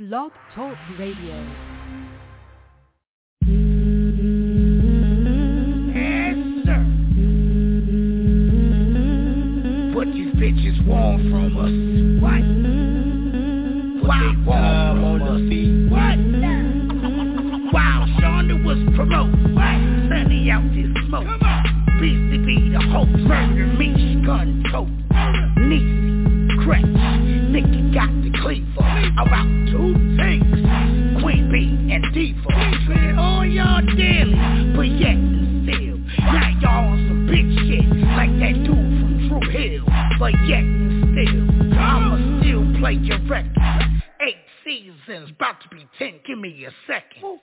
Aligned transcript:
Blog 0.00 0.32
Talk 0.54 0.78
Radio. 0.98 1.34
Yes, 5.92 6.36
sir. 6.64 6.80
What 9.94 10.06
these 10.06 10.32
bitches 10.36 10.86
want 10.86 11.20
from 11.28 11.52
us? 11.60 11.74
What? 12.22 12.40
What 14.08 14.20
they 14.20 14.34
want 14.48 14.96
from 14.96 15.20
us? 15.20 15.42
What? 15.92 16.18
While 17.74 18.04
Shonda 18.18 18.56
was 18.64 18.80
promote, 18.96 19.34
sending 20.08 20.48
out 20.48 20.64
this 20.72 20.90
smoke. 21.08 21.28
Beastie 22.00 22.38
be 22.38 22.70
the 22.72 22.80
hope, 22.90 23.10
murder 23.10 23.66
me, 23.76 24.22
gun 24.24 24.64
tote. 24.72 24.88
Niecy, 25.58 26.09
crack, 26.70 26.84
Nicky 26.84 27.90
got 27.92 28.10
the 28.22 28.30
cleaver. 28.42 28.86
About 29.18 29.46
two 29.70 29.94
things, 30.16 31.20
Queen 31.20 31.50
Bee 31.50 31.92
and 31.92 32.04
Diva. 32.14 32.48
Said 32.86 33.18
all 33.18 33.44
y'all 33.44 33.82
daily, 33.96 34.72
but 34.76 34.86
yet 34.86 35.16
and 35.18 35.66
still. 35.66 35.98
Now 36.26 36.48
y'all 36.60 36.92
on 36.92 36.98
some 37.08 37.26
big 37.26 37.46
shit, 37.66 37.86
like 38.14 38.30
that 38.38 38.54
dude 38.62 38.66
from 38.70 39.12
True 39.28 39.50
Hill. 39.50 39.84
But 40.18 40.32
yet 40.46 40.62
and 40.62 41.10
still, 41.10 41.78
I'ma 41.78 42.40
still 42.40 42.64
play 42.78 42.94
your 43.02 43.18
record. 43.26 43.50
Eight 44.20 44.42
seasons, 44.64 45.30
about 45.30 45.60
to 45.62 45.68
be 45.70 45.88
ten, 45.98 46.20
give 46.24 46.38
me 46.38 46.66
a 46.66 46.72
second. 46.86 47.40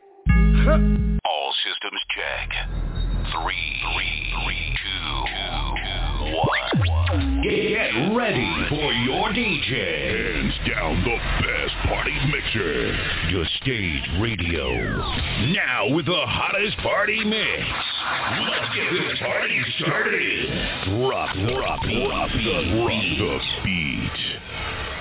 All 1.26 1.54
systems 1.64 2.02
check. 2.16 2.50
Three, 3.28 3.66
three, 3.84 4.16
three, 4.32 4.64
two, 4.72 5.26
two, 5.28 5.67
Get 7.44 8.16
ready 8.16 8.66
for 8.70 8.92
your 8.92 9.30
DJ. 9.30 10.28
Hands 10.38 10.54
down 10.68 11.04
the 11.04 11.18
best 11.46 11.76
party 11.88 12.14
mixer. 12.32 12.96
Your 13.30 13.46
stage 13.62 14.04
radio. 14.20 14.98
Now 15.54 15.88
with 15.90 16.06
the 16.06 16.26
hottest 16.26 16.78
party 16.80 17.24
mix. 17.24 17.64
Let's 18.42 18.76
get 18.76 18.92
this 18.92 19.20
party 19.20 19.62
started. 19.80 20.50
Drop, 20.86 21.36
drop, 21.36 21.82
drop 21.82 22.32
the. 22.32 22.64
Drop 22.78 23.02
the 23.18 23.40
beat. 23.64 24.97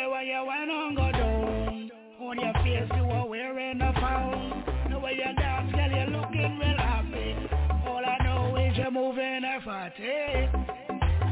Me 0.00 0.06
why 0.06 0.22
you 0.22 0.44
went 0.46 0.70
on 0.70 0.94
go 0.94 1.12
down. 1.12 1.90
On 2.22 2.38
your 2.38 2.54
face 2.64 2.90
you 2.96 3.04
are 3.10 3.28
wearing 3.28 3.80
a 3.82 3.92
frown. 4.00 4.64
The 4.90 4.98
way 4.98 5.12
you 5.12 5.34
dance, 5.36 5.70
girl, 5.72 5.90
you're 5.90 6.06
looking 6.06 6.58
real 6.58 6.78
happy. 6.78 7.36
All 7.86 8.02
I 8.06 8.16
know 8.24 8.56
is 8.56 8.78
you're 8.78 8.90
moving 8.90 9.44
a 9.44 9.60
fatty. 9.62 10.02
Hey, 10.02 10.48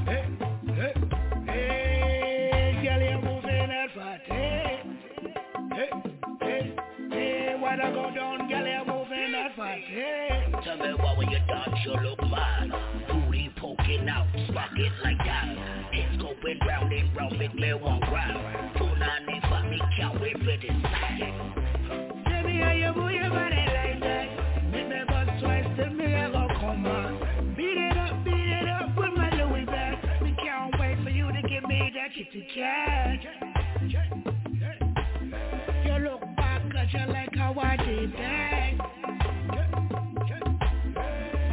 hey, 0.05 0.95
hey, 1.47 2.81
girl, 2.84 3.01
you're 3.01 3.23
moving 3.23 3.71
a 3.71 3.87
fatty. 3.95 4.33
Hey, 4.34 5.91
hey, 6.43 6.77
hey, 7.11 7.59
when 7.62 7.81
I 7.81 7.91
go 7.91 8.15
down, 8.15 8.49
girl, 8.49 8.67
you're 8.67 8.84
moving 8.84 9.34
a 9.34 9.49
fatty. 9.57 10.62
Tell 10.62 10.77
me 10.77 10.93
why 10.95 11.15
when 11.17 11.31
you 11.31 11.39
dance 11.47 11.81
you 11.87 11.93
look 11.93 12.21
mad 12.21 12.71
Booty 13.09 13.51
poking 13.57 14.09
out, 14.11 14.27
spark 14.47 14.73
it 14.77 14.93
like 15.03 15.19
that 15.25 15.78
Going 16.41 16.59
round 16.60 16.93
and 16.93 17.16
round, 17.16 17.38
make 17.38 17.54
me 17.54 17.75
one 17.75 18.00
grab 18.00 18.37
Punani 18.76 19.41
fuck 19.43 19.65
me, 19.69 19.81
can't 19.97 20.21
wait 20.21 20.38
for 20.38 20.44
this 20.44 20.71
Tell 22.26 22.43
me 22.44 22.60
how 22.60 22.72
you 22.72 22.93
move 22.94 23.10
your 23.10 23.31
body 23.31 23.56
like 23.56 24.00
that. 24.00 24.28
Make 24.71 24.88
me 24.88 25.00
twice, 25.41 25.93
me 25.93 26.15
I 26.15 26.31
go 26.31 26.47
come 26.60 26.87
on. 26.87 27.54
Beat 27.56 27.77
it 27.77 27.97
up, 27.97 28.25
beat 28.25 28.34
it 28.34 28.69
up 28.69 28.97
with 28.97 29.15
my 29.16 29.31
Louis 29.34 29.65
bag. 29.66 29.98
We 30.22 30.32
can't 30.37 30.75
wait 30.78 31.03
for 31.03 31.10
you 31.10 31.27
to 31.27 31.43
give 31.43 31.65
me 31.65 31.93
that 31.94 32.15
kitty 32.15 32.47
cat. 32.54 33.19
You 35.84 35.98
look 36.04 36.21
back 36.37 36.62
cause 36.71 36.87
you 36.93 37.12
like 37.12 37.34
how 37.34 37.54
I 37.59 37.77
did 37.77 38.12
that. 38.12 38.72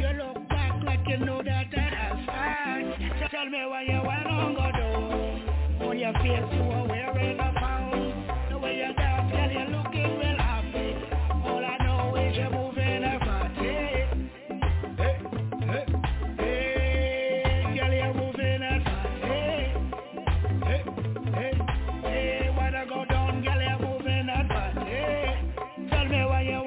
You 0.00 0.08
look 0.18 0.48
back 0.48 0.82
like 0.84 1.00
you 1.08 1.18
know 1.18 1.42
that 1.42 1.66
I 1.76 1.80
have 1.80 2.26
fun. 2.26 3.28
Tell 3.30 3.46
me 3.46 3.58
why 3.68 3.82
you 3.82 3.95
your 6.06 6.14
face 6.22 6.52
you 6.52 6.62
were 6.62 6.86
wearing 6.86 7.40
a 7.40 7.52
frown. 7.54 8.24
The 8.48 8.58
way 8.58 8.76
you 8.76 8.94
dance, 8.94 9.32
girl, 9.32 9.50
you're 9.50 9.70
looking 9.76 10.20
happy. 10.38 10.94
All 11.44 11.64
I 11.64 11.76
know 11.84 12.14
is 12.14 12.36
you're 12.36 12.50
moving 12.50 13.02
a. 13.02 13.18
Hey, 14.96 15.18
hey, 15.66 15.84
hey, 16.38 17.76
girl, 17.76 17.92
you're 17.92 18.14
moving. 18.14 18.62
Hey, 19.22 19.74
hey, 20.64 20.82
hey, 22.04 22.50
go 22.88 23.04
down, 23.06 23.42
girl, 23.42 23.60
you're 23.60 23.80
moving. 23.80 24.28
Tell 25.90 26.04
me 26.04 26.24
why 26.24 26.42
you 26.42 26.62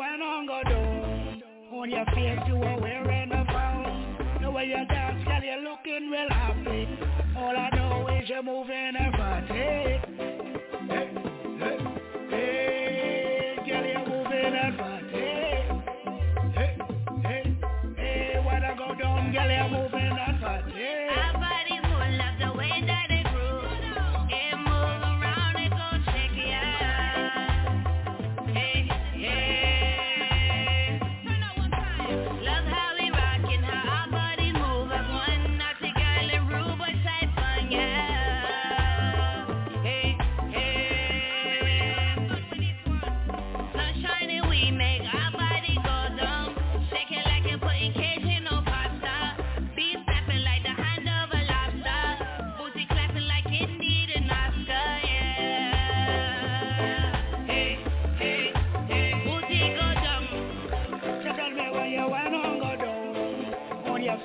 go 0.48 0.60
down. 0.70 1.44
On 1.74 1.90
your 1.90 2.06
face 2.08 2.40
you 2.46 2.56
were 2.56 2.78
wearing 2.82 3.32
a 3.32 3.46
frown. 3.46 4.18
The 4.42 4.52
way 4.52 4.66
you 4.66 4.86
dance, 4.90 5.24
girl, 5.24 5.42
you're 5.42 5.62
looking 5.62 6.12
happy. 6.30 6.88
All 7.38 7.56
I 7.56 7.70
know 7.74 8.08
is 8.22 8.28
you're 8.28 8.44
moving 8.44 8.96
a 9.00 9.12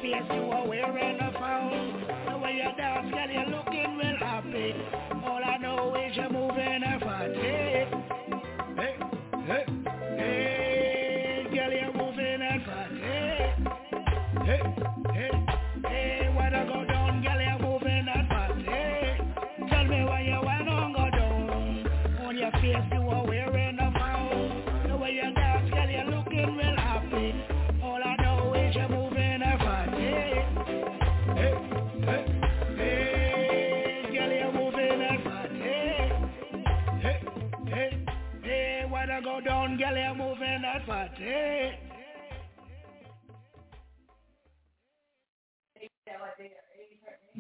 Face 0.05 0.13
you 0.35 0.43
were 0.43 0.69
wearing 0.69 1.19
a 1.19 1.33
frown. 1.33 2.05
The 2.29 2.37
way 2.37 2.61
you 2.61 2.77
dance, 2.77 3.11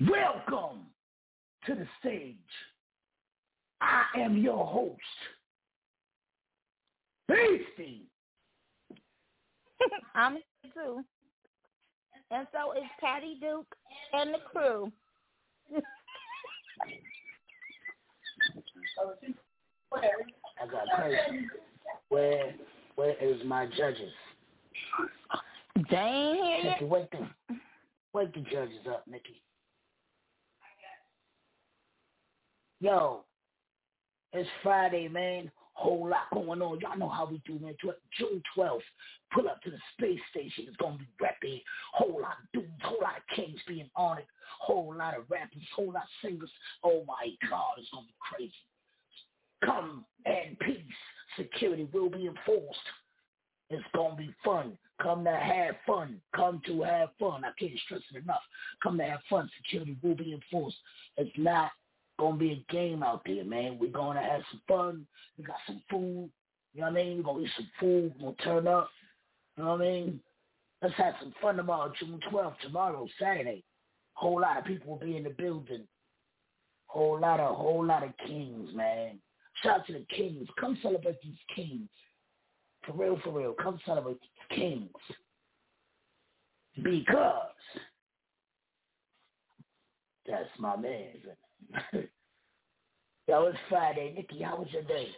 Welcome 0.00 0.87
to 1.67 1.75
the 1.75 1.87
stage. 2.00 2.35
I 3.81 4.02
am 4.19 4.37
your 4.37 4.67
host, 4.67 4.99
Beastie. 7.29 8.02
I'm 10.17 10.32
here 10.32 10.73
too. 10.75 11.05
And 12.32 12.49
so 12.52 12.73
is 12.73 12.88
Patty 13.00 13.37
Duke 13.41 13.73
and 14.12 14.35
the 14.35 14.38
crew. 14.52 14.91
I 19.93 20.67
got 20.67 20.88
crazy. 20.96 21.46
Where 22.08 22.55
where 22.96 23.14
is 23.20 23.44
my 23.44 23.67
judges? 23.67 24.12
Here. 25.88 26.58
Nikki, 26.64 26.85
wake 26.85 27.11
them. 27.11 27.31
Wake 28.12 28.35
the 28.35 28.41
judges 28.41 28.87
up, 28.88 29.05
Nikki. 29.08 29.44
Yo, 32.84 33.25
it's 34.34 34.46
Friday, 34.62 35.08
man. 35.08 35.50
Whole 35.72 36.06
lot 36.06 36.28
going 36.34 36.60
on. 36.60 36.78
Y'all 36.81 36.98
know 36.98 37.08
how 37.08 37.25
we 37.25 37.40
do, 37.46 37.58
man. 37.58 37.75
June 38.19 38.42
12th, 38.54 38.81
pull 39.32 39.48
up 39.48 39.62
to 39.62 39.70
the 39.70 39.78
space 39.96 40.20
station. 40.31 40.66
It's 40.69 40.76
going 40.76 40.98
to 40.98 40.98
be 40.98 41.08
rapping. 41.19 41.60
Whole 41.94 42.20
lot 42.20 42.36
of 42.42 42.52
dudes, 42.52 42.69
whole 42.82 42.98
lot 43.00 43.16
of 43.16 43.22
kings 43.34 43.58
being 43.66 43.88
on 43.96 44.19
it. 44.19 44.26
Whole 44.60 44.94
lot 44.94 45.16
of 45.16 45.25
rappers, 45.31 45.62
whole 45.75 45.92
lot 45.94 46.02
of 46.02 46.08
singers. 46.22 46.50
Oh, 46.84 47.04
my 47.08 47.31
God, 47.48 47.72
it's 47.78 47.88
going 47.88 48.04
to 48.04 48.08
be 48.08 48.14
crazy. 48.20 48.52
Come 49.64 50.04
and 50.26 50.58
peace. 50.58 50.84
Security 51.38 51.88
will 51.90 52.10
be 52.10 52.26
enforced. 52.26 52.78
It's 53.70 53.82
going 53.94 54.10
to 54.10 54.16
be 54.19 54.34
fun. 54.44 54.76
Come 55.02 55.25
to 55.25 55.34
have 55.34 55.76
fun. 55.86 56.20
Come 56.36 56.60
to 56.66 56.82
have 56.82 57.08
fun. 57.19 57.46
I 57.46 57.52
can't 57.58 57.81
stress 57.86 58.02
it 58.14 58.22
enough. 58.22 58.42
Come 58.82 58.98
to 58.98 59.04
have 59.04 59.20
fun. 59.31 59.48
Security 59.62 59.96
will 60.02 60.16
be 60.16 60.34
enforced. 60.34 60.76
It's 61.16 61.32
not 61.38 61.70
gonna 62.19 62.37
be 62.37 62.52
a 62.52 62.72
game 62.72 63.02
out 63.02 63.22
there, 63.26 63.44
man. 63.44 63.78
We're 63.78 63.90
gonna 63.90 64.22
have 64.22 64.43
some 64.50 64.61
fun. 64.69 65.06
We 65.37 65.44
got 65.44 65.56
some 65.66 65.82
food. 65.90 66.31
You 66.72 66.81
know 66.81 66.90
what 66.90 67.00
I 67.00 67.05
mean? 67.05 67.16
We're 67.19 67.25
gonna 67.25 67.44
eat 67.44 67.50
some 67.56 67.70
food. 67.81 68.14
We're 68.19 68.32
gonna 68.32 68.44
turn 68.44 68.69
up. 68.69 68.90
You 69.56 69.64
know 69.64 69.70
what 69.70 69.81
I 69.81 69.84
mean? 69.84 70.20
Let's 70.82 70.94
have 70.96 71.14
some 71.20 71.32
fun 71.40 71.56
tomorrow, 71.56 71.93
June 71.99 72.20
12th, 72.31 72.58
tomorrow, 72.61 73.06
Saturday. 73.19 73.64
Whole 74.14 74.40
lot 74.40 74.58
of 74.58 74.64
people 74.64 74.93
will 74.93 75.06
be 75.06 75.16
in 75.16 75.25
the 75.25 75.31
building. 75.31 75.87
Whole 76.87 77.19
lot 77.19 77.40
of 77.40 77.56
whole 77.56 77.84
lot 77.84 78.05
of 78.05 78.11
kings, 78.26 78.70
man. 78.75 79.19
Shout 79.62 79.81
out 79.81 79.87
to 79.87 79.93
the 79.94 80.06
kings. 80.14 80.49
Come 80.60 80.78
celebrate 80.82 81.20
these 81.22 81.38
kings. 81.55 81.88
For 82.87 82.93
real, 82.93 83.19
for 83.25 83.31
real. 83.31 83.55
Come 83.55 83.81
celebrate 83.87 84.19
these 84.20 84.58
kings. 84.58 84.90
Because 86.82 87.49
that's 90.26 90.49
my 90.58 90.76
man. 90.76 91.12
Yo, 93.26 93.44
was 93.44 93.55
Friday. 93.69 94.12
Nikki, 94.14 94.43
how 94.43 94.56
was 94.56 94.69
your 94.70 94.82
day? 94.82 95.08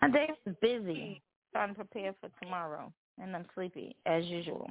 My 0.00 0.10
day 0.10 0.28
was 0.46 0.54
busy. 0.62 1.20
Trying 1.52 1.70
to 1.70 1.74
prepare 1.74 2.14
for 2.20 2.30
tomorrow. 2.42 2.92
And 3.20 3.34
I'm 3.34 3.44
sleepy, 3.54 3.96
as 4.06 4.24
usual. 4.24 4.70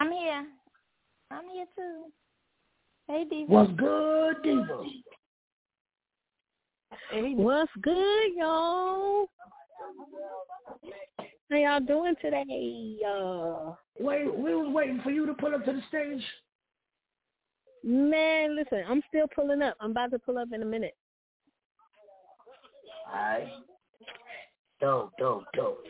I'm 0.00 0.10
here. 0.10 0.46
I'm 1.30 1.48
here 1.52 1.66
too. 1.76 2.04
Hey, 3.08 3.24
Diva. 3.28 3.52
What's 3.52 3.72
good, 3.72 4.42
Diva? 4.42 4.84
Hey, 7.10 7.34
what's 7.34 7.70
good, 7.82 8.34
y'all? 8.36 9.26
How 11.52 11.58
y'all 11.58 11.80
doing 11.80 12.14
today? 12.22 12.96
Uh, 13.06 13.74
Wait, 14.00 14.24
we 14.24 14.54
was 14.54 14.72
waiting 14.74 15.02
for 15.04 15.10
you 15.10 15.26
to 15.26 15.34
pull 15.34 15.54
up 15.54 15.62
to 15.66 15.72
the 15.74 15.82
stage. 15.86 16.24
Man, 17.84 18.56
listen, 18.56 18.82
I'm 18.88 19.02
still 19.08 19.26
pulling 19.34 19.60
up. 19.60 19.76
I'm 19.78 19.90
about 19.90 20.12
to 20.12 20.18
pull 20.18 20.38
up 20.38 20.48
in 20.54 20.62
a 20.62 20.64
minute. 20.64 20.96
Alright. 23.06 23.48
Dope, 24.80 25.12
dope, 25.18 25.44
dope. 25.54 25.84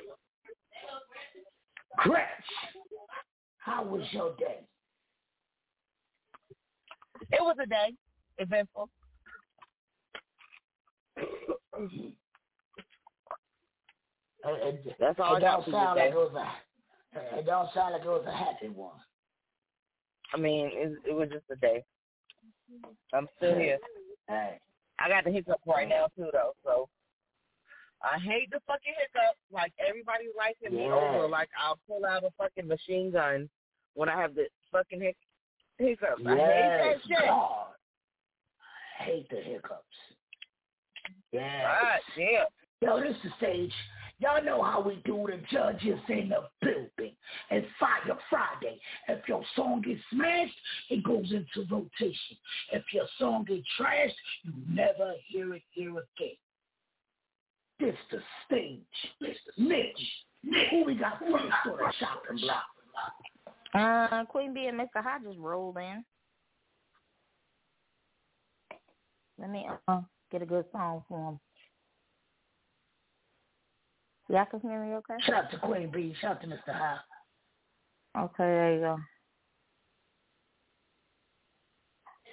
Crash, 1.99 2.26
how 3.59 3.85
was 3.85 4.03
your 4.11 4.35
day? 4.35 4.67
It 7.31 7.41
was 7.41 7.55
a 7.62 7.67
day. 7.67 7.94
Eventful. 8.38 8.88
It, 14.44 14.96
That's 14.98 15.18
all 15.20 15.34
it 15.34 15.38
I 15.38 15.40
got 15.40 15.64
don't 15.64 15.72
sound 15.72 15.98
like 15.98 16.10
it 16.10 16.14
was 16.14 16.34
a. 16.34 17.38
It 17.38 17.46
don't 17.46 17.68
sound 17.74 17.92
like 17.92 18.02
it 18.02 18.08
was 18.08 18.24
a 18.26 18.32
happy 18.32 18.68
one. 18.68 18.96
I 20.34 20.38
mean, 20.38 20.70
it, 20.72 20.92
it 21.10 21.14
was 21.14 21.28
just 21.28 21.44
a 21.50 21.56
day. 21.56 21.84
I'm 23.12 23.28
still 23.36 23.56
here. 23.56 23.78
Hey, 24.28 24.60
I 25.00 25.08
got 25.08 25.24
the 25.24 25.32
hiccup 25.32 25.58
right 25.66 25.86
now 25.86 26.06
too, 26.16 26.28
though. 26.32 26.52
So 26.64 26.88
I 28.02 28.20
hate 28.20 28.48
the 28.50 28.60
fucking 28.68 28.94
hiccup. 28.96 29.36
Like 29.52 29.72
everybody 29.86 30.26
liking 30.38 30.78
me 30.78 30.84
over. 30.84 31.26
Like 31.28 31.48
I'll 31.60 31.78
pull 31.88 32.06
out 32.06 32.22
a 32.22 32.30
fucking 32.38 32.68
machine 32.68 33.10
gun 33.10 33.50
when 33.94 34.08
I 34.08 34.18
have 34.18 34.36
the 34.36 34.46
fucking 34.70 35.00
hic- 35.00 35.16
hiccups. 35.76 36.22
I 36.24 36.30
hate 36.30 36.38
that 36.38 36.84
yes, 36.84 37.00
shit. 37.08 37.18
God. 37.26 37.66
I 39.00 39.02
hate 39.02 39.28
the 39.28 39.36
hiccups. 39.36 39.82
Yeah. 41.32 41.62
God 41.64 42.00
damn. 42.16 42.46
Yo, 42.80 43.00
this 43.00 43.16
is 43.16 43.22
the 43.24 43.30
stage. 43.38 43.72
Y'all 44.22 44.44
know 44.44 44.62
how 44.62 44.80
we 44.80 45.02
do 45.04 45.26
the 45.26 45.40
judges 45.50 45.98
in 46.08 46.28
the 46.28 46.44
building. 46.61 47.12
It's 47.50 47.66
Fire 47.80 48.16
Friday. 48.30 48.78
If 49.08 49.26
your 49.26 49.42
song 49.56 49.82
gets 49.82 50.00
smashed, 50.12 50.54
it 50.90 51.02
goes 51.02 51.32
into 51.32 51.68
rotation. 51.68 52.37
If 52.70 52.85
your 52.92 53.06
song 53.18 53.44
gets 53.49 53.66
trashed, 53.80 54.12
you 54.44 54.52
never 54.68 55.14
hear 55.26 55.54
it 55.54 55.62
here 55.73 55.90
again. 55.90 56.37
This 57.80 57.97
the 58.12 58.18
stage. 58.47 59.40
Mitch, 59.58 60.68
who 60.70 60.85
we 60.85 60.94
got 60.94 61.18
first 61.18 61.32
on 61.66 61.76
the 61.78 61.92
chopping 61.99 62.38
block? 62.42 62.64
Uh, 63.75 64.25
Queen 64.26 64.54
Bee 64.54 64.66
and 64.66 64.78
Mr. 64.78 65.02
Just 65.25 65.38
rolled 65.40 65.78
in. 65.78 66.04
Let 69.37 69.50
me 69.50 69.66
uh, 69.88 70.02
get 70.30 70.42
a 70.42 70.47
good 70.47 70.66
song 70.70 71.02
for 71.08 71.30
him. 71.30 71.40
Y'all 74.32 74.46
can 74.46 74.60
hear 74.60 74.82
me 74.82 74.94
okay? 74.94 75.14
Shout 75.26 75.44
out 75.44 75.50
to 75.50 75.58
Queen 75.58 75.90
B. 75.92 76.14
Shout 76.18 76.36
out 76.36 76.40
to 76.40 76.46
Mr. 76.46 76.72
High. 76.74 76.96
Okay, 78.18 78.32
there 78.38 78.74
you 78.74 78.80
go. 78.80 78.98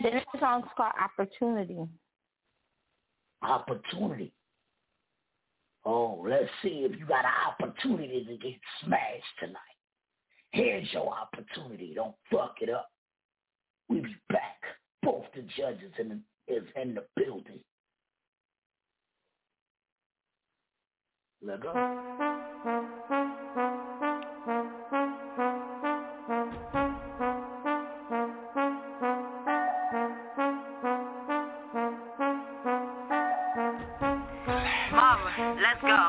The 0.02 0.10
next 0.12 0.40
song's 0.40 0.66
called 0.78 0.94
Opportunity. 0.98 1.78
Opportunity. 3.42 4.32
Oh, 5.84 6.24
let's 6.26 6.50
see 6.64 6.88
if 6.90 6.98
you 6.98 7.06
got 7.06 7.26
an 7.26 7.32
opportunity 7.50 8.24
to 8.26 8.38
get 8.38 8.60
smashed 8.82 9.24
tonight. 9.42 9.58
Here's 10.52 10.88
your 10.94 11.14
opportunity. 11.14 11.92
Don't 11.96 12.16
fuck 12.32 12.56
it 12.62 12.70
up. 12.70 12.88
We'll 13.90 14.04
be 14.04 14.16
back. 14.30 14.62
Both 15.04 15.26
the 15.36 15.42
judges 15.58 15.92
in 16.00 16.10
the, 16.10 16.54
is 16.54 16.64
in 16.82 16.96
the 16.96 17.04
building. 17.18 17.60
Let 21.42 21.62
go. 21.62 23.89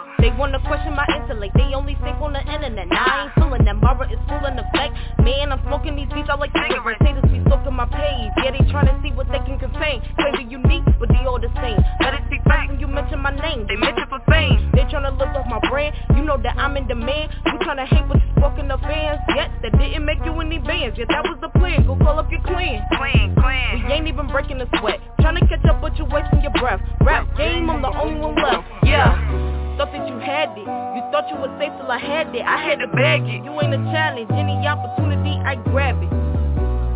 Mama, 0.00 0.12
let's 0.16 0.18
go. 0.18 0.22
Big 0.22 0.38
wanna 0.38 0.60
question 0.60 0.94
my 0.94 1.06
intellect. 1.08 1.54
They 1.56 1.74
only 1.74 1.96
think 2.02 2.16
on 2.20 2.32
the 2.32 2.40
internet. 2.40 2.88
I 2.90 3.24
ain't 3.24 3.34
feeling 3.34 3.64
that. 3.64 3.76
Mara 3.76 4.08
is 4.10 4.18
full 4.28 4.44
in 4.46 4.58
effect. 4.58 4.94
Man, 5.20 5.52
I'm 5.52 5.60
smoking 5.64 5.96
these 5.96 6.08
beats, 6.12 6.28
I 6.30 6.36
like 6.36 6.52
cigarettes 6.52 7.00
Haters 7.00 7.24
be 7.30 7.40
stalking 7.46 7.74
my 7.74 7.86
page. 7.86 8.32
Yeah, 8.38 8.52
they 8.52 8.64
trying 8.70 8.88
to 8.88 8.96
see 9.02 9.12
what 9.12 9.28
they 9.28 9.40
can 9.44 9.58
contain. 9.58 10.02
Claim 10.16 10.36
be 10.36 10.44
unique, 10.44 10.84
but 10.98 11.08
they 11.08 11.24
all 11.26 11.40
the 11.40 11.52
same. 11.60 11.80
Let 12.00 12.14
it 12.14 12.28
be 12.30 12.38
facts 12.44 12.70
when 12.70 12.80
you 12.80 12.86
mention 12.86 13.20
my 13.20 13.32
name 13.32 13.66
They 13.66 13.76
mention 13.76 14.06
for 14.08 14.20
fame. 14.28 14.70
They 14.74 14.84
trying 14.88 15.08
to 15.08 15.14
live 15.16 15.32
off 15.36 15.46
my 15.48 15.60
brand. 15.68 15.94
You 16.16 16.22
know 16.24 16.36
that 16.36 16.56
I'm 16.56 16.76
in 16.76 16.86
demand. 16.86 17.32
You 17.46 17.58
trying 17.60 17.80
to 17.80 17.86
hate 17.86 18.06
with 18.08 18.20
smoking 18.36 18.68
the 18.68 18.78
fans. 18.78 19.20
Yet, 19.34 19.50
that 19.62 19.72
didn't 19.78 20.04
make 20.04 20.20
you 20.24 20.32
any 20.40 20.58
bands. 20.58 20.98
Yet 20.98 21.08
that 21.08 21.24
was 21.24 21.38
the 21.40 21.48
plan, 21.58 21.86
go 21.86 21.96
call 21.96 22.18
up 22.18 22.30
your 22.30 22.42
clan. 22.42 22.84
Clan, 22.96 23.34
clan. 23.36 23.84
We 23.86 23.92
ain't 23.92 24.08
even 24.08 24.28
breaking 24.28 24.60
a 24.60 24.68
sweat. 24.78 25.00
Trying 25.20 25.36
to 25.36 25.46
catch 25.46 25.64
up 25.64 25.80
but 25.80 25.96
you 25.98 26.04
wasting 26.04 26.42
your 26.42 26.52
breath. 26.52 26.80
Rap 27.00 27.26
game, 27.36 27.70
I'm 27.70 27.82
the 27.82 27.88
only 27.88 28.20
one 28.20 28.36
left. 28.36 28.66
Yeah 28.84 29.59
Thought 29.76 29.92
that 29.92 30.08
you 30.08 30.18
had 30.18 30.50
it. 30.56 30.66
You 30.66 31.02
thought 31.10 31.28
you 31.30 31.36
was 31.36 31.50
safe 31.58 31.72
till 31.78 31.90
I 31.90 31.98
had 31.98 32.34
it. 32.34 32.42
I 32.42 32.58
had 32.62 32.80
to 32.80 32.88
bag 32.88 33.22
it. 33.22 33.44
You 33.44 33.52
ain't 33.60 33.74
a 33.74 33.82
challenge. 33.90 34.30
Any 34.30 34.66
opportunity, 34.66 35.38
I 35.44 35.56
grab 35.56 36.02
it. 36.02 36.10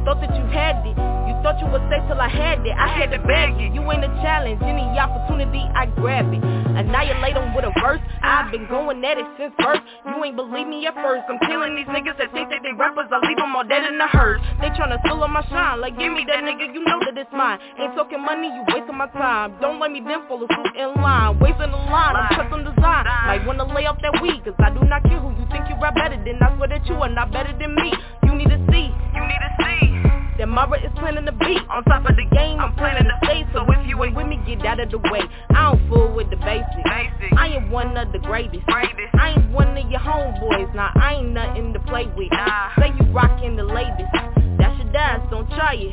Thought 0.04 0.21
that 0.21 0.37
you 0.37 0.45
had 0.47 0.87
it 0.87 1.13
thought 1.44 1.60
you 1.60 1.68
was 1.68 1.84
safe 1.92 2.00
till 2.08 2.16
I 2.16 2.32
had 2.32 2.64
it. 2.64 2.72
I 2.72 2.88
had 2.88 3.12
to 3.12 3.20
bag 3.20 3.60
it. 3.60 3.76
You 3.76 3.84
ain't 3.92 4.00
a 4.00 4.08
challenge. 4.24 4.64
Any 4.64 4.80
opportunity, 4.96 5.60
I 5.76 5.84
grab 6.00 6.32
it. 6.32 6.40
Annihilate 6.40 7.36
them 7.36 7.52
with 7.52 7.68
a 7.68 7.72
verse. 7.84 8.00
I've 8.24 8.48
been 8.48 8.64
going 8.64 9.04
at 9.04 9.20
it 9.20 9.28
since 9.36 9.52
birth. 9.60 9.84
You 10.08 10.24
ain't 10.24 10.40
believe 10.40 10.64
me 10.64 10.88
at 10.88 10.96
first. 10.96 11.28
I'm 11.28 11.36
killing 11.44 11.76
these 11.76 11.86
niggas 11.92 12.16
that 12.16 12.32
think 12.32 12.48
that 12.48 12.64
they 12.64 12.72
rappers. 12.72 13.12
I 13.12 13.20
leave 13.28 13.36
them 13.36 13.52
all 13.52 13.62
dead 13.62 13.84
in 13.84 14.00
the 14.00 14.08
hearse. 14.08 14.40
They 14.64 14.72
tryna 14.72 14.96
steal 15.04 15.20
on 15.20 15.36
my 15.36 15.44
shine. 15.52 15.84
Like 15.84 16.00
give 16.00 16.16
me 16.16 16.24
that 16.32 16.40
nigga, 16.48 16.72
you 16.72 16.80
know 16.80 16.96
that 17.04 17.12
it's 17.12 17.28
mine. 17.28 17.60
Ain't 17.76 17.92
talking 17.92 18.24
money, 18.24 18.48
you 18.48 18.64
wasting 18.72 18.96
my 18.96 19.12
time. 19.12 19.60
Don't 19.60 19.76
let 19.76 19.92
me 19.92 20.00
then 20.00 20.24
follow 20.24 20.48
suit 20.48 20.72
in 20.80 20.96
line 20.96 21.38
Wasting 21.44 21.68
the 21.68 21.82
line, 21.92 22.16
I'm 22.16 22.32
custom 22.32 22.64
design 22.64 23.04
Might 23.04 23.44
wanna 23.44 23.68
lay 23.74 23.84
off 23.84 24.00
that 24.00 24.16
weed 24.22 24.40
Cause 24.44 24.56
I 24.58 24.70
do 24.72 24.80
not 24.88 25.04
care 25.04 25.20
who 25.20 25.28
you 25.36 25.44
think 25.52 25.68
you 25.68 25.76
rap 25.76 25.94
better 25.94 26.16
than. 26.16 26.40
I 26.40 26.56
swear 26.56 26.68
that 26.68 26.86
you 26.88 26.94
are 26.96 27.12
not 27.12 27.30
better 27.32 27.52
than 27.52 27.74
me. 27.76 27.92
You 28.24 28.34
need 28.34 28.48
to 28.48 28.58
see, 28.72 28.88
you 28.88 29.22
need 29.28 29.42
to 29.44 29.50
see 29.60 29.93
that 30.38 30.49
Mara 30.49 30.79
is 30.83 30.91
planning 30.99 31.25
the 31.25 31.33
beat 31.33 31.62
On 31.71 31.85
top 31.85 32.09
of 32.09 32.17
the 32.17 32.26
game, 32.35 32.59
I'm 32.59 32.75
planning 32.75 33.07
the 33.07 33.17
stage 33.26 33.47
So 33.53 33.64
if 33.69 33.87
you 33.87 34.03
ain't 34.03 34.17
with 34.17 34.26
me, 34.26 34.41
get 34.47 34.64
out 34.67 34.81
of 34.81 34.91
the 34.91 34.99
way. 34.99 35.23
I 35.50 35.71
don't 35.71 35.88
fool 35.88 36.12
with 36.14 36.31
the 36.31 36.37
basics. 36.37 36.85
I 36.85 37.57
ain't 37.57 37.71
one 37.71 37.97
of 37.97 38.12
the 38.12 38.19
greatest. 38.19 38.64
I 38.69 39.35
ain't 39.37 39.50
one 39.53 39.76
of 39.76 39.91
your 39.91 40.00
homeboys. 40.00 40.75
Nah, 40.75 40.91
I 40.97 41.14
ain't 41.14 41.31
nothing 41.31 41.73
to 41.73 41.81
play 41.81 42.07
with. 42.17 42.31
Say 42.79 42.93
you 42.99 43.12
rockin' 43.12 43.57
the 43.57 43.64
latest. 43.64 44.11
That's 44.59 44.79
your 44.79 44.93
dance, 44.93 45.23
don't 45.31 45.49
try 45.50 45.75
it. 45.75 45.93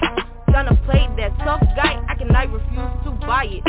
Gonna 0.51 0.75
play 0.85 1.07
that 1.17 1.37
tough 1.39 1.61
guy. 1.75 2.01
I 2.09 2.15
cannot 2.15 2.51
refuse 2.51 2.91
to 3.05 3.11
buy 3.25 3.45
it. 3.45 3.63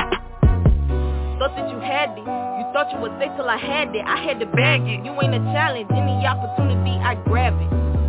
Thought 1.38 1.57
that 1.57 1.71
you 1.71 1.79
had 1.79 2.11
it. 2.19 2.26
You 2.26 2.64
thought 2.73 2.91
you 2.93 2.99
was 2.99 3.12
safe 3.21 3.33
till 3.37 3.49
I 3.49 3.57
had 3.57 3.95
it. 3.95 4.05
I 4.05 4.23
had 4.23 4.41
to 4.41 4.47
bag 4.47 4.83
it. 4.83 5.05
You 5.05 5.12
ain't 5.23 5.35
a 5.35 5.43
challenge. 5.52 5.91
Any 5.91 6.26
opportunity, 6.26 6.99
I 7.02 7.14
grab 7.26 7.55
it 7.61 8.01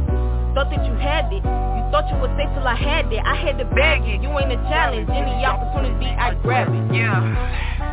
Thought 0.53 0.69
that 0.69 0.85
you 0.85 0.93
had 0.93 1.33
it. 1.33 1.43
You 1.43 1.83
thought 1.89 2.05
you 2.09 2.17
was 2.21 2.29
safe 2.37 2.49
till 2.53 2.67
I 2.67 2.75
had 2.75 3.11
it. 3.11 3.19
I 3.25 3.35
had 3.35 3.57
to 3.57 3.65
bag 3.65 4.01
it 4.03 4.21
You 4.21 4.29
ain't 4.37 4.51
a 4.51 4.61
challenge. 4.69 5.09
Any 5.09 5.45
opportunity, 5.45 6.05
I 6.05 6.35
grab 6.35 6.69
it. 6.69 6.95
Yeah 6.95 7.92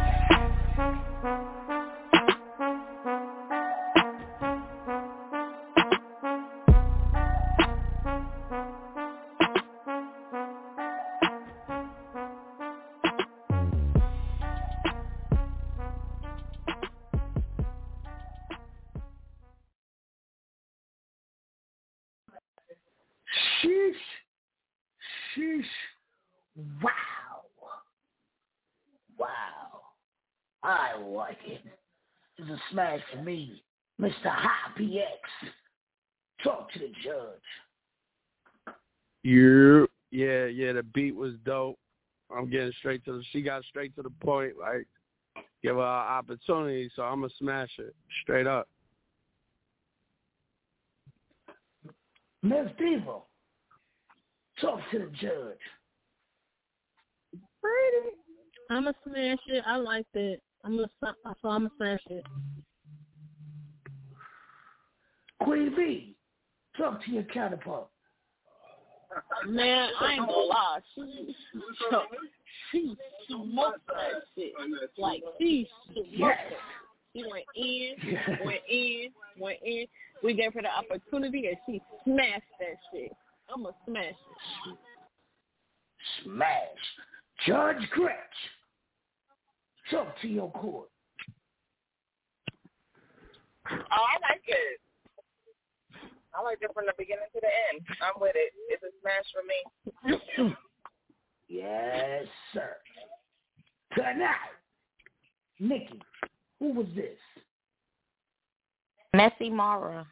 I 31.10 31.12
like 31.12 31.38
it. 31.46 31.60
It's 32.38 32.48
a 32.48 32.58
smash 32.70 33.00
for 33.12 33.22
me. 33.22 33.62
Mr. 34.00 34.12
High 34.24 34.78
PX. 34.78 35.04
Talk 36.44 36.72
to 36.72 36.78
the 36.78 36.92
judge. 37.04 38.74
Yeah, 39.22 39.84
yeah, 40.10 40.46
yeah. 40.46 40.72
The 40.72 40.82
beat 40.82 41.14
was 41.14 41.34
dope. 41.44 41.78
I'm 42.34 42.48
getting 42.48 42.72
straight 42.78 43.04
to 43.04 43.12
the. 43.12 43.24
She 43.32 43.42
got 43.42 43.64
straight 43.64 43.94
to 43.96 44.02
the 44.02 44.10
point. 44.22 44.54
Like, 44.58 44.86
give 45.62 45.76
her 45.76 45.82
an 45.82 45.86
opportunity, 45.86 46.90
so 46.96 47.02
I'm 47.02 47.20
gonna 47.20 47.32
smash 47.38 47.70
it 47.78 47.94
straight 48.22 48.46
up. 48.46 48.68
Miss 52.42 52.68
Diva. 52.78 53.18
Talk 54.60 54.80
to 54.92 54.98
the 54.98 55.10
judge. 55.20 55.58
Pretty. 57.60 58.16
I'm 58.70 58.84
gonna 58.84 58.94
smash 59.04 59.38
it. 59.48 59.62
I 59.66 59.76
like 59.76 60.06
that. 60.14 60.38
I'm 60.64 60.76
gonna 60.76 60.88
so 61.00 61.48
I'm 61.48 61.68
gonna 61.68 61.70
smash 61.76 62.00
it. 62.10 62.24
Queen 65.42 65.74
B. 65.76 66.16
Talk 66.76 67.02
to 67.04 67.10
your 67.10 67.22
counterpart. 67.24 67.88
Man, 69.46 69.90
I 70.00 70.12
ain't 70.12 70.26
gonna 70.26 70.32
lie. 70.32 70.78
She, 70.94 71.34
she 72.70 72.94
smoked 73.26 73.86
that 73.88 74.22
shit. 74.36 74.52
Like 74.98 75.22
she 75.38 75.68
smoked 75.86 76.08
Yes. 76.12 76.38
it. 76.50 76.58
She 77.12 77.24
went 77.28 77.44
in, 77.56 77.94
Yes. 78.12 78.40
went 78.44 78.60
in, 78.68 79.08
went 79.38 79.58
in. 79.64 79.86
We 80.22 80.34
gave 80.34 80.54
her 80.54 80.62
the 80.62 80.68
opportunity 80.68 81.48
and 81.48 81.56
she 81.66 81.82
smashed 82.04 82.42
that 82.60 82.76
shit. 82.92 83.12
I'ma 83.52 83.70
smash 83.86 84.14
it. 84.68 84.78
Smash. 86.22 86.46
Judge 87.46 87.90
Gretch. 87.90 88.16
Talk 89.90 90.14
to 90.22 90.28
your 90.28 90.50
court. 90.52 90.88
Oh, 93.70 93.76
I 93.80 94.16
like 94.22 94.42
it. 94.46 94.80
I 96.34 96.42
like 96.42 96.58
it 96.60 96.70
from 96.72 96.86
the 96.86 96.92
beginning 96.96 97.24
to 97.34 97.40
the 97.40 97.48
end. 97.72 97.84
I'm 98.02 98.20
with 98.20 98.36
it. 98.36 98.52
It's 98.68 98.82
a 98.82 98.90
smash 99.00 99.32
for 99.34 99.42
me. 100.46 100.54
Yes, 101.48 102.26
sir. 102.52 102.76
Tonight, 103.94 104.36
Nikki, 105.58 106.00
who 106.60 106.72
was 106.72 106.86
this? 106.94 107.18
Messy 109.12 109.50
Mara. 109.50 110.06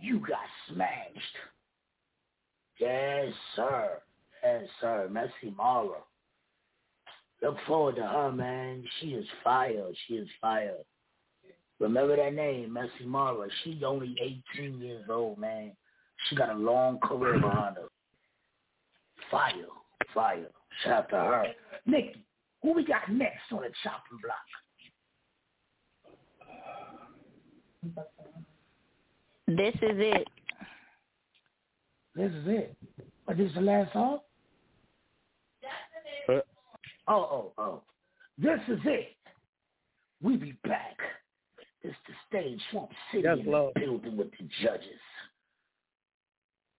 You 0.00 0.18
got 0.20 0.38
smashed. 0.68 1.36
Yes, 2.78 3.34
sir. 3.54 4.00
Yes, 4.42 4.64
sir. 4.80 5.08
Messy 5.10 5.54
Mara. 5.54 5.98
Look 7.42 7.56
forward 7.66 7.96
to 7.96 8.06
her, 8.06 8.30
man. 8.30 8.84
She 9.00 9.08
is 9.08 9.26
fire. 9.42 9.84
She 10.06 10.14
is 10.14 10.28
fire. 10.40 10.76
Remember 11.80 12.16
that 12.16 12.34
name, 12.34 12.72
Messy 12.72 13.04
Mara. 13.04 13.48
She's 13.64 13.82
only 13.84 14.14
18 14.56 14.80
years 14.80 15.04
old, 15.10 15.38
man. 15.38 15.72
She 16.28 16.36
got 16.36 16.50
a 16.50 16.54
long 16.54 17.00
career 17.00 17.40
behind 17.40 17.76
her. 17.76 17.88
Fire. 19.30 19.66
Fire. 20.14 20.46
Shout 20.84 20.92
out 20.92 21.10
to 21.10 21.16
her. 21.16 21.46
Nikki, 21.84 22.24
who 22.62 22.74
we 22.74 22.84
got 22.84 23.10
next 23.10 23.50
on 23.50 23.62
the 23.62 23.70
chopping 23.82 24.20
block? 24.22 24.36
This 29.48 29.74
is 29.74 29.98
it. 29.98 30.28
This 32.14 32.30
is 32.30 32.46
it. 32.46 32.76
But 33.26 33.36
this 33.36 33.48
is 33.48 33.54
the 33.54 33.60
last 33.60 33.92
song? 33.92 34.20
Uh, 37.06 37.12
Oh, 37.12 37.52
oh, 37.58 37.62
oh. 37.62 37.82
This 38.38 38.60
is 38.68 38.80
it. 38.84 39.16
We 40.22 40.36
be 40.36 40.52
back. 40.64 40.96
It's 41.82 41.96
the 42.06 42.14
stage 42.28 42.60
Swamp 42.70 42.90
City 43.10 43.24
Yes, 43.24 43.38
in 43.38 43.44
the 43.44 43.50
Lord. 43.50 43.74
building 43.74 44.16
with 44.16 44.30
the 44.32 44.48
judges. 44.62 45.00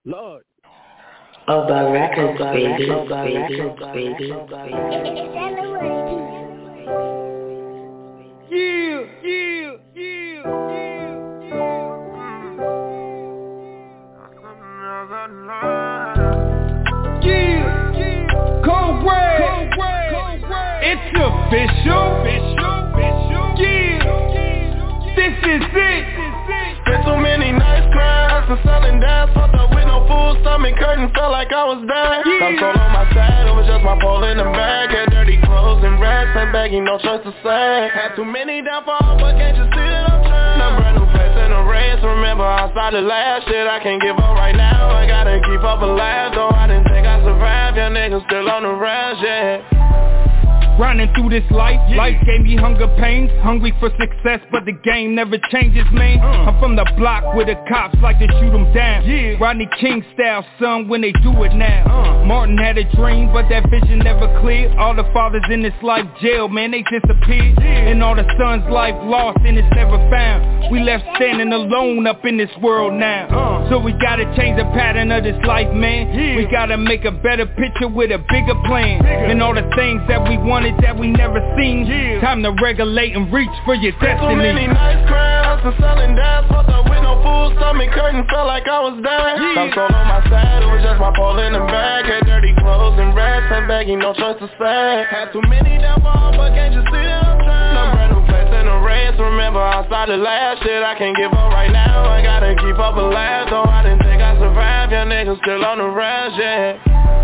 Lord. 0.06 0.44
Oba 1.48 1.92
Records, 1.92 2.39
baby, 2.39 2.89
Oba 2.89 3.24
baby, 3.25 3.60
Records, 3.60 3.82
baby, 3.94 4.32
official. 21.53 22.25
Yeah, 23.62 24.01
this 25.13 25.38
is 25.38 25.62
it. 25.62 26.03
Spent 26.81 27.05
too 27.05 27.17
many 27.22 27.53
nights 27.53 27.88
crying, 27.93 28.29
hustling, 28.33 28.60
selling 28.65 29.00
down, 29.00 29.29
fucked 29.38 29.53
up 29.55 29.69
with 29.69 29.86
no 29.86 30.01
full 30.10 30.33
stomach, 30.41 30.75
curtain 30.81 31.13
felt 31.13 31.31
like 31.31 31.53
I 31.53 31.63
was 31.69 31.86
dying. 31.86 32.25
Yeah. 32.25 32.57
Console 32.57 32.74
on 32.74 32.91
my 32.91 33.05
side, 33.13 33.45
it 33.45 33.53
was 33.53 33.69
just 33.69 33.86
my 33.86 33.93
pole 34.01 34.25
in 34.25 34.41
the 34.41 34.50
bag, 34.50 34.89
had 34.89 35.13
dirty 35.13 35.38
clothes 35.45 35.86
and 35.86 36.01
racks 36.01 36.33
and 36.33 36.51
begging, 36.51 36.83
no 36.83 36.98
choice 36.98 37.22
to 37.22 37.31
say 37.45 37.89
Had 37.93 38.17
too 38.17 38.25
many 38.25 38.65
downfalls, 38.65 39.22
but 39.22 39.38
can't 39.38 39.53
you 39.55 39.69
see 39.69 39.88
that 39.93 40.10
I'm 40.10 40.25
trying? 40.25 40.57
I'm 40.60 40.74
brand 40.81 40.98
new 40.98 41.07
place 41.13 41.38
in 41.38 41.53
the 41.53 41.63
race, 41.69 42.01
remember 42.01 42.43
I 42.43 42.67
started 42.74 43.05
last 43.05 43.45
shit 43.45 43.67
I 43.69 43.77
can't 43.79 44.01
give 44.01 44.17
up 44.17 44.33
right 44.33 44.57
now, 44.57 44.89
I 44.89 45.05
gotta 45.05 45.39
keep 45.45 45.62
up 45.62 45.86
alive 45.86 46.33
Though 46.33 46.50
I 46.50 46.65
didn't 46.67 46.89
think 46.89 47.05
I'd 47.05 47.22
survive, 47.22 47.77
your 47.77 47.93
niggas 47.93 48.25
still 48.25 48.50
on 48.50 48.65
the 48.65 48.74
rise, 48.74 49.22
yeah 49.22 49.73
Grinding 50.77 51.13
through 51.13 51.30
this 51.30 51.46
life, 51.51 51.80
yeah. 51.89 51.98
life 51.98 52.18
gave 52.25 52.42
me 52.42 52.56
hunger 52.56 52.88
pains 53.00 53.30
Hungry 53.42 53.74
for 53.80 53.89
success, 54.00 54.39
but 54.51 54.65
the 54.65 54.74
game 54.84 55.15
never 55.15 55.38
changes, 55.51 55.86
man 55.92 56.20
uh. 56.20 56.50
I'm 56.50 56.60
from 56.60 56.75
the 56.75 56.86
block 56.98 57.36
where 57.36 57.46
the 57.46 57.56
cops 57.68 57.96
like 58.01 58.20
to 58.20 58.27
shoot 58.39 58.51
them 58.51 58.72
down 58.74 59.06
yeah. 59.08 59.38
Rodney 59.39 59.68
King 59.80 60.03
style, 60.13 60.46
son, 60.60 60.88
when 60.88 61.01
they 61.01 61.12
do 61.24 61.32
it 61.44 61.53
now 61.53 61.86
uh. 61.86 62.25
Martin 62.25 62.58
had 62.58 62.77
a 62.77 62.86
dream, 62.96 63.32
but 63.34 63.50
that 63.50 63.70
vision 63.70 64.00
never 64.00 64.27
cleared 64.42 64.75
All 64.77 64.96
the 64.96 65.03
fathers 65.13 65.44
in 65.51 65.62
this 65.62 65.77
life 65.82 66.06
jail, 66.22 66.48
man, 66.48 66.72
they 66.72 66.84
disappeared 66.84 67.58
yeah. 67.60 67.92
And 67.92 68.03
all 68.03 68.15
the 68.15 68.25
sons' 68.39 68.70
life 68.72 68.96
lost 69.03 69.39
and 69.46 69.58
it's 69.58 69.75
never 69.75 69.98
found 70.10 70.72
We 70.72 70.80
left 70.82 71.03
standing 71.15 71.51
alone 71.51 72.08
up 72.08 72.25
in 72.25 72.38
this 72.38 72.51
world 72.62 72.94
now 72.94 73.27
uh. 73.30 73.70
So 73.70 73.80
we 73.80 73.94
gotta 73.94 74.25
change 74.38 74.58
the 74.58 74.65
pattern 74.74 75.12
of 75.12 75.24
this 75.24 75.38
life, 75.46 75.72
man 75.74 76.36
We 76.38 76.46
gotta 76.51 76.77
make 76.77 77.06
a 77.06 77.12
better 77.12 77.46
picture 77.46 77.88
with 77.88 78.12
a 78.12 78.20
bigger 78.30 78.56
plan 78.65 78.84
bigger. 78.84 79.32
And 79.32 79.42
all 79.42 79.53
the 79.53 79.68
things 79.75 80.01
that 80.08 80.22
we 80.27 80.38
want 80.38 80.62
wanted 80.63 80.84
that 80.84 80.98
we 80.98 81.12
never 81.12 81.39
seen. 81.58 81.86
Yeah. 81.86 82.22
Time 82.22 82.43
to 82.43 82.51
regulate 82.62 83.15
and 83.15 83.32
reach 83.32 83.51
for 83.65 83.75
your 83.75 83.91
destiny. 84.00 84.20
So 84.20 84.36
many 84.36 84.67
nice 84.67 85.03
crowds 85.08 85.62
and 85.65 85.75
selling 85.79 86.15
dimes, 86.15 86.48
fucked 86.48 86.72
up 86.72 86.88
with 86.88 87.03
no 87.03 87.20
full 87.20 87.51
stomach 87.60 87.91
curtain, 87.91 88.24
felt 88.32 88.48
like 88.48 88.67
I 88.67 88.79
was 88.79 88.96
dying. 89.03 89.43
Yeah. 89.43 89.62
I'm 89.62 89.72
sold 89.75 89.91
on 89.91 90.08
my 90.08 90.22
side, 90.32 90.63
it 90.63 90.70
was 90.72 90.82
just 90.84 91.00
my 91.00 91.12
pole 91.15 91.39
in 91.39 91.53
the 91.53 91.63
bag. 91.67 92.08
Had 92.08 92.24
dirty 92.25 92.55
clothes 92.55 92.96
and 93.00 93.12
rats 93.15 93.51
and 93.51 93.67
baggy, 93.67 93.96
no 93.96 94.15
choice 94.15 94.39
to 94.39 94.48
say. 94.55 95.03
Had 95.12 95.36
too 95.36 95.43
many 95.51 95.79
downfalls, 95.84 96.39
but 96.39 96.55
can't 96.55 96.72
you 96.72 96.84
see 96.88 97.03
that 97.03 97.27
I'm 97.27 97.39
trying? 97.43 97.75
No 97.75 97.84
brand 97.91 98.10
new 98.15 98.24
place 98.27 98.51
in 98.55 98.65
the 98.67 98.79
race, 98.88 99.15
remember 99.20 99.60
I 99.60 99.84
started 99.88 100.20
last 100.24 100.63
shit, 100.63 100.79
I 100.84 100.96
can't 100.96 101.15
give 101.17 101.32
up 101.32 101.51
right 101.51 101.72
now. 101.72 102.08
I 102.08 102.24
gotta 102.24 102.55
keep 102.55 102.79
up 102.79 102.96
alive, 102.96 103.51
though 103.51 103.67
I 103.67 103.84
didn't 103.84 104.03
think 104.08 104.22
I'd 104.22 104.39
survive. 104.39 104.91
Your 104.91 105.05
niggas 105.12 105.39
still 105.43 105.63
on 105.65 105.79
the 105.79 105.89
rise, 105.91 106.32
yeah. 106.39 107.23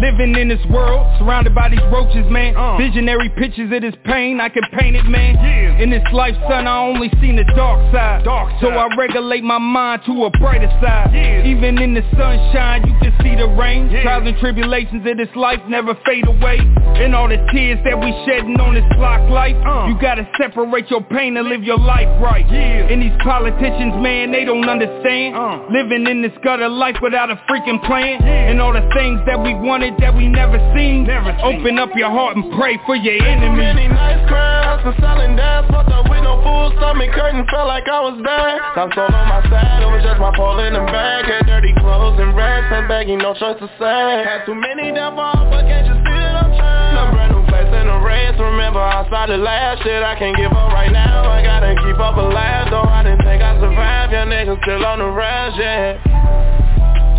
Living 0.00 0.36
in 0.36 0.48
this 0.48 0.64
world, 0.70 1.06
surrounded 1.18 1.54
by 1.54 1.68
these 1.68 1.82
roaches, 1.90 2.24
man 2.30 2.54
uh. 2.56 2.76
Visionary 2.78 3.28
pictures 3.30 3.70
of 3.72 3.82
this 3.82 3.94
pain, 4.04 4.40
I 4.40 4.48
can 4.48 4.62
paint 4.78 4.94
it, 4.94 5.04
man 5.04 5.34
yeah. 5.34 5.82
In 5.82 5.90
this 5.90 6.06
life, 6.12 6.34
son, 6.48 6.66
I 6.66 6.78
only 6.78 7.10
seen 7.20 7.36
the 7.36 7.44
dark 7.56 7.78
side. 7.92 8.24
dark 8.24 8.50
side 8.52 8.60
So 8.60 8.68
I 8.70 8.86
regulate 8.96 9.42
my 9.42 9.58
mind 9.58 10.02
to 10.06 10.24
a 10.24 10.30
brighter 10.38 10.70
side 10.80 11.10
yeah. 11.12 11.46
Even 11.50 11.82
in 11.82 11.94
the 11.94 12.02
sunshine, 12.14 12.86
you 12.86 12.94
can 13.02 13.14
see 13.22 13.34
the 13.34 13.48
rain 13.58 13.90
yeah. 13.90 14.02
Trials 14.02 14.26
and 14.26 14.38
tribulations 14.38 15.02
of 15.06 15.16
this 15.16 15.34
life 15.34 15.58
never 15.68 15.98
fade 16.06 16.26
away 16.26 16.58
And 17.02 17.14
all 17.14 17.28
the 17.28 17.42
tears 17.50 17.82
that 17.84 17.98
we 17.98 18.14
shedding 18.26 18.58
on 18.60 18.74
this 18.74 18.86
block 18.94 19.18
life 19.30 19.58
uh. 19.66 19.90
You 19.90 19.98
gotta 19.98 20.28
separate 20.38 20.90
your 20.90 21.02
pain 21.02 21.36
and 21.36 21.48
live 21.48 21.64
your 21.64 21.78
life 21.78 22.08
right 22.22 22.46
yeah. 22.46 22.86
And 22.86 23.02
these 23.02 23.18
politicians, 23.22 23.98
man, 23.98 24.30
they 24.30 24.44
don't 24.44 24.68
understand 24.68 25.34
uh. 25.34 25.66
Living 25.74 26.06
in 26.06 26.22
this 26.22 26.34
gutter 26.44 26.68
life 26.68 26.96
without 27.02 27.30
a 27.30 27.36
freaking 27.50 27.82
plan 27.82 28.22
And 28.22 28.60
all 28.62 28.72
the 28.72 28.86
things 28.94 29.18
that 29.26 29.42
we 29.42 29.54
wanted 29.54 29.87
that 30.00 30.14
we 30.14 30.28
never 30.28 30.58
seen. 30.76 31.04
Never 31.04 31.32
seen. 31.40 31.60
Open 31.60 31.78
up 31.78 31.90
your 31.96 32.10
heart 32.10 32.36
and 32.36 32.52
pray 32.52 32.76
for 32.84 32.96
your 32.96 33.16
enemies. 33.24 33.56
Many 33.56 33.88
nice 33.88 34.20
crowds 34.28 34.84
and 34.84 34.94
selling 35.00 35.36
dance, 35.36 35.66
fucked 35.72 35.90
up 35.90 36.04
with 36.10 36.22
no 36.22 36.40
full 36.44 36.72
stomach 36.76 37.10
curtain, 37.16 37.46
felt 37.48 37.68
like 37.68 37.88
I 37.88 38.00
was 38.04 38.20
dying. 38.20 38.60
I'm 38.76 38.92
sold 38.92 39.10
on 39.10 39.26
my 39.28 39.40
side, 39.48 39.82
it 39.82 39.88
was 39.88 40.04
just 40.04 40.20
my 40.20 40.32
pole 40.36 40.58
in 40.60 40.76
the 40.76 40.84
bag. 40.84 41.24
Had 41.24 41.46
dirty 41.48 41.72
clothes 41.80 42.20
and 42.20 42.36
racks 42.36 42.68
and 42.70 42.86
begging, 42.86 43.18
no 43.18 43.32
choice 43.34 43.56
to 43.58 43.68
say. 43.80 44.04
Had 44.28 44.44
too 44.44 44.54
many 44.54 44.92
downfalls, 44.92 45.48
but 45.48 45.64
can't 45.64 45.86
you 45.88 45.96
see 45.96 46.18
that 46.20 46.44
I'm 46.44 46.52
trying? 46.52 46.94
No 46.94 47.02
brand 47.14 47.32
new 47.32 47.44
place 47.48 47.72
in 47.72 47.86
the 47.88 47.98
race, 48.04 48.36
remember 48.36 48.80
I 48.80 49.06
started 49.08 49.40
last 49.40 49.82
shit, 49.82 50.02
I 50.02 50.14
can't 50.18 50.36
give 50.36 50.52
up 50.52 50.70
right 50.70 50.92
now. 50.92 51.24
I 51.28 51.42
gotta 51.42 51.74
keep 51.82 51.98
up 51.98 52.16
alive, 52.16 52.68
though 52.70 52.84
I 52.84 53.02
didn't 53.02 53.24
think 53.24 53.42
I'd 53.42 53.58
survive. 53.60 54.12
Your 54.12 54.26
niggas 54.26 54.60
still 54.62 54.84
on 54.84 54.98
the 55.00 55.08
rise, 55.10 55.56
yeah. 55.58 55.98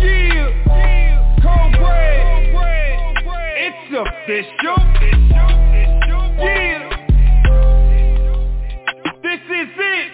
Yeah, 0.00 0.48
yeah, 0.66 1.42
cold 1.42 1.72
bread. 1.78 2.29
It's 3.72 3.94
official. 3.94 4.78
Yeah. 6.38 6.90
This 9.22 9.42
is 9.46 9.70
it. 9.78 10.09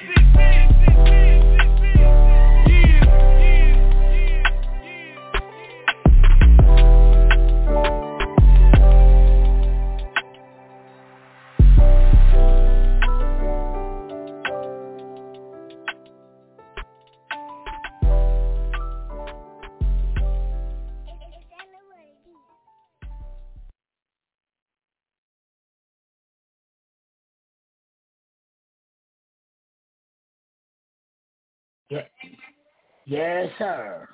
Yes, 33.06 33.50
sir. 33.56 34.08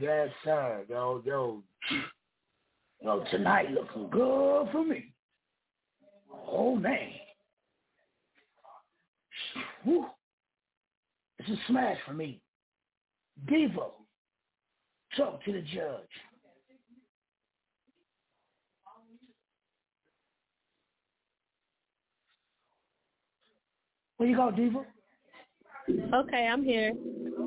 Yes, 0.00 0.28
sir. 0.44 0.84
Yo, 0.88 1.22
yo. 1.24 1.62
Yo, 3.00 3.24
tonight 3.30 3.70
looking 3.70 4.10
good 4.10 4.68
for 4.72 4.84
me. 4.84 5.14
Oh, 6.50 6.74
man. 6.74 7.10
Whew. 9.84 10.06
It's 11.38 11.48
a 11.48 11.56
smash 11.68 11.96
for 12.04 12.12
me. 12.12 12.40
Devo, 13.48 13.92
talk 15.16 15.44
to 15.44 15.52
the 15.52 15.60
judge. 15.60 16.08
Where 24.16 24.28
you 24.28 24.34
go, 24.34 24.50
Devo? 24.50 24.84
Okay, 26.14 26.48
I'm 26.50 26.64
here. 26.64 26.92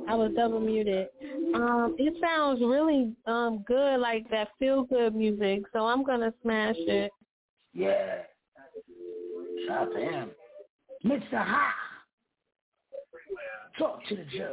I 0.08 0.16
was 0.16 0.32
double 0.36 0.60
muted. 0.60 1.08
Um, 1.54 1.96
it 2.00 2.14
sounds 2.22 2.60
really 2.62 3.14
um 3.26 3.64
good, 3.68 3.98
like 4.00 4.30
that 4.32 4.50
feel 4.60 4.84
good 4.84 5.16
music. 5.16 5.64
So 5.74 5.80
I'm 5.80 6.04
gonna 6.04 6.34
smash 6.42 6.76
it. 6.78 7.12
Yeah. 7.74 8.24
Shout 9.68 9.88
out 9.88 9.94
to 9.94 10.00
him. 10.00 10.32
Mr. 11.06 11.34
Ha. 11.34 11.74
Talk 13.78 14.06
to 14.10 14.16
the 14.16 14.24
judge. 14.24 14.50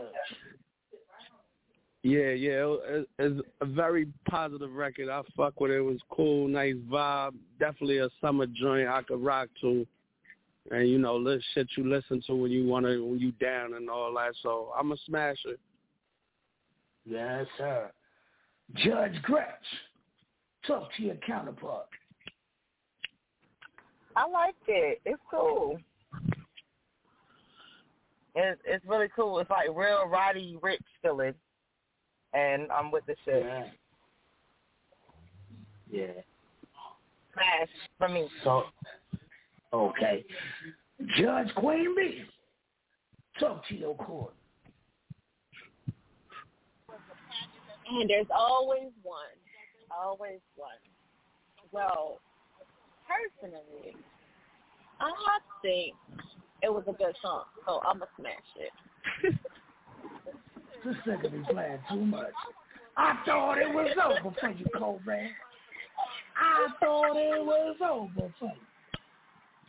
Yeah, 2.02 2.30
yeah, 2.30 2.76
it, 2.86 3.08
it's 3.18 3.40
a 3.60 3.66
very 3.66 4.06
positive 4.30 4.72
record. 4.72 5.08
I 5.08 5.20
fuck 5.36 5.60
with 5.60 5.72
it. 5.72 5.78
It 5.78 5.80
was 5.80 5.98
cool, 6.10 6.46
nice 6.46 6.76
vibe. 6.88 7.34
Definitely 7.58 7.98
a 7.98 8.08
summer 8.20 8.46
joint 8.46 8.88
I 8.88 9.02
could 9.02 9.20
rock 9.20 9.48
to 9.62 9.86
and 10.70 10.88
you 10.88 10.98
know, 10.98 11.22
this 11.22 11.42
shit 11.54 11.68
you 11.76 11.88
listen 11.88 12.22
to 12.26 12.34
when 12.34 12.50
you 12.50 12.66
wanna 12.66 13.02
when 13.02 13.18
you 13.18 13.32
down 13.32 13.74
and 13.74 13.88
all 13.88 14.12
that. 14.14 14.34
So 14.42 14.72
I'm 14.78 14.92
a 14.92 14.96
smasher. 15.06 15.56
Yes, 17.04 17.46
sir. 17.56 17.90
Judge 18.74 19.22
Gretch, 19.22 19.48
talk 20.66 20.88
to 20.96 21.02
your 21.02 21.16
counterpart. 21.26 21.86
I 24.14 24.28
like 24.28 24.56
it. 24.66 25.00
It's 25.06 25.20
cool. 25.30 25.78
It's 28.34 28.60
it's 28.64 28.84
really 28.86 29.08
cool. 29.16 29.38
It's 29.38 29.50
like 29.50 29.68
real 29.74 30.06
Roddy 30.06 30.58
Ricch 30.62 30.78
feeling, 31.02 31.34
and 32.34 32.70
I'm 32.70 32.90
with 32.90 33.06
the 33.06 33.14
shit. 33.24 33.44
Yeah. 33.44 33.64
Yeah. 35.90 36.22
Smash 37.32 37.68
for 37.96 38.08
me. 38.08 38.28
So 38.44 38.64
Okay. 39.72 40.24
Judge 41.16 41.54
Queen 41.54 41.94
B, 41.94 42.22
talk 43.38 43.66
to 43.68 43.74
your 43.74 43.94
court. 43.96 44.32
And 47.90 48.10
there's 48.10 48.26
always 48.34 48.90
one. 49.02 49.18
Always 49.96 50.40
one. 50.56 50.70
Well, 51.72 52.20
personally, 53.06 53.94
I 55.00 55.38
think 55.62 55.94
it 56.62 56.72
was 56.72 56.84
a 56.88 56.92
good 56.92 57.14
song, 57.22 57.44
so 57.66 57.80
I'm 57.86 57.98
going 57.98 58.08
to 58.08 58.22
smash 58.22 58.34
it. 58.58 59.34
this 60.84 60.96
nigga 61.06 61.32
be 61.32 61.52
playing 61.52 61.78
too 61.90 62.04
much. 62.04 62.32
I 62.96 63.16
thought 63.24 63.58
it 63.58 63.72
was 63.72 63.96
over 64.04 64.34
for 64.40 64.50
you, 64.50 64.66
Cobra. 64.76 65.28
I 66.36 66.68
thought 66.80 67.16
it 67.16 67.44
was 67.44 67.76
over 67.80 68.32
for 68.38 68.46
you. 68.46 68.67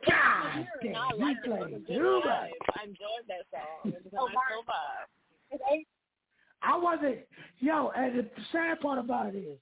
God 0.07 0.67
damn, 0.81 0.93
you 1.17 1.35
played 1.43 1.87
too 1.87 2.21
much. 2.25 2.49
I 2.75 2.83
enjoyed 2.83 3.25
that 3.27 3.45
song. 3.51 3.91
It 3.91 4.01
was 4.05 4.13
a 4.13 4.17
oh, 4.19 4.27
nice 4.27 4.63
vibe. 4.67 5.85
I 6.61 6.77
wasn't, 6.77 7.19
yo, 7.59 7.91
and 7.95 8.19
the 8.19 8.27
sad 8.51 8.79
part 8.81 8.99
about 8.99 9.33
it 9.33 9.37
is, 9.37 9.57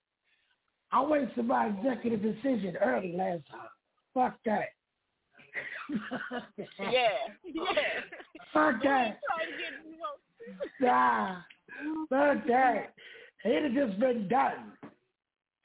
I 0.92 1.04
wasted 1.04 1.46
my 1.46 1.68
executive 1.68 2.22
decision 2.22 2.76
early 2.78 3.14
last 3.16 3.44
time. 3.52 3.70
Fuck 4.14 4.38
that. 4.46 4.70
yeah, 6.80 7.08
yeah. 7.46 7.64
Fuck 8.54 8.82
that. 8.84 9.20
Nah, 10.80 11.38
fuck 12.10 12.48
that. 12.48 12.94
It 13.44 13.64
had 13.64 13.74
just 13.74 14.00
been 14.00 14.28
done 14.28 14.74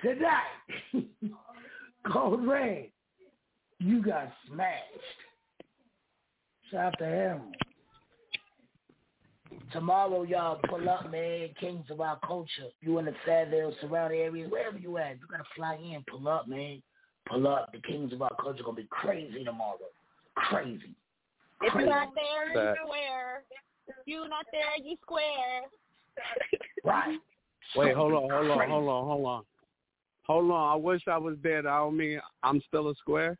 tonight. 0.03 1.09
Cold 2.13 2.47
Rain, 2.47 2.92
you 3.83 4.03
got 4.03 4.33
smashed. 4.47 4.81
Shout 6.71 6.87
out 6.87 6.99
to 6.99 7.05
him. 7.05 7.41
Tomorrow, 9.73 10.23
y'all 10.23 10.61
pull 10.69 10.89
up, 10.89 11.11
man. 11.11 11.51
Kings 11.61 11.85
of 11.91 12.01
our 12.01 12.19
culture. 12.27 12.71
You 12.81 12.99
in 12.99 13.07
the 13.07 13.15
Fayetteville 13.27 13.75
surrounding 13.81 14.21
areas, 14.21 14.51
wherever 14.51 14.79
you 14.79 14.97
at, 14.99 15.19
you 15.21 15.27
gotta 15.31 15.45
fly 15.57 15.75
in. 15.75 16.05
Pull 16.09 16.29
up, 16.29 16.49
man. 16.49 16.83
Pull 17.29 17.47
up. 17.47 17.71
The 17.73 17.81
Kings 17.81 18.13
of 18.13 18.23
our 18.23 18.35
culture 18.41 18.63
gonna 18.63 18.77
be 18.77 18.89
crazy 18.91 19.45
tomorrow. 19.45 19.79
Crazy. 20.37 20.95
If 21.61 21.73
crazy. 21.73 21.87
you're 21.87 21.95
not 21.95 22.09
there, 22.15 22.49
you 22.49 22.75
square. 22.85 23.43
If 23.89 23.95
you're 24.07 24.29
not 24.29 24.47
there, 24.53 24.85
you 24.85 24.97
square. 25.03 25.63
right. 26.85 27.19
Wait, 27.77 27.95
hold 27.95 28.13
on, 28.13 28.31
hold 28.31 28.51
on, 28.51 28.69
hold 28.69 28.89
on, 28.89 29.05
hold 29.07 29.27
on. 29.27 29.43
Hold 30.25 30.51
on. 30.51 30.73
I 30.73 30.77
wish 30.77 31.03
I 31.09 31.19
was 31.19 31.37
there. 31.43 31.59
I 31.59 31.79
don't 31.79 31.97
mean 31.97 32.21
I'm 32.43 32.63
still 32.69 32.89
a 32.91 32.95
square. 32.95 33.37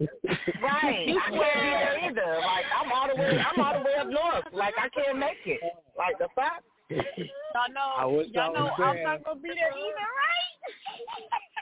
Right. 0.00 1.06
I 1.08 1.30
can't 1.30 1.60
be 1.60 1.70
there 1.70 1.98
either. 2.10 2.40
Like 2.44 2.64
I'm 2.80 2.92
all 2.92 3.08
the 3.08 3.16
way 3.20 3.38
I'm 3.38 3.60
all 3.60 3.72
the 3.74 3.84
way 3.84 3.94
up 4.00 4.06
north. 4.08 4.44
Like 4.52 4.74
I 4.78 4.88
can't 4.88 5.18
make 5.18 5.38
it. 5.46 5.60
Like 5.96 6.18
the 6.18 6.28
fact 6.34 6.64
Y'all 6.90 7.72
know 7.72 7.90
I 7.96 8.04
y'all 8.32 8.54
know 8.54 8.70
I'm 8.78 8.96
there. 8.96 9.04
not 9.04 9.24
gonna 9.24 9.40
be 9.40 9.48
there 9.48 9.72
either, 9.72 10.08
right? 10.16 10.48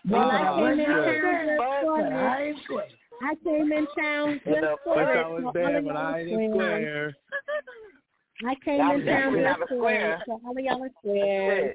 Well, 0.09 0.21
I 0.21 0.37
ah, 0.37 0.55
I 0.55 0.61
came 0.61 0.79
in 0.79 0.79
wish 0.79 0.87
I 0.87 0.99
was 0.99 1.07
town 1.23 1.47
there, 1.47 1.59
just 1.59 1.83
for 1.83 2.01
I 2.01 2.43
it. 2.43 2.47
ain't 2.47 2.63
square. 2.65 2.87
I 3.23 3.35
came 3.43 3.73
in 3.73 3.87
town 3.99 4.41
Wish 4.47 4.55
just 4.61 4.67
for 4.85 5.01
I 5.01 5.29
was 5.29 5.53
there, 5.55 5.83
but 5.83 5.97
I 5.97 6.21
ain't 6.21 6.29
square. 6.29 6.51
square. 6.53 7.17
I 8.47 8.55
came 8.65 8.79
Y'all 8.79 8.95
in 8.95 9.05
town 9.05 9.07
definitely 9.07 9.41
just 9.41 9.59
not 9.59 9.69
for 9.69 9.77
square. 9.77 10.13
it. 10.13 10.21
So 10.27 10.41
all 10.45 10.53
of 10.53 10.59
y'all 10.59 10.83
are 10.83 10.91
square. 11.01 11.75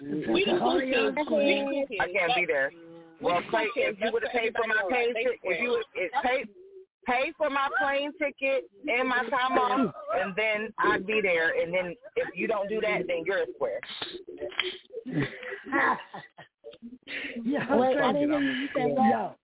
We 0.00 0.44
the 0.44 0.52
All 0.52 0.58
cool 0.58 0.82
y'all 0.82 1.12
kids. 1.12 1.18
square. 1.24 1.66
We 1.66 1.70
the 1.70 1.70
cool 1.70 1.86
kids. 1.88 2.00
I 2.00 2.12
can't 2.12 2.34
be 2.34 2.44
there. 2.46 2.72
Well, 3.22 3.40
pay, 3.50 3.66
if 3.76 3.98
you 4.00 4.10
would 4.12 4.22
have 4.24 4.32
paid 4.32 4.52
for 4.54 4.66
my 4.66 4.82
plane 4.88 5.14
ticket, 5.14 5.38
if 5.44 5.60
you 5.62 5.70
would 5.70 5.84
it, 5.94 6.10
pay 6.22 6.44
pay 7.06 7.32
for 7.36 7.50
my 7.50 7.68
plane 7.80 8.12
ticket 8.18 8.64
and 8.88 9.08
my 9.08 9.22
time 9.28 9.58
off, 9.58 9.94
and 10.20 10.34
then 10.36 10.72
I'd 10.78 11.06
be 11.06 11.20
there. 11.22 11.60
And 11.60 11.72
then 11.72 11.94
if 12.16 12.28
you 12.36 12.46
don't 12.48 12.68
do 12.68 12.80
that, 12.80 13.06
then 13.08 13.22
you're 13.26 13.42
a 13.42 13.46
square. 13.54 13.80
Yo, 17.44 17.58
Wait, 17.78 17.98
I 17.98 18.12
say- 18.12 18.18
didn't 18.20 18.30
hear 18.30 18.40
you. 18.40 18.50
You 18.62 18.68
said 18.74 18.90
what? 18.90 19.36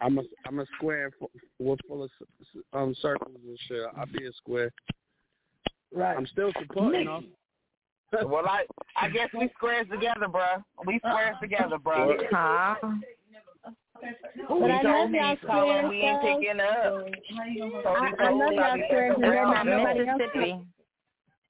I'm 0.00 0.18
a 0.18 0.22
I'm 0.46 0.58
a 0.60 0.66
square 0.76 1.10
full, 1.18 1.30
full 1.58 1.76
full 1.86 2.02
of 2.04 2.10
s- 2.20 2.26
s- 2.56 2.62
um 2.72 2.94
circles 3.02 3.36
and 3.46 3.58
shit. 3.68 3.82
I'll 3.96 4.06
be 4.06 4.26
a 4.26 4.32
square. 4.32 4.70
right. 5.92 6.16
I'm 6.16 6.26
still 6.26 6.50
supporting 6.58 7.04
though. 7.04 7.22
Well, 8.12 8.46
I 8.46 8.64
I 8.96 9.08
guess 9.08 9.28
we 9.36 9.48
squares 9.56 9.86
together, 9.90 10.26
bruh. 10.26 10.62
We 10.86 10.98
squares 10.98 11.36
together, 11.40 11.76
bruh. 11.78 12.16
Huh? 12.30 12.74
But 14.48 14.70
I 14.70 14.82
love 14.82 15.10
y'all 15.12 15.36
squares, 15.42 15.90
We 15.90 15.96
ain't 16.00 16.22
though. 16.22 16.38
picking 16.40 16.60
up. 16.60 17.86
I, 17.86 18.10
I 18.18 18.30
love 18.30 18.52
y'all 18.52 18.76
squares 18.86 19.12
and 19.14 19.22
better 19.22 19.44
not. 19.44 19.66
Mississippi. 19.66 20.60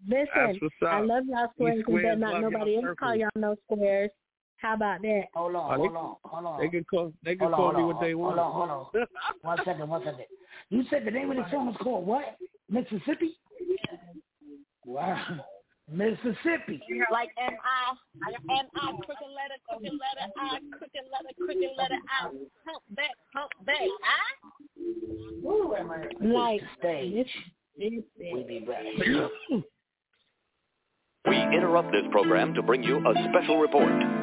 Listen, 0.08 0.26
That's 0.34 0.58
what's 0.60 0.74
up. 0.82 0.88
I 0.88 1.00
love 1.00 1.24
y'all 1.28 1.48
squares 1.54 1.74
and 1.76 1.82
squares 1.84 2.04
better 2.04 2.16
not 2.16 2.32
love 2.32 2.42
y'all 2.42 2.50
nobody 2.50 2.76
else 2.76 2.96
call 2.98 3.14
y'all 3.16 3.28
no 3.36 3.56
squares. 3.66 4.10
How 4.56 4.74
about 4.74 5.00
that? 5.02 5.22
Hold 5.34 5.54
on, 5.56 5.70
Oh, 5.72 5.82
they- 5.82 5.88
hold 5.88 5.96
on, 5.96 6.16
hold 6.24 6.46
on. 6.46 6.60
They 6.60 6.68
can 6.68 6.84
call 6.84 7.12
they 7.22 7.36
can 7.36 7.46
Hold 7.46 7.54
call 7.54 7.64
hold 7.66 7.76
me 7.76 7.82
on, 7.82 7.86
what 7.88 8.00
they 8.00 8.14
want. 8.14 8.38
hold 8.38 8.46
on, 8.46 8.68
hold 8.68 8.70
on. 9.02 9.06
One 9.42 9.58
second, 9.64 9.88
one 9.88 10.02
second. 10.04 10.24
You 10.70 10.84
said 10.90 11.04
the 11.06 11.10
name 11.10 11.30
of 11.30 11.36
the 11.38 11.50
song 11.50 11.68
is 11.70 11.76
called 11.78 12.06
what? 12.06 12.36
Mississippi? 12.68 13.36
Wow. 14.84 15.44
Mississippi. 15.92 16.80
Like 17.10 17.30
M 17.38 17.54
I, 17.64 18.32
M 18.32 18.66
I, 18.76 18.92
crooked 18.92 19.30
letter, 19.34 19.58
crooked 19.68 19.92
letter 19.92 20.32
I, 20.38 20.58
crooked 20.70 21.06
letter, 21.10 21.34
crooked 21.36 21.76
letter 21.76 21.98
I, 22.08 22.30
hump 22.66 22.82
back, 22.90 23.10
hump 23.34 23.50
back, 23.66 23.76
I. 24.04 24.20
Like 26.26 26.62
Stage. 26.78 27.30
We 27.78 28.04
be 28.46 28.60
back. 28.60 28.84
We 31.28 31.36
interrupt 31.36 31.92
this 31.92 32.04
program 32.10 32.54
to 32.54 32.62
bring 32.62 32.82
you 32.82 32.96
a 32.96 33.12
special 33.28 33.58
report. 33.58 34.19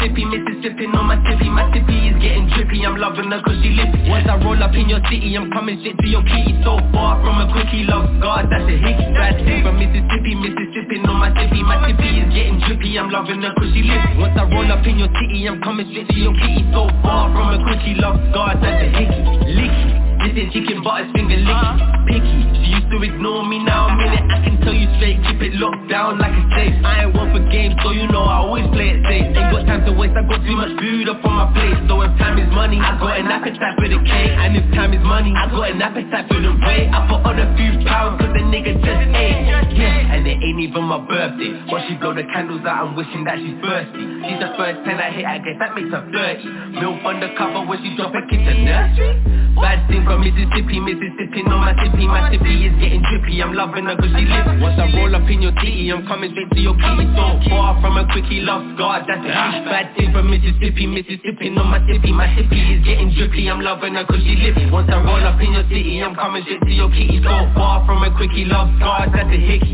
Mississippi, 0.00 0.24
Mississippi 0.24 0.84
on 0.96 1.12
my 1.12 1.16
tippy. 1.28 1.52
My 1.52 1.68
tippy 1.76 2.08
is 2.08 2.16
getting 2.24 2.48
drippy, 2.56 2.88
I'm 2.88 2.96
loving 2.96 3.28
her 3.28 3.42
cause 3.44 3.60
she 3.60 3.68
lippy 3.76 4.08
Once 4.08 4.24
I 4.24 4.40
roll 4.40 4.56
up 4.56 4.72
in 4.72 4.88
your 4.88 5.04
city, 5.12 5.36
I'm 5.36 5.52
coming 5.52 5.76
straight 5.84 6.00
to 6.00 6.08
your 6.08 6.24
kitty. 6.24 6.56
So 6.64 6.80
far 6.88 7.20
from 7.20 7.36
a 7.36 7.52
quickie, 7.52 7.84
love 7.84 8.08
God, 8.16 8.48
that's 8.48 8.64
a 8.64 8.76
hickey 8.80 9.12
Bad 9.12 9.44
thing 9.44 9.60
from 9.60 9.76
Mississippi, 9.76 10.32
Mississippi 10.40 11.04
on 11.04 11.20
my 11.20 11.28
tippy. 11.36 11.60
My 11.60 11.84
tippy 11.84 12.16
is 12.16 12.32
getting 12.32 12.64
drippy, 12.64 12.96
I'm 12.96 13.12
loving 13.12 13.44
her 13.44 13.52
cause 13.52 13.68
she 13.76 13.84
lippy 13.84 14.16
Once 14.16 14.40
I 14.40 14.48
roll 14.48 14.72
up 14.72 14.80
in 14.88 14.96
your 14.96 15.12
city, 15.20 15.44
I'm 15.44 15.60
coming 15.60 15.84
straight 15.92 16.08
to 16.08 16.16
your 16.16 16.32
kitty. 16.32 16.64
So 16.72 16.88
far 17.04 17.28
from 17.36 17.52
a 17.52 17.58
quickie, 17.60 18.00
love 18.00 18.16
God, 18.32 18.56
that's 18.64 18.80
a 18.80 18.88
hickey 18.88 19.20
Licky, 19.52 19.99
ain't 20.36 20.52
chicken 20.52 20.82
but 20.82 21.04
finger 21.12 21.36
licky 21.36 21.90
Picky, 22.10 22.42
she 22.58 22.74
used 22.74 22.90
to 22.90 22.98
ignore 23.06 23.46
me, 23.46 23.62
now 23.62 23.86
I'm 23.86 24.00
in 24.02 24.10
it. 24.10 24.24
I 24.26 24.42
can 24.42 24.58
tell 24.66 24.74
you 24.74 24.90
straight, 24.98 25.22
keep 25.22 25.38
it 25.38 25.54
locked 25.62 25.86
down 25.86 26.18
like 26.18 26.34
a 26.34 26.42
safe. 26.58 26.74
I 26.82 27.06
ain't 27.06 27.14
one 27.14 27.30
for 27.30 27.38
games, 27.46 27.78
so 27.86 27.94
you 27.94 28.10
know 28.10 28.26
I 28.26 28.42
always 28.42 28.66
play 28.74 28.98
it 28.98 29.00
safe. 29.06 29.30
Ain't 29.30 29.52
got 29.54 29.62
time 29.62 29.86
to 29.86 29.92
waste, 29.94 30.18
I 30.18 30.26
got 30.26 30.42
too 30.42 30.56
much 30.58 30.74
food 30.74 31.06
up 31.06 31.22
on 31.22 31.34
my 31.38 31.46
plate. 31.54 31.78
So 31.86 32.02
if 32.02 32.10
time 32.18 32.42
is 32.42 32.50
money, 32.50 32.82
I 32.82 32.98
got 32.98 33.14
an 33.14 33.30
appetite 33.30 33.78
for 33.78 33.86
the 33.86 34.00
cake. 34.02 34.34
And 34.34 34.58
if 34.58 34.66
time 34.74 34.90
is 34.90 35.04
money, 35.06 35.30
I 35.38 35.46
got 35.54 35.70
an 35.70 35.78
appetite 35.78 36.26
for 36.26 36.40
the 36.42 36.50
weight 36.66 36.90
I 36.90 36.98
put 37.06 37.22
on 37.22 37.38
a 37.38 37.46
few 37.54 37.78
pounds 37.86 38.18
cause 38.18 38.32
the 38.34 38.42
nigga 38.42 38.74
just 38.82 39.02
ate. 39.14 39.46
Yeah, 39.70 40.14
and 40.18 40.26
it 40.26 40.42
ain't 40.42 40.60
even 40.66 40.82
my 40.90 40.98
birthday. 40.98 41.62
But 41.70 41.86
she 41.86 41.94
blow 41.94 42.10
the 42.10 42.26
candles 42.34 42.66
out, 42.66 42.90
I'm 42.90 42.98
wishing 42.98 43.22
that 43.22 43.38
she's 43.38 43.54
thirsty. 43.62 44.02
She's 44.26 44.40
the 44.42 44.50
first 44.58 44.82
10 44.82 44.98
I 44.98 45.14
hit, 45.14 45.26
I 45.30 45.38
guess 45.38 45.62
that 45.62 45.78
makes 45.78 45.94
her 45.94 46.02
30 46.10 46.74
Milk 46.74 47.06
undercover 47.06 47.70
when 47.70 47.78
she 47.86 47.94
drop 47.94 48.10
a 48.18 48.22
kid 48.26 48.42
to 48.50 48.54
nursery. 48.66 49.14
Bad 49.54 49.86
thing 49.88 50.02
from 50.04 50.19
Mississippi, 50.20 50.76
Mississippi 50.80 51.40
no 51.48 51.56
my 51.56 51.72
tippy 51.80 52.04
My 52.04 52.28
tippy 52.28 52.68
is 52.68 52.76
getting 52.76 53.00
drippy, 53.00 53.40
I'm 53.40 53.56
loving 53.56 53.88
her 53.88 53.96
cause 53.96 54.12
she 54.12 54.28
lives. 54.28 54.60
Once 54.60 54.76
I 54.76 54.92
roll 54.92 55.16
up 55.16 55.24
in 55.24 55.40
your 55.40 55.56
titty, 55.56 55.88
I'm 55.88 56.04
coming 56.06 56.30
straight 56.36 56.50
to 56.52 56.60
your 56.60 56.76
kitty 56.76 57.08
So 57.16 57.24
far 57.48 57.80
from 57.80 57.96
a 57.96 58.04
quickie, 58.12 58.44
love 58.44 58.76
God, 58.76 59.08
that's 59.08 59.24
a 59.24 59.32
huge 59.32 59.64
bad 59.64 59.96
thing 59.96 60.12
from 60.12 60.28
Mississippi, 60.28 60.84
Mississippi 60.86 61.48
no 61.48 61.64
my 61.64 61.80
tippy 61.88 62.12
My 62.12 62.28
tippy 62.36 62.60
is 62.76 62.84
getting 62.84 63.16
drippy, 63.16 63.48
I'm 63.48 63.64
loving 63.64 63.96
her 63.96 64.04
cause 64.04 64.20
she 64.20 64.36
lives. 64.36 64.60
Once 64.70 64.92
I 64.92 65.00
roll 65.00 65.24
up 65.24 65.40
in 65.40 65.56
your 65.56 65.64
city, 65.72 66.04
I'm 66.04 66.14
coming 66.14 66.44
straight 66.44 66.60
to 66.68 66.72
your 66.72 66.90
kitty 66.92 67.24
So 67.24 67.32
far 67.56 67.80
from 67.88 68.04
a 68.04 68.12
quickie, 68.12 68.44
love 68.44 68.68
God, 68.78 69.08
that's 69.16 69.32
a 69.32 69.40
hickey 69.40 69.72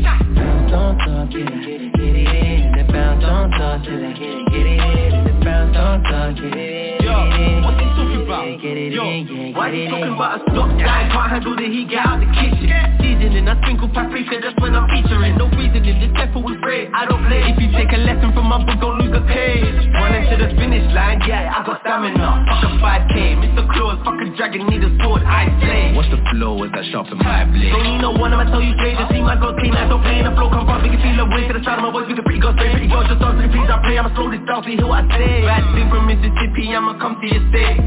Don't 0.71 0.95
talk, 1.03 1.27
get 1.27 1.43
it, 1.43 1.91
get 1.91 2.15
it, 2.15 2.63
in 2.63 2.71
the 2.71 2.83
bound. 2.87 3.19
Don't 3.19 3.51
talk 3.51 3.83
get 3.83 3.99
it, 3.99 4.15
get 4.15 4.63
it 4.63 5.11
in 5.11 5.23
the 5.27 5.35
bound. 5.43 5.75
Don't 5.75 6.03
talk, 6.07 6.35
get 6.39 6.55
it, 6.55 6.86
Yo, 7.07 7.15
what's 7.63 7.79
he 7.79 7.87
talking 7.95 8.21
about? 8.27 8.43
Yo, 8.59 9.55
why 9.55 9.71
he 9.71 9.87
talking 9.87 10.11
in. 10.11 10.19
about 10.19 10.43
a 10.43 10.51
stop 10.51 10.67
guy? 10.75 11.07
Can't 11.07 11.31
handle 11.31 11.55
the 11.55 11.67
heat, 11.71 11.87
get 11.87 12.03
out 12.03 12.19
the 12.19 12.27
kitchen 12.35 12.67
Seasoning, 12.99 13.47
I 13.47 13.55
sprinkle 13.63 13.87
paprika, 13.87 14.43
that's 14.43 14.59
when 14.59 14.75
I'm 14.75 14.91
featuring 14.91 15.39
No 15.39 15.47
reasoning, 15.55 16.03
this 16.03 16.11
pepper 16.19 16.43
with 16.43 16.59
bread, 16.59 16.91
I 16.91 17.07
don't 17.07 17.23
play 17.31 17.47
If 17.47 17.55
you 17.63 17.71
take 17.71 17.95
a 17.95 18.01
lesson 18.03 18.35
from 18.35 18.51
my 18.51 18.59
book, 18.59 18.75
don't 18.83 18.99
lose 18.99 19.15
a 19.15 19.23
page 19.23 19.63
Running 19.95 20.27
to 20.27 20.35
the 20.35 20.49
finish 20.59 20.83
line, 20.91 21.23
yeah, 21.23 21.55
I 21.55 21.63
got 21.63 21.79
stamina 21.79 22.43
Fuck 22.51 22.67
a 22.67 22.69
5K, 22.75 23.15
Mr. 23.39 23.63
Claus, 23.71 24.03
fuck 24.03 24.19
a 24.19 24.27
dragon, 24.35 24.67
need 24.67 24.83
a 24.83 24.91
sword, 24.99 25.23
I 25.23 25.47
slay 25.63 25.95
What's 25.95 26.11
the 26.11 26.19
flow 26.35 26.59
as 26.67 26.75
I 26.75 26.83
sharpen 26.91 27.23
my 27.23 27.47
blade? 27.47 27.71
Don't 27.71 27.87
need 27.87 28.03
no 28.03 28.11
one, 28.11 28.35
I'ma 28.35 28.51
tell 28.51 28.59
you 28.59 28.75
straight 28.83 28.99
To 28.99 29.07
see 29.07 29.23
my 29.23 29.39
girl 29.39 29.55
clean, 29.55 29.79
I 29.79 29.87
don't 29.87 30.03
play 30.03 30.19
in 30.19 30.27
the 30.27 30.35
flow 30.35 30.51
Come 30.51 30.67
from, 30.67 30.83
make 30.83 30.91
it 30.91 30.99
feel 30.99 31.23
away 31.23 31.47
To 31.47 31.55
the 31.55 31.63
side 31.63 31.79
of 31.79 31.87
my 31.87 31.91
voice, 31.95 32.11
with 32.11 32.19
the 32.19 32.25
pretty 32.27 32.43
girls, 32.43 32.59
pretty 32.59 32.91
girls 32.91 33.07
Just 33.07 33.23
dance 33.23 33.39
to 33.39 33.47
the 33.47 33.51
please, 33.55 33.71
I 33.71 33.79
play, 33.79 33.95
I'ma 33.95 34.11
slow 34.11 34.27
this 34.27 34.43
down, 34.43 34.67
see 34.67 34.75
who 34.75 34.91
I 34.91 35.07
say 35.15 35.47
Bad 35.47 35.63
thing 35.71 35.87
from 35.87 36.03
Mississippi, 36.11 36.75
I'ma 36.75 36.96
come 36.99 37.19
to 37.21 37.27
your 37.27 37.49
state 37.49 37.77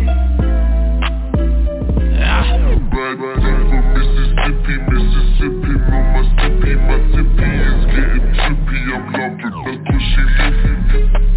Mississippi, 3.90 4.75
Mississippi, 4.88 5.73
my 5.88 6.23
sippy, 6.38 6.73
my 6.87 6.96
tippy 7.11 7.51
is 7.66 7.83
getting 7.90 8.27
trippy, 8.38 8.79
I'm 8.94 9.05
loving 9.12 9.57
the 9.64 9.75
cushy 9.90 10.25
lippy. 10.38 11.30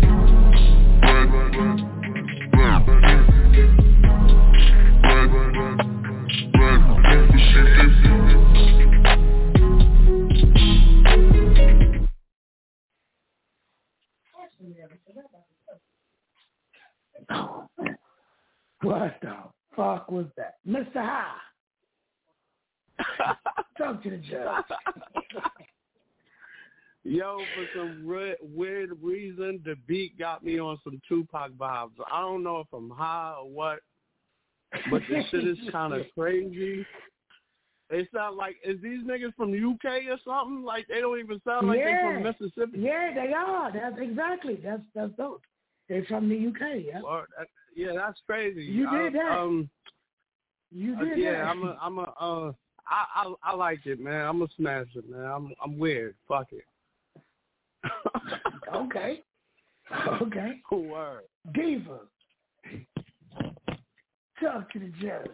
What 18.83 19.15
the 19.21 19.35
fuck 19.75 20.11
was 20.11 20.25
that? 20.37 20.55
Mr. 20.67 20.93
High. 20.95 21.35
Talk 23.77 24.03
to 24.03 24.09
the 24.09 24.17
judge. 24.17 24.65
Yo, 27.05 27.37
for 27.37 27.79
some 27.79 28.05
re- 28.05 28.37
weird 28.41 28.91
reason, 29.01 29.61
the 29.65 29.75
beat 29.87 30.17
got 30.17 30.43
me 30.43 30.59
on 30.59 30.79
some 30.83 31.01
Tupac 31.07 31.51
vibes. 31.51 31.91
I 32.11 32.21
don't 32.21 32.43
know 32.43 32.59
if 32.59 32.67
I'm 32.73 32.89
high 32.89 33.35
or 33.39 33.49
what, 33.49 33.79
but 34.89 35.01
this 35.09 35.25
shit 35.31 35.47
is 35.47 35.57
kind 35.71 35.93
of 35.93 36.05
crazy. 36.17 36.85
They 37.89 38.07
sound 38.13 38.37
like 38.37 38.55
is 38.63 38.81
these 38.81 39.03
niggas 39.03 39.35
from 39.35 39.51
UK 39.53 40.07
or 40.09 40.17
something? 40.25 40.63
Like 40.63 40.87
they 40.87 41.01
don't 41.01 41.19
even 41.19 41.41
sound 41.45 41.67
like 41.67 41.79
yeah. 41.79 42.07
they 42.07 42.13
from 42.13 42.23
Mississippi. 42.23 42.79
Yeah, 42.79 43.13
they 43.13 43.33
are. 43.33 43.71
That's 43.71 43.97
exactly. 43.99 44.59
That's 44.63 44.81
that's 44.95 45.11
dope. 45.17 45.41
They're 45.89 46.05
from 46.05 46.29
the 46.29 46.47
UK. 46.47 46.85
Yeah. 46.85 47.01
Uh, 47.01 47.23
yeah, 47.75 47.91
that's 47.95 48.19
crazy. 48.25 48.63
You 48.63 48.89
did 48.89 49.15
I, 49.15 49.23
that. 49.23 49.37
Um, 49.37 49.69
you 50.71 50.95
uh, 50.95 51.03
did 51.03 51.19
yeah, 51.19 51.31
that. 51.33 51.45
I'm 51.45 51.63
a, 51.63 51.77
I'm 51.81 51.97
a, 51.99 52.13
uh, 52.19 52.51
I, 52.87 53.05
I, 53.15 53.33
I 53.43 53.55
like 53.55 53.85
it, 53.85 53.99
man. 53.99 54.25
I'm 54.25 54.41
a 54.41 54.47
smasher, 54.57 55.01
man. 55.07 55.25
I'm, 55.25 55.53
I'm 55.63 55.77
weird. 55.77 56.15
Fuck 56.27 56.47
it. 56.51 56.65
okay. 58.75 59.21
Okay. 60.21 60.61
Cool 60.67 60.89
word. 60.89 61.23
Diva. 61.53 61.99
Talk 64.41 64.71
to 64.73 64.79
the 64.79 64.91
judge. 65.01 65.27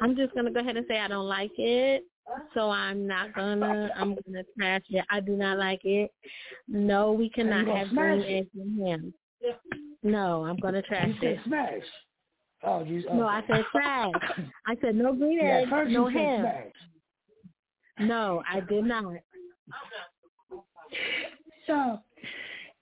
I'm 0.00 0.16
just 0.16 0.34
gonna 0.34 0.50
go 0.50 0.60
ahead 0.60 0.76
and 0.76 0.86
say 0.88 0.98
I 0.98 1.08
don't 1.08 1.28
like 1.28 1.52
it. 1.58 2.04
So 2.54 2.70
I'm 2.70 3.06
not 3.06 3.34
gonna 3.34 3.90
I'm 3.96 4.14
gonna 4.14 4.44
trash 4.56 4.82
it. 4.90 5.04
I 5.10 5.20
do 5.20 5.36
not 5.36 5.58
like 5.58 5.80
it. 5.84 6.10
No, 6.68 7.12
we 7.12 7.28
cannot 7.28 7.66
have 7.66 7.88
smash 7.88 8.18
green 8.18 8.36
eggs 8.36 8.48
and 8.54 8.86
ham. 8.86 9.14
No, 10.02 10.44
I'm 10.44 10.56
gonna 10.56 10.82
trash 10.82 11.08
You 11.08 11.14
said 11.20 11.30
it. 11.30 11.40
smash. 11.46 11.82
Oh, 12.64 12.84
you. 12.84 13.02
No, 13.12 13.26
I 13.26 13.42
said 13.46 13.64
trash. 13.72 14.14
I 14.66 14.76
said 14.80 14.94
no 14.94 15.12
green 15.14 15.38
Yeah, 15.40 15.58
eggs, 15.58 15.70
first 15.70 15.90
no 15.92 16.08
you 16.08 16.18
ham. 16.18 16.40
smash. 16.40 16.72
No, 18.08 18.42
I 18.50 18.60
did 18.60 18.84
not. 18.84 19.14
So, 21.66 22.00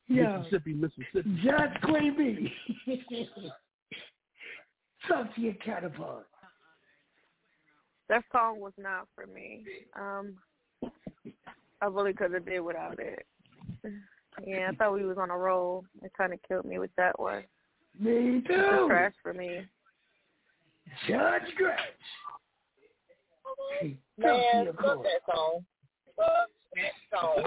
yeah. 0.08 0.38
Mississippi, 0.38 0.72
Mississippi. 0.74 1.40
Judge 1.42 1.80
Queen 1.82 2.16
B. 2.16 2.52
Talk 5.08 5.34
to 5.34 5.40
your 5.40 5.54
counterpart. 5.54 6.26
That 8.08 8.24
song 8.32 8.60
was 8.60 8.72
not 8.76 9.06
for 9.14 9.26
me. 9.26 9.64
Um, 9.98 10.34
I 11.80 11.86
really 11.86 12.12
could 12.12 12.32
have 12.32 12.44
did 12.44 12.60
without 12.60 12.98
it. 12.98 13.26
Yeah, 14.46 14.70
I 14.70 14.74
thought 14.74 14.94
we 14.94 15.04
was 15.04 15.18
on 15.18 15.30
a 15.30 15.36
roll. 15.36 15.84
It 16.02 16.12
kind 16.16 16.32
of 16.32 16.40
killed 16.46 16.64
me 16.64 16.78
with 16.78 16.90
that 16.96 17.18
one. 17.18 17.44
Me 17.98 18.38
It's 18.38 18.46
too. 18.46 18.86
trash 18.88 19.12
for 19.22 19.34
me. 19.34 19.60
Judge 21.08 21.42
Gretch. 21.56 21.78
Talk 23.44 23.56
to 23.80 23.96
Man, 24.18 24.66
fuck 24.76 25.02
that 25.02 25.22
song. 25.32 25.64
Fuck 26.16 26.50
that 26.74 26.92
song. 27.12 27.44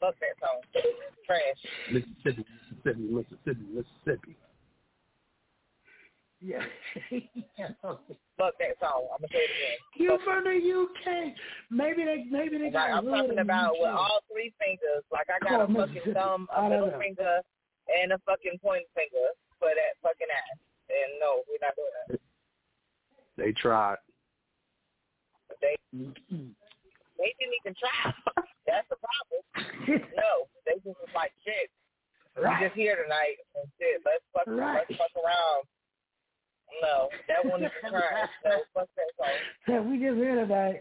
Fuck 0.00 0.14
that 0.20 0.36
song. 0.40 0.82
Trash. 1.26 1.42
Mississippi, 1.92 2.44
Mississippi, 2.84 3.00
Mississippi, 3.00 3.66
Mississippi. 3.74 4.36
Yeah. 6.40 6.64
Fuck 8.40 8.56
that 8.58 8.80
song. 8.80 9.08
I'm 9.12 9.20
gonna 9.20 9.28
say 9.28 9.44
it 9.44 9.52
again. 9.52 9.78
you 9.96 10.18
from 10.24 10.44
the 10.44 10.56
UK? 10.56 11.36
Maybe 11.68 12.04
they 12.04 12.24
maybe 12.30 12.56
they 12.56 12.70
got 12.70 12.88
Like, 12.90 12.96
I'm 12.96 13.06
talking 13.06 13.38
about 13.38 13.76
with 13.76 13.90
all 13.92 14.20
three 14.32 14.52
fingers. 14.56 15.04
Like 15.12 15.28
I 15.28 15.36
Call 15.44 15.66
got 15.66 15.70
a 15.70 15.74
fucking 15.74 15.94
Mississippi. 16.00 16.14
thumb, 16.16 16.48
I 16.48 16.56
a 16.56 16.60
don't 16.62 16.70
middle 16.70 16.90
know. 16.96 16.98
finger, 16.98 17.34
and 18.00 18.12
a 18.12 18.18
fucking 18.24 18.56
point 18.64 18.84
finger 18.96 19.36
for 19.60 19.68
that 19.68 20.00
fucking 20.00 20.32
ass. 20.32 20.58
And 20.88 21.20
no, 21.20 21.44
we're 21.44 21.60
not 21.60 21.76
doing 21.76 21.92
that. 22.08 22.20
They 23.36 23.52
tried. 23.52 24.00
They 25.60 25.76
Mm-hmm. 25.94 26.54
they 27.18 27.30
didn't 27.36 27.56
even 27.60 27.74
try. 27.76 28.14
That's 28.64 28.86
the 28.88 28.96
problem. 28.96 29.40
no, 30.16 30.46
they 30.64 30.74
just 30.80 30.96
was 31.02 31.10
like 31.14 31.32
shit. 31.44 31.68
Right. 32.38 32.62
We 32.62 32.66
just 32.70 32.76
here 32.78 32.96
tonight 33.02 33.36
and 33.58 33.66
shit. 33.76 34.00
Let's 34.06 34.24
fuck 34.32 34.46
Right. 34.48 34.86
let's 34.88 34.96
fuck 34.96 35.12
around. 35.20 35.66
No, 36.82 37.08
that 37.28 37.44
one 37.44 37.62
is 37.62 37.70
trash. 37.80 38.28
No, 38.44 38.50
fuck 38.74 38.88
that 38.96 39.10
song. 39.16 39.28
Yeah, 39.68 39.80
we 39.80 39.98
just 39.98 40.16
here 40.16 40.34
tonight. 40.36 40.80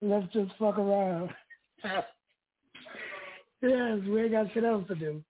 Let's 0.00 0.32
just 0.32 0.52
fuck 0.58 0.78
around. 0.78 1.30
yes, 3.62 3.98
we 4.08 4.22
ain't 4.22 4.32
got 4.32 4.52
shit 4.52 4.64
else 4.64 4.86
to 4.88 4.94
do. 4.94 5.22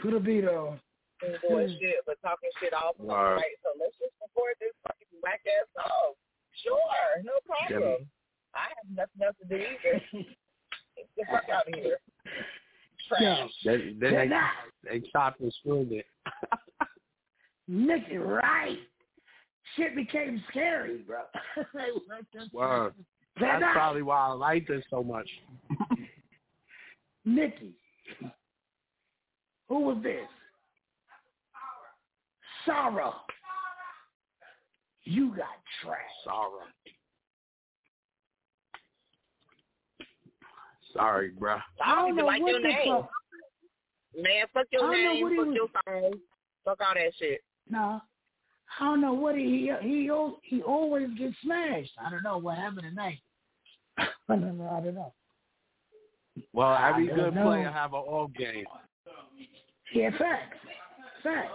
Put 0.00 0.14
a 0.14 0.20
beat 0.20 0.46
on. 0.46 0.80
Ain't 1.24 1.40
doing 1.46 1.76
shit, 1.80 1.96
but 2.06 2.16
talking 2.22 2.50
shit 2.60 2.72
all 2.72 2.94
the 2.98 3.04
Word. 3.04 3.36
night. 3.36 3.56
So 3.62 3.70
let's 3.78 3.92
just 3.98 4.14
record 4.20 4.54
this 4.58 4.72
fucking 4.82 5.20
whack 5.22 5.40
ass 5.46 5.68
song. 5.76 6.14
Sure, 6.64 7.22
no 7.22 7.32
problem. 7.46 8.06
I 8.54 8.66
have 8.74 8.88
nothing 8.90 9.22
else 9.24 9.36
to 9.42 9.48
do 9.48 9.56
either. 9.56 10.02
Get 10.96 11.06
the 11.16 11.24
fuck 11.30 11.48
out 11.52 11.68
of 11.68 11.74
here. 11.74 11.98
Trash. 13.08 13.50
They, 13.64 13.94
they, 14.00 14.10
they, 14.10 14.30
they 14.84 15.02
chopped 15.12 15.40
and 15.40 15.52
screwed 15.60 15.92
it. 15.92 16.06
Nicky, 17.68 18.16
right. 18.16 18.78
Shit 19.76 19.94
became 19.94 20.42
scary, 20.50 20.98
bro. 21.06 21.20
Word. 22.52 22.94
That's 23.40 23.62
probably 23.72 24.02
why 24.02 24.18
I 24.28 24.32
like 24.32 24.66
this 24.66 24.82
so 24.90 25.02
much. 25.02 25.28
Nikki. 27.24 27.72
Who 29.68 29.80
was 29.80 29.98
this? 30.02 30.26
Sarah. 32.64 33.12
You 35.04 35.28
got 35.30 35.46
trash. 35.82 35.98
Sorry. 36.24 36.66
Sorry, 40.92 41.30
bruh. 41.38 41.60
I 41.84 41.94
don't 41.94 42.08
even 42.08 42.16
know 42.16 42.26
like 42.26 42.42
what 42.42 42.50
your 42.50 42.60
name. 42.62 42.76
fuck- 42.86 43.10
Man, 44.16 44.44
fuck 44.52 44.66
your 44.72 44.82
I 44.90 44.92
don't 44.92 45.14
name, 45.30 45.36
fuck 45.36 45.54
your 45.54 45.68
song, 45.86 46.12
fuck 46.64 46.78
all 46.80 46.94
that 46.94 47.12
shit. 47.16 47.40
No. 47.68 48.00
I 48.78 48.84
don't 48.84 49.00
know 49.00 49.12
what 49.12 49.36
he 49.36 49.70
he 49.82 49.88
he, 49.88 50.10
he 50.42 50.62
always 50.62 51.08
gets 51.18 51.34
smashed. 51.42 51.92
I 52.04 52.10
don't 52.10 52.22
know 52.22 52.38
what 52.38 52.56
happened 52.56 52.86
tonight. 52.88 53.18
I 53.98 54.06
don't 54.28 54.58
know. 54.58 54.70
I 54.70 54.80
don't 54.80 54.94
know. 54.94 55.12
Well, 56.52 56.76
every 56.76 57.10
I 57.10 57.14
good 57.14 57.34
know. 57.34 57.42
player 57.44 57.70
have 57.70 57.92
an 57.92 58.00
off 58.00 58.30
game. 58.34 58.64
Yeah, 59.94 60.10
facts. 60.18 60.56
Facts. 61.22 61.52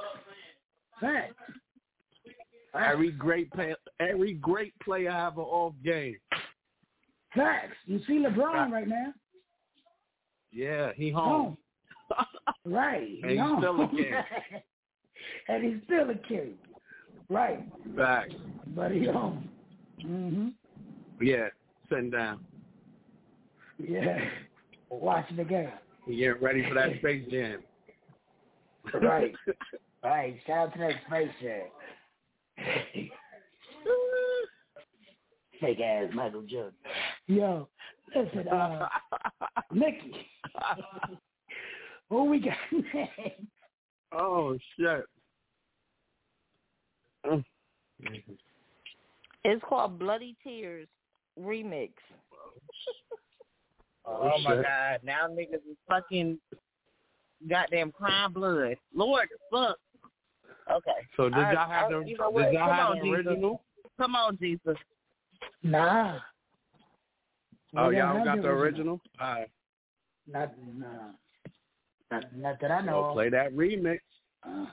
Facts. 0.99 1.33
Every 2.77 3.11
great 3.11 3.49
player, 3.51 3.75
every 4.01 4.33
great 4.33 4.73
player 4.83 5.11
have 5.11 5.37
an 5.37 5.45
off 5.45 5.73
game. 5.83 6.17
Facts. 7.33 7.77
You 7.85 8.01
see 8.05 8.19
LeBron 8.19 8.71
right 8.71 8.87
now. 8.87 9.13
Yeah, 10.51 10.91
he 10.95 11.11
home. 11.11 11.57
Right. 12.65 13.19
He 13.27 13.37
And 13.37 13.53
he's 13.53 13.57
still 13.57 13.81
a 13.81 13.87
king. 13.87 14.13
and 15.47 15.63
he's 15.63 15.83
still 15.85 16.09
a 16.09 16.15
king. 16.27 16.53
Right. 17.29 17.95
Back. 17.95 18.29
But 18.75 18.91
he 18.91 19.05
home. 19.05 19.49
Mhm. 20.03 20.53
Yeah, 21.21 21.49
sitting 21.89 22.09
down. 22.09 22.45
Yeah. 23.77 24.29
Watching 24.89 25.37
the 25.37 25.43
game. 25.43 25.71
He 26.05 26.17
getting 26.17 26.41
ready 26.41 26.67
for 26.67 26.75
that 26.75 26.89
Space 26.99 27.25
Jam. 27.31 27.63
Right. 28.93 29.33
right. 30.03 30.35
Shout 30.45 30.67
out 30.67 30.73
to 30.73 30.79
that 30.79 30.93
space 31.07 31.31
jam. 31.41 31.67
Fake 35.59 35.79
ass 35.79 36.09
Michael 36.13 36.43
Jordan. 36.43 36.73
Yo, 37.27 37.67
listen, 38.15 38.47
uh, 38.49 38.87
Mickey. 39.71 40.13
Who 42.09 42.25
we 42.25 42.39
got 42.39 42.57
next? 42.93 43.41
oh 44.11 44.57
shit. 44.77 45.05
It's 49.43 49.63
called 49.67 49.99
Bloody 49.99 50.35
Tears 50.43 50.87
Remix. 51.39 51.91
Oh, 54.05 54.31
Oh, 54.35 54.41
my 54.43 54.55
god, 54.61 54.99
now 55.03 55.27
niggas 55.27 55.55
is 55.55 55.77
fucking 55.87 56.39
goddamn 57.49 57.91
crying 57.91 58.31
blood. 58.33 58.75
Lord, 58.93 59.27
fuck. 59.51 59.77
Okay. 60.71 60.91
So 61.15 61.29
did 61.29 61.37
I- 61.39 61.53
y'all 61.53 61.69
have 61.69 61.85
I- 61.85 61.89
the 61.99 61.99
you 62.07 62.17
know 62.17 62.31
did 62.31 62.53
y'all 62.53 62.67
Come 62.67 62.75
have 62.77 62.89
on, 62.91 62.97
the 62.97 63.03
Jesus. 63.03 63.15
original? 63.27 63.63
Come 63.99 64.15
on, 64.15 64.37
Jesus. 64.39 64.77
Nah. 65.63 66.19
Oh, 67.77 67.89
We 67.89 67.95
don't 67.95 68.07
y'all 68.07 68.15
have 68.17 68.25
got 68.25 68.41
the 68.41 68.47
original? 68.49 69.01
All 69.19 69.27
right. 69.33 69.49
Not, 70.27 70.53
nah. 70.75 70.87
Not, 72.11 72.35
not 72.35 72.59
that 72.61 72.71
I 72.71 72.81
know 72.81 73.01
Well, 73.01 73.09
of. 73.09 73.13
play 73.15 73.29
that 73.29 73.53
remix. 73.53 73.99
Uh, 74.47 74.65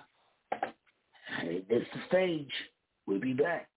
hey, 1.40 1.62
this 1.68 1.84
the 1.92 2.00
stage. 2.08 2.52
We'll 3.06 3.20
be 3.20 3.32
back. 3.32 3.68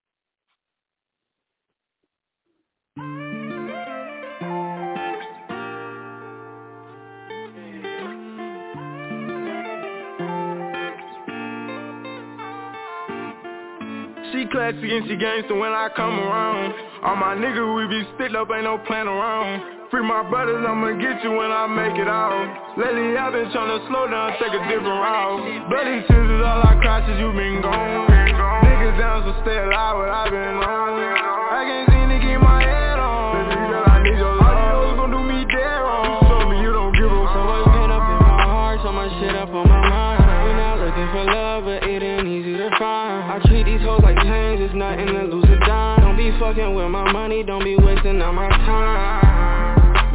She 14.32 14.46
classy 14.52 14.98
and 14.98 15.08
she 15.08 15.16
gangster 15.16 15.56
when 15.56 15.72
I 15.72 15.90
come 15.96 16.20
around. 16.20 16.74
All 17.04 17.16
my 17.16 17.36
niggas, 17.36 17.76
we 17.76 17.88
be 17.88 18.08
sticked 18.16 18.36
up, 18.36 18.50
ain't 18.54 18.64
no 18.64 18.78
plan 18.80 19.08
around. 19.08 19.75
Free 19.96 20.04
my 20.04 20.28
brothers, 20.28 20.60
I'ma 20.60 21.00
get 21.00 21.24
you 21.24 21.32
when 21.40 21.56
I 21.56 21.72
make 21.72 21.96
it 21.96 22.04
out. 22.04 22.76
Lately 22.76 23.16
I've 23.16 23.32
been 23.32 23.48
tryna 23.48 23.80
slow 23.88 24.12
down, 24.12 24.36
take 24.44 24.52
a 24.52 24.60
different 24.68 24.92
route. 24.92 25.72
Bloody 25.72 26.04
tears 26.04 26.36
is 26.36 26.44
all 26.44 26.68
I 26.68 26.76
cry 26.84 27.00
since 27.08 27.16
you 27.16 27.32
been 27.32 27.64
gone. 27.64 28.04
Niggas 28.12 29.00
down, 29.00 29.24
so 29.24 29.32
stay 29.48 29.56
alive, 29.56 29.96
what 29.96 30.12
i 30.12 30.28
been 30.28 30.60
on. 30.60 31.00
I 31.00 31.88
can't 31.88 32.12
my 32.44 32.60
head 32.60 33.00
on. 33.00 35.00
Gon' 35.00 35.16
do 35.16 35.24
me 35.24 35.48
dead 35.48 35.80
wrong. 35.80 36.52
Me 36.52 36.60
you 36.60 36.76
don't 36.76 36.92
give 36.92 37.08
a 37.08 37.16
up 37.16 38.04
in 38.04 38.20
my 38.20 38.44
heart, 38.52 38.84
so 38.84 38.92
much 38.92 39.16
shit 39.24 39.32
up 39.32 39.56
on 39.56 39.64
my 39.64 39.80
mind. 39.80 40.28
Not 40.60 40.84
looking 40.84 41.08
for 41.16 41.24
love, 41.24 41.72
but 41.72 41.88
it 41.88 42.04
ain't 42.04 42.28
easy 42.28 42.60
to 42.60 42.68
find. 42.76 43.32
I 43.32 43.40
treat 43.48 43.64
these 43.64 43.80
hoes 43.80 44.04
like 44.04 44.20
it's 44.20 44.76
nothing 44.76 45.08
to 45.08 45.24
lose 45.24 45.48
a 45.48 45.56
dime. 45.64 46.04
Don't 46.04 46.20
be 46.20 46.36
fucking 46.36 46.76
with 46.76 46.92
my 46.92 47.08
money, 47.16 47.48
don't 47.48 47.64
be 47.64 47.80
wasting 47.80 48.20
all 48.20 48.36
my 48.36 48.52
time. 48.68 49.25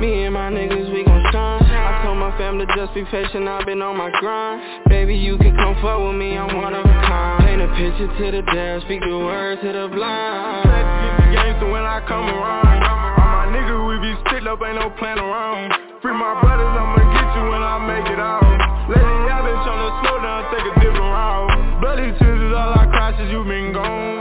Me 0.01 0.25
and 0.25 0.33
my 0.33 0.49
niggas, 0.49 0.89
we 0.97 1.05
gon' 1.05 1.21
shine. 1.29 1.61
I 1.61 2.01
told 2.01 2.17
my 2.17 2.33
family 2.41 2.65
just 2.73 2.97
be 2.97 3.05
patient, 3.05 3.45
I've 3.45 3.69
been 3.69 3.85
on 3.85 4.01
my 4.01 4.09
grind. 4.17 4.89
Baby, 4.89 5.13
you 5.13 5.37
can 5.37 5.53
come 5.53 5.77
fuck 5.85 6.01
with 6.01 6.17
me, 6.17 6.41
I'm 6.41 6.57
one 6.57 6.73
of 6.73 6.81
a 6.81 6.97
kind. 7.05 7.45
Paint 7.45 7.61
a 7.61 7.69
picture 7.77 8.09
to 8.09 8.27
the 8.33 8.41
dead, 8.49 8.81
speak 8.89 9.05
the 9.05 9.13
word 9.13 9.61
to 9.61 9.69
the 9.69 9.93
blind. 9.93 10.65
Get 10.65 11.21
the 11.21 11.27
gangster 11.37 11.69
when 11.69 11.85
I 11.85 12.01
come 12.09 12.33
around. 12.33 12.81
All 12.81 12.97
my 13.29 13.53
niggas, 13.53 13.77
we 13.77 14.01
be 14.01 14.17
sticked 14.25 14.49
up, 14.49 14.65
ain't 14.65 14.81
no 14.81 14.89
plan 14.97 15.21
around. 15.21 15.69
Free 16.01 16.17
my 16.17 16.33
brothers, 16.41 16.73
I'ma 16.81 17.05
get 17.05 17.29
you 17.37 17.45
when 17.53 17.61
I 17.61 17.77
make 17.85 18.09
it 18.09 18.17
out. 18.17 18.41
Lately 18.89 19.29
I've 19.29 19.45
been 19.45 19.61
tryna 19.69 20.01
slow 20.01 20.17
down, 20.17 20.49
take 20.49 20.65
a 20.65 20.75
different 20.81 21.13
route. 21.13 21.53
Bloody 21.85 22.09
tears 22.17 22.41
is 22.41 22.57
all 22.57 22.73
I 22.73 22.89
cry 22.89 23.13
since 23.21 23.29
you 23.29 23.45
been 23.45 23.77
gone. 23.77 24.17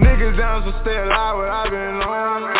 Niggas 0.00 0.40
down, 0.40 0.64
so 0.64 0.72
stay 0.80 0.96
alive, 0.96 1.36
what 1.36 1.52
i 1.52 1.68
been 1.68 2.00
on. 2.00 2.57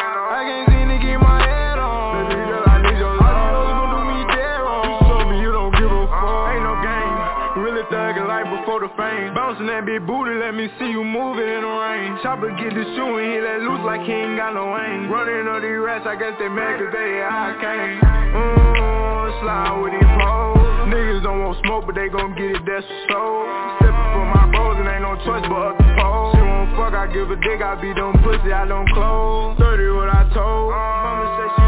Big 9.98 10.06
booty, 10.06 10.38
let 10.38 10.54
me 10.54 10.70
see 10.78 10.94
you 10.94 11.02
moving 11.02 11.42
in 11.42 11.66
the 11.66 11.74
rain. 11.74 12.22
Chopper 12.22 12.54
get 12.54 12.70
the 12.70 12.86
shoe 12.94 13.18
and 13.18 13.34
he 13.34 13.42
let 13.42 13.66
loose 13.66 13.82
like 13.82 14.06
he 14.06 14.14
ain't 14.14 14.38
got 14.38 14.54
no 14.54 14.70
aim. 14.78 15.10
Running 15.10 15.50
on 15.50 15.58
these 15.58 15.74
rats, 15.74 16.06
I 16.06 16.14
guess 16.14 16.38
they 16.38 16.46
mad 16.46 16.78
cause 16.78 16.94
they 16.94 17.18
I 17.18 17.50
came. 17.58 17.98
Mmm, 17.98 19.42
slide 19.42 19.74
with 19.82 19.98
these 19.98 20.12
poles. 20.22 20.94
Niggas 20.94 21.26
don't 21.26 21.42
want 21.42 21.58
smoke, 21.66 21.90
but 21.90 21.98
they 21.98 22.06
gon' 22.06 22.30
get 22.38 22.46
it, 22.46 22.62
that's 22.62 22.86
for 22.86 23.10
soul. 23.10 23.42
Steppin' 23.82 24.08
for 24.14 24.26
my 24.38 24.46
bros 24.54 24.78
and 24.78 24.86
ain't 24.86 25.02
no 25.02 25.18
choice 25.26 25.42
but 25.50 25.74
up 25.74 25.74
the 25.74 25.90
pole. 25.98 26.30
She 26.30 26.46
won't 26.46 26.70
fuck, 26.78 26.94
I 26.94 27.10
give 27.10 27.34
a 27.34 27.38
dick, 27.42 27.58
I 27.58 27.74
be 27.82 27.90
them 27.90 28.14
pussy, 28.22 28.54
I 28.54 28.70
don't 28.70 28.86
close. 28.94 29.58
30 29.58 29.98
what 29.98 30.14
I 30.14 30.30
told. 30.30 30.78
Mama 30.78 31.26
say 31.42 31.48
she 31.58 31.67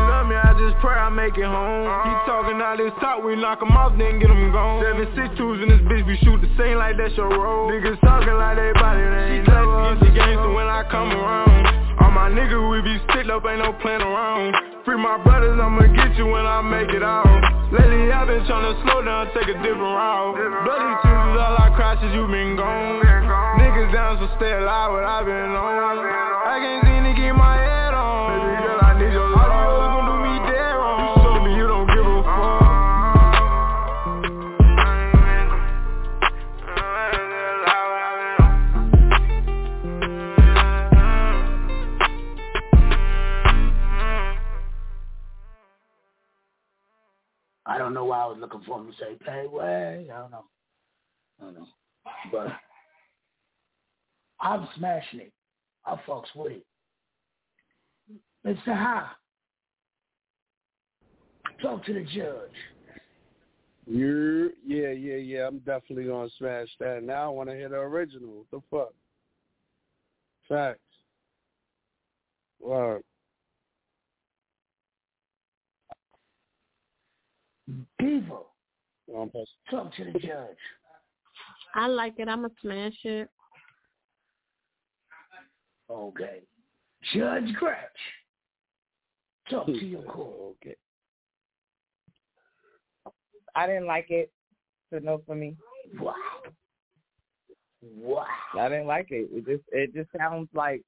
just 0.60 0.76
pray 0.84 0.92
I 0.92 1.08
make 1.08 1.40
it 1.40 1.48
home. 1.48 1.88
He 1.88 2.12
talking 2.28 2.60
all 2.60 2.76
this 2.76 2.92
talk, 3.00 3.24
we 3.24 3.32
knock 3.34 3.64
him 3.64 3.72
off, 3.72 3.96
then 3.96 4.20
get 4.20 4.28
him 4.28 4.52
gone. 4.52 4.84
Seven 4.84 5.08
six 5.16 5.32
twos 5.40 5.64
in 5.64 5.72
this 5.72 5.80
bitch, 5.88 6.04
we 6.04 6.20
shoot 6.20 6.36
the 6.44 6.52
same 6.60 6.76
like 6.76 7.00
that's 7.00 7.16
your 7.16 7.32
role. 7.32 7.72
Niggas 7.72 7.96
talking 8.04 8.36
like 8.36 8.60
they 8.60 8.72
body, 8.76 9.00
they 9.00 9.40
ain't 9.40 9.48
never 9.48 9.96
the 9.96 10.10
gangster 10.12 10.52
when 10.52 10.68
I 10.68 10.84
come 10.92 11.08
around. 11.16 11.64
All 12.04 12.12
my 12.12 12.28
niggas, 12.28 12.60
we 12.60 12.84
be 12.84 13.00
sticked 13.08 13.32
up, 13.32 13.44
ain't 13.48 13.64
no 13.64 13.72
plan 13.80 14.04
around. 14.04 14.52
Free 14.84 15.00
my 15.00 15.16
brothers, 15.24 15.56
I'ma 15.56 15.88
get 15.96 16.16
you 16.20 16.28
when 16.28 16.44
I 16.44 16.60
make 16.60 16.92
it 16.92 17.02
out. 17.02 17.24
Lately 17.72 18.12
I've 18.12 18.28
been 18.28 18.44
tryna 18.44 18.76
slow 18.84 19.00
down, 19.00 19.32
take 19.32 19.48
a 19.48 19.56
different 19.64 19.80
route. 19.80 20.36
Bloody 20.36 20.92
is 20.92 21.40
all 21.40 21.56
I 21.56 21.72
cry 21.72 21.96
since 22.00 22.12
you 22.12 22.28
been 22.28 22.56
gone. 22.56 23.00
Niggas 23.56 23.92
down, 23.92 24.20
so 24.20 24.28
stay 24.36 24.52
alive, 24.60 24.92
what 24.92 25.04
i 25.04 25.24
been 25.24 25.56
on. 25.56 26.04
I 26.44 26.56
can't 26.60 26.84
seem 26.84 27.04
to 27.08 27.12
keep 27.16 27.34
my 27.36 27.56
head 27.56 27.69
was 48.30 48.38
looking 48.40 48.62
for 48.66 48.78
him 48.78 48.86
to 48.86 48.92
say 48.98 49.16
pay 49.24 49.46
way. 49.46 50.08
I 50.12 50.18
don't 50.18 50.30
know. 50.30 50.44
I 51.40 51.44
don't 51.44 51.54
know. 51.54 51.66
But 52.32 52.48
I'm 54.40 54.68
smashing 54.76 55.20
it. 55.20 55.32
I 55.84 55.96
fucks 56.06 56.34
with 56.34 56.52
it. 56.52 56.66
Mr. 58.46 58.76
High. 58.76 59.08
Talk 61.62 61.84
to 61.84 61.92
the 61.92 62.04
judge. 62.04 62.50
You, 63.86 64.52
yeah, 64.66 64.90
yeah, 64.90 65.16
yeah. 65.16 65.48
I'm 65.48 65.58
definitely 65.58 66.04
gonna 66.04 66.28
smash 66.38 66.68
that. 66.78 67.02
Now 67.02 67.24
I 67.24 67.28
want 67.28 67.50
to 67.50 67.56
hear 67.56 67.68
the 67.68 67.76
original. 67.76 68.46
What 68.48 68.62
the 68.70 68.76
fuck? 68.76 68.94
Facts. 70.48 70.78
Word. 72.60 73.02
Diva. 77.98 78.38
Talk 79.70 79.94
to 79.96 80.04
the 80.12 80.18
judge. 80.18 80.56
I 81.74 81.86
like 81.86 82.14
it. 82.18 82.28
I'm 82.28 82.40
going 82.40 82.50
to 82.50 82.56
smash 82.60 82.94
it. 83.04 83.28
Okay. 85.90 86.40
Judge 87.14 87.52
Gretch. 87.58 87.76
Talk 89.50 89.66
to 89.66 89.72
your 89.72 90.02
court. 90.08 90.56
Okay. 90.64 90.76
I 93.54 93.66
didn't 93.66 93.86
like 93.86 94.06
it. 94.10 94.30
So 94.92 94.98
no 95.00 95.22
for 95.26 95.34
me. 95.34 95.56
Wow. 95.98 96.14
Wow. 97.82 98.26
I 98.58 98.68
didn't 98.68 98.86
like 98.86 99.08
it. 99.10 99.28
It 99.32 99.46
just 99.46 99.64
it 99.72 99.94
just 99.94 100.10
sounds 100.16 100.48
like 100.54 100.82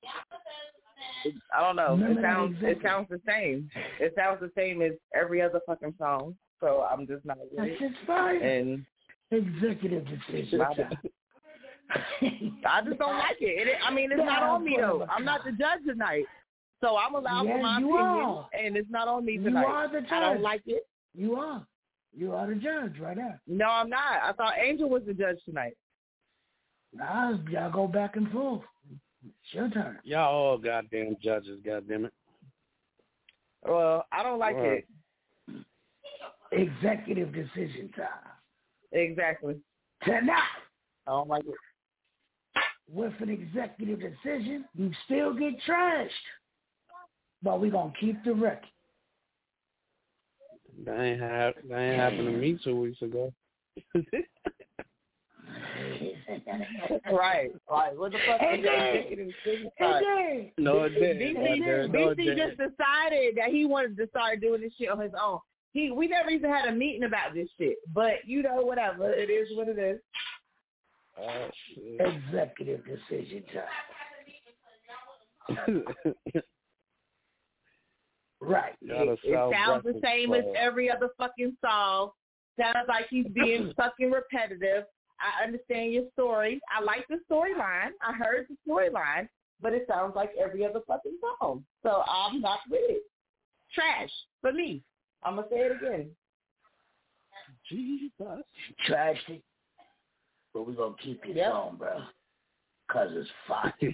it, 1.25 1.35
I 1.57 1.61
don't 1.61 1.77
know. 1.77 1.97
No, 1.97 2.11
It 2.11 2.14
no, 2.16 2.23
sounds 2.23 2.57
it 2.62 2.64
exactly. 2.79 2.83
sounds 2.88 3.07
the 3.11 3.21
same. 3.27 3.71
It 4.01 4.12
sounds 4.16 4.40
the 4.40 4.51
same 4.57 4.83
as 4.83 4.92
every 5.14 5.40
other 5.40 5.61
fucking 5.66 5.95
song. 5.99 6.37
So 6.62 6.87
I'm 6.90 7.07
just 7.09 7.25
not 7.27 7.38
with 7.38 7.48
That's 7.57 7.70
it. 7.70 7.79
just 7.81 7.94
fine. 8.07 8.40
And 8.40 8.87
Executive 9.33 10.05
decision. 10.07 10.61
I 10.61 10.75
just 12.85 12.98
don't 12.98 13.18
like 13.18 13.37
it. 13.40 13.66
it. 13.68 13.77
I 13.85 13.90
mean, 13.92 14.12
it's 14.12 14.20
not 14.25 14.42
on 14.42 14.64
me 14.64 14.77
though. 14.79 15.07
I'm 15.11 15.25
not 15.25 15.42
the 15.44 15.51
judge 15.53 15.81
tonight, 15.87 16.25
so 16.81 16.96
I'm 16.96 17.14
allowed 17.14 17.44
Yes, 17.44 17.57
for 17.57 17.62
my 17.62 17.77
opinion, 17.79 17.98
are. 17.98 18.48
and 18.59 18.77
it's 18.77 18.90
not 18.90 19.09
on 19.09 19.25
me 19.25 19.38
tonight. 19.38 19.62
You 19.62 19.66
are 19.66 19.88
the 19.90 20.01
judge. 20.03 20.12
I 20.12 20.20
don't 20.20 20.42
like 20.42 20.62
it. 20.66 20.87
You 21.14 21.35
are. 21.37 21.66
You 22.14 22.33
are 22.35 22.46
the 22.46 22.55
judge 22.57 22.98
right 23.01 23.16
now. 23.16 23.35
No, 23.46 23.64
I'm 23.66 23.88
not. 23.90 24.22
I 24.22 24.33
thought 24.35 24.53
Angel 24.62 24.88
was 24.88 25.03
the 25.07 25.14
judge 25.14 25.38
tonight. 25.46 25.77
Nah, 26.94 27.38
y'all 27.51 27.70
go 27.72 27.87
back 27.88 28.16
and 28.16 28.31
forth. 28.31 28.61
It's 29.25 29.55
your 29.55 29.70
turn. 29.70 29.98
Y'all 30.05 30.35
all 30.35 30.59
goddamn 30.59 31.16
judges, 31.22 31.59
goddamn 31.64 32.05
it. 32.07 32.12
Well, 33.66 34.05
I 34.12 34.22
don't 34.22 34.38
like 34.38 34.57
Right. 34.57 34.79
it. 34.79 34.88
Executive 36.52 37.32
decision 37.32 37.90
time. 37.96 38.08
Exactly. 38.92 39.56
Tonight, 40.04 40.42
I 41.06 41.10
don't 41.10 41.28
like 41.28 41.44
it. 41.44 41.54
with 42.90 43.12
an 43.20 43.30
executive 43.30 44.00
decision, 44.00 44.64
you 44.74 44.90
still 45.06 45.32
get 45.34 45.54
trashed. 45.66 46.08
But 47.42 47.60
we're 47.60 47.70
going 47.70 47.92
to 47.92 47.98
keep 47.98 48.22
the 48.24 48.34
record. 48.34 48.66
That 50.84 51.00
ain't 51.00 51.20
hap- 51.20 51.54
that 51.68 51.78
ain't 51.78 51.96
happened 52.00 52.26
to 52.26 52.32
me 52.32 52.58
two 52.62 52.80
weeks 52.80 53.00
ago. 53.02 53.32
right. 57.12 57.50
Right. 57.70 57.96
What 57.98 58.12
the 58.12 58.18
fuck 58.26 58.40
Hey, 58.40 58.58
is 58.58 58.64
your 58.64 58.72
Dad. 58.76 58.94
executive 58.96 59.26
decision 59.44 59.70
Hey, 59.76 59.84
time? 59.86 60.50
No, 60.58 60.82
it 60.84 60.90
didn't. 60.90 61.18
BC, 61.18 61.34
No, 61.34 62.10
it 62.10 62.16
didn't. 62.16 62.18
BC 62.18 62.36
just 62.36 62.56
decided 62.58 63.36
that 63.36 63.50
he 63.50 63.64
wanted 63.64 63.96
to 63.96 64.06
start 64.08 64.40
doing 64.40 64.60
this 64.60 64.72
shit 64.78 64.88
on 64.90 65.00
his 65.00 65.12
own. 65.20 65.38
He 65.73 65.91
we 65.91 66.07
never 66.07 66.31
even 66.31 66.51
had 66.51 66.68
a 66.68 66.73
meeting 66.73 67.05
about 67.05 67.35
this 67.35 67.49
shit. 67.59 67.77
But 67.93 68.27
you 68.27 68.43
know, 68.43 68.62
whatever. 68.62 69.12
It 69.12 69.31
is 69.31 69.49
what 69.57 69.68
it 69.68 69.79
is. 69.79 70.01
Oh. 71.18 71.49
Executive 71.99 72.83
decision 72.87 73.45
time. 75.49 75.85
Right. 78.43 78.75
It, 78.83 79.18
it 79.23 79.55
sounds 79.55 79.85
the 79.85 79.93
breakfast 79.93 80.05
same 80.05 80.35
as 80.35 80.45
every 80.59 80.91
other 80.91 81.11
fucking 81.16 81.57
song. 81.64 82.11
Sounds 82.61 82.89
like 82.89 83.07
he's 83.09 83.27
being 83.33 83.73
fucking 83.77 84.11
repetitive. 84.11 84.85
I 85.20 85.45
understand 85.45 85.93
your 85.93 86.05
story. 86.12 86.61
I 86.77 86.83
like 86.83 87.07
the 87.09 87.20
storyline. 87.31 87.91
I 88.03 88.12
heard 88.12 88.47
the 88.49 88.57
storyline, 88.68 89.29
but 89.61 89.73
it 89.73 89.87
sounds 89.89 90.16
like 90.16 90.33
every 90.43 90.66
other 90.66 90.81
fucking 90.89 91.18
song. 91.20 91.64
So 91.85 92.03
I'm 92.09 92.41
not 92.41 92.59
with 92.68 92.81
it. 92.89 93.03
Trash 93.73 94.11
for 94.41 94.53
me. 94.53 94.83
I'm 95.25 95.37
gonna 95.37 95.49
say 95.51 95.57
it 95.61 95.73
again. 95.83 96.11
Jesus. 97.68 98.45
Trashed 98.89 99.29
it. 99.29 99.43
But 100.53 100.66
we're 100.66 100.75
going 100.75 100.95
to 100.97 101.03
keep 101.03 101.25
your 101.25 101.35
Yep. 101.37 101.51
song, 101.53 101.77
bro. 101.79 102.03
Cause 102.91 103.11
it's 103.12 103.31
fire. 103.49 103.73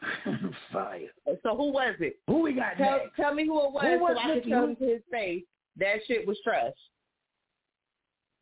fire. 0.72 1.08
So 1.42 1.56
who 1.56 1.72
was 1.72 1.94
it? 2.00 2.18
Who 2.26 2.40
we 2.42 2.54
got 2.54 2.76
Tell, 2.76 2.98
next? 2.98 3.16
tell 3.16 3.34
me 3.34 3.44
who 3.46 3.64
it 3.66 3.72
was, 3.72 3.84
Who 3.84 3.98
was 4.00 4.16
so 4.16 4.22
I 4.22 4.34
Nicky? 4.34 4.40
can 4.42 4.50
tell 4.50 4.60
Who- 4.62 4.66
him 4.70 4.76
to 4.76 4.84
his 4.86 5.02
face 5.10 5.44
that 5.76 5.96
shit 6.06 6.26
was 6.26 6.38
trash. 6.42 6.72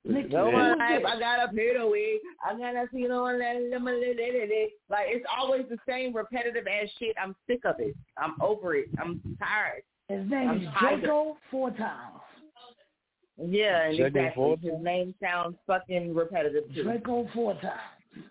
Nicky, 0.05 0.29
No 0.29 0.47
one 0.49 0.55
was 0.71 0.77
life. 0.79 1.05
I 1.07 1.19
got 1.19 1.45
a 1.51 1.53
pit 1.53 1.77
away. 1.79 2.19
I 2.43 2.57
got 2.57 2.75
a 2.75 2.87
you 2.93 3.07
know 3.09 3.25
like 3.25 5.07
it's 5.09 5.27
always 5.39 5.67
the 5.69 5.77
same 5.87 6.15
repetitive 6.17 6.67
ass 6.67 6.89
shit. 6.99 7.15
I'm 7.23 7.37
sick 7.47 7.61
of 7.67 7.75
it. 7.81 7.95
I'm 8.17 8.35
over 8.41 8.75
it. 8.77 8.89
I'm 8.99 9.21
tired. 9.39 9.83
His 10.11 10.29
name 10.29 10.49
I'm 10.49 10.63
is. 10.63 10.69
Draco 10.81 11.37
Four 11.51 11.71
Times. 11.71 12.21
Yeah, 13.39 13.85
and 13.87 13.97
Draco 13.97 14.19
exactly. 14.19 14.35
Four 14.35 14.57
His 14.61 14.83
name 14.85 15.15
sounds 15.23 15.57
fucking 15.67 16.15
repetitive 16.15 16.65
too. 16.75 16.83
Draco 16.83 17.29
Four 17.33 17.55
Times. 17.55 18.27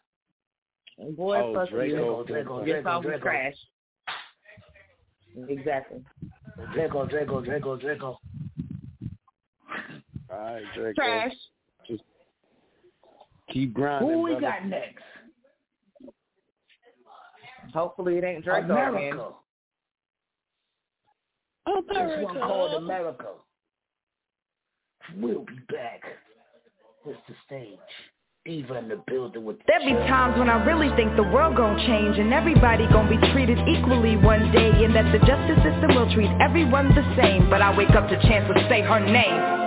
And 0.98 1.16
Boy, 1.16 1.38
Oh, 1.38 1.54
fuck 1.54 1.70
Draco, 1.70 2.20
you. 2.20 2.26
Draco, 2.28 2.66
Your 2.66 2.82
Draco, 2.82 3.02
Draco. 3.02 3.20
trash. 3.24 3.54
Exactly. 5.48 6.04
Draco, 6.74 7.06
Draco, 7.06 7.42
Draco, 7.42 7.78
Draco. 7.78 8.20
All 10.32 10.38
right, 10.38 10.64
Draco. 10.76 10.94
Trash. 10.96 11.32
Just 11.88 12.04
keep 13.50 13.74
grinding. 13.74 14.12
Who 14.12 14.22
we 14.22 14.32
brother. 14.32 14.42
got 14.42 14.66
next? 14.66 15.04
Hopefully 17.74 18.18
it 18.18 18.24
ain't 18.26 18.44
Draco 18.44 18.66
America. 18.74 19.30
Again. 21.78 22.08
This 22.08 22.24
one 22.24 22.40
called 22.40 22.74
America. 22.76 23.28
We'll 25.18 25.46
be 25.46 25.60
back. 25.70 26.02
It's 27.06 27.20
the 27.28 27.36
stage. 27.46 27.78
Diva 28.46 28.78
in 28.78 28.88
the 28.88 29.04
building 29.08 29.44
with 29.44 29.58
the 29.60 29.64
There 29.68 29.80
be 29.80 29.94
times 30.08 30.40
when 30.40 30.50
I 30.50 30.64
really 30.66 30.96
think 30.96 31.16
the 31.16 31.24
world 31.24 31.58
gon' 31.58 31.78
change 31.86 32.18
and 32.18 32.34
everybody 32.34 32.88
gon' 32.88 33.10
be 33.10 33.18
treated 33.32 33.58
equally 33.68 34.16
one 34.18 34.52
day 34.52 34.72
and 34.86 34.96
that 34.96 35.12
the 35.12 35.20
justice 35.20 35.62
system 35.62 35.96
will 35.96 36.12
treat 36.14 36.32
everyone 36.40 36.90
the 36.96 37.04
same. 37.22 37.50
But 37.50 37.62
I 37.62 37.76
wake 37.76 37.92
up 37.92 38.08
to 38.10 38.16
chance 38.22 38.48
to 38.48 38.68
say 38.70 38.82
her 38.82 39.00
name. 39.00 39.59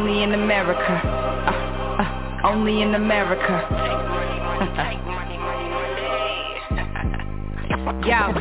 Only 0.00 0.22
in 0.22 0.32
America. 0.32 0.80
Uh, 0.80 2.00
uh, 2.00 2.48
only 2.48 2.80
in 2.80 2.94
America. 2.94 3.44
Yo, 8.08 8.32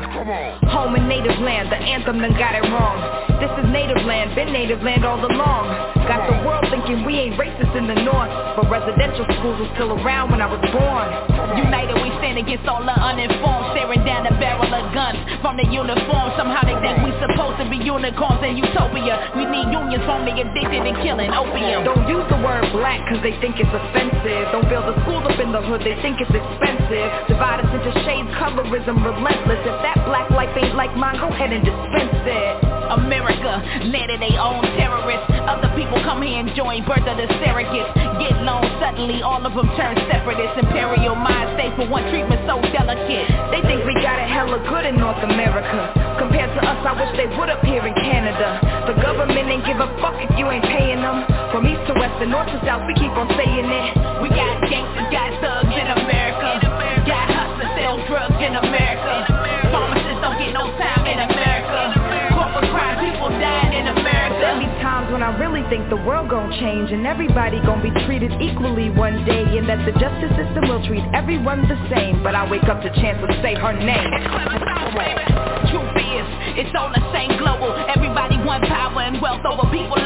home 0.69 0.95
and 0.95 1.09
native 1.09 1.37
land, 1.41 1.69
the 1.69 1.75
anthem 1.75 2.19
done 2.19 2.31
got 2.39 2.55
it 2.55 2.63
wrong. 2.71 3.18
This 3.39 3.51
is 3.55 3.71
native 3.71 4.03
land, 4.03 4.35
been 4.35 4.51
native 4.51 4.83
land 4.83 5.07
all 5.07 5.19
along. 5.19 5.71
Got 6.11 6.27
the 6.27 6.43
world 6.43 6.67
thinking 6.67 7.07
we 7.07 7.15
ain't 7.15 7.39
racist 7.39 7.71
in 7.71 7.87
the 7.87 7.95
north, 7.95 8.27
but 8.59 8.67
residential 8.67 9.23
schools 9.39 9.63
were 9.63 9.71
still 9.79 9.95
around 9.95 10.31
when 10.31 10.43
I 10.43 10.47
was 10.51 10.59
born. 10.75 11.07
United 11.55 11.95
we 12.03 12.11
stand 12.19 12.35
against 12.35 12.67
all 12.67 12.83
the 12.83 12.91
uninformed 12.91 13.59
Staring 13.71 14.01
down 14.01 14.25
the 14.25 14.33
barrel 14.41 14.65
of 14.65 14.83
guns 14.97 15.21
from 15.45 15.55
the 15.55 15.67
uniform. 15.69 16.33
Somehow 16.33 16.65
they 16.65 16.73
think 16.81 17.05
we 17.05 17.13
supposed 17.21 17.61
to 17.61 17.65
be 17.69 17.77
unicorns 17.77 18.41
in 18.41 18.57
utopia. 18.57 19.31
We 19.37 19.45
need 19.45 19.69
unions 19.69 20.01
from 20.09 20.25
the 20.25 20.33
addicted 20.33 20.89
and 20.89 20.97
killing 21.05 21.29
opium. 21.29 21.85
Don't 21.85 22.09
use 22.09 22.25
the 22.33 22.41
word 22.41 22.65
black 22.73 22.97
cause 23.07 23.21
they 23.21 23.37
think 23.37 23.61
it's 23.61 23.69
offensive. 23.69 24.49
Don't 24.49 24.65
build 24.67 24.89
a 24.89 24.97
school 25.05 25.21
up 25.21 25.37
in 25.37 25.53
the 25.53 25.61
hood, 25.61 25.85
they 25.85 25.95
think 26.01 26.17
it's 26.17 26.33
expensive. 26.33 27.07
Divide 27.29 27.61
us 27.61 27.69
into 27.69 27.93
shades, 28.03 28.29
colorism 28.41 29.05
relentless. 29.05 29.61
If 29.61 29.77
that 29.85 30.01
black 30.09 30.27
life 30.33 30.49
ain't 30.57 30.73
like 30.73 30.91
mine, 30.97 31.21
go 31.21 31.29
ahead 31.29 31.53
and 31.53 31.61
dispense 31.61 32.25
it 32.25 32.78
America, 32.89 33.61
land 33.85 34.09
of 34.09 34.19
their 34.19 34.39
own 34.41 34.65
terrorists. 34.77 35.29
Other 35.45 35.69
people 35.77 36.01
come 36.01 36.21
here 36.25 36.41
and 36.41 36.49
join 36.57 36.81
birth 36.85 37.05
of 37.05 37.17
the 37.17 37.29
surrogates. 37.41 37.93
Get 38.17 38.33
loan, 38.41 38.65
suddenly 38.81 39.21
all 39.21 39.41
of 39.45 39.53
them 39.53 39.69
turn 39.77 39.95
separatists 40.09 40.57
Imperial 40.57 41.15
mind 41.15 41.53
state 41.53 41.73
for 41.77 41.85
one 41.85 42.03
treatment 42.09 42.41
so 42.49 42.57
delicate. 42.73 43.29
They 43.53 43.61
think 43.61 43.85
we 43.85 43.93
got 44.01 44.17
it 44.17 44.29
hella 44.29 44.57
good 44.65 44.85
in 44.89 44.97
North 44.97 45.21
America. 45.21 45.93
Compared 46.17 46.49
to 46.57 46.61
us, 46.65 46.79
I 46.81 46.93
wish 46.97 47.11
they 47.13 47.29
would 47.37 47.49
up 47.49 47.61
here 47.63 47.85
in 47.85 47.93
Canada. 47.93 48.57
The 48.89 48.97
government 49.01 49.45
ain't 49.49 49.65
give 49.65 49.77
a 49.77 49.89
fuck 50.01 50.17
if 50.17 50.33
you 50.37 50.49
ain't 50.49 50.65
paying 50.65 51.01
them 51.01 51.25
From 51.53 51.65
east 51.65 51.81
to 51.87 51.93
west 51.93 52.17
and 52.21 52.29
north 52.29 52.49
to 52.49 52.57
south, 52.65 52.85
we 52.85 52.93
keep 52.93 53.13
on 53.13 53.29
saying 53.37 53.69
it. 53.69 53.89
We 54.21 54.29
got 54.29 54.65
gangsters, 54.65 55.09
got 55.13 55.29
thugs 55.41 55.68
when 65.19 65.27
I 65.27 65.37
really 65.37 65.67
think 65.67 65.89
the 65.89 65.99
world 66.07 66.29
gon' 66.29 66.49
change 66.63 66.91
And 66.91 67.05
everybody 67.05 67.59
gon' 67.59 67.83
be 67.83 67.91
treated 68.07 68.31
equally 68.39 68.89
one 68.89 69.25
day 69.25 69.43
And 69.59 69.67
that 69.67 69.83
the 69.83 69.91
justice 69.99 70.31
system 70.39 70.71
will 70.71 70.79
treat 70.87 71.03
everyone 71.13 71.67
the 71.67 71.75
same. 71.91 72.23
But 72.23 72.35
I 72.35 72.49
wake 72.49 72.63
up 72.63 72.81
to 72.81 72.89
chance 72.95 73.19
to 73.19 73.35
say 73.43 73.53
her 73.55 73.75
name. 73.75 74.15
Truth 75.67 75.91
is, 75.99 76.27
it's 76.63 76.71
all 76.71 76.87
the 76.87 77.03
same 77.11 77.35
global. 77.35 77.75
Everybody 77.91 78.37
want 78.47 78.63
power 78.63 79.01
and 79.01 79.21
wealth 79.21 79.43
over 79.43 79.67
people 79.75 79.98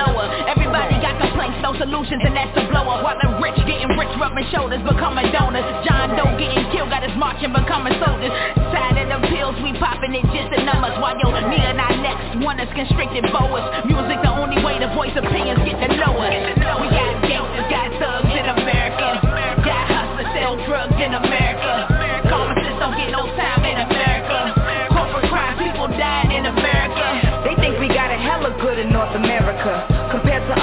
solutions 1.78 2.22
and 2.26 2.36
that's 2.36 2.54
a 2.58 2.64
blow 2.70 2.86
up 2.90 3.02
While 3.02 3.18
the 3.18 3.30
rich 3.42 3.58
getting 3.66 3.90
rich, 3.98 4.12
rubbing 4.20 4.46
shoulders, 4.54 4.82
becoming 4.86 5.30
donors. 5.34 5.66
John 5.86 6.14
Doe 6.14 6.34
getting 6.38 6.66
killed, 6.74 6.90
got 6.90 7.02
his 7.02 7.16
marching, 7.18 7.54
becoming 7.54 7.96
soldiers. 8.02 8.34
Side 8.74 8.98
of 9.00 9.08
the 9.10 9.20
pills, 9.30 9.56
we 9.62 9.74
popping 9.78 10.14
it 10.14 10.26
just 10.34 10.50
the 10.54 10.62
numbers 10.66 10.98
While 11.02 11.18
knee 11.18 11.62
and 11.62 11.80
our 11.80 11.96
necks, 12.02 12.44
one 12.44 12.60
is 12.60 12.70
constricted 12.74 13.26
boas 13.34 13.64
Music 13.86 14.18
the 14.22 14.32
only 14.34 14.60
way 14.64 14.78
to 14.80 14.88
voice 14.94 15.14
opinions 15.16 15.62
get 15.66 15.78
to 15.82 15.90
know 15.98 16.14
us 16.20 16.36
We 16.82 16.88
got 16.90 17.14
gangsters, 17.26 17.68
got 17.70 17.90
thugs 17.98 18.34
in 18.34 18.46
America. 18.50 19.08
Got 19.64 19.86
hustlers, 19.90 20.30
sell 20.36 20.56
drugs 20.66 20.98
in 21.00 21.14
America. 21.14 21.88
Pharmacists 22.30 22.80
don't 22.82 22.98
get 22.98 23.10
no 23.14 23.30
time 23.38 23.64
in 23.66 23.78
America. 23.78 24.38
Corporate 24.90 25.30
crime, 25.30 25.56
people 25.62 25.88
dying 25.88 26.32
in 26.34 26.46
America. 26.50 27.06
They 27.46 27.56
think 27.62 27.80
we 27.80 27.88
got 27.88 28.12
it 28.12 28.20
hella 28.20 28.56
good 28.62 28.80
in 28.80 28.92
North 28.92 29.16
America 29.16 29.93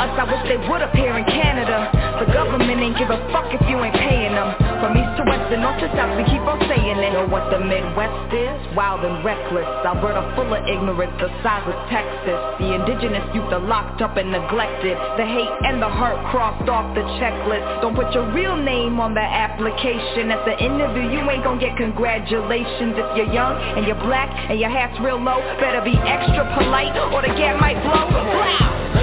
us, 0.01 0.17
I 0.17 0.25
wish 0.25 0.43
they 0.49 0.57
would 0.57 0.81
appear 0.81 1.19
in 1.19 1.25
Canada. 1.27 1.93
The 2.25 2.33
government 2.33 2.81
ain't 2.81 2.97
give 2.97 3.11
a 3.11 3.21
fuck 3.33 3.53
if 3.53 3.61
you 3.69 3.77
ain't 3.85 3.95
paying 3.95 4.33
them 4.33 4.70
From 4.81 4.97
east 4.97 5.13
to 5.21 5.29
west 5.29 5.53
and 5.53 5.61
north 5.61 5.77
to 5.85 5.93
south, 5.93 6.17
we 6.17 6.25
keep 6.25 6.41
on 6.49 6.57
saying 6.65 6.97
it 6.97 7.13
Know 7.13 7.29
what 7.29 7.53
the 7.53 7.61
Midwest 7.61 8.33
is? 8.33 8.57
Wild 8.73 9.05
and 9.05 9.21
reckless. 9.21 9.69
Alberta 9.85 10.25
full 10.33 10.49
of 10.49 10.65
ignorance, 10.65 11.13
the 11.21 11.29
size 11.45 11.69
of 11.69 11.77
Texas. 11.93 12.41
The 12.57 12.73
indigenous 12.81 13.29
youth 13.37 13.53
are 13.53 13.61
locked 13.61 14.01
up 14.01 14.17
and 14.17 14.33
neglected. 14.33 14.97
The 15.21 15.27
hate 15.29 15.53
and 15.69 15.85
the 15.85 15.91
hurt 15.93 16.17
crossed 16.33 16.65
off 16.73 16.97
the 16.97 17.05
checklist. 17.21 17.85
Don't 17.85 17.93
put 17.93 18.09
your 18.17 18.25
real 18.33 18.57
name 18.57 19.05
on 19.05 19.13
the 19.13 19.21
application. 19.21 20.33
At 20.33 20.49
the 20.49 20.57
interview, 20.57 21.13
you 21.13 21.29
ain't 21.29 21.45
gonna 21.45 21.61
get 21.61 21.77
congratulations. 21.77 22.97
If 22.97 23.09
you're 23.21 23.33
young 23.37 23.61
and 23.77 23.85
you're 23.85 24.01
black 24.01 24.33
and 24.49 24.57
your 24.57 24.71
hat's 24.71 24.97
real 25.05 25.21
low 25.21 25.45
Better 25.61 25.85
be 25.85 25.93
extra 26.09 26.49
polite 26.57 26.97
or 27.13 27.21
the 27.21 27.37
gat 27.37 27.61
might 27.61 27.77
blow. 27.85 28.09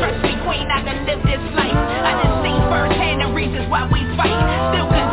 Trust 0.02 0.26
me 0.26 0.34
queen, 0.42 0.66
I 0.74 0.82
done 0.82 1.06
lived 1.06 1.22
this 1.22 1.44
life. 1.54 1.78
I 1.78 2.18
done 2.18 2.42
seen 2.42 2.62
firsthand 2.66 3.22
the 3.22 3.30
reasons 3.30 3.70
why 3.70 3.86
we 3.86 4.02
fight. 4.18 4.34
Still 4.74 5.07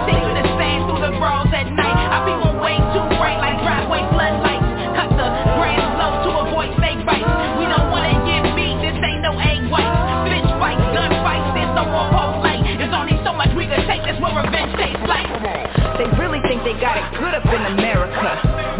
they 16.65 16.73
got 16.81 16.97
it 16.97 17.05
good 17.21 17.37
up 17.37 17.45
in 17.45 17.62
America. 17.77 18.29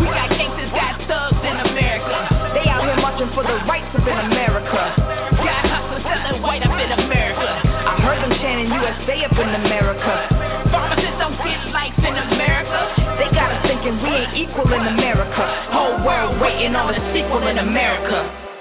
We 0.01 0.09
got 0.09 0.33
gangsters, 0.33 0.73
got 0.73 0.97
thugs 1.05 1.37
in 1.45 1.57
America. 1.69 2.17
They 2.57 2.65
out 2.65 2.81
here 2.81 2.97
marching 2.97 3.29
for 3.37 3.45
the 3.45 3.61
rights 3.69 3.93
up 3.93 4.09
in 4.09 4.19
America. 4.33 4.81
Got 5.37 5.63
hustlers 5.69 6.01
selling 6.01 6.41
white 6.41 6.65
up 6.65 6.73
in 6.73 6.91
America. 6.97 7.45
I 7.45 8.01
heard 8.01 8.25
them 8.25 8.33
chanting 8.41 8.73
USA 8.73 9.29
up 9.29 9.37
in 9.37 9.51
America. 9.69 10.13
Pharmacists 10.73 11.21
don't 11.21 11.37
get 11.45 11.61
likes 11.77 12.01
in 12.01 12.17
America. 12.33 12.81
They 13.21 13.29
got 13.37 13.53
us 13.53 13.61
thinking 13.69 14.01
we 14.01 14.09
ain't 14.17 14.33
equal 14.33 14.73
in 14.73 14.89
America. 14.89 15.45
Whole 15.69 16.01
world 16.09 16.41
waiting 16.41 16.73
on 16.73 16.89
a 16.89 16.97
sequel 17.13 17.47
in 17.47 17.61
America 17.61 18.54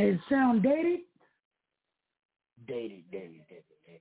It 0.00 0.20
sound 0.30 0.62
dated? 0.62 1.00
Dated, 2.68 3.02
dated, 3.10 3.40
dated, 3.48 3.64
dated. 3.84 4.00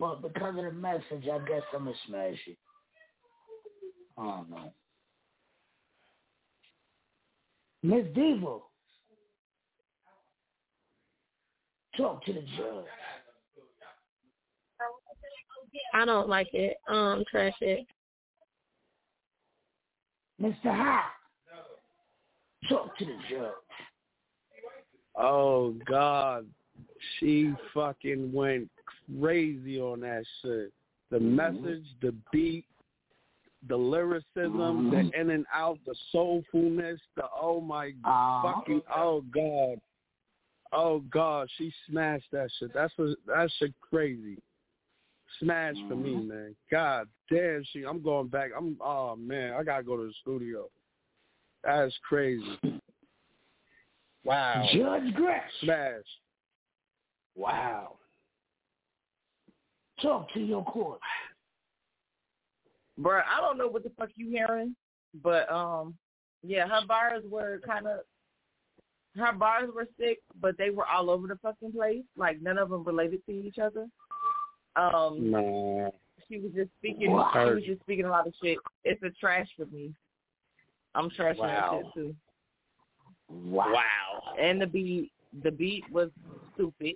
But 0.00 0.22
because 0.22 0.56
of 0.58 0.64
the 0.64 0.72
message, 0.72 1.28
I 1.32 1.38
guess 1.46 1.62
I'm 1.72 1.84
gonna 1.84 1.94
smash 2.08 2.38
it. 2.48 2.58
I 4.18 4.24
don't 4.24 4.50
know. 4.50 4.72
Miss 7.84 8.06
Diva, 8.12 8.58
talk 11.96 12.24
to 12.24 12.32
the 12.32 12.40
judge. 12.40 12.86
I 15.94 16.04
don't 16.04 16.28
like 16.28 16.52
it. 16.54 16.76
Um, 16.88 17.22
trash 17.30 17.54
it. 17.60 17.86
Mr. 20.42 20.56
High, 20.64 21.04
talk 22.68 22.96
to 22.98 23.04
the 23.04 23.16
judge. 23.30 23.52
Oh 25.16 25.74
God, 25.86 26.46
she 27.18 27.52
fucking 27.74 28.32
went 28.32 28.70
crazy 29.20 29.80
on 29.80 30.00
that 30.00 30.24
shit. 30.42 30.72
The 31.10 31.18
mm-hmm. 31.18 31.36
message, 31.36 31.84
the 32.00 32.14
beat, 32.32 32.64
the 33.68 33.76
lyricism, 33.76 34.90
the 34.90 34.96
mm-hmm. 34.96 35.20
in 35.20 35.30
and 35.30 35.46
out, 35.52 35.78
the 35.86 35.94
soulfulness, 36.14 36.98
the 37.16 37.24
oh 37.40 37.60
my 37.60 37.92
ah. 38.04 38.42
fucking 38.42 38.82
oh 38.94 39.24
God. 39.34 39.80
Oh 40.70 41.00
God, 41.10 41.48
she 41.56 41.72
smashed 41.88 42.26
that 42.32 42.50
shit. 42.58 42.72
That's 42.74 42.92
what 42.96 43.16
that 43.26 43.50
shit 43.58 43.72
crazy. 43.80 44.38
Smash 45.40 45.76
for 45.88 45.96
me, 45.96 46.10
mm-hmm. 46.10 46.28
man. 46.28 46.56
God 46.70 47.08
damn 47.30 47.64
she 47.72 47.84
I'm 47.84 48.02
going 48.02 48.28
back. 48.28 48.50
I'm 48.56 48.76
oh 48.80 49.16
man, 49.16 49.54
I 49.54 49.62
gotta 49.62 49.82
go 49.82 49.96
to 49.96 50.04
the 50.04 50.14
studio. 50.20 50.68
That's 51.64 51.94
crazy. 52.08 52.80
Wow. 54.24 54.66
Judge 54.72 55.14
Gretch. 55.14 55.42
Smash. 55.62 56.02
Wow. 57.34 57.96
Talk 60.02 60.32
to 60.34 60.40
your 60.40 60.64
court. 60.64 61.00
Bruh, 63.00 63.22
I 63.24 63.40
don't 63.40 63.58
know 63.58 63.68
what 63.68 63.84
the 63.84 63.92
fuck 63.98 64.10
you 64.16 64.28
hearing, 64.28 64.74
but 65.22 65.50
um, 65.52 65.94
yeah, 66.42 66.66
her 66.66 66.86
bars 66.86 67.22
were 67.28 67.60
kind 67.66 67.86
of, 67.86 68.00
her 69.16 69.32
bars 69.32 69.70
were 69.74 69.86
sick, 69.98 70.18
but 70.40 70.58
they 70.58 70.70
were 70.70 70.86
all 70.86 71.10
over 71.10 71.26
the 71.26 71.36
fucking 71.36 71.72
place. 71.72 72.02
Like 72.16 72.40
none 72.42 72.58
of 72.58 72.70
them 72.70 72.84
related 72.84 73.24
to 73.26 73.32
each 73.32 73.58
other. 73.58 73.86
Um, 74.76 75.30
No. 75.30 75.94
she 76.28 76.38
was 76.38 76.52
just 76.54 76.70
speaking. 76.78 77.12
Wow. 77.12 77.30
She 77.34 77.54
was 77.54 77.64
just 77.64 77.80
speaking 77.80 78.04
a 78.04 78.10
lot 78.10 78.26
of 78.26 78.34
shit. 78.42 78.58
It's 78.84 79.02
a 79.02 79.10
trash 79.10 79.48
for 79.56 79.66
me. 79.66 79.92
I'm 80.94 81.10
trashing 81.10 81.38
Wow. 81.38 81.80
that 81.82 81.92
shit 81.94 81.94
too. 81.94 82.14
Wow. 83.28 83.74
And 84.40 84.60
the 84.60 84.66
beat, 84.66 85.12
the 85.42 85.50
beat 85.50 85.84
was 85.90 86.10
stupid. 86.54 86.94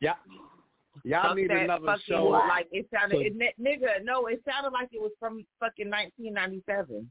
Yeah. 0.00 0.14
Y'all 1.04 1.22
Fuck 1.28 1.36
need 1.36 1.50
that 1.50 1.62
another 1.62 1.86
fucking, 1.86 2.02
show. 2.08 2.24
Like 2.26 2.66
it 2.72 2.86
sounded, 2.92 3.20
it, 3.20 3.36
ni- 3.36 3.54
nigga. 3.60 4.04
No, 4.04 4.26
it 4.26 4.42
sounded 4.48 4.72
like 4.72 4.88
it 4.92 5.00
was 5.00 5.10
from 5.18 5.44
fucking 5.60 5.90
1997. 5.90 7.10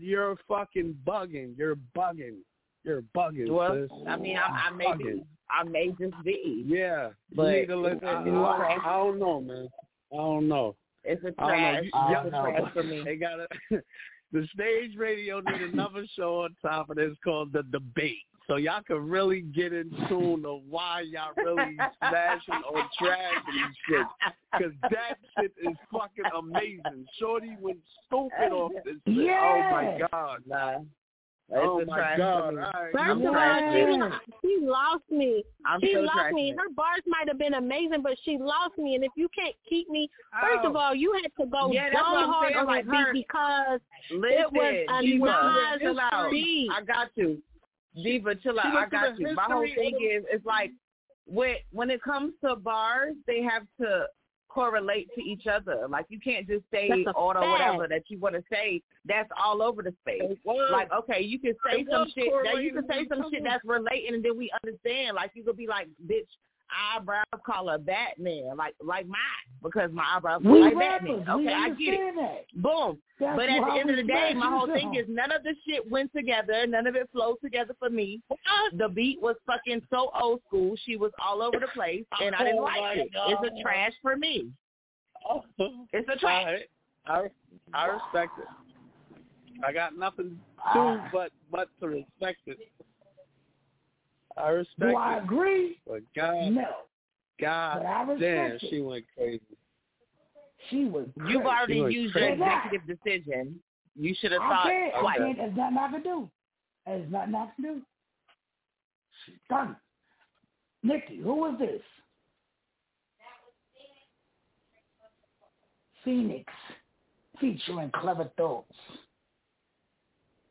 You're 0.00 0.36
fucking 0.46 0.96
bugging. 1.06 1.56
You're 1.56 1.76
bugging. 1.96 2.36
You're 2.84 3.02
bugging. 3.16 3.50
Well, 3.50 3.86
sis. 3.90 3.98
I 4.06 4.16
mean, 4.16 4.36
I, 4.36 4.68
I 4.68 4.70
may 4.70 4.84
Bugging. 4.84 4.98
be, 4.98 5.24
I 5.50 5.64
may 5.64 5.88
just 5.98 6.14
be. 6.24 6.64
Yeah. 6.66 7.10
But 7.34 7.42
you 7.54 7.60
need 7.60 7.66
to 7.68 7.76
listen. 7.76 8.04
I, 8.04 8.22
I, 8.22 8.78
I 8.84 8.96
don't 8.98 9.18
know, 9.18 9.40
man. 9.40 9.68
I 10.12 10.16
don't 10.16 10.46
know. 10.48 10.76
It's 11.04 11.22
a 11.24 11.28
I 11.28 11.30
don't 11.30 11.48
trash. 11.48 11.74
You- 11.76 11.80
It's 11.82 11.92
y'all- 11.94 12.26
a 12.26 12.30
trash 12.30 12.72
for 12.74 12.82
me. 12.82 13.02
They 13.04 13.16
got 13.16 13.36
to 13.36 13.48
The 14.32 14.46
stage 14.52 14.96
radio 14.96 15.40
need 15.40 15.62
another 15.62 16.04
show 16.14 16.42
on 16.42 16.54
top 16.60 16.90
of 16.90 16.96
this 16.96 17.16
called 17.24 17.52
the 17.52 17.62
debate. 17.64 18.18
So 18.46 18.56
y'all 18.56 18.82
can 18.82 19.06
really 19.08 19.42
get 19.42 19.74
in 19.74 19.90
tune 20.08 20.42
to 20.42 20.60
why 20.68 21.02
y'all 21.02 21.32
really 21.36 21.76
smashing 21.98 22.62
or 22.70 22.82
trashing 23.00 23.62
and 23.62 23.74
shit. 23.86 24.06
Cause 24.52 24.72
that 24.90 25.18
shit 25.38 25.52
is 25.62 25.76
fucking 25.92 26.24
amazing. 26.36 27.06
Shorty 27.18 27.56
went 27.60 27.78
stupid 28.06 28.52
off 28.52 28.72
this 28.86 28.94
shit. 29.06 29.30
Oh 29.30 29.68
my 29.70 29.98
god. 30.10 30.38
Nah. 30.46 30.78
Oh 31.54 31.78
It's 31.78 31.88
a 31.88 31.90
my 31.90 31.96
trash 31.96 32.18
god. 32.18 32.44
for 32.44 32.52
me. 32.52 32.62
All 32.62 32.82
right. 32.82 32.92
First 32.92 33.20
of 33.26 33.34
all, 33.34 33.72
she, 33.72 33.78
it. 33.78 34.34
she 34.42 34.66
lost 34.66 35.04
me. 35.10 35.44
I'm 35.64 35.80
she 35.80 35.94
so 35.94 36.00
lost 36.00 36.32
me. 36.34 36.52
trashing. 36.52 36.56
Her 36.58 36.68
bars 36.74 37.00
might 37.06 37.26
have 37.28 37.38
been 37.38 37.54
amazing, 37.54 38.02
but 38.02 38.18
she 38.24 38.36
lost 38.38 38.76
me. 38.76 38.96
And 38.96 39.02
if 39.04 39.12
you 39.16 39.28
can't 39.34 39.54
keep 39.68 39.88
me, 39.88 40.10
first 40.42 40.60
Oh. 40.64 40.68
of 40.70 40.76
all, 40.76 40.94
you 40.94 41.12
had 41.14 41.22
to 41.42 41.46
go 41.46 41.72
Yeah, 41.72 41.84
that's 41.90 41.94
dumb 42.02 42.30
hard 42.30 42.48
saying, 42.52 42.56
on 42.58 42.66
like 42.66 42.84
that 42.84 42.90
beat 42.90 42.98
her- 42.98 43.12
because 43.14 43.80
Listen, 44.10 44.38
it 44.38 44.52
was 44.52 44.86
a 44.90 45.02
Diva, 45.02 45.24
nice 45.24 45.80
chill 45.80 46.00
out. 46.00 46.30
beat. 46.30 46.70
I 46.70 46.82
got 46.82 47.08
you. 47.14 47.42
Diva, 47.94 48.34
chill 48.36 48.60
out. 48.60 48.66
I 48.76 48.86
got 48.86 49.18
you. 49.18 49.34
My 49.34 49.44
whole 49.44 49.62
thing 49.74 49.94
is, 50.02 50.24
it's 50.30 50.44
like 50.44 50.70
when 51.26 51.56
when 51.72 51.90
it 51.90 52.02
comes 52.02 52.34
to 52.44 52.56
bars, 52.56 53.14
they 53.26 53.42
have 53.42 53.62
to 53.80 54.06
correlate 54.48 55.08
to 55.14 55.22
each 55.22 55.46
other. 55.46 55.86
Like 55.88 56.06
you 56.08 56.18
can't 56.20 56.46
just 56.46 56.64
say 56.72 56.88
That's 56.88 57.16
a 57.16 57.18
or 57.18 57.34
whatever 57.34 57.86
that 57.88 58.02
you 58.08 58.18
want 58.18 58.34
to 58.34 58.42
say. 58.50 58.82
That's 59.04 59.28
all 59.42 59.62
over 59.62 59.82
the 59.82 59.94
space. 60.02 60.22
Like 60.44 60.90
okay, 60.92 61.22
you 61.22 61.38
can 61.38 61.54
say 61.64 61.80
It 61.80 61.88
some 61.90 62.10
shit. 62.14 62.32
Now 62.44 62.58
you 62.58 62.72
can 62.72 62.86
say 62.88 63.06
some 63.08 63.24
shit 63.30 63.42
that's 63.44 63.64
relating, 63.64 64.14
and 64.14 64.24
then 64.24 64.36
we 64.36 64.50
understand. 64.64 65.16
Like 65.16 65.32
you 65.34 65.44
could 65.44 65.56
be 65.56 65.66
like, 65.66 65.88
bitch. 66.06 66.28
Eyebrows 66.70 67.24
color 67.44 67.78
Batman, 67.78 68.56
like 68.56 68.74
like 68.84 69.06
mine, 69.06 69.18
because 69.62 69.90
my 69.92 70.04
eyebrows 70.16 70.42
We 70.44 70.60
look 70.60 70.74
like 70.74 70.76
rappers, 70.76 71.24
Batman. 71.24 71.40
Okay, 71.40 71.54
I 71.54 71.68
get 71.70 71.94
it. 71.94 72.00
understand 72.00 72.18
that. 72.18 72.62
Boom. 72.62 72.98
That's 73.20 73.36
but 73.36 73.48
at 73.48 73.64
the 73.64 73.80
end 73.80 73.90
of 73.90 73.96
the 73.96 74.02
day, 74.02 74.32
my 74.34 74.48
whole 74.48 74.66
thing 74.66 74.94
is 74.94 75.06
none 75.08 75.32
of 75.32 75.42
the 75.42 75.54
shit 75.66 75.88
went 75.90 76.12
together. 76.12 76.66
None 76.66 76.86
of 76.86 76.94
it 76.94 77.08
flowed 77.12 77.36
together 77.42 77.74
for 77.78 77.90
me. 77.90 78.20
The 78.76 78.88
beat 78.88 79.20
was 79.20 79.36
fucking 79.46 79.82
so 79.90 80.10
old 80.20 80.40
school. 80.46 80.76
She 80.84 80.96
was 80.96 81.12
all 81.24 81.42
over 81.42 81.58
the 81.58 81.68
place, 81.74 82.04
and 82.22 82.34
I 82.34 82.44
didn't 82.44 82.60
Oh 82.60 82.64
like 82.64 82.80
my 82.80 82.92
it. 82.94 83.08
It's 83.12 83.58
a 83.58 83.62
trash 83.62 83.92
for 84.02 84.16
me. 84.16 84.50
It's 85.92 86.08
a 86.12 86.18
trash. 86.18 86.62
All 87.08 87.22
right. 87.22 87.32
I 87.74 87.78
I 87.78 87.86
respect 87.86 88.38
it. 88.38 88.46
I 89.66 89.72
got 89.72 89.98
nothing 89.98 90.38
to 90.74 90.78
ah. 90.78 91.08
but 91.12 91.32
but 91.50 91.68
to 91.80 91.88
respect 91.88 92.38
it. 92.46 92.58
I 94.38 94.48
respect 94.50 94.92
Do 94.92 94.96
I 94.96 95.16
it. 95.16 95.24
agree? 95.24 95.80
But 95.86 96.00
God, 96.14 96.52
No. 96.52 96.68
God 97.40 97.78
But 97.78 97.86
I 97.86 98.02
respect 98.02 98.20
damn, 98.20 98.50
it. 98.52 98.62
she 98.70 98.80
went 98.80 99.04
crazy. 99.16 99.40
She 100.70 100.84
was 100.84 101.06
Crazy. 101.18 101.32
You've 101.32 101.46
already 101.46 101.74
She 101.74 101.80
went 101.80 101.92
used 101.94 102.14
your 102.14 102.24
crazy. 102.36 102.42
executive 102.42 102.86
decision. 102.86 103.60
You 103.96 104.14
should 104.20 104.32
have 104.32 104.42
I 104.42 104.48
thought 104.48 104.66
can't. 104.66 104.94
I 104.94 105.00
twice. 105.00 105.18
can't. 105.18 105.36
There's 105.38 105.56
nothing 105.56 105.78
I 105.78 105.90
can 105.90 106.02
do. 106.02 106.30
There's 106.86 107.10
nothing 107.12 107.34
I 107.34 107.48
can 107.56 107.64
do. 107.64 107.82
She's 109.26 109.34
done. 109.50 109.76
Nikki, 110.82 111.18
who 111.18 111.46
is 111.52 111.58
this? 111.58 111.82
That 113.18 113.38
was 113.42 113.54
Phoenix. 116.04 116.44
Phoenix, 116.44 116.52
featuring 117.66 117.90
Clever 117.94 118.30
Thoughts. 118.36 118.74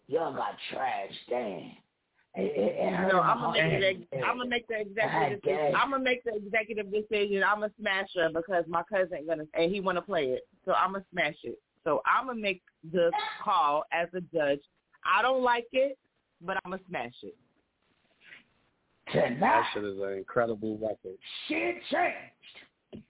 Y'all 0.07 0.33
got 0.33 0.55
trash, 0.71 1.11
damn. 1.29 1.71
No, 2.37 3.19
I'm 3.21 3.39
gonna 3.39 3.79
make 3.79 4.09
the 4.11 4.17
I'm 4.19 4.37
gonna 4.37 4.49
make 4.49 4.67
the 4.67 4.75
I 4.75 4.79
executive 4.79 5.41
guess. 5.43 5.55
decision. 5.57 5.75
I'm 5.75 5.91
gonna 5.91 6.03
make 6.03 6.23
the 6.23 6.35
executive 6.35 6.91
decision. 6.91 7.43
I'm 7.43 7.59
gonna 7.61 7.71
smash 7.79 8.09
her 8.15 8.29
because 8.33 8.65
my 8.67 8.83
cousin 8.83 9.25
gonna 9.27 9.45
and 9.55 9.71
he 9.73 9.79
wanna 9.79 10.01
play 10.01 10.25
it, 10.25 10.47
so 10.65 10.73
I'm 10.73 10.91
gonna 10.93 11.05
smash 11.11 11.35
it. 11.43 11.59
So 11.83 12.01
I'm 12.05 12.27
gonna 12.27 12.39
make 12.39 12.61
the 12.91 13.11
call 13.43 13.83
as 13.91 14.07
a 14.13 14.21
judge. 14.21 14.59
I 15.03 15.21
don't 15.21 15.41
like 15.41 15.67
it, 15.71 15.97
but 16.41 16.57
I'm 16.63 16.71
gonna 16.71 16.83
smash 16.89 17.13
it. 17.23 17.35
Tonight, 19.11 19.29
That 19.29 19.29
Tonight, 19.39 19.63
shit 19.73 19.83
is 19.85 19.97
an 19.99 20.13
incredible 20.13 20.77
record. 20.77 21.17
shit 21.47 21.75
changed. 21.89 23.03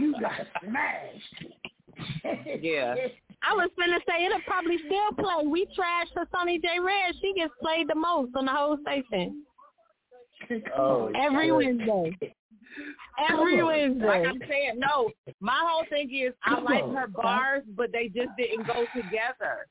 you 0.00 0.14
got 0.20 0.32
smashed. 0.64 1.44
Yeah. 2.62 2.94
I 3.48 3.54
was 3.54 3.70
finna 3.78 3.98
say 4.08 4.24
it'll 4.24 4.40
probably 4.40 4.78
still 4.86 5.12
play. 5.24 5.46
We 5.46 5.66
trash 5.74 6.08
for 6.12 6.24
Sonny 6.34 6.58
J. 6.58 6.80
Red. 6.80 7.14
She 7.20 7.32
gets 7.34 7.52
played 7.62 7.88
the 7.88 7.94
most 7.94 8.32
on 8.34 8.46
the 8.46 8.52
whole 8.52 8.78
station. 8.82 9.44
Oh, 10.76 11.10
Every 11.14 11.46
shit. 11.46 11.54
Wednesday. 11.54 12.34
Every 13.30 13.60
oh. 13.60 13.66
Wednesday. 13.66 14.06
Like 14.06 14.26
I'm 14.26 14.40
saying, 14.48 14.78
no. 14.78 15.10
My 15.40 15.60
whole 15.66 15.84
thing 15.88 16.10
is 16.12 16.34
I 16.44 16.56
oh, 16.58 16.62
like 16.62 16.84
her 16.94 17.06
bars, 17.08 17.62
but 17.76 17.92
they 17.92 18.08
just 18.08 18.30
didn't 18.36 18.66
go 18.66 18.84
together. 18.94 19.66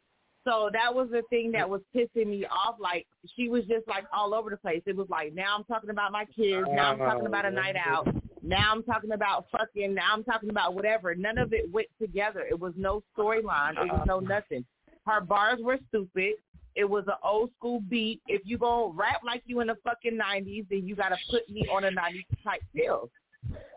So 0.46 0.70
that 0.74 0.94
was 0.94 1.10
the 1.12 1.24
thing 1.30 1.52
that 1.54 1.68
was 1.68 1.82
pissing 1.96 2.28
me 2.28 2.46
off. 2.46 2.76
Like 2.80 3.08
she 3.36 3.50
was 3.50 3.64
just 3.66 3.88
like 3.88 4.06
all 4.14 4.34
over 4.34 4.50
the 4.50 4.58
place. 4.58 4.82
It 4.86 4.96
was 4.96 5.08
like 5.10 5.34
now 5.34 5.56
I'm 5.58 5.64
talking 5.66 5.90
about 5.90 6.12
my 6.12 6.26
kids. 6.26 6.68
Now 6.72 6.92
I'm 6.92 7.00
talking 7.00 7.26
about 7.26 7.46
a 7.46 7.52
night 7.52 7.76
out. 7.76 8.08
Now 8.46 8.72
I'm 8.72 8.84
talking 8.84 9.12
about 9.12 9.48
fucking. 9.52 9.94
Now 9.96 10.14
I'm 10.14 10.24
talking 10.24 10.52
about 10.52 10.76
whatever. 10.76 11.16
None 11.16 11.40
of 11.40 11.52
it 11.52 11.72
went 11.72 11.88
together. 12.00 12.42
It 12.42 12.60
was 12.60 12.74
no 12.78 13.02
storyline. 13.18 13.72
It 13.72 13.92
was 13.92 14.04
no 14.06 14.18
uh-uh. 14.18 14.22
nothing. 14.22 14.64
Her 15.08 15.20
bars 15.20 15.60
were 15.62 15.80
stupid. 15.90 16.34
It 16.76 16.86
was 16.88 17.06
an 17.08 17.16
old 17.24 17.50
school 17.58 17.82
beat. 17.90 18.22
If 18.28 18.44
you 18.46 18.60
gonna 18.60 18.94
rap 18.94 19.22
like 19.26 19.42
you 19.46 19.62
in 19.62 19.68
the 19.68 19.78
fucking 19.84 20.18
'90s, 20.18 20.68
then 20.70 20.88
you 20.88 20.96
gotta 20.96 21.18
put 21.32 21.50
me 21.50 21.68
on 21.72 21.86
a 21.86 21.90
'90s 21.90 22.26
type 22.44 22.62
feel. 22.72 23.10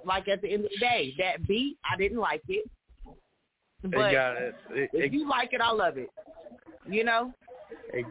Like 0.05 0.29
at 0.29 0.43
the 0.43 0.53
end 0.53 0.65
of 0.65 0.71
the 0.71 0.79
day, 0.79 1.15
that 1.19 1.47
beat 1.47 1.79
I 1.91 1.97
didn't 1.97 2.19
like 2.19 2.43
it. 2.49 2.69
It 3.85 3.91
But 3.91 4.13
got 4.13 4.37
it. 4.37 4.55
It, 4.71 4.91
if 4.93 5.05
it, 5.07 5.13
you 5.13 5.29
like 5.29 5.55
it, 5.55 5.63
I 5.63 5.73
love 5.73 5.97
it. 5.97 6.11
You 6.87 7.05
know. 7.05 7.33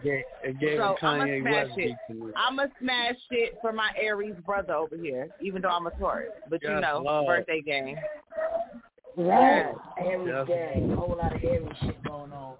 Gave, 0.04 0.24
it 0.44 0.60
gave 0.60 0.78
so 0.78 0.96
Kanye 1.02 1.44
West 1.44 1.78
it. 1.78 1.98
I'm 2.36 2.58
going 2.58 2.70
to 2.70 2.76
smash 2.80 3.16
shit 3.32 3.58
for 3.62 3.72
my 3.72 3.90
Aries 4.00 4.36
brother 4.46 4.74
over 4.74 4.98
here, 4.98 5.30
even 5.42 5.62
though 5.62 5.70
I'm 5.70 5.88
a 5.88 5.92
Taurus. 5.92 6.30
But 6.50 6.60
yes, 6.64 6.72
you 6.74 6.82
know, 6.82 7.02
love. 7.04 7.28
birthday 7.28 7.62
game. 7.62 7.96
Right. 9.16 9.74
Aries 10.00 10.46
yes. 10.50 10.78
A 10.78 10.96
whole 10.96 11.18
lot 11.18 11.36
of 11.36 11.44
Aries 11.44 11.70
shit 11.82 12.04
going 12.04 12.32
on. 12.32 12.56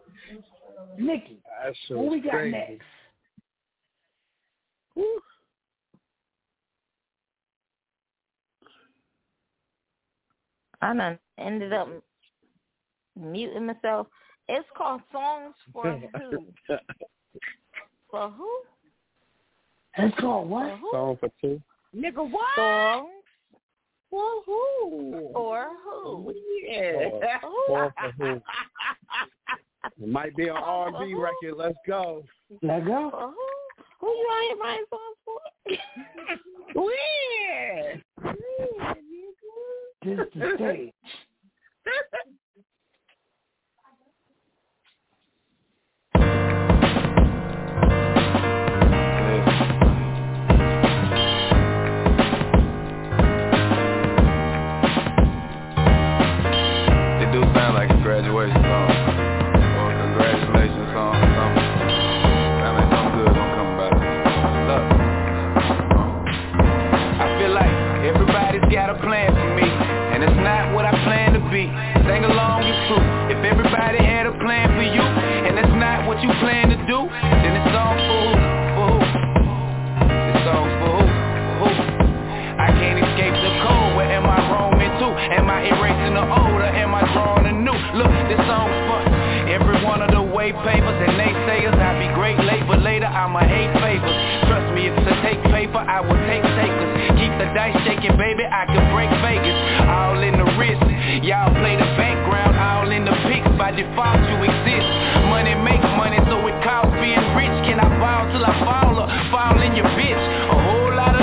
Nikki, 0.98 1.40
what 1.90 2.12
we 2.12 2.22
got 2.22 2.32
crazy. 2.32 2.52
next? 2.52 2.86
Woo. 4.96 5.20
I 10.82 10.94
done 10.94 11.20
ended 11.38 11.74
up 11.74 11.90
muting 13.20 13.66
myself. 13.66 14.08
It's 14.50 14.68
called 14.76 15.02
Songs 15.12 15.56
for 15.74 15.84
Who. 16.20 16.48
for 18.10 18.30
who? 18.30 18.50
It's 19.98 20.20
called 20.20 20.50
what? 20.50 20.80
Songs 20.92 21.18
for 21.20 21.30
Two. 21.42 21.62
Nigga, 21.96 22.30
what? 22.32 22.56
Songs 22.56 23.10
for 24.10 24.30
who? 24.46 25.30
For 25.34 25.68
who? 25.84 26.34
Yeah. 26.66 27.10
For, 27.68 27.94
for 28.00 28.12
who? 28.18 28.42
it 30.02 30.08
might 30.08 30.36
be 30.36 30.48
an 30.48 30.56
R&B 30.56 31.14
record. 31.14 31.58
Let's 31.58 31.78
go. 31.86 32.24
Let's 32.62 32.86
go. 32.86 33.10
Who? 33.14 33.34
Who 34.00 34.08
you 34.08 34.28
out 34.32 34.76
here 34.76 34.86
songs 34.90 35.18
for? 35.26 35.40
Where? 36.84 38.02
Where, 38.22 38.96
nigga? 38.96 40.04
This 40.04 40.20
the 40.36 40.56
stage. 40.56 40.94
graduation 58.08 58.56
song. 58.64 58.88
Or 59.84 59.92
congratulations 59.92 60.88
song 60.96 61.12
or 61.12 61.28
something. 61.28 61.68
Sound 62.56 62.76
like 62.80 62.88
something 62.88 63.20
good 63.20 63.36
gonna 63.36 63.56
come 63.60 63.70
about 63.76 63.92
it. 63.92 64.04
Look. 64.64 64.86
I 67.20 67.28
feel 67.36 67.52
like 67.52 67.76
everybody's 68.08 68.64
got 68.72 68.96
a 68.96 68.98
plan 69.04 69.36
for 69.36 69.52
me. 69.60 69.68
And 69.68 70.24
it's 70.24 70.40
not 70.40 70.72
what 70.72 70.88
I 70.88 70.96
plan 71.04 71.36
to 71.36 71.44
be. 71.52 71.68
Sing 72.08 72.24
along 72.24 72.64
is 72.64 72.80
true. 72.88 73.04
If 73.28 73.44
everybody 73.44 74.00
had 74.00 74.24
a 74.24 74.32
plan 74.40 74.72
for 74.80 74.88
you, 74.88 75.04
and 75.04 75.60
it's 75.60 75.76
not 75.76 76.08
what 76.08 76.24
you 76.24 76.32
plan 76.40 76.72
to 76.72 76.80
do, 76.88 77.12
then 77.12 77.60
it's 77.60 77.76
all 77.76 77.92
for 78.08 78.24
who? 78.24 78.40
For 78.72 78.88
who? 78.88 79.52
It's 80.32 80.48
all 80.48 80.68
for 80.80 80.96
who? 80.96 81.12
For 81.60 81.72
who? 81.76 82.08
I 82.56 82.72
can't 82.72 83.04
escape 83.04 83.36
the 83.36 83.52
cold. 83.68 84.00
Where 84.00 84.08
am 84.16 84.24
I 84.32 84.40
roaming 84.48 84.96
to? 84.96 85.08
Am 85.36 85.52
I 85.52 85.68
erasing 85.76 86.16
the 86.16 86.24
old 86.24 86.56
or 86.64 86.72
am 86.72 86.96
I 86.96 87.04
drawing 87.12 87.52
a 87.52 87.57
Look, 87.98 88.14
this 88.30 88.46
all 88.46 88.70
for 88.86 89.02
Every 89.50 89.82
one 89.82 90.06
of 90.06 90.14
the 90.14 90.22
way 90.22 90.54
papers 90.54 91.00
and 91.02 91.18
naysayers, 91.18 91.74
I'd 91.74 91.98
be 91.98 92.14
great 92.14 92.38
late, 92.46 92.62
but 92.70 92.86
later 92.86 93.10
I'ma 93.10 93.42
hate 93.42 93.74
favors. 93.82 94.14
Trust 94.46 94.70
me, 94.78 94.86
if 94.86 94.94
to 94.94 95.14
take 95.26 95.42
paper, 95.50 95.82
I 95.82 96.06
will 96.06 96.20
take 96.30 96.46
takers. 96.46 96.92
Keep 97.18 97.34
the 97.42 97.50
dice 97.58 97.74
shaking, 97.90 98.14
baby, 98.22 98.46
I 98.46 98.70
can 98.70 98.86
break 98.94 99.10
Vegas. 99.26 99.58
All 99.90 100.22
in 100.22 100.38
the 100.38 100.46
wrist, 100.62 100.86
y'all 101.26 101.50
play 101.58 101.74
the 101.74 101.90
background, 101.98 102.54
all 102.54 102.92
in 102.94 103.02
the 103.02 103.18
pics. 103.26 103.50
By 103.58 103.74
default, 103.74 104.22
you 104.30 104.46
exist. 104.46 104.88
Money 105.34 105.58
makes 105.58 105.90
money, 105.98 106.22
so 106.30 106.38
it 106.46 106.54
costs 106.62 106.94
being 107.02 107.26
rich. 107.34 107.56
Can 107.66 107.82
I 107.82 107.90
fall 107.98 108.30
till 108.30 108.46
I 108.46 108.54
fall 108.62 108.94
or 108.94 109.10
fall 109.34 109.58
in 109.58 109.74
your 109.74 109.90
bitch? 109.98 110.22
Oh, 110.54 110.77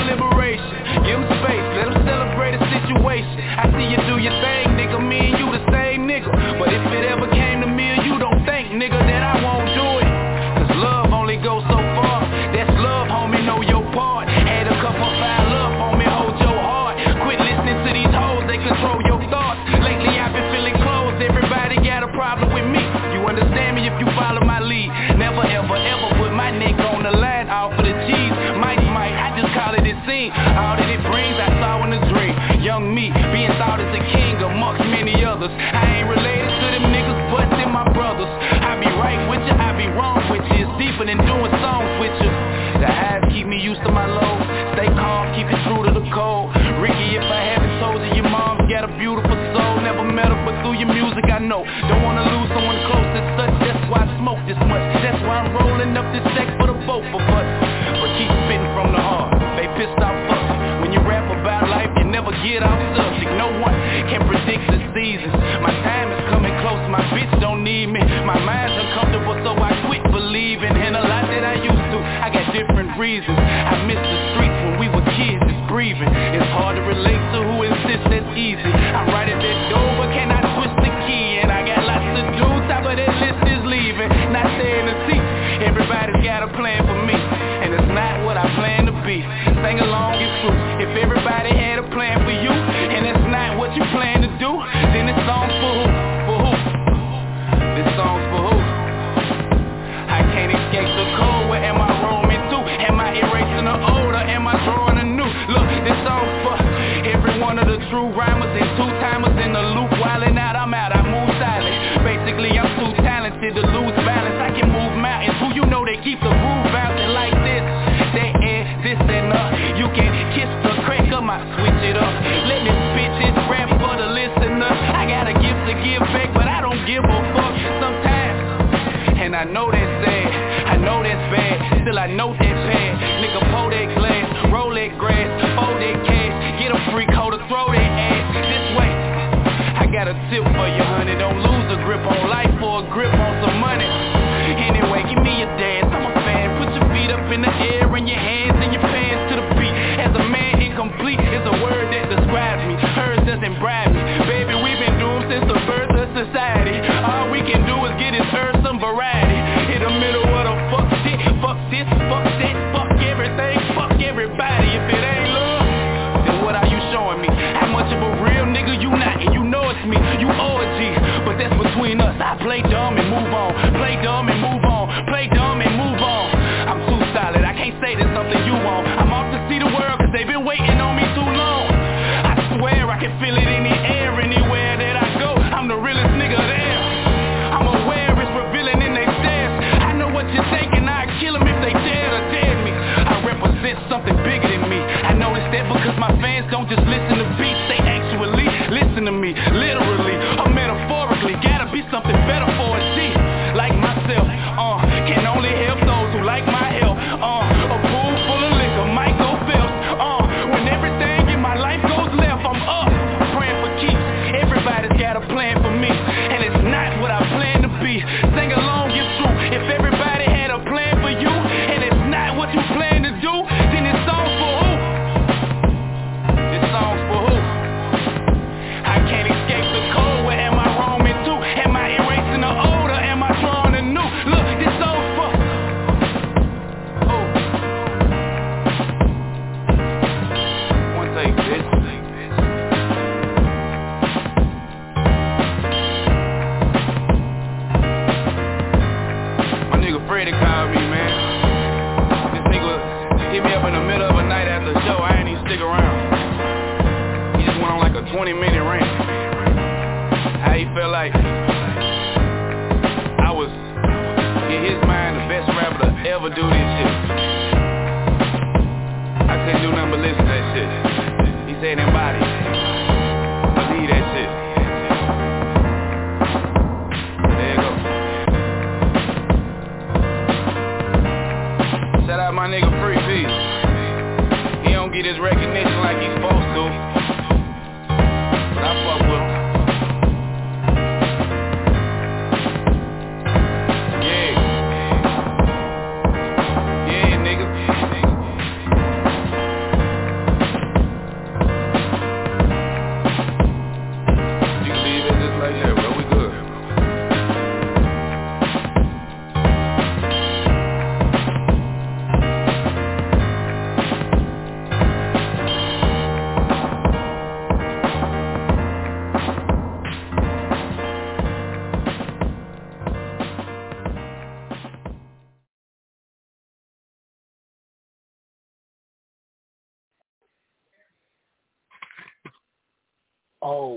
liberation. 0.06 1.04
Give 1.04 1.18
them 1.18 1.28
space, 1.42 1.66
let 1.76 1.86
them 1.92 2.00
celebrate 2.06 2.56
the 2.56 2.68
situation. 2.80 3.36
I 3.40 3.64
see 3.74 3.86
you 3.88 3.98
do 4.08 4.16
your 4.20 4.36
thing, 4.44 4.76
nigga. 4.76 4.98
Me 5.00 5.32
and 5.32 5.38
you 5.38 5.46
the 5.50 5.64
same 5.72 6.06
nigga. 6.06 6.30
But 6.58 6.72
if 6.72 6.84
it 6.92 7.04
ever 7.08 7.26
came 7.30 7.60
to 7.60 7.68
me 7.68 7.96
or 7.96 8.00
you 8.04 8.18
don't 8.18 8.44
think, 8.44 8.72
nigga, 8.72 8.98
that 8.98 9.22
I 9.22 9.42
won't 9.42 9.63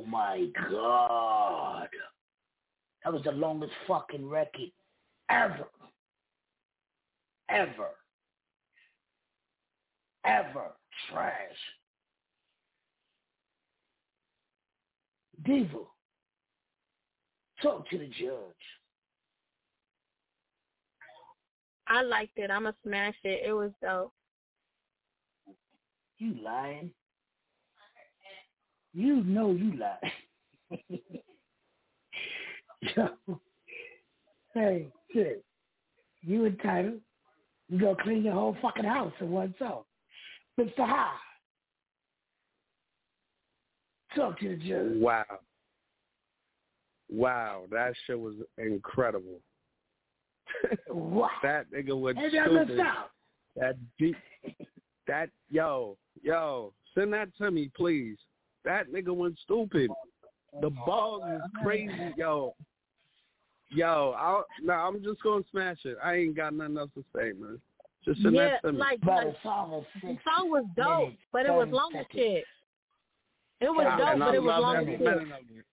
my 0.08 0.47
god. 0.70 1.89
That 3.03 3.14
was 3.14 3.24
the 3.24 3.32
longest 3.32 3.74
fucking 3.88 4.28
record 4.28 4.72
ever. 5.30 5.68
Ever. 7.49 7.89
Ever. 10.26 10.72
Trash. 11.10 11.34
Diva. 15.45 15.78
Talk 17.62 17.89
to 17.89 17.97
the 17.97 18.08
judge. 18.08 18.32
I 21.88 22.01
liked 22.01 22.38
it. 22.38 22.51
I'ma 22.51 22.72
smash 22.84 23.16
it. 23.24 23.47
It 23.47 23.53
was 23.53 23.72
dope. 23.82 24.14
You 26.18 26.36
lying. 26.43 26.91
You 28.93 29.23
know 29.23 29.51
you 29.51 29.73
lying. 29.77 31.01
Yo. 32.95 33.39
Hey, 34.53 34.88
shit. 35.13 35.43
You 36.21 36.45
entitled. 36.45 36.99
You 37.69 37.79
gonna 37.79 37.95
clean 38.01 38.23
your 38.23 38.33
whole 38.33 38.57
fucking 38.61 38.85
house 38.85 39.13
in 39.19 39.29
one 39.31 39.53
song. 39.59 39.83
Mr. 40.59 40.77
High. 40.79 41.13
Talk 44.15 44.39
to 44.39 44.49
the 44.49 44.55
judge. 44.55 44.93
Wow. 44.95 45.25
Wow, 47.09 47.63
that 47.71 47.93
shit 48.05 48.19
was 48.19 48.35
incredible. 48.57 49.39
Wow. 50.89 51.29
that 51.43 51.69
nigga 51.71 51.99
went 51.99 52.17
Hey, 52.17 52.29
stupid. 52.29 52.79
That 53.57 53.75
deep, 53.99 54.15
that 55.07 55.29
yo, 55.49 55.97
yo, 56.21 56.73
send 56.95 57.13
that 57.13 57.35
to 57.38 57.51
me, 57.51 57.69
please. 57.75 58.17
That 58.66 58.89
nigga 58.91 59.16
went 59.16 59.38
stupid. 59.43 59.89
The 60.62 60.70
balls 60.70 61.24
is 61.36 61.41
crazy, 61.64 62.14
yo. 62.18 62.53
Yo, 63.70 64.16
I'll, 64.18 64.45
no, 64.64 64.74
I'm 64.74 65.03
just 65.03 65.22
gonna 65.24 65.43
smash 65.51 65.80
it. 65.86 65.97
I 66.03 66.16
ain't 66.16 66.36
got 66.36 66.53
nothing 66.53 66.78
else 66.78 66.89
to 66.95 67.03
say, 67.16 67.34
man. 67.38 67.60
Just 68.05 68.22
send 68.22 68.34
yeah, 68.36 68.51
that 68.51 68.62
to 68.68 68.72
me. 68.72 68.80
like, 68.80 69.01
But 69.01 69.26
like 69.26 69.34
the 69.34 69.36
song 69.43 69.72
was 69.72 69.86
the 70.01 70.18
song 70.24 70.49
was 70.51 70.64
dope, 70.78 70.99
minutes, 70.99 71.18
but 71.34 71.45
it 71.45 71.51
was 71.51 71.66
30 71.66 71.72
long 71.74 71.95
as 71.97 72.05
shit. 72.14 72.43
It 73.60 73.70
was 73.70 73.86
And 73.89 73.99
dope, 73.99 74.20
but 74.20 74.36
it 74.36 74.39
was 74.41 74.47
love 74.47 74.62
long 74.62 74.76
as 74.78 74.86
shit. 74.86 74.99
minute 75.01 75.22
of 75.24 75.30
it. 75.58 75.66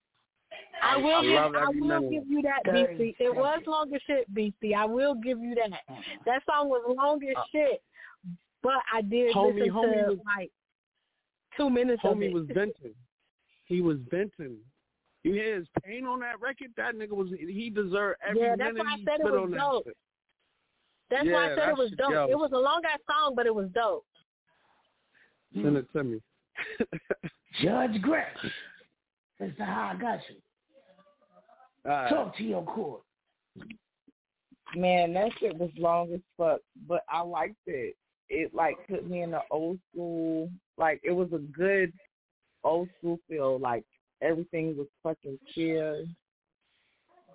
I 0.82 0.96
will 0.96 1.14
I 1.14 1.22
give 1.22 1.54
I 1.54 1.68
will 1.68 2.00
minute. 2.00 2.10
give 2.10 2.24
you 2.28 2.42
that, 2.42 2.64
BC. 2.66 3.14
It 3.20 3.34
was 3.34 3.46
seconds. 3.54 3.66
long 3.68 3.94
as 3.94 4.00
shit, 4.06 4.34
BC. 4.34 4.74
I 4.74 4.84
will 4.86 5.14
give 5.14 5.38
you 5.38 5.54
that. 5.54 5.80
That 6.26 6.42
song 6.46 6.68
was 6.68 6.82
long 6.96 7.22
as 7.22 7.36
Uh, 7.36 7.42
shit, 7.52 7.82
but 8.62 8.72
I 8.92 9.02
did 9.02 9.32
Homie- 9.32 9.54
listen 9.60 9.72
homie 9.72 10.04
to 10.06 10.10
was- 10.16 10.18
like 10.26 10.50
two 11.56 11.70
minutes 11.70 12.02
of 12.04 12.16
Homie 12.16 12.26
it. 12.26 12.34
was 12.34 12.46
venting. 12.48 12.94
He 13.66 13.80
was 13.80 13.98
venting. 14.10 14.56
You 15.22 15.32
hear 15.32 15.56
his 15.56 15.66
pain 15.82 16.04
on 16.04 16.20
that 16.20 16.40
record? 16.40 16.68
That 16.76 16.94
nigga 16.94 17.12
was 17.12 17.28
he 17.30 17.70
deserved 17.70 18.18
every 18.28 18.42
yeah, 18.42 18.56
that's 18.58 18.74
minute 18.74 18.84
why 18.84 18.92
I 18.92 18.96
he 18.96 19.04
said 19.04 19.14
it 19.14 19.22
put 19.22 19.32
was 19.32 19.40
on 19.42 19.50
that 19.52 19.58
dope. 19.58 19.84
shit. 19.84 19.96
That's 21.10 21.26
why 21.26 21.44
I 21.44 21.56
said 21.56 21.68
it 21.68 21.78
was 21.78 21.88
shit, 21.90 21.98
dope. 21.98 22.12
yo. 22.12 22.26
It 22.30 22.38
was 22.38 22.50
a 22.52 22.58
long 22.58 22.82
ass 22.92 23.00
song, 23.10 23.34
but 23.34 23.46
it 23.46 23.54
was 23.54 23.68
dope. 23.74 24.04
Send 25.54 25.76
it 25.76 25.86
to 25.92 26.04
me. 26.04 26.20
Judge 27.62 28.00
Grant. 28.02 28.28
Mr. 29.40 29.58
High, 29.64 29.92
I 29.94 30.00
got 30.00 30.20
you. 30.28 30.36
Alright. 31.90 32.10
Talk 32.10 32.36
to 32.36 32.42
your 32.42 32.64
court. 32.64 33.02
Man, 34.76 35.14
that 35.14 35.30
shit 35.38 35.56
was 35.56 35.70
long 35.78 36.12
as 36.12 36.20
fuck, 36.36 36.60
but 36.88 37.02
I 37.08 37.20
liked 37.20 37.54
it. 37.66 37.94
It 38.30 38.54
like 38.54 38.76
put 38.88 39.08
me 39.08 39.22
in 39.22 39.30
the 39.30 39.40
old 39.50 39.78
school, 39.92 40.50
like 40.78 41.00
it 41.04 41.12
was 41.12 41.28
a 41.32 41.38
good 41.38 41.92
old 42.62 42.88
school 42.98 43.18
feel. 43.28 43.58
Like 43.58 43.84
everything 44.22 44.76
was 44.76 44.86
fucking 45.02 45.38
chill. 45.54 46.04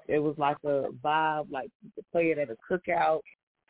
It 0.07 0.19
was 0.19 0.35
like 0.37 0.57
a 0.63 0.85
vibe, 1.03 1.51
like 1.51 1.69
you 1.83 1.91
could 1.93 2.11
play 2.11 2.31
it 2.31 2.39
at 2.39 2.49
a 2.49 2.57
cookout, 2.69 3.21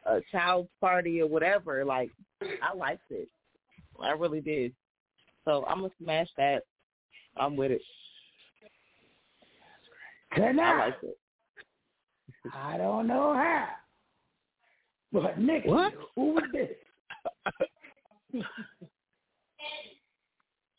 a 0.05 0.21
child's 0.31 0.69
party, 0.79 1.21
or 1.21 1.27
whatever. 1.27 1.83
Like 1.83 2.09
I 2.41 2.75
liked 2.75 3.11
it. 3.11 3.27
I 4.01 4.11
really 4.11 4.39
did. 4.41 4.73
So 5.43 5.65
I'm 5.67 5.79
gonna 5.81 5.93
smash 6.01 6.29
that. 6.37 6.63
I'm 7.35 7.57
with 7.57 7.71
it. 7.71 7.81
Tonight. 10.35 10.63
I 10.63 10.79
liked 10.79 11.03
it. 11.03 11.17
I 12.53 12.77
don't 12.77 13.07
know 13.07 13.33
how. 13.33 13.67
But 15.11 15.39
nigga, 15.39 15.67
What? 15.67 15.93
who 16.15 16.33
was 16.33 16.43
this? 16.53 16.69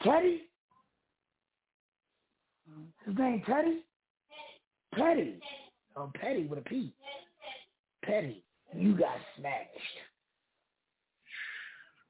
Teddy? 0.03 0.43
His 3.07 3.17
name 3.19 3.43
Teddy? 3.47 3.83
Petty. 4.95 5.41
Oh, 5.97 6.11
Petty 6.15 6.47
with 6.47 6.59
a 6.59 6.63
P. 6.63 6.93
Petty. 8.05 8.43
You 8.75 8.95
got 8.97 9.17
smashed. 9.39 9.69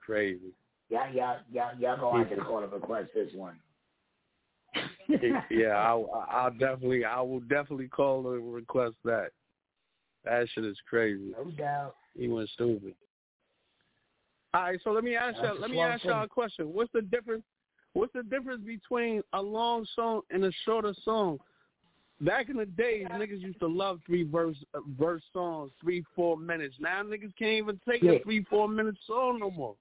Crazy. 0.05 0.53
Y'all, 0.89 1.13
y'all, 1.13 1.39
y'all, 1.53 1.71
y'all 1.79 1.97
gonna 1.97 2.25
have 2.25 2.37
to 2.37 2.45
call 2.45 2.63
and 2.63 2.73
request 2.73 3.11
this 3.15 3.31
one. 3.35 3.57
yeah, 5.51 5.69
I'll, 5.77 6.27
I'll 6.31 6.51
definitely, 6.51 7.05
I 7.05 7.21
will 7.21 7.41
definitely 7.41 7.89
call 7.89 8.33
and 8.33 8.53
request 8.53 8.95
that. 9.05 9.29
That 10.25 10.49
shit 10.53 10.65
is 10.65 10.77
crazy. 10.89 11.33
No 11.37 11.51
doubt. 11.53 11.95
He 12.17 12.29
went 12.29 12.49
stupid. 12.51 12.95
All 14.53 14.63
right, 14.63 14.81
so 14.83 14.91
let 14.91 15.05
me 15.05 15.15
ask 15.15 15.37
That's 15.41 15.55
you. 15.55 15.61
Let 15.61 15.71
a 15.71 15.73
me 15.73 15.77
smart 15.79 15.93
ask 15.93 16.05
y'all 16.05 16.25
a 16.25 16.29
question. 16.29 16.73
What's 16.73 16.91
the 16.93 17.03
difference? 17.03 17.45
What's 17.93 18.13
the 18.13 18.23
difference 18.23 18.65
between 18.65 19.23
a 19.33 19.43
long 19.43 19.87
song 19.95 20.23
and 20.31 20.45
a 20.45 20.53
shorter 20.65 20.95
song? 21.05 21.39
Back 22.21 22.51
in 22.51 22.57
the 22.57 22.67
days, 22.67 23.07
niggas 23.13 23.41
used 23.41 23.61
to 23.61 23.67
love 23.67 24.01
three 24.07 24.25
verse 24.25 24.57
uh, 24.75 24.81
verse 24.99 25.23
songs, 25.33 25.71
three 25.81 26.05
four 26.15 26.37
minutes. 26.37 26.75
Now 26.79 27.03
niggas 27.03 27.35
can't 27.39 27.53
even 27.53 27.81
take 27.89 28.03
Yeah. 28.03 28.13
a 28.13 28.19
three 28.21 28.45
four 28.45 28.69
minute 28.69 28.97
song 29.07 29.39
no 29.41 29.51
more. 29.51 29.75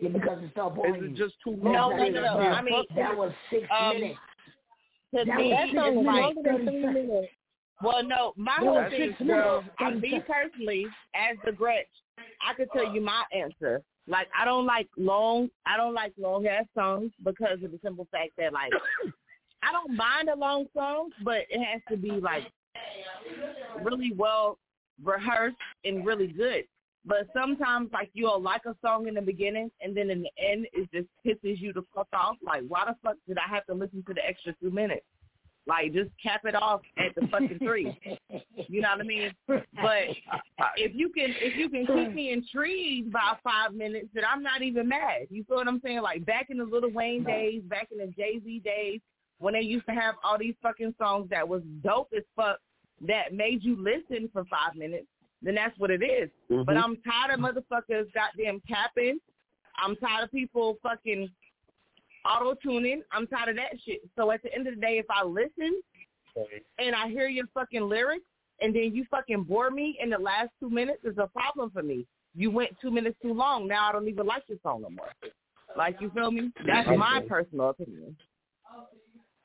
Yeah, 0.00 0.10
because 0.10 0.38
it's 0.42 0.52
started 0.52 0.76
boring 0.76 1.04
Is 1.04 1.10
it 1.12 1.14
just 1.14 1.34
too 1.42 1.56
No, 1.62 1.88
long? 1.88 1.96
no, 1.96 2.08
no, 2.08 2.20
no. 2.20 2.38
I 2.38 2.60
mean, 2.60 2.84
that 2.96 3.16
was 3.16 3.32
six 3.48 3.66
um, 3.70 4.00
minutes. 4.00 4.18
To 5.14 5.24
That 5.24 5.36
me, 5.36 5.44
was 5.44 5.52
That 5.52 5.68
six 5.68 5.78
song 5.78 5.94
was 5.94 6.04
minutes, 6.04 6.36
longer 6.36 6.58
than 6.58 6.66
three 6.66 6.86
minutes. 6.86 7.32
Well, 7.82 8.04
no, 8.04 8.32
my 8.36 8.56
whole 8.58 8.84
thing 8.90 9.10
six 9.10 9.20
is, 9.20 9.26
minutes, 9.26 9.44
girl, 9.44 9.64
I, 9.78 9.90
30 9.92 10.00
me 10.00 10.22
personally, 10.26 10.86
as 11.14 11.36
the 11.44 11.52
Gretch, 11.52 11.86
I 12.46 12.54
could 12.54 12.68
tell 12.72 12.92
you 12.92 13.00
my 13.00 13.24
answer. 13.32 13.82
Like, 14.08 14.28
I 14.38 14.44
don't 14.44 14.66
like 14.66 14.88
long, 14.96 15.50
I 15.66 15.76
don't 15.76 15.94
like 15.94 16.12
long 16.16 16.46
ass 16.46 16.64
songs 16.74 17.10
because 17.24 17.58
of 17.64 17.72
the 17.72 17.80
simple 17.82 18.06
fact 18.12 18.32
that, 18.38 18.52
like, 18.52 18.70
I 19.62 19.72
don't 19.72 19.96
mind 19.96 20.28
a 20.28 20.36
long 20.36 20.66
song, 20.74 21.10
but 21.24 21.42
it 21.48 21.62
has 21.62 21.82
to 21.90 21.96
be 21.96 22.10
like 22.10 22.44
really 23.82 24.12
well 24.16 24.58
rehearsed 25.02 25.56
and 25.84 26.06
really 26.06 26.28
good. 26.28 26.64
But 27.04 27.28
sometimes, 27.34 27.90
like 27.92 28.10
you'll 28.14 28.40
like 28.40 28.62
a 28.66 28.76
song 28.84 29.08
in 29.08 29.14
the 29.14 29.22
beginning, 29.22 29.70
and 29.80 29.96
then 29.96 30.10
in 30.10 30.22
the 30.22 30.30
end, 30.38 30.66
it 30.72 30.88
just 30.92 31.08
pisses 31.24 31.60
you 31.60 31.72
the 31.72 31.82
fuck 31.94 32.08
off. 32.12 32.36
Like, 32.42 32.62
why 32.68 32.84
the 32.86 32.96
fuck 33.02 33.16
did 33.26 33.38
I 33.38 33.48
have 33.52 33.66
to 33.66 33.74
listen 33.74 34.04
to 34.06 34.14
the 34.14 34.24
extra 34.24 34.54
two 34.60 34.70
minutes? 34.70 35.06
Like, 35.66 35.92
just 35.92 36.10
cap 36.22 36.42
it 36.44 36.54
off 36.54 36.80
at 36.96 37.14
the 37.16 37.26
fucking 37.26 37.58
three. 37.58 37.98
You 38.68 38.80
know 38.80 38.90
what 38.90 39.00
I 39.00 39.04
mean? 39.04 39.34
But 39.48 40.14
if 40.76 40.94
you 40.94 41.08
can, 41.08 41.34
if 41.40 41.56
you 41.56 41.68
can 41.68 41.86
keep 41.86 42.14
me 42.14 42.32
intrigued 42.32 43.12
by 43.12 43.34
five 43.42 43.74
minutes, 43.74 44.08
then 44.14 44.24
I'm 44.24 44.42
not 44.42 44.62
even 44.62 44.88
mad. 44.88 45.26
You 45.28 45.42
feel 45.44 45.56
what 45.56 45.66
I'm 45.66 45.80
saying? 45.84 46.02
Like 46.02 46.24
back 46.24 46.50
in 46.50 46.58
the 46.58 46.64
Lil 46.64 46.90
Wayne 46.92 47.24
days, 47.24 47.62
back 47.64 47.88
in 47.90 47.98
the 47.98 48.06
Jay 48.16 48.40
Z 48.44 48.60
days, 48.64 49.00
when 49.38 49.54
they 49.54 49.60
used 49.60 49.86
to 49.86 49.92
have 49.92 50.14
all 50.22 50.38
these 50.38 50.54
fucking 50.62 50.94
songs 50.98 51.28
that 51.30 51.46
was 51.46 51.62
dope 51.82 52.12
as 52.16 52.22
fuck 52.36 52.58
that 53.06 53.34
made 53.34 53.62
you 53.62 53.76
listen 53.76 54.30
for 54.32 54.44
five 54.44 54.76
minutes, 54.76 55.06
then 55.42 55.56
that's 55.56 55.78
what 55.78 55.90
it 55.90 56.02
is. 56.02 56.30
But 56.48 56.76
Mhm. 56.76 56.82
I'm 56.82 56.96
tired 57.02 57.32
of 57.34 57.40
motherfuckers 57.40 58.10
goddamn 58.12 58.60
capping. 58.68 59.20
I'm 59.76 59.96
tired 59.96 60.24
of 60.24 60.30
people 60.30 60.78
fucking 60.82 61.28
auto 62.26 62.54
tuning. 62.62 63.02
I'm 63.12 63.26
tired 63.26 63.50
of 63.50 63.56
that 63.56 63.72
shit. 63.84 64.00
So 64.16 64.30
at 64.30 64.42
the 64.42 64.52
end 64.54 64.66
of 64.66 64.74
the 64.74 64.80
day, 64.80 64.98
if 64.98 65.06
I 65.10 65.24
listen 65.24 65.80
and 66.78 66.94
I 66.94 67.08
hear 67.08 67.28
your 67.28 67.46
fucking 67.54 67.88
lyrics 67.88 68.24
and 68.60 68.74
then 68.74 68.94
you 68.94 69.04
fucking 69.10 69.44
bore 69.44 69.70
me 69.70 69.98
in 70.02 70.10
the 70.10 70.18
last 70.18 70.50
two 70.60 70.70
minutes, 70.70 71.00
it's 71.04 71.18
a 71.18 71.28
problem 71.28 71.70
for 71.70 71.82
me. 71.82 72.06
You 72.34 72.50
went 72.50 72.70
two 72.80 72.90
minutes 72.90 73.16
too 73.22 73.32
long. 73.32 73.66
Now 73.66 73.88
I 73.88 73.92
don't 73.92 74.08
even 74.08 74.26
like 74.26 74.42
your 74.48 74.58
song 74.62 74.82
no 74.82 74.90
more. 74.90 75.08
Like 75.76 76.00
you 76.00 76.10
feel 76.10 76.30
me? 76.30 76.50
That's 76.66 76.88
my 76.96 77.22
personal 77.28 77.70
opinion. 77.70 78.16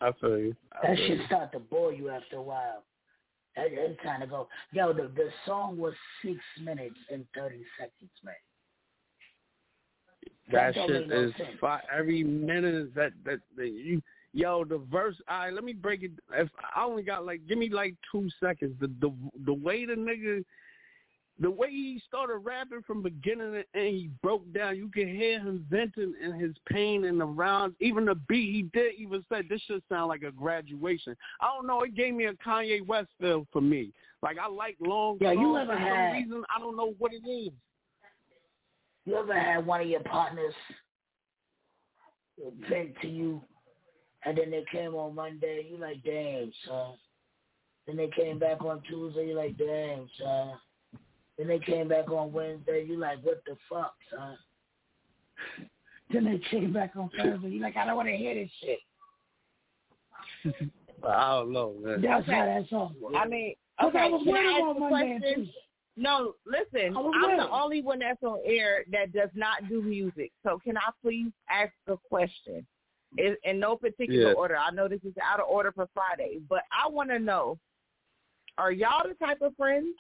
I 0.02 0.12
feel 0.20 0.38
you. 0.38 0.56
I 0.72 0.88
That 0.88 0.98
shit 0.98 1.20
you. 1.20 1.26
start 1.28 1.52
to 1.54 1.60
bore 1.60 1.94
you 1.94 2.10
after 2.10 2.38
a 2.38 2.42
while. 2.42 2.84
That, 3.56 3.68
it's 3.70 4.02
time 4.04 4.22
to 4.22 4.28
go. 4.28 4.48
Yo, 4.72 4.94
the 4.94 5.12
the 5.16 5.30
song 5.46 5.78
was 5.78 5.94
six 6.24 6.40
minutes 6.64 6.96
and 7.12 7.26
thirty 7.36 7.64
seconds, 7.78 8.12
man. 8.24 8.34
That 10.52 10.74
shit 10.76 11.08
no 11.10 11.22
is 11.24 11.32
sense. 11.38 11.49
every 11.95 12.24
minute 12.24 12.74
is 12.76 12.89
that, 12.95 13.12
that 13.26 13.39
that 13.58 13.68
you 13.68 14.02
yo 14.34 14.64
the 14.64 14.78
verse. 14.91 15.16
All 15.30 15.39
right, 15.39 15.54
let 15.54 15.64
me 15.64 15.74
break 15.74 16.04
it. 16.04 16.12
If 16.34 16.49
I 16.76 16.84
only 16.84 17.04
got 17.04 17.26
like, 17.26 17.41
give 17.47 17.58
me 17.58 17.70
like 17.70 17.95
two 18.12 18.30
seconds. 18.39 18.76
The 18.80 18.88
the 18.99 19.14
the 19.45 19.54
way 19.54 19.86
the 19.86 19.93
nigga, 19.93 20.43
the 21.39 21.49
way 21.52 21.70
he 21.72 22.02
started 22.08 22.38
rapping 22.38 22.82
from 22.86 23.02
beginning 23.02 23.54
to 23.54 23.64
end, 23.80 23.95
he 23.95 24.10
broke 24.22 24.52
down. 24.54 24.78
You 24.78 24.89
can 24.89 25.08
hear 25.08 25.39
him 25.39 25.66
venting 25.70 26.14
in 26.24 26.34
his 26.39 26.56
pain 26.70 27.06
and 27.06 27.20
the 27.20 27.26
rounds. 27.26 27.76
Even 27.80 28.06
the 28.06 28.16
beat, 28.16 28.54
he 28.54 28.64
did 28.74 28.93
even 28.97 29.24
said 29.28 29.45
this 29.49 29.62
should 29.62 29.84
sound 29.89 30.10
like 30.10 30.24
a 30.24 30.32
graduation. 30.32 31.16
I 31.41 31.47
don't 31.56 31.68
know. 31.68 31.82
It 31.82 31.95
gave 31.95 32.14
me 32.14 32.26
a 32.26 32.34
Kanye 32.34 32.86
West 32.86 33.10
feel 33.20 33.47
for 33.52 33.62
me. 33.62 33.91
Like 34.22 34.38
I 34.38 34.47
like 34.47 34.78
long 34.80 35.18
Yeah, 35.20 35.32
you 35.32 35.58
ever 35.58 35.76
had- 35.76 36.14
reason. 36.14 36.43
I 36.56 36.60
don't 36.60 36.78
know 36.78 36.93
what 36.99 37.12
it 37.12 37.28
is. 37.28 37.52
You 39.06 39.18
ever 39.18 39.38
had 39.39 39.66
one 39.66 39.82
of 39.82 39.88
your 39.88 40.02
partners 40.04 40.54
vent 42.70 42.93
to 43.02 43.08
you, 43.08 43.41
and 44.26 44.38
then 44.38 44.52
they 44.52 44.64
came 44.72 44.93
on 44.95 45.16
Monday, 45.16 45.66
you 45.70 45.78
like, 45.78 46.04
damn, 46.04 46.52
son. 46.68 46.93
Then 47.88 47.97
they 47.97 48.10
came 48.16 48.38
back 48.39 48.64
on 48.64 48.82
Tuesday, 48.88 49.28
you 49.28 49.34
like, 49.36 49.58
damn, 49.58 50.08
son. 50.22 50.54
Then 51.38 51.47
they 51.47 51.60
came 51.60 51.88
back 51.88 52.10
on 52.12 52.32
Wednesday, 52.32 52.86
you 52.88 52.97
like, 52.97 53.24
what 53.24 53.43
the 53.45 53.56
fuck, 53.70 53.93
son? 54.14 54.38
Then 56.14 56.26
they 56.26 56.39
came 56.52 56.74
back 56.74 56.91
on 56.97 57.10
Thursday, 57.18 57.49
you 57.49 57.62
like, 57.62 57.78
I 57.78 57.86
don't 57.86 57.95
want 57.95 58.10
to 58.10 58.18
hear 58.18 58.36
this 58.36 58.49
shit. 58.60 58.80
I 61.08 61.30
don't 61.38 61.54
know, 61.54 61.74
man. 61.82 62.02
That's 62.02 62.26
how 62.28 62.45
that 62.45 62.66
song 62.70 62.95
was. 62.99 63.16
I 63.18 63.28
mean, 63.28 63.56
'Cause 63.80 63.89
okay, 63.89 63.99
I 63.99 64.08
was 64.10 64.22
can 64.24 64.36
I 64.36 64.39
worried 64.60 64.70
ask 64.72 64.80
Monday 64.80 65.12
and? 65.14 65.24
Tuesday. 65.36 65.54
No, 65.98 66.36
listen, 66.46 66.96
I 66.96 67.00
was 67.00 67.14
I'm 67.16 67.38
the 67.38 67.50
only 67.50 67.82
one 67.82 68.00
that's 68.00 68.24
on 68.24 68.39
air 68.46 68.86
that 68.92 69.12
does 69.14 69.30
not 69.36 69.68
do 69.68 69.82
music. 69.82 70.32
So 70.44 70.58
can 70.64 70.78
I 70.78 70.89
please 71.02 71.32
ask 71.50 71.74
a 71.88 71.98
question? 71.98 72.66
In, 73.18 73.36
in 73.44 73.60
no 73.60 73.76
particular 73.76 74.30
Yeah. 74.30 74.34
order. 74.34 74.56
I 74.56 74.72
know 74.72 74.88
this 74.88 75.04
is 75.04 75.14
out 75.22 75.42
of 75.42 75.48
order 75.50 75.74
for 75.74 75.89
Friday, 75.94 76.39
but 76.48 76.62
I 76.72 76.88
want 76.88 77.10
to 77.10 77.20
know: 77.20 77.60
Are 78.58 78.72
y'all 78.72 79.06
the 79.06 79.16
type 79.16 79.42
of 79.42 79.54
friends 79.58 79.96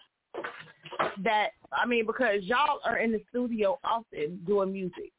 that 1.23 1.49
I 1.73 1.85
mean, 1.85 2.05
because 2.05 2.43
y'all 2.43 2.79
are 2.85 2.99
in 2.99 3.11
the 3.11 3.21
studio 3.29 3.79
often 3.83 4.39
doing 4.47 4.71
music? 4.71 5.11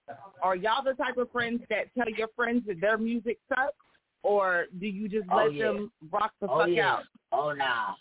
Are 0.42 0.56
y'all 0.56 0.82
the 0.82 0.94
type 0.94 1.18
of 1.18 1.30
friends 1.30 1.62
that 1.68 1.92
tell 1.96 2.08
your 2.08 2.28
friends 2.34 2.62
that 2.66 2.80
their 2.80 2.96
music 2.96 3.38
sucks, 3.48 3.76
or 4.22 4.66
do 4.80 4.86
you 4.86 5.06
just 5.06 5.26
Oh, 5.30 5.36
let 5.36 5.54
yeah. 5.54 5.66
them 5.66 5.92
rock 6.10 6.32
the 6.40 6.48
Oh, 6.48 6.60
fuck 6.60 6.68
yeah. 6.70 6.94
out? 6.94 7.04
Oh, 7.30 7.52
nah. 7.52 7.94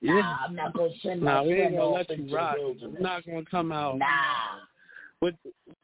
Yeah. 0.00 0.14
Nah, 0.14 0.36
I'm 0.46 0.54
not 0.54 0.74
going 0.74 0.92
to 0.92 0.98
send 1.00 1.22
my 1.22 1.34
Nah, 1.34 1.42
we 1.42 1.60
ain't 1.60 1.76
gonna 1.76 1.88
let 1.88 2.18
you 2.18 2.34
rock. 2.34 2.56
It's 2.58 3.00
not 3.00 3.26
gonna 3.26 3.44
come 3.50 3.72
out. 3.72 3.98
Nah. 3.98 4.06
But 5.20 5.34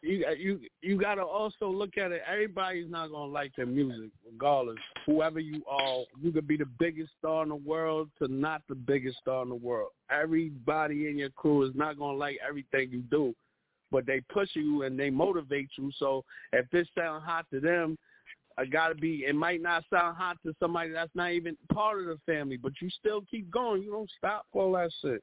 you 0.02 0.24
you 0.38 0.60
you 0.80 0.96
gotta 1.00 1.24
also 1.24 1.68
look 1.68 1.98
at 1.98 2.12
it. 2.12 2.22
Everybody's 2.30 2.88
not 2.88 3.10
gonna 3.10 3.32
like 3.32 3.50
their 3.56 3.66
music, 3.66 4.10
regardless. 4.24 4.78
Whoever 5.06 5.40
you 5.40 5.62
are, 5.68 6.04
you 6.22 6.30
could 6.30 6.46
be 6.46 6.56
the 6.56 6.68
biggest 6.78 7.10
star 7.18 7.42
in 7.42 7.48
the 7.48 7.56
world 7.56 8.10
to 8.20 8.28
not 8.28 8.62
the 8.68 8.76
biggest 8.76 9.18
star 9.18 9.42
in 9.42 9.48
the 9.48 9.56
world. 9.56 9.90
Everybody 10.08 11.08
in 11.08 11.18
your 11.18 11.30
crew 11.30 11.64
is 11.64 11.74
not 11.74 11.98
gonna 11.98 12.16
like 12.16 12.38
everything 12.48 12.90
you 12.92 13.00
do, 13.10 13.34
but 13.90 14.06
they 14.06 14.20
push 14.32 14.50
you 14.54 14.84
and 14.84 14.96
they 14.96 15.10
motivate 15.10 15.70
you. 15.76 15.90
So 15.98 16.24
if 16.52 16.70
this 16.70 16.86
sound 16.96 17.24
hot 17.24 17.46
to 17.52 17.58
them, 17.58 17.98
I 18.56 18.64
gotta 18.66 18.94
be. 18.94 19.24
It 19.26 19.34
might 19.34 19.60
not 19.60 19.84
sound 19.92 20.16
hot 20.16 20.36
to 20.46 20.54
somebody 20.60 20.90
that's 20.90 21.10
not 21.14 21.32
even 21.32 21.56
part 21.72 22.00
of 22.00 22.06
the 22.06 22.18
family, 22.26 22.56
but 22.56 22.72
you 22.80 22.88
still 22.90 23.22
keep 23.30 23.50
going. 23.50 23.82
You 23.82 23.90
don't 23.90 24.10
stop 24.16 24.46
for 24.52 24.62
all 24.62 24.72
that 24.72 24.90
shit. 25.02 25.22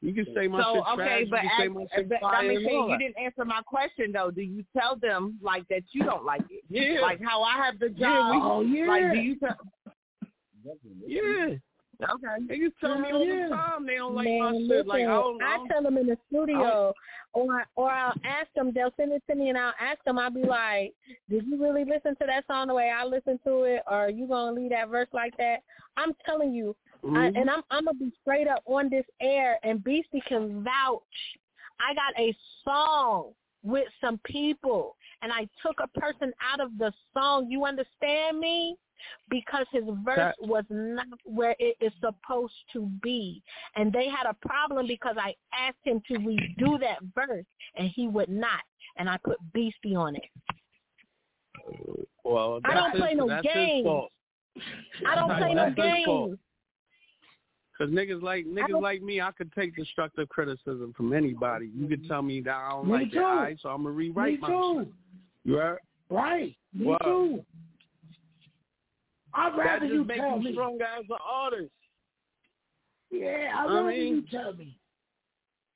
You 0.00 0.12
can 0.12 0.26
say 0.34 0.48
my 0.48 0.60
so 0.62 0.74
shit 0.74 0.82
okay, 0.94 0.96
trash. 0.96 1.26
but 1.30 1.42
you 1.44 1.48
can 1.50 1.60
say 1.60 1.68
my 1.68 1.82
uh, 1.82 1.86
shit 1.94 2.08
but 2.08 2.20
fire 2.20 2.34
I'm 2.36 2.50
and 2.50 2.60
you 2.60 2.96
didn't 2.98 3.18
answer 3.18 3.44
my 3.44 3.60
question 3.64 4.10
though. 4.12 4.30
Do 4.32 4.42
you 4.42 4.64
tell 4.76 4.96
them 4.96 5.38
like 5.40 5.68
that 5.68 5.82
you 5.92 6.02
don't 6.02 6.24
like 6.24 6.42
it? 6.50 6.64
Yeah. 6.68 7.00
Like 7.02 7.20
how 7.22 7.42
I 7.42 7.56
have 7.64 7.78
the 7.78 7.90
Yeah, 7.94 8.08
job. 8.08 8.34
we- 8.34 8.40
Oh, 8.42 8.60
yeah. 8.62 8.86
Like 8.86 9.12
do 9.12 9.18
you 9.18 9.36
tell? 9.36 9.56
Yeah. 11.06 11.54
Okay. 12.02 12.46
They 12.48 12.58
just 12.58 12.78
tell 12.80 12.98
me 12.98 13.10
all 13.12 13.24
Yeah. 13.24 13.48
the 13.48 13.54
time 13.54 13.86
they 13.86 13.96
don't 13.96 14.14
like 14.14 14.24
Man, 14.24 14.38
my 14.38 14.52
shit. 14.52 14.86
Like 14.86 15.02
I 15.02 15.16
listen, 15.16 15.38
don't, 15.38 15.42
I 15.42 15.56
don't 15.56 15.68
tell 15.68 15.82
them 15.82 15.96
in 15.98 16.06
the 16.06 16.18
studio, 16.28 16.94
or 17.32 17.64
or 17.76 17.90
I'll 17.90 18.14
ask 18.24 18.52
them. 18.54 18.72
They'll 18.72 18.92
send 18.96 19.12
it 19.12 19.22
to 19.28 19.36
me, 19.36 19.48
and 19.48 19.58
I'll 19.58 19.74
ask 19.80 20.02
them. 20.04 20.18
I'll 20.18 20.30
be 20.30 20.44
like, 20.44 20.94
"Did 21.30 21.46
you 21.46 21.62
really 21.62 21.84
listen 21.84 22.16
to 22.16 22.26
that 22.26 22.46
song 22.46 22.68
the 22.68 22.74
way 22.74 22.90
I 22.90 23.04
listened 23.04 23.40
to 23.44 23.64
it, 23.64 23.82
or 23.86 23.94
are 23.94 24.10
you 24.10 24.26
gonna 24.26 24.52
leave 24.52 24.70
that 24.70 24.88
verse 24.88 25.08
like 25.12 25.36
that?" 25.38 25.62
I'm 25.96 26.14
telling 26.26 26.52
you, 26.52 26.74
I, 27.04 27.06
Mhm. 27.06 27.36
and 27.36 27.50
I'm 27.50 27.62
I'm 27.70 27.84
gonna 27.84 27.98
be 27.98 28.12
straight 28.20 28.48
up 28.48 28.62
on 28.66 28.88
this 28.88 29.06
air, 29.20 29.58
and 29.62 29.82
Beastie 29.82 30.22
can 30.26 30.62
vouch. 30.64 31.38
I 31.80 31.94
got 31.94 32.18
a 32.18 32.36
song 32.64 33.34
with 33.62 33.88
some 34.00 34.18
people, 34.24 34.96
and 35.22 35.32
I 35.32 35.48
took 35.62 35.80
a 35.80 35.88
person 36.00 36.32
out 36.40 36.60
of 36.60 36.76
the 36.78 36.92
song. 37.14 37.50
You 37.50 37.64
understand 37.64 38.38
me? 38.38 38.76
Because 39.28 39.66
his 39.72 39.84
verse 40.04 40.16
That- 40.16 40.36
was 40.40 40.64
not 40.70 41.06
where 41.24 41.54
it 41.58 41.76
is 41.80 41.92
supposed 42.00 42.54
to 42.72 42.86
be. 43.02 43.42
And 43.76 43.92
they 43.92 44.08
had 44.08 44.26
a 44.26 44.34
problem 44.46 44.86
because 44.86 45.16
I 45.18 45.34
asked 45.52 45.78
him 45.84 46.00
to 46.08 46.14
redo 46.14 46.78
that 46.80 46.98
verse 47.14 47.46
and 47.76 47.88
he 47.88 48.08
would 48.08 48.28
not. 48.28 48.60
And 48.96 49.08
I 49.08 49.16
put 49.18 49.38
Beastie 49.52 49.94
on 49.94 50.16
it. 50.16 50.24
well, 52.24 52.60
I 52.64 52.74
don't 52.74 52.94
play 52.96 53.10
his, 53.10 53.18
no 53.18 53.28
that's 53.28 53.46
games. 53.46 53.88
I 55.06 55.14
don't 55.14 55.36
play 55.38 55.54
no 55.54 55.72
That's 55.74 55.96
his 55.96 56.04
fault. 56.04 56.28
games. 56.30 56.38
Cause 57.78 57.88
niggas 57.88 58.22
like 58.22 58.44
niggas 58.46 58.80
like 58.80 59.02
me, 59.02 59.20
I 59.20 59.32
could 59.32 59.50
take 59.54 59.74
destructive 59.74 60.28
criticism 60.28 60.92
from 60.96 61.12
anybody. 61.12 61.70
You 61.74 61.88
could 61.88 62.06
tell 62.06 62.22
me 62.22 62.40
that 62.42 62.54
I 62.54 62.68
don't 62.70 62.86
Me 62.86 62.92
like 62.92 63.10
too. 63.12 63.18
it, 63.18 63.22
all 63.24 63.36
right, 63.36 63.58
so 63.60 63.70
I'm 63.70 63.78
gonna 63.78 63.90
rewrite 63.90 64.34
Me 64.34 64.38
my 64.40 64.48
too. 64.48 64.78
shit. 64.84 64.92
You 65.44 65.54
heard? 65.54 65.78
Right. 66.10 66.54
Me 66.74 66.86
What? 66.86 67.02
too. 67.02 67.44
I'd 69.34 69.52
That 69.52 69.56
rather 69.58 69.80
just 69.86 69.92
you 69.94 70.04
makes 70.04 70.20
tell 70.20 70.38
you 70.38 70.44
me. 70.44 70.52
stronger 70.52 70.84
as 70.84 71.04
an 71.08 71.16
artist. 71.24 71.72
Yeah, 73.10 73.52
I'd 73.56 73.66
I 73.70 73.74
rather 73.74 73.88
mean- 73.88 74.14
you 74.16 74.22
tell 74.30 74.52
me 74.54 74.78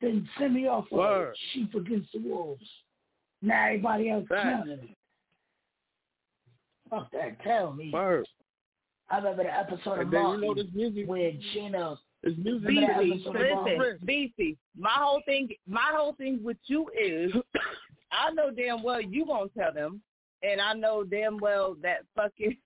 than 0.00 0.28
send 0.38 0.54
me 0.54 0.66
off 0.68 0.90
a 0.92 1.32
sheep 1.52 1.74
against 1.74 2.12
the 2.12 2.18
wolves. 2.20 2.64
Now 3.42 3.66
everybody 3.66 4.10
else 4.10 4.26
Fact. 4.28 4.42
counting 4.44 4.80
me. 4.80 4.96
Fuck 6.90 7.10
that. 7.12 7.40
Tell 7.42 7.72
me. 7.72 7.90
Word. 7.92 8.26
I 9.10 9.18
remember 9.18 9.44
the 9.44 9.54
episode 9.56 9.92
of 9.94 9.98
And 10.00 10.12
then 10.12 10.22
you 10.30 10.40
know 10.40 10.54
this 10.54 10.66
music 10.74 11.08
where 11.08 11.32
Gina. 11.52 11.96
this 12.22 12.34
music 12.38 12.68
Remember 12.68 12.92
that 12.92 13.00
BC, 13.02 13.12
episode 13.14 13.36
of 13.36 13.42
listen, 13.42 13.78
Martin? 13.78 13.98
BC. 14.06 14.56
My 14.78 14.90
whole 14.94 15.22
thing, 15.26 15.48
my 15.66 15.90
whole 15.94 16.14
thing 16.14 16.40
with 16.42 16.56
you 16.66 16.88
is, 17.00 17.32
I 18.12 18.30
know 18.32 18.50
damn 18.50 18.82
well 18.82 19.00
you 19.00 19.26
gonna 19.26 19.48
tell 19.56 19.72
them, 19.72 20.00
and 20.42 20.60
I 20.60 20.72
know 20.74 21.04
damn 21.04 21.38
well 21.38 21.76
that 21.82 22.00
fucking 22.14 22.56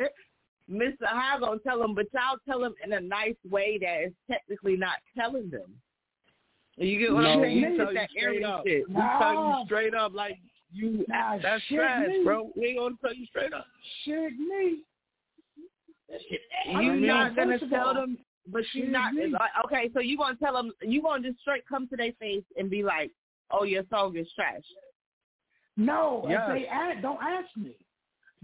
Mr. 0.70 0.94
High 1.02 1.38
gonna 1.38 1.60
tell 1.60 1.78
them, 1.78 1.94
but 1.94 2.06
y'all 2.12 2.38
tell 2.46 2.60
them 2.60 2.74
in 2.84 2.92
a 2.92 3.00
nice 3.00 3.36
way 3.48 3.78
that 3.80 4.02
is 4.06 4.12
technically 4.30 4.76
not 4.76 4.96
telling 5.16 5.48
them. 5.50 5.70
You 6.76 6.98
get 6.98 7.12
what 7.14 7.22
no, 7.22 7.30
I'm 7.30 7.40
saying? 7.42 7.56
we 7.56 7.64
It's 7.66 7.76
tell 7.78 7.88
you 7.92 7.94
that 7.98 8.10
straight 8.10 8.44
up. 8.44 8.64
shit. 8.66 8.88
We 8.88 8.94
tell 8.94 9.02
you 9.32 9.38
ah. 9.38 9.64
straight 9.64 9.94
up 9.94 10.12
like 10.14 10.38
you 10.72 11.04
Nah, 11.08 11.38
that's 11.40 11.62
shit 11.64 11.78
trash, 11.78 12.08
me. 12.08 12.24
bro. 12.24 12.50
We 12.56 12.66
ain't 12.66 12.78
gonna 12.78 12.94
tell 13.00 13.14
you 13.14 13.26
straight 13.26 13.52
up. 13.52 13.66
Shit, 14.04 14.32
me. 14.32 14.82
You 16.08 16.76
I 16.76 16.80
mean, 16.82 17.06
not 17.06 17.34
gonna 17.36 17.58
tell 17.68 17.94
them 17.94 18.18
but 18.50 18.62
she's 18.72 18.84
not. 18.88 19.12
It's 19.16 19.32
like, 19.32 19.50
okay, 19.64 19.90
so 19.92 20.00
you 20.00 20.16
gonna 20.16 20.36
tell 20.36 20.54
them? 20.54 20.72
You 20.82 21.02
gonna 21.02 21.28
just 21.28 21.40
straight 21.40 21.66
come 21.68 21.88
to 21.88 21.96
their 21.96 22.12
face 22.20 22.44
and 22.56 22.70
be 22.70 22.82
like, 22.82 23.10
"Oh, 23.50 23.64
your 23.64 23.82
song 23.90 24.16
is 24.16 24.30
trash." 24.34 24.62
No, 25.76 26.24
Yes. 26.28 26.42
if 26.48 26.54
they 26.54 26.66
ask, 26.68 27.02
don't 27.02 27.22
ask 27.22 27.48
me. 27.56 27.76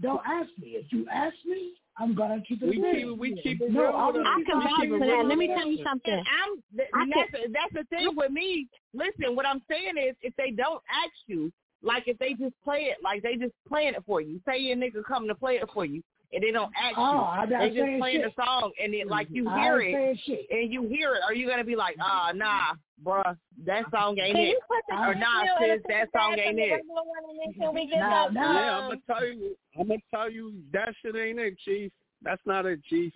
Don't 0.01 0.21
ask 0.25 0.49
me. 0.59 0.69
If 0.69 0.91
you 0.91 1.07
ask 1.11 1.35
me, 1.45 1.73
I'm 1.97 2.15
gonna 2.15 2.41
keep 2.47 2.61
it 2.63 2.69
We 2.69 2.81
real. 2.81 3.09
keep- 3.11 3.19
we 3.19 3.41
keep 3.41 3.61
it 3.61 3.71
no, 3.71 3.85
I'm 3.93 4.13
with 4.13 4.23
gonna 4.23 4.23
them. 4.23 4.37
keep 4.37 4.47
can 4.47 4.57
it 4.61 4.63
vouch 4.63 4.99
for 4.99 5.05
that. 5.05 5.25
Let 5.25 5.37
me 5.37 5.47
tell 5.47 5.67
you 5.67 5.83
something. 5.83 6.13
And 6.13 6.27
I'm 6.27 6.63
th- 6.75 6.89
I 6.93 7.01
and 7.03 7.11
that's 7.15 7.31
that's 7.53 7.73
the 7.73 7.83
thing 7.95 8.15
with 8.15 8.31
me. 8.31 8.67
Listen, 8.93 9.35
what 9.35 9.45
I'm 9.45 9.61
saying 9.69 9.93
is, 9.97 10.15
if 10.21 10.35
they 10.35 10.51
don't 10.51 10.81
ask 10.89 11.13
you, 11.27 11.51
like 11.83 12.07
if 12.07 12.17
they 12.17 12.33
just 12.33 12.55
play 12.63 12.85
it, 12.85 12.97
like 13.03 13.21
they 13.21 13.35
just 13.35 13.53
playing 13.67 13.93
it 13.93 14.03
for 14.05 14.21
you. 14.21 14.41
Say 14.47 14.57
your 14.59 14.77
nigga 14.77 15.03
come 15.05 15.27
to 15.27 15.35
play 15.35 15.57
it 15.57 15.69
for 15.73 15.85
you, 15.85 16.01
and 16.33 16.43
they 16.43 16.51
don't 16.51 16.71
ask 16.81 16.95
Oh, 16.97 17.43
you. 17.49 17.57
They 17.57 17.69
just 17.69 17.99
playing 17.99 18.21
shit. 18.21 18.33
the 18.35 18.43
song, 18.43 18.71
and 18.81 18.93
it 18.93 19.07
like 19.07 19.27
you 19.29 19.49
hear 19.49 19.81
it, 19.81 20.17
and 20.49 20.71
you 20.73 20.87
hear 20.87 21.15
it. 21.15 21.21
Are 21.23 21.33
you 21.33 21.47
gonna 21.47 21.63
be 21.63 21.75
like, 21.75 21.95
ah, 22.01 22.31
nah, 22.33 22.73
bruh, 23.05 23.37
that 23.65 23.83
song 23.91 24.17
ain't 24.19 24.35
Can 24.35 24.45
it, 24.45 24.49
you 24.49 24.59
put 24.67 24.83
the 24.89 24.95
or 24.95 25.15
nah, 25.15 25.43
sis, 25.59 25.81
that 25.89 26.09
song 26.15 26.37
ain't 26.39 26.59
it. 26.59 26.71
regular 26.71 26.95
one 26.95 27.23
and 27.29 27.39
then 27.39 27.53
can 27.53 27.73
we 27.73 27.87
get 27.87 27.99
Nah, 27.99 28.27
nah. 28.29 28.53
Yeah, 28.53 28.77
I'm 28.79 28.89
gonna 28.89 29.01
tell 29.07 29.25
you. 29.25 29.55
I'm 29.79 29.87
gonna 29.87 29.99
tell 30.13 30.29
you 30.31 30.53
that 30.73 30.93
shit 31.01 31.15
ain't 31.15 31.39
it, 31.39 31.57
Chief. 31.59 31.91
That's 32.21 32.41
not 32.45 32.65
it, 32.65 32.83
Chief. 32.85 33.13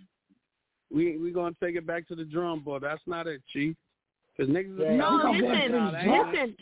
We 0.93 1.17
we 1.17 1.31
gonna 1.31 1.55
take 1.61 1.75
it 1.75 1.85
back 1.85 2.07
to 2.09 2.15
the 2.15 2.23
drum 2.23 2.61
board. 2.61 2.83
That's 2.83 3.01
not 3.07 3.27
it, 3.27 3.41
Chief. 3.51 3.75
Cause 4.37 4.47
niggas. 4.47 4.77
Yeah, 4.79 4.93
is- 4.93 4.97
No, 4.99 5.31
we 5.31 5.41
listen, 5.41 5.71
go 5.71 5.85
to 5.87 5.91
the 5.97 6.03
drum. 6.03 6.31
listen, 6.31 6.55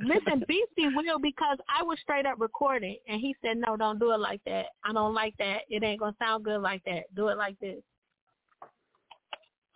listen. 0.00 0.44
Beastie 0.48 0.88
will 0.94 1.18
because 1.18 1.58
I 1.68 1.82
was 1.82 1.98
straight 2.00 2.26
up 2.26 2.36
recording, 2.38 2.96
and 3.08 3.20
he 3.20 3.34
said, 3.42 3.56
"No, 3.58 3.76
don't 3.76 3.98
do 3.98 4.12
it 4.12 4.18
like 4.20 4.40
that. 4.46 4.66
I 4.84 4.92
don't 4.92 5.14
like 5.14 5.34
that. 5.38 5.62
It 5.68 5.82
ain't 5.82 6.00
gonna 6.00 6.16
sound 6.18 6.44
good 6.44 6.60
like 6.60 6.82
that. 6.84 7.04
Do 7.14 7.28
it 7.28 7.36
like 7.38 7.58
this." 7.60 7.82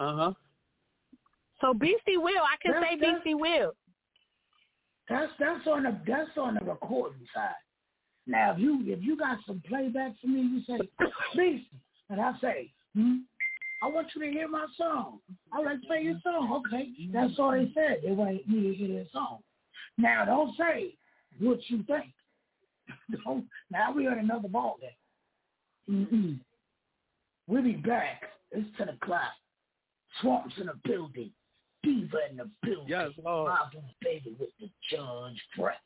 Uh 0.00 0.16
huh. 0.16 0.32
So 1.60 1.74
Beastie 1.74 2.16
will. 2.16 2.42
I 2.42 2.56
can 2.62 2.72
That's- 2.72 2.90
say 2.92 2.96
that's- 2.98 3.22
Beastie 3.24 3.34
will. 3.34 3.72
That's 5.08 5.32
that's 5.40 5.66
on 5.66 5.84
the 5.84 5.98
that's 6.06 6.36
on 6.36 6.54
the 6.54 6.64
recording 6.64 7.26
side. 7.34 7.54
Now 8.26 8.52
if 8.52 8.58
you 8.58 8.82
if 8.86 9.02
you 9.02 9.16
got 9.16 9.38
some 9.46 9.62
playback 9.66 10.12
for 10.20 10.26
me, 10.26 10.40
you 10.42 10.60
say, 10.66 10.78
Beast, 11.36 11.64
and 12.10 12.20
I 12.20 12.32
say, 12.40 12.70
hmm, 12.94 13.16
I 13.82 13.86
want 13.88 14.08
you 14.14 14.22
to 14.22 14.30
hear 14.30 14.46
my 14.48 14.66
song. 14.76 15.20
I 15.52 15.62
like 15.62 15.80
to 15.80 15.86
play 15.86 16.02
your 16.02 16.18
song. 16.22 16.52
Okay, 16.66 16.90
that's 17.10 17.38
all 17.38 17.52
they 17.52 17.72
said. 17.74 18.02
They 18.04 18.12
want 18.12 18.46
me 18.46 18.68
to 18.68 18.74
hear 18.74 18.88
their 18.88 19.06
song. 19.10 19.38
Now 19.98 20.24
don't 20.24 20.56
say 20.56 20.94
what 21.40 21.58
you 21.68 21.82
think. 21.82 22.12
Don't. 23.24 23.44
Now 23.70 23.92
we're 23.94 24.10
on 24.10 24.18
another 24.18 24.48
ball 24.48 24.78
game. 24.80 26.06
Mm-mm. 26.10 26.38
We'll 27.46 27.62
be 27.62 27.72
back. 27.72 28.22
It's 28.52 28.68
ten 28.78 28.88
o'clock. 28.88 29.32
Swamps 30.20 30.54
in 30.58 30.66
the 30.66 30.74
building. 30.84 31.30
Diva 31.82 32.16
in 32.30 32.36
the 32.38 32.50
building. 32.62 32.86
Yes, 32.88 33.10
Lord. 33.22 33.50
Marvin 33.50 33.82
baby 34.00 34.36
with 34.38 34.48
the 34.58 34.70
Judge 34.90 35.40
Fresh. 35.56 35.76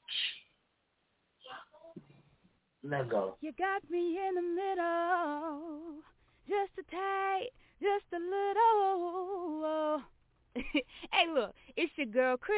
Let 2.85 3.09
go. 3.09 3.37
You 3.41 3.53
got 3.59 3.89
me 3.91 4.19
in 4.19 4.35
the 4.35 4.43
middle, 4.43 6.03
just 6.49 6.73
a 6.79 6.91
tight, 6.91 7.51
just 7.81 8.07
a 8.13 8.19
little. 8.19 10.03
hey, 10.55 11.27
look, 11.35 11.55
it's 11.77 11.93
your 11.97 12.07
girl 12.07 12.37
Cree, 12.37 12.53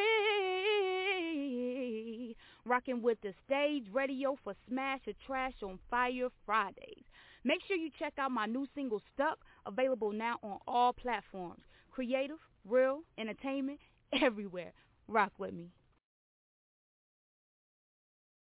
rocking 2.67 3.03
with 3.03 3.19
the 3.23 3.33
stage 3.47 3.85
radio 3.93 4.37
for 4.43 4.55
Smash 4.69 5.01
or 5.07 5.13
Trash 5.27 5.55
on 5.63 5.79
Fire 5.91 6.29
Fridays. 6.45 7.05
Make 7.45 7.61
sure 7.69 7.77
you 7.77 7.91
check 7.99 8.15
out 8.19 8.33
my 8.33 8.47
new 8.47 8.67
single 8.75 9.01
Stuck, 9.15 9.39
available 9.67 10.11
now 10.11 10.39
on 10.43 10.59
all 10.67 10.93
platforms. 10.93 11.61
Creative, 11.93 12.39
real, 12.69 13.03
entertainment, 13.17 13.79
everywhere. 14.21 14.73
Rock 15.07 15.33
with 15.39 15.55
me. 15.55 15.71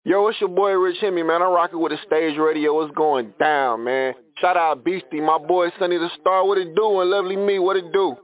Yo, 0.06 0.28
it's 0.28 0.40
your 0.40 0.50
boy 0.50 0.72
Rich 0.72 0.98
Hemi, 1.02 1.24
man. 1.24 1.42
I'm 1.42 1.52
rocking 1.54 1.82
with 1.82 1.92
the 1.92 1.98
stage 2.06 2.38
radio. 2.38 2.76
What's 2.76 2.94
going 2.94 3.34
down, 3.40 3.84
man? 3.86 4.14
Shout 4.40 4.58
out 4.58 4.84
Beastie, 4.86 5.22
my 5.22 5.38
boy 5.38 5.70
Sonny 5.80 5.98
the 5.98 6.10
Star. 6.20 6.46
What 6.46 6.58
it 6.58 6.76
do? 6.76 7.00
And 7.02 7.10
Lovely 7.10 7.36
Me, 7.38 7.58
what 7.60 7.78
it 7.78 7.92
do? 7.92 8.16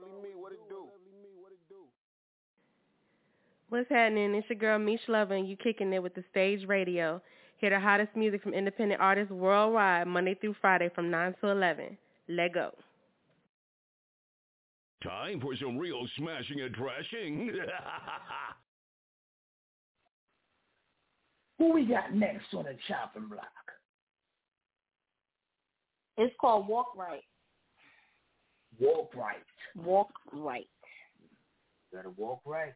What's 3.70 3.90
happening? 3.90 4.34
It's 4.34 4.50
your 4.50 4.58
girl 4.58 4.80
Mish 4.80 5.02
Lovin. 5.08 5.46
You 5.46 5.56
kicking 5.56 5.94
it 5.94 6.02
with 6.02 6.16
the 6.16 6.24
stage 6.32 6.68
radio. 6.68 7.22
Hear 7.58 7.70
the 7.70 7.80
hottest 7.80 8.16
music 8.16 8.42
from 8.42 8.56
independent 8.56 9.00
artists 9.00 9.32
worldwide, 9.32 10.08
Monday 10.08 10.34
through 10.34 10.56
Friday 10.60 10.90
from 10.96 11.12
9 11.12 11.36
to 11.42 11.50
11. 11.50 11.96
Let 12.30 12.54
go. 12.54 12.72
Time 15.04 15.40
for 15.40 15.56
some 15.56 15.78
real 15.78 16.08
smashing 16.18 16.62
and 16.62 16.76
trashing. 16.76 17.50
Who 21.60 21.74
we 21.74 21.86
got 21.86 22.16
next 22.16 22.48
on 22.56 22.64
the 22.64 22.76
chopping 22.88 23.28
block? 23.28 23.44
It's 26.18 26.34
called 26.42 26.68
Walk 26.68 26.96
Right. 26.98 27.24
Walk 28.80 29.12
right. 29.16 29.44
Walk 29.76 30.10
Right. 30.34 30.68
Gotta 31.94 32.10
walk 32.12 32.42
right. 32.46 32.74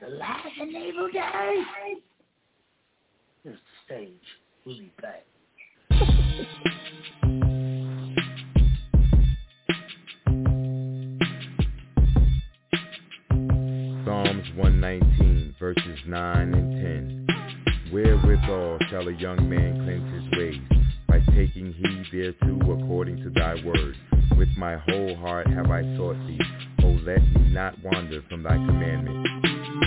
The 0.00 0.08
and 0.60 0.70
evil 0.70 1.08
day. 1.12 1.62
Here's 3.42 3.56
the 3.56 3.60
stage. 3.86 4.10
We'll 4.66 4.78
be 4.78 4.92
back. 5.00 5.24
Psalms 14.04 14.48
119, 14.56 15.54
verses 15.60 15.98
9 16.06 16.54
and 16.54 17.26
10. 17.26 17.92
Wherewithal 17.92 18.78
shall 18.90 19.06
a 19.08 19.12
young 19.12 19.48
man 19.48 19.84
cleanse 19.84 20.12
his 20.12 20.38
ways? 20.38 20.60
By 21.06 21.20
taking 21.34 21.72
heed 21.72 22.06
thereto 22.12 22.82
according 22.82 23.18
to 23.22 23.30
thy 23.30 23.54
word. 23.64 23.96
With 24.36 24.48
my 24.56 24.76
whole 24.88 25.14
heart 25.16 25.46
have 25.46 25.70
I 25.70 25.82
sought 25.96 26.16
thee. 26.26 26.40
O 26.84 26.98
let 27.06 27.22
me 27.32 27.48
not 27.48 27.74
wander 27.82 28.22
from 28.28 28.42
thy 28.42 28.56
commandments. 28.56 29.30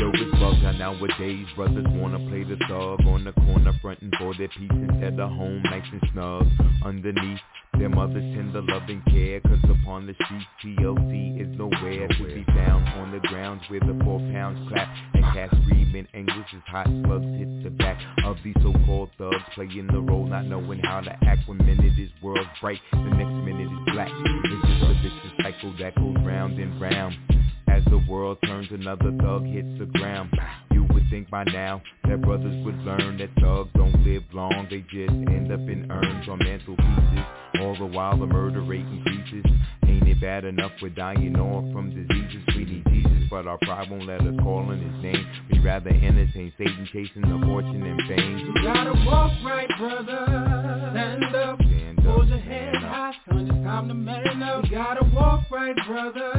Yo, 0.01 0.09
it's 0.13 0.31
bugged 0.39 0.65
out 0.65 0.77
nowadays. 0.79 1.45
Brothers 1.55 1.85
wanna 1.89 2.17
play 2.27 2.43
the 2.43 2.57
thug 2.67 3.05
on 3.05 3.23
the 3.23 3.33
corner, 3.33 3.71
frontin' 3.81 4.11
for 4.17 4.33
their 4.33 4.47
peace 4.47 4.71
instead 4.71 5.19
of 5.19 5.29
home 5.29 5.61
nice 5.63 5.85
and 5.91 6.01
snug. 6.11 6.47
Underneath, 6.83 7.39
their 7.77 7.89
mothers 7.89 8.23
tender 8.33 8.63
love 8.63 8.89
and 8.89 9.05
care, 9.05 9.39
cause 9.41 9.63
upon 9.69 10.07
the 10.07 10.15
streets, 10.25 10.45
TLC 10.63 11.39
is 11.39 11.57
nowhere 11.57 12.07
to 12.07 12.23
be 12.25 12.43
found. 12.45 12.87
On 12.97 13.11
the 13.11 13.19
grounds 13.27 13.61
where 13.69 13.79
the 13.79 13.97
four 14.03 14.19
pounds 14.33 14.57
clap 14.67 14.89
and 15.13 15.23
cats 15.35 15.53
scream 15.63 15.95
in 15.95 16.07
anguish 16.15 16.49
as 16.55 16.61
hot 16.65 16.87
slugs 16.87 17.25
hit 17.37 17.63
the 17.63 17.69
back 17.69 18.01
of 18.25 18.37
these 18.43 18.55
so-called 18.63 19.11
thugs, 19.19 19.43
playing 19.53 19.87
the 19.87 20.01
role, 20.01 20.25
not 20.25 20.45
knowing 20.45 20.79
how 20.79 21.01
to 21.01 21.11
act. 21.25 21.47
One 21.47 21.59
minute 21.59 21.99
is 21.99 22.09
world 22.23 22.47
bright, 22.59 22.81
the 22.91 22.97
next 22.97 23.37
minute 23.45 23.71
is 23.71 23.93
black. 23.93 24.09
It's 24.11 24.76
vicious 25.07 25.31
cycle 25.41 25.73
that 25.79 25.95
goes 25.95 26.15
round 26.25 26.59
and 26.59 26.79
round. 26.81 27.15
As 27.67 27.83
the 27.85 28.03
world 28.09 28.37
turns, 28.45 28.67
another 28.71 29.11
thug 29.21 29.45
hits 29.45 29.67
the 29.79 29.85
ground. 29.85 30.31
You 30.71 30.83
would 30.91 31.09
think 31.09 31.29
by 31.29 31.43
now 31.45 31.81
that 32.07 32.21
brothers 32.21 32.65
would 32.65 32.77
learn 32.79 33.17
that 33.17 33.29
thugs 33.39 33.69
don't 33.75 34.05
live 34.05 34.23
long. 34.33 34.67
They 34.69 34.81
just 34.81 35.11
end 35.11 35.51
up 35.51 35.59
in 35.59 35.89
urns 35.91 36.27
on 36.27 36.39
mantelpieces. 36.39 37.25
All 37.61 37.75
the 37.77 37.85
while 37.85 38.17
the 38.17 38.25
murder 38.25 38.61
rate 38.61 38.85
increases. 38.85 39.51
Ain't 39.85 40.07
it 40.07 40.21
bad 40.21 40.45
enough 40.45 40.71
we're 40.81 40.89
dying 40.89 41.35
off 41.37 41.71
from 41.73 41.89
diseases? 41.89 42.43
We 42.55 42.65
need 42.65 42.85
Jesus, 42.89 43.29
but 43.29 43.47
our 43.47 43.57
pride 43.61 43.89
won't 43.89 44.05
let 44.05 44.21
us 44.21 44.35
call 44.41 44.59
on 44.59 44.79
his 44.79 45.03
name. 45.03 45.27
We'd 45.51 45.63
rather 45.63 45.89
entertain 45.89 46.53
Satan 46.57 46.87
chasing 46.91 47.21
the 47.21 47.45
fortune 47.45 47.83
and 47.83 48.01
fame. 48.07 48.37
You 48.39 48.63
gotta 48.63 48.93
walk 49.05 49.31
right, 49.43 49.69
brother. 49.77 50.89
Stand 50.91 51.35
up. 51.35 51.66
Hold 52.17 52.29
your 52.29 52.39
head 52.39 52.73
high, 52.77 53.13
son. 53.29 53.45
It's 53.45 53.63
time 53.63 53.87
to 53.89 53.93
man 53.93 54.41
up. 54.41 54.65
You 54.65 54.71
gotta 54.71 55.05
walk 55.13 55.43
right, 55.51 55.75
brother. 55.85 56.33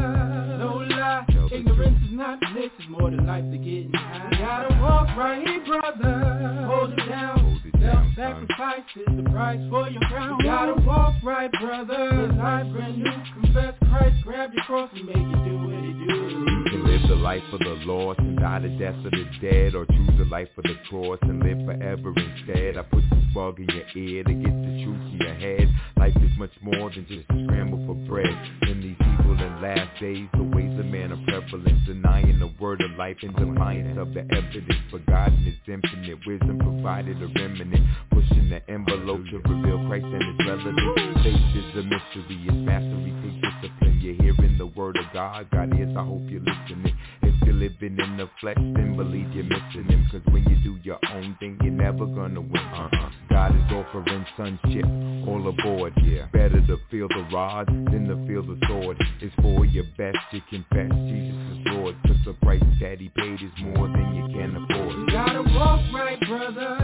No 0.59 0.85
lie. 0.91 1.25
Ignorance 1.53 1.99
is 2.05 2.17
not 2.17 2.41
bliss. 2.41 2.71
It's 2.81 2.89
more 2.89 3.13
than 3.13 3.25
life 3.25 3.45
to 3.45 3.59
getting 3.59 3.93
high. 3.95 4.29
Gotta 4.41 4.75
walk 4.83 5.17
right, 5.17 5.65
brother. 5.65 6.67
Hold 6.67 6.99
it 6.99 7.09
down. 7.09 7.63
Self-sacrifice 7.81 8.83
is 8.97 9.07
the 9.07 9.31
price 9.31 9.61
for 9.71 9.89
your 9.89 10.03
crown. 10.03 10.41
You 10.41 10.47
gotta 10.47 10.83
walk 10.83 11.15
right, 11.23 11.53
brother. 11.53 12.33
Life 12.33 12.73
brand 12.73 12.99
new. 12.99 13.13
Confess 13.41 13.75
Christ. 13.89 14.17
Grab 14.25 14.51
your 14.53 14.65
cross 14.65 14.91
and 14.95 15.07
make 15.07 15.15
it 15.15 15.45
do 15.45 15.59
what 15.63 15.75
it 15.75 16.09
do. 16.09 16.88
You 17.09 17.15
the 17.15 17.23
life 17.23 17.43
for 17.51 17.57
the 17.57 17.77
lost 17.87 18.19
and 18.19 18.39
die 18.39 18.59
the 18.59 18.69
death 18.69 18.95
of 18.97 19.11
the 19.11 19.25
dead 19.41 19.75
or 19.75 19.87
choose 19.87 20.11
the 20.19 20.27
life 20.27 20.49
for 20.55 20.61
the 20.61 20.75
cross 20.91 21.19
and 21.23 21.43
live 21.43 21.65
forever 21.65 22.13
instead. 22.15 22.77
I 22.77 22.83
put 22.83 23.03
this 23.09 23.25
bug 23.33 23.59
in 23.61 23.69
your 23.69 23.89
ear 23.97 24.25
to 24.25 24.35
get 24.35 24.53
the 24.53 24.85
truth 24.85 25.05
in 25.13 25.19
your 25.21 25.35
head. 25.35 25.69
Life 25.97 26.17
is 26.17 26.37
much 26.37 26.53
more 26.61 26.91
than 26.91 27.07
just 27.09 27.25
a 27.31 27.45
scramble 27.45 27.81
for 27.87 27.95
bread. 27.95 28.29
In 28.69 28.83
these 28.83 28.97
people 28.99 29.41
in 29.41 29.63
last 29.63 29.89
days, 30.01 30.29
the 30.35 30.43
ways 30.43 30.79
of 30.79 30.85
man 30.85 31.13
are 31.13 31.25
prevalent, 31.25 31.87
denying 31.87 32.39
the 32.41 32.53
word 32.61 32.83
of 32.83 32.91
life 32.99 33.17
in 33.23 33.33
defiance 33.33 33.97
of 33.99 34.13
the 34.13 34.29
evidence. 34.29 34.85
But 34.93 35.07
God 35.07 35.33
in 35.33 35.45
His 35.45 35.57
infinite 35.67 36.19
wisdom 36.27 36.59
provided 36.59 37.23
a 37.23 37.29
remnant, 37.41 37.87
pushing 38.11 38.51
the 38.51 38.61
envelope 38.69 39.25
to 39.33 39.39
reveal 39.49 39.81
Christ 39.89 40.05
and 40.05 40.25
His 40.29 40.47
relevance. 40.47 41.25
Faith 41.25 41.57
is 41.57 41.73
a 41.73 41.83
mystery, 41.89 42.37
His 42.45 42.59
mastery 42.69 43.15
takes 43.25 43.41
discipline. 43.41 43.89
Hearing 43.99 44.19
the 44.19 44.28
word 44.69 44.97
of 44.97 45.05
God, 45.13 45.49
God 45.51 45.79
is. 45.79 45.89
I 45.97 46.05
hope 46.05 46.23
you're 46.29 46.41
listening. 46.41 46.97
If 47.23 47.35
you're 47.45 47.55
living 47.55 47.99
in 47.99 48.17
the 48.17 48.29
flesh, 48.41 48.57
then 48.57 48.97
believe 48.97 49.33
you're 49.33 49.45
missing 49.45 49.85
Him. 49.89 50.09
Cause 50.11 50.23
when 50.33 50.45
you 50.45 50.57
do 50.63 50.79
your 50.83 50.99
own 51.13 51.37
thing, 51.41 51.59
you're 51.63 51.73
never 51.73 52.07
gonna 52.07 52.41
win. 52.41 52.57
Uh-uh. 52.57 53.11
God 53.31 53.55
is 53.55 53.73
offering 53.73 54.27
sonship, 54.37 54.85
all 55.29 55.49
aboard. 55.49 55.93
Yeah, 56.05 56.27
better 56.33 56.61
to 56.67 56.77
feel 56.91 57.09
the 57.09 57.29
rod 57.33 57.67
than 57.67 58.09
to 58.09 58.27
feel 58.27 58.43
the 58.43 58.59
sword. 58.67 58.97
It's 59.21 59.35
for 59.43 59.65
your 59.65 59.85
best 59.97 60.19
to 60.33 60.41
confess 60.51 60.91
Jesus 60.91 61.35
is 61.53 61.59
Lord. 61.67 61.97
Cause 62.07 62.17
the 62.25 62.33
price 62.45 62.63
that 62.81 62.99
He 63.01 63.09
paid 63.11 63.43
is 63.43 63.53
more 63.61 63.89
than 63.89 64.15
you 64.15 64.29
can 64.35 64.57
afford. 64.57 64.97
You 64.97 65.07
gotta 65.11 65.43
walk 65.43 65.81
right, 65.93 66.21
brother. 66.21 66.77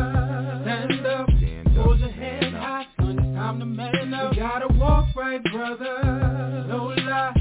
Stand 0.64 1.06
up. 1.06 1.28
Stand 1.38 1.68
up. 1.78 1.84
Hold 1.84 2.00
your 2.00 2.08
head 2.10 2.52
high, 2.52 2.86
son. 2.98 3.18
It's 3.18 3.36
time 3.36 3.58
to 3.60 3.66
man 3.66 4.14
up. 4.14 4.34
You 4.34 4.40
gotta 4.40 4.72
walk 4.74 5.14
right, 5.16 5.42
brother. 5.52 6.66
No 6.68 6.94
lie. 6.96 7.33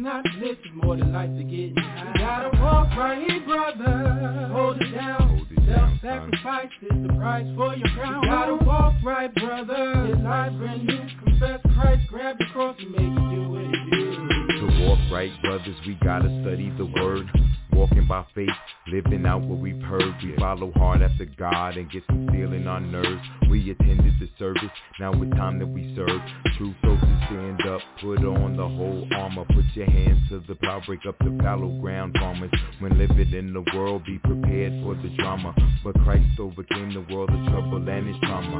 Not. 0.00 0.24
It's 0.38 0.60
more 0.82 0.96
than 0.96 1.12
life 1.12 1.28
to 1.36 1.44
get. 1.44 1.52
You 1.52 1.74
gotta 2.16 2.50
walk 2.58 2.88
right, 2.96 3.46
brother. 3.46 4.48
Hold 4.50 4.80
it 4.80 4.94
down. 4.94 5.46
Self-sacrifice 5.68 6.70
is 6.82 7.06
the 7.06 7.12
price 7.18 7.46
for 7.54 7.76
your 7.76 7.86
crown. 7.88 8.22
You 8.22 8.30
gotta 8.30 8.64
walk 8.64 8.94
right, 9.04 9.32
brother. 9.34 10.06
His 10.06 10.16
life 10.24 10.52
brand 10.56 10.86
new. 10.86 11.00
Confess 11.22 11.60
Christ. 11.74 12.08
Grab 12.08 12.38
the 12.38 12.46
cross 12.46 12.76
and 12.78 12.90
make 12.92 13.00
it 13.02 13.30
do 13.34 13.48
what 13.50 13.60
it 13.60 13.90
do. 13.92 14.16
To 14.60 14.88
walk 14.88 14.98
right, 15.12 15.30
brothers, 15.42 15.76
we 15.86 15.98
gotta 16.02 16.28
study 16.42 16.72
the 16.78 16.86
word. 16.86 17.26
Walking 17.72 18.06
by 18.06 18.24
faith, 18.34 18.48
living 18.88 19.24
out 19.26 19.42
what 19.42 19.58
we've 19.58 19.80
heard. 19.82 20.14
We 20.22 20.34
follow 20.36 20.72
hard 20.72 21.02
after 21.02 21.24
God 21.24 21.76
and 21.76 21.90
get 21.90 22.02
some 22.06 22.28
steel 22.28 22.52
in 22.52 22.66
our 22.66 22.80
nerves. 22.80 23.22
We 23.48 23.70
attended 23.70 24.14
the 24.20 24.28
service, 24.38 24.70
now 24.98 25.12
it's 25.12 25.36
time 25.36 25.58
that 25.58 25.66
we 25.66 25.94
serve. 25.96 26.20
True 26.58 26.74
soldiers 26.82 27.20
stand 27.26 27.60
up, 27.66 27.80
put 28.00 28.18
on 28.24 28.56
the 28.56 28.68
whole 28.68 29.06
armor. 29.14 29.44
Put 29.46 29.64
your 29.74 29.86
hands 29.86 30.28
to 30.30 30.42
the 30.46 30.54
plow, 30.56 30.82
break 30.86 31.06
up 31.06 31.18
the 31.18 31.36
fallow 31.42 31.80
ground 31.80 32.16
farmers. 32.18 32.50
When 32.80 32.98
living 32.98 33.32
in 33.32 33.52
the 33.52 33.64
world, 33.74 34.04
be 34.04 34.18
prepared 34.18 34.82
for 34.82 34.94
the 34.94 35.14
drama. 35.18 35.54
But 35.84 35.94
Christ 36.02 36.38
overcame 36.38 36.92
the 36.92 37.14
world 37.14 37.30
of 37.30 37.46
trouble 37.46 37.88
and 37.88 38.08
its 38.08 38.18
trauma. 38.20 38.58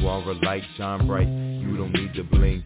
You 0.00 0.08
are 0.08 0.22
a 0.22 0.34
light, 0.44 0.62
shine 0.76 1.06
bright. 1.06 1.28
You 1.28 1.76
don't 1.76 1.92
need 1.92 2.14
to 2.14 2.24
blink. 2.24 2.64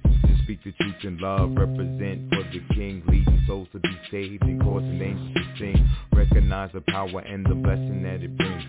Speak 0.53 0.65
the 0.65 0.85
truth 0.85 1.05
in 1.05 1.17
love, 1.17 1.53
represent 1.57 2.29
for 2.29 2.43
the 2.43 2.61
King, 2.75 3.03
leading 3.07 3.43
souls 3.47 3.69
to 3.73 3.79
be 3.79 3.97
saved 4.11 4.43
and 4.43 4.61
causing 4.61 5.01
angels 5.01 5.33
to 5.35 5.59
sing. 5.59 5.89
Recognize 6.13 6.69
the 6.75 6.83
power 6.89 7.21
and 7.21 7.47
the 7.47 7.55
blessing 7.55 8.03
that 8.03 8.23
it 8.23 8.37
brings. 8.37 8.63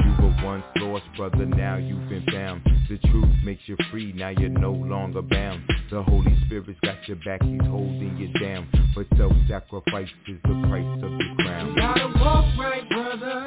You 0.00 0.12
were 0.22 0.34
once 0.42 0.64
lost, 0.76 1.04
brother, 1.14 1.44
now 1.44 1.76
you've 1.76 2.08
been 2.08 2.24
found. 2.32 2.62
The 2.88 2.96
truth 3.10 3.28
makes 3.44 3.60
you 3.66 3.76
free, 3.90 4.14
now 4.14 4.30
you're 4.30 4.48
no 4.48 4.72
longer 4.72 5.20
bound. 5.20 5.62
The 5.90 6.02
Holy 6.04 6.34
Spirit's 6.46 6.80
got 6.80 7.06
your 7.06 7.18
back, 7.18 7.42
he's 7.42 7.60
holding 7.66 8.16
you 8.16 8.32
down. 8.40 8.66
But 8.94 9.06
self-sacrifice 9.18 10.08
is 10.28 10.38
the 10.42 10.66
price 10.70 11.04
of 11.04 11.10
the 11.10 11.42
crown. 11.42 11.68
You 11.68 11.76
gotta 11.76 12.18
walk 12.18 12.58
right, 12.58 12.88
brother. 12.88 13.44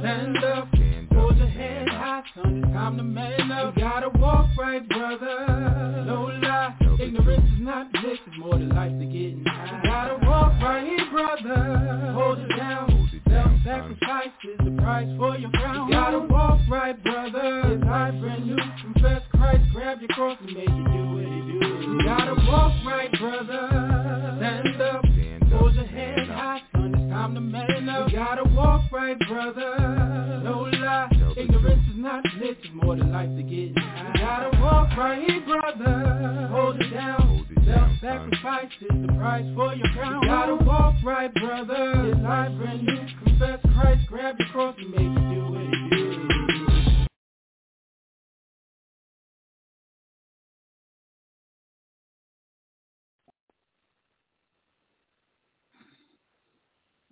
Stand 0.00 0.38
up. 0.44 0.68
Hold 1.12 1.36
your 1.36 1.46
head 1.48 1.88
high, 1.90 2.22
son. 2.34 2.62
It's 2.64 2.72
time 2.72 2.96
to 2.96 3.02
man 3.02 3.52
up. 3.52 3.76
You 3.76 3.82
gotta 3.82 4.08
walk 4.18 4.48
right, 4.58 4.88
brother. 4.88 6.04
No 6.06 6.30
lie. 6.40 6.87
Ignorance 7.08 7.50
is 7.54 7.60
not 7.60 7.90
bliss. 7.90 8.18
It's 8.26 8.38
more 8.38 8.52
than 8.52 8.68
life 8.68 8.92
to 8.92 9.06
get. 9.06 9.32
You 9.32 9.44
gotta 9.82 10.18
walk 10.26 10.52
right, 10.60 11.10
brother. 11.10 12.12
Hold 12.12 12.38
it 12.38 12.54
down. 12.54 13.08
Self-sacrifice 13.26 14.28
is 14.44 14.58
the 14.62 14.82
price 14.82 15.08
for 15.16 15.38
your 15.38 15.50
crown. 15.52 15.88
You 15.88 15.94
gotta 15.94 16.18
walk 16.18 16.60
right, 16.68 17.02
brother. 17.02 17.62
His 17.62 17.82
life 17.82 18.14
brand 18.20 18.46
new. 18.46 18.56
Confess 18.82 19.22
Christ. 19.32 19.62
Grab 19.72 20.00
your 20.02 20.08
cross 20.08 20.36
and 20.40 20.52
make 20.54 20.68
it 20.68 20.68
do 20.68 21.14
what 21.14 21.24
he 21.24 21.40
do. 21.48 21.92
You 21.92 22.04
gotta 22.04 22.34
walk 22.46 22.74
right, 22.84 23.10
brother. 23.18 23.68
Stand 24.36 24.82
up. 24.82 25.04
Hold 25.50 25.74
your 25.76 25.86
head 25.86 26.17
high, 27.18 27.26
son. 27.26 27.34
It's 27.34 27.34
time 27.34 27.34
to 27.34 27.40
man 27.40 27.88
up. 27.88 28.10
You 28.10 28.18
gotta 28.18 28.44
walk 28.54 28.92
right, 28.92 29.18
brother. 29.28 30.40
No 30.44 30.68
lie. 30.72 31.08
Ignorance 31.36 31.86
is 31.88 31.96
not 31.96 32.22
bliss. 32.38 32.56
It's 32.62 32.68
more 32.74 32.96
than 32.96 33.12
life 33.12 33.30
to 33.36 33.42
get. 33.42 33.52
You 33.52 33.74
gotta 34.18 34.50
walk 34.60 34.96
right, 34.96 35.46
brother. 35.46 36.48
Hold 36.50 36.80
it 36.80 36.90
down. 36.94 37.46
Self-sacrifice 37.66 38.70
is 38.80 39.06
the 39.06 39.12
price 39.18 39.44
for 39.54 39.74
your 39.74 39.88
crown. 39.88 40.22
You 40.22 40.28
gotta 40.28 40.54
walk 40.64 40.94
right, 41.04 41.32
brother. 41.34 42.04
His 42.04 42.16
life 42.18 42.52
brand 42.58 42.82
new. 42.82 43.06
Confess 43.24 43.60
Christ. 43.74 44.06
Grab 44.08 44.36
your 44.38 44.48
cross 44.48 44.74
and 44.78 44.90
make 44.90 45.00
it 45.00 45.34
do 45.34 45.42
what 45.52 46.30
do. 46.30 46.37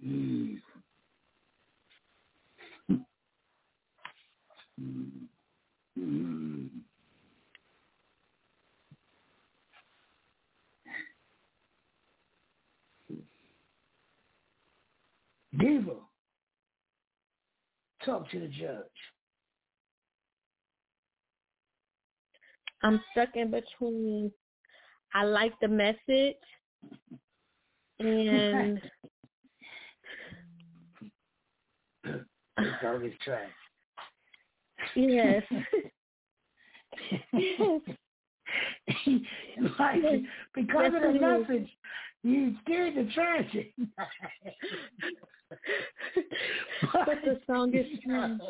Mm. 0.06 0.60
Mm. 4.80 5.10
Mm. 5.98 6.68
Diva, 15.58 15.94
talk 18.04 18.30
to 18.30 18.40
the 18.40 18.48
judge. 18.48 18.84
I'm 22.82 23.00
stuck 23.12 23.30
in 23.34 23.50
between. 23.50 24.30
I 25.14 25.24
like 25.24 25.54
the 25.60 25.68
message, 25.68 26.36
and 27.98 28.80
Dog 32.82 33.04
is 33.04 33.12
trash. 33.24 33.50
yes, 34.94 35.42
like, 39.78 40.02
because 40.54 40.92
Yes, 40.92 40.92
of 40.94 41.02
the 41.02 41.20
message, 41.20 41.68
you 42.22 42.54
scared 42.64 42.94
the 42.94 43.04
trash. 43.12 43.56
but 47.04 47.18
the 47.24 47.40
song 47.46 47.74
is 47.74 47.86
trash. 48.04 48.40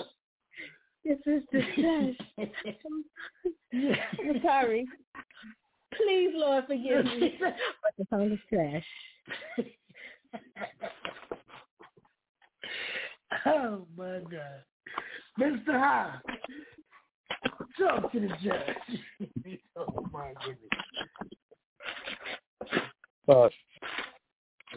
This 1.05 1.19
is 1.27 1.43
the 1.53 1.63
trash. 1.75 2.17
I'm 3.73 4.41
sorry. 4.43 4.87
Please, 5.95 6.33
Lord, 6.35 6.65
forgive 6.67 7.05
me. 7.07 7.39
But 7.41 7.57
the 7.99 8.05
song 8.11 8.31
is 8.33 8.41
trash. 8.49 8.85
oh 13.47 13.87
my 13.97 14.21
God, 14.21 14.63
Mr. 15.39 15.79
High, 15.79 16.15
talk 17.79 18.13
to 18.13 18.21
the 18.21 18.29
judge. 18.43 19.59
oh 19.77 20.07
my 20.13 20.33
goodness. 20.45 20.69
Fuck. 23.27 23.53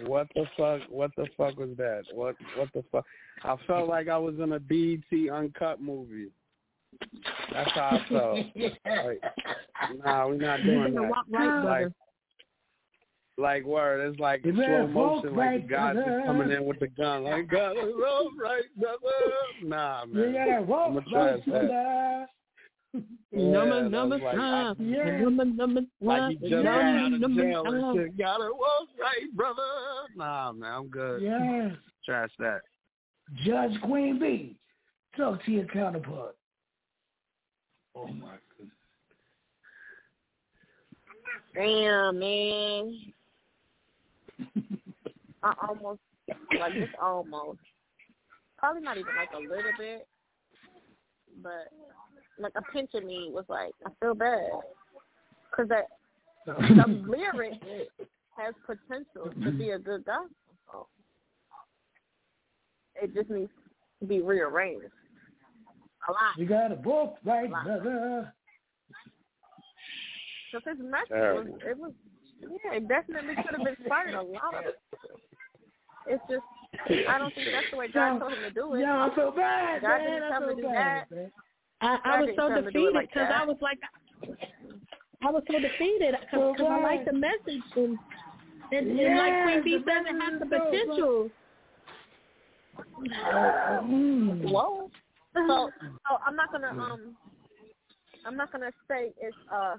What 0.07 0.27
the 0.35 0.45
fuck? 0.57 0.81
What 0.89 1.11
the 1.17 1.27
fuck 1.37 1.57
was 1.57 1.69
that? 1.77 2.03
What? 2.13 2.35
What 2.55 2.69
the 2.73 2.83
fuck? 2.91 3.05
I 3.43 3.55
felt 3.67 3.89
like 3.89 4.07
I 4.07 4.17
was 4.17 4.35
in 4.39 4.53
a 4.53 4.59
BET 4.59 5.33
uncut 5.33 5.81
movie. 5.81 6.29
That's 7.51 7.71
how 7.71 7.99
I 8.01 8.09
felt. 8.09 8.39
Like, 8.85 9.21
nah, 10.03 10.27
we're 10.27 10.35
not 10.35 10.63
doing 10.63 10.79
You're 10.79 10.89
gonna 10.89 11.01
that. 11.01 11.09
walk 11.09 11.25
right, 11.29 11.45
like, 11.45 11.63
brother. 11.63 11.93
Like 13.39 13.63
word, 13.65 14.07
it's 14.09 14.19
like 14.19 14.43
You 14.45 14.53
slow 14.53 14.87
motion, 14.87 15.35
like 15.35 15.37
right, 15.37 15.61
the 15.67 15.73
guy 15.73 15.93
brother. 15.93 16.11
just 16.17 16.25
coming 16.27 16.51
in 16.51 16.65
with 16.65 16.79
the 16.79 16.87
gun, 16.87 17.23
like 17.23 17.47
got 17.49 17.75
it 17.77 17.79
all 17.95 18.29
right, 18.41 18.63
brother. 18.77 18.99
Nah, 19.63 20.05
man. 20.05 20.27
You 20.27 20.33
gotta 20.33 20.61
walk 20.63 20.89
I'ma 20.91 20.99
try 21.09 21.31
right, 21.31 21.45
that. 21.45 21.45
brother. 21.45 22.27
Yeah, 23.31 23.51
number 23.51 23.83
that 23.83 23.89
number 23.91 24.17
like, 24.17 24.35
five. 24.35 24.75
I- 24.79 24.83
Yeah. 24.83 25.19
Number 25.19 25.45
number 25.45 25.81
Like 26.01 26.19
five. 26.19 26.31
he 26.41 26.49
just 26.49 26.63
got 26.63 26.65
out 26.81 27.13
of 27.13 27.19
number 27.21 27.41
jail 27.43 27.63
and 27.67 27.81
five. 27.81 27.95
shit. 27.95 28.17
Got 28.17 28.41
it 28.41 28.55
walk 28.55 28.87
right, 28.99 29.35
brother. 29.35 29.61
Nah, 30.15 30.51
man, 30.53 30.73
I'm 30.73 30.87
good. 30.87 31.21
Yes. 31.21 31.75
Trash 32.03 32.31
that. 32.39 32.61
Judge 33.45 33.79
Queen 33.83 34.17
B, 34.19 34.57
talk 35.15 35.43
to 35.45 35.51
your 35.51 35.65
counterpart. 35.65 36.35
Oh 37.95 38.07
my 38.07 38.35
goodness. 38.57 38.75
Damn, 41.53 42.19
man. 42.19 43.13
I 45.43 45.53
almost 45.67 45.99
like 46.59 46.73
just 46.73 46.95
almost. 47.01 47.59
Probably 48.57 48.81
not 48.81 48.97
even 48.97 49.15
like 49.15 49.29
a 49.33 49.39
little 49.39 49.71
bit, 49.77 50.07
but 51.41 51.69
like 52.37 52.51
a 52.55 52.61
pinch 52.73 52.91
of 52.93 53.03
me 53.03 53.29
was 53.31 53.45
like, 53.47 53.71
I 53.85 53.89
feel 53.99 54.13
bad, 54.13 54.49
cause 55.55 55.67
that 55.69 55.85
the 56.45 57.05
lyric 57.07 57.53
has 58.37 58.53
potential 58.65 59.31
to 59.43 59.51
be 59.51 59.71
a 59.71 59.79
good 59.79 60.05
gospel 60.05 60.29
song. 60.71 60.85
It 63.01 63.13
just 63.13 63.29
needs 63.29 63.51
to 64.01 64.07
be 64.07 64.21
rearranged 64.21 64.85
a 66.07 66.11
lot. 66.11 66.37
You 66.37 66.45
got 66.45 66.71
a 66.71 66.75
book 66.75 67.17
right, 67.23 67.49
brother. 67.49 68.33
Because 70.51 70.77
his 70.77 70.85
message 70.85 71.09
was, 71.11 71.47
it 71.65 71.77
was, 71.77 71.91
yeah, 72.41 72.73
it 72.77 72.87
definitely 72.87 73.35
could 73.35 73.57
have 73.57 73.67
inspired 73.67 74.15
a 74.15 74.21
lot 74.21 74.55
of 74.55 74.73
It's 76.07 76.23
just, 76.29 76.43
I 77.07 77.17
don't 77.17 77.33
think 77.35 77.47
that's 77.51 77.67
the 77.71 77.77
way 77.77 77.87
God 77.87 78.19
told 78.19 78.33
him 78.33 78.43
to 78.43 78.51
do 78.51 78.73
it. 78.75 78.81
Yo, 78.81 78.87
I 78.87 79.15
feel 79.15 79.31
bad, 79.31 79.81
God 79.81 79.97
man. 79.97 80.11
didn't 80.11 80.29
tell 80.29 80.43
him 80.43 80.55
to 80.55 80.61
do 80.61 80.67
bad, 80.67 81.05
that. 81.09 81.15
man. 81.15 81.31
I, 81.81 81.97
I 82.03 82.09
God 82.09 82.19
was 82.21 82.29
so 82.35 82.47
tell 82.47 82.57
him 82.57 82.65
to 82.65 82.71
do 82.71 82.79
it 82.79 82.91
defeated 82.91 83.07
because 83.09 83.29
that. 83.29 83.41
I 83.41 83.45
was 83.45 83.57
like, 83.61 83.79
I 85.21 85.31
was 85.31 85.43
so 85.47 85.59
defeated 85.59 86.15
because 86.31 86.55
I 86.59 86.81
like 86.81 87.05
the 87.05 87.13
message 87.13 87.63
and 87.75 87.97
and, 88.71 88.99
and 88.99 89.17
like 89.17 89.43
Queen 89.43 89.63
B 89.63 89.71
Yes, 89.71 89.81
the 89.85 89.91
says, 89.91 90.05
it 90.07 90.21
has 90.21 90.39
the 90.39 90.45
message 90.45 90.45
is 90.45 90.51
dope, 90.51 90.71
potential. 90.71 91.31
Whoa. 94.49 94.91
So, 95.33 95.69
so 95.77 96.17
I'm 96.25 96.35
not 96.35 96.51
gonna 96.51 96.69
um, 96.69 97.15
I'm 98.25 98.35
not 98.35 98.51
gonna 98.51 98.71
say 98.87 99.13
it's 99.19 99.35
uh 99.53 99.75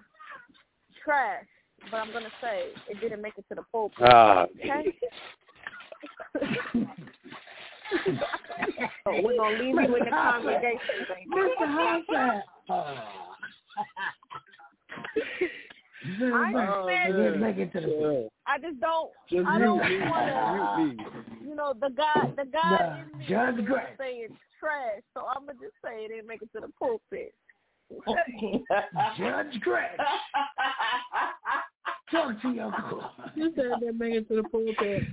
trash, 1.04 1.46
but 1.90 1.96
I'm 1.98 2.12
gonna 2.12 2.30
say 2.40 2.70
it 2.88 3.00
didn't 3.00 3.22
make 3.22 3.34
it 3.36 3.44
to 3.48 3.54
the 3.54 3.62
pulpit. 3.72 3.98
Ah. 4.02 4.46
Okay. 4.64 4.94
so 9.04 9.10
we're 9.22 9.36
gonna 9.36 9.58
leave 9.58 9.74
you 9.74 9.96
in 9.96 10.04
the 10.04 10.10
congregation. 10.10 10.80
Mr. 11.28 11.66
Hoffa. 11.66 12.42
I 16.22 16.54
understand. 16.54 17.16
Didn't 17.16 17.58
it 17.58 17.72
to 17.72 17.80
the 17.80 18.28
I 18.46 18.58
just 18.58 18.80
don't. 18.80 19.10
Just 19.28 19.46
I 19.46 19.58
don't 19.58 19.78
want 19.78 20.98
to. 20.98 21.04
You 21.46 21.54
know, 21.54 21.74
the 21.78 21.90
guy, 21.90 22.30
the 22.36 22.44
guy 22.50 22.78
Nah, 22.80 23.00
in 23.00 23.18
me 23.18 23.26
Judge 23.28 23.58
is 23.58 23.66
Gray. 23.66 23.84
saying 23.98 24.28
trash, 24.58 25.02
so 25.14 25.24
I'm 25.26 25.46
gonna 25.46 25.58
just 25.60 25.74
say 25.84 26.04
it 26.04 26.08
didn't 26.08 26.26
make 26.26 26.42
it 26.42 26.50
to 26.54 26.60
the 26.60 26.72
pulpit. 26.78 27.34
Judge 29.18 29.60
Gretch. 29.60 29.98
Talk 32.10 32.42
to 32.42 32.48
your. 32.50 32.72
You 33.36 33.52
said 33.54 33.70
they 33.80 33.90
make 33.92 34.14
it 34.14 34.28
to 34.28 34.36
the 34.36 34.42
pulpit. 34.44 35.04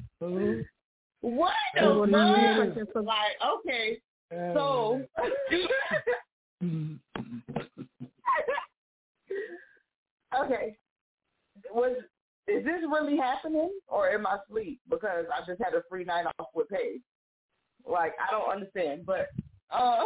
What 1.22 1.54
I 1.76 1.82
the 1.82 1.90
will 1.90 2.06
fuck? 2.06 2.14
touching 2.76 3.06
Like, 3.06 3.38
okay, 3.46 4.00
so 4.54 5.02
okay, 10.40 10.76
was 11.72 11.98
is 12.48 12.64
this 12.64 12.82
really 12.90 13.18
happening 13.18 13.72
or 13.88 14.10
am 14.10 14.26
I 14.26 14.38
asleep 14.48 14.80
because 14.90 15.26
I 15.34 15.40
just 15.46 15.62
had 15.62 15.74
a 15.74 15.84
free 15.90 16.06
night 16.06 16.26
off 16.40 16.48
with 16.54 16.70
Paige? 16.70 17.02
Like, 17.86 18.14
I 18.20 18.32
don't 18.32 18.50
understand, 18.50 19.06
but 19.06 19.28
uh, 19.72 20.04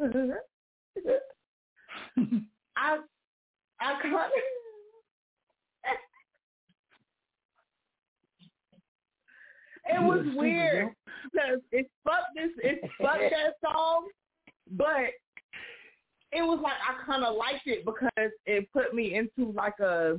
I 2.76 2.98
I 3.80 4.00
kind 4.00 4.14
of. 4.14 4.30
It 9.86 10.00
was 10.00 10.24
weird 10.36 10.90
because 11.24 11.60
it 11.72 11.90
fucked 12.04 12.34
this, 12.34 12.50
it 12.58 12.80
fucked 12.98 13.18
that 13.30 13.54
song, 13.62 14.08
but 14.70 15.10
it 16.32 16.42
was 16.42 16.60
like 16.62 16.74
I 16.74 17.04
kind 17.04 17.24
of 17.24 17.36
liked 17.36 17.66
it 17.66 17.84
because 17.84 18.30
it 18.46 18.72
put 18.72 18.94
me 18.94 19.14
into 19.16 19.52
like 19.52 19.78
a, 19.80 20.18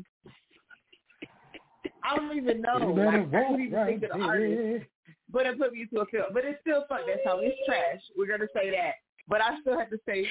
I 2.04 2.16
don't 2.16 2.36
even 2.36 2.62
know, 2.62 2.94
like 2.94 3.08
I 3.08 3.24
couldn't 3.24 3.62
even 3.62 3.72
walk 3.72 3.88
think 3.88 4.04
of 4.04 4.10
the 4.20 4.24
artist, 4.24 4.86
but 5.32 5.46
it 5.46 5.58
put 5.58 5.74
me 5.74 5.82
into 5.84 6.02
a 6.02 6.06
film. 6.08 6.26
But 6.34 6.46
it 6.46 6.58
still 6.62 6.86
fucked 6.90 7.08
that 7.08 7.20
song. 7.26 7.40
It's 7.42 7.58
trash. 7.66 8.02
We're 8.18 8.28
gonna 8.28 8.50
say 8.54 8.70
that, 8.72 8.96
but 9.28 9.42
I 9.42 9.60
still 9.62 9.78
have 9.78 9.90
to 9.90 10.00
say 10.08 10.28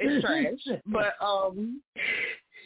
it's 0.00 0.24
trash. 0.24 0.78
But 0.86 1.14
um, 1.24 1.82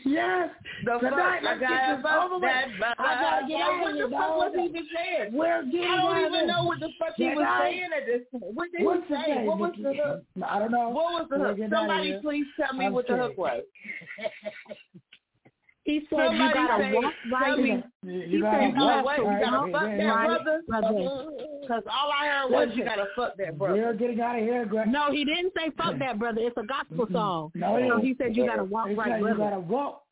Yes. 0.05 0.51
the 0.85 0.90
fuck, 0.93 1.01
Tonight, 1.01 1.40
I 1.40 1.44
let's 1.44 1.60
get 1.60 1.68
gotta 1.68 2.02
fuck 2.02 2.40
with. 2.40 2.51
I 2.98 3.14
gotta 3.20 3.48
get 3.48 3.60
out 3.60 3.81
what 3.81 3.93
the 3.94 4.09
fuck 4.10 4.36
was 4.36 4.52
he 4.56 4.64
even 4.64 4.86
saying? 4.94 5.32
We're 5.32 5.64
getting 5.64 5.85
I 5.85 5.97
don't 5.97 6.35
even 6.35 6.47
know 6.47 6.64
what 6.64 6.81
the 6.81 6.89
fuck 6.98 7.14
he 7.16 7.24
was 7.24 7.47
saying 7.60 7.90
at 7.97 8.06
this 8.06 8.22
point. 8.31 8.55
What 8.55 8.72
did 8.72 8.81
he 8.81 9.14
say? 9.14 9.44
What 9.44 9.59
was 9.59 9.72
the 9.77 9.94
hook? 9.94 10.24
I 10.47 10.59
don't 10.59 10.72
know. 10.72 10.89
What 10.89 11.12
was 11.12 11.27
the 11.31 11.39
hook? 11.39 11.56
getting 11.56 11.72
out 11.72 11.85
of 11.85 11.89
Somebody 11.90 12.18
please 12.22 12.47
tell 12.59 12.77
me 12.77 12.89
what 12.89 13.06
the 13.06 13.16
hook 13.16 13.36
was. 13.36 13.62
He 15.85 16.01
said 16.10 16.18
Somebody 16.28 16.36
you 16.36 16.55
gotta 16.55 16.82
say, 16.85 16.93
walk 16.93 17.14
right. 17.32 17.59
He 17.59 17.70
said 17.70 17.85
You 18.02 18.20
you 18.20 18.43
gotta 18.43 18.62
have 18.62 19.05
what? 19.05 19.16
You 19.18 19.24
gotta 19.24 19.70
walk 19.70 19.72
fuck 19.72 19.90
that 19.97 20.68
brother? 20.68 21.31
Brother. 21.70 21.82
Because 21.82 21.94
all 22.02 22.10
I 22.10 22.26
heard 22.26 22.51
was 22.51 22.68
you 22.76 22.84
gotta 22.84 23.06
fuck 23.16 23.36
that 23.38 23.56
brother. 23.59 23.74
We're 23.74 23.94
getting 23.94 24.20
out 24.20 24.36
of 24.36 24.42
here, 24.42 24.64
Gretch. 24.66 24.88
No, 24.88 25.10
he 25.12 25.24
didn't 25.24 25.52
say 25.56 25.70
fuck 25.76 25.98
that, 25.98 26.18
brother. 26.18 26.40
It's 26.42 26.56
a 26.56 26.64
gospel 26.64 27.06
song. 27.12 27.52
No, 27.55 27.78
So 27.88 28.01
he 28.01 28.14
said 28.18 28.36
you 28.36 28.47
gotta 28.47 28.64
walk 28.64 28.88
He 28.88 28.94
right, 28.94 29.12
said 29.12 29.20
you 29.20 29.36
gotta 29.36 29.60
walk. 29.60 30.02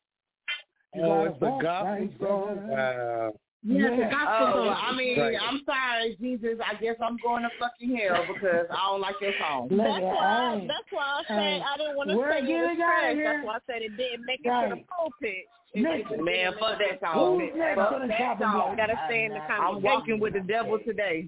You 0.95 1.03
Oh, 1.03 1.07
gotta 1.07 1.29
it's 1.31 1.41
a 1.41 1.45
walk 1.45 1.61
gospel 1.61 1.91
right, 1.91 2.11
song? 2.19 2.55
brother. 2.67 2.67
Wow. 2.69 3.33
Yeah, 3.61 3.87
oh, 3.89 3.93
it's 3.93 3.97
a 3.97 3.99
Yeah. 3.99 4.09
gospel 4.09 4.63
Oh, 4.63 4.69
I 4.69 4.91
mean, 4.95 5.19
Right. 5.19 5.37
I'm 5.41 5.61
sorry, 5.65 6.15
Jesus. 6.15 6.59
I 6.65 6.75
guess 6.75 6.95
I'm 7.01 7.17
going 7.17 7.43
to 7.43 7.49
fucking 7.59 7.93
hell 7.95 8.25
because 8.25 8.67
I 8.71 8.75
don't 8.87 9.01
like 9.01 9.19
your 9.19 9.33
song. 9.37 9.67
That's 9.69 10.01
why. 10.01 10.57
hey, 10.61 10.67
That's 10.67 10.91
why 10.91 11.03
I 11.03 11.23
said 11.27 11.39
hey, 11.39 11.61
I 11.67 11.77
didn't 11.77 11.97
want 11.97 12.09
to 12.09 12.15
we're 12.17 12.31
say 12.31 12.39
it 12.39 12.41
was 12.43 12.49
getting 12.49 12.77
trash. 12.77 13.13
here. 13.15 13.33
That's 13.33 13.45
why 13.45 13.55
I 13.55 13.59
said 13.67 13.81
it 13.81 13.97
didn't 13.97 14.25
make 14.25 14.39
it 14.43 14.49
to 14.49 14.75
the 14.75 14.83
pulpit. 14.87 15.45
Nick, 15.75 16.23
Man, 16.23 16.53
fuck 16.59 16.79
that 16.79 16.99
song. 17.01 17.39
Who's 17.39 17.51
next 17.55 17.75
Fuck 17.75 17.91
on 17.91 18.01
the 18.01 18.07
that 18.07 18.17
chopping 18.17 18.45
song. 18.47 18.53
block? 18.55 18.77
Gotta 18.77 18.93
uh, 18.93 19.05
stay 19.07 19.25
in 19.25 19.33
the 19.33 19.39
Nah, 19.39 19.67
I'm 19.69 19.81
walking 19.83 20.19
with 20.19 20.33
the 20.33 20.39
devil 20.39 20.79
today. 20.79 21.27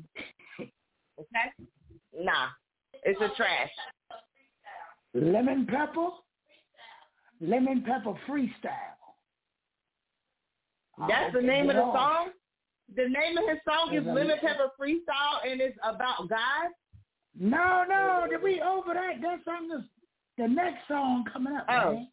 Okay? 0.60 1.68
Nah, 2.18 2.48
it's 3.04 3.20
a 3.22 3.30
trash. 3.36 3.70
Lemon 5.14 5.68
pepper. 5.68 6.08
Lemon 7.42 7.84
pepper 7.84 8.14
freestyle. 8.28 8.96
That's 11.08 11.34
the 11.34 11.42
name 11.42 11.70
of 11.70 11.76
the 11.76 11.82
on. 11.82 11.96
song. 11.96 12.30
The 12.96 13.08
name 13.08 13.38
of 13.38 13.48
his 13.48 13.60
song 13.66 13.94
is 13.94 14.02
Is 14.02 14.08
it- 14.08 14.12
Lemon 14.14 14.38
Pepper 14.42 14.70
Freestyle, 14.80 15.50
and 15.50 15.62
it's 15.62 15.78
about 15.84 16.28
God. 16.28 16.70
No, 17.40 17.86
no, 17.88 18.28
did 18.30 18.42
we 18.44 18.62
over 18.62 18.94
that? 18.94 19.22
That's 19.22 19.48
on 19.48 19.70
the 19.70 19.86
the 20.38 20.48
next 20.48 20.88
song 20.88 21.24
coming 21.32 21.56
up. 21.56 21.66
Oh. 21.70 21.94
man. 21.94 22.08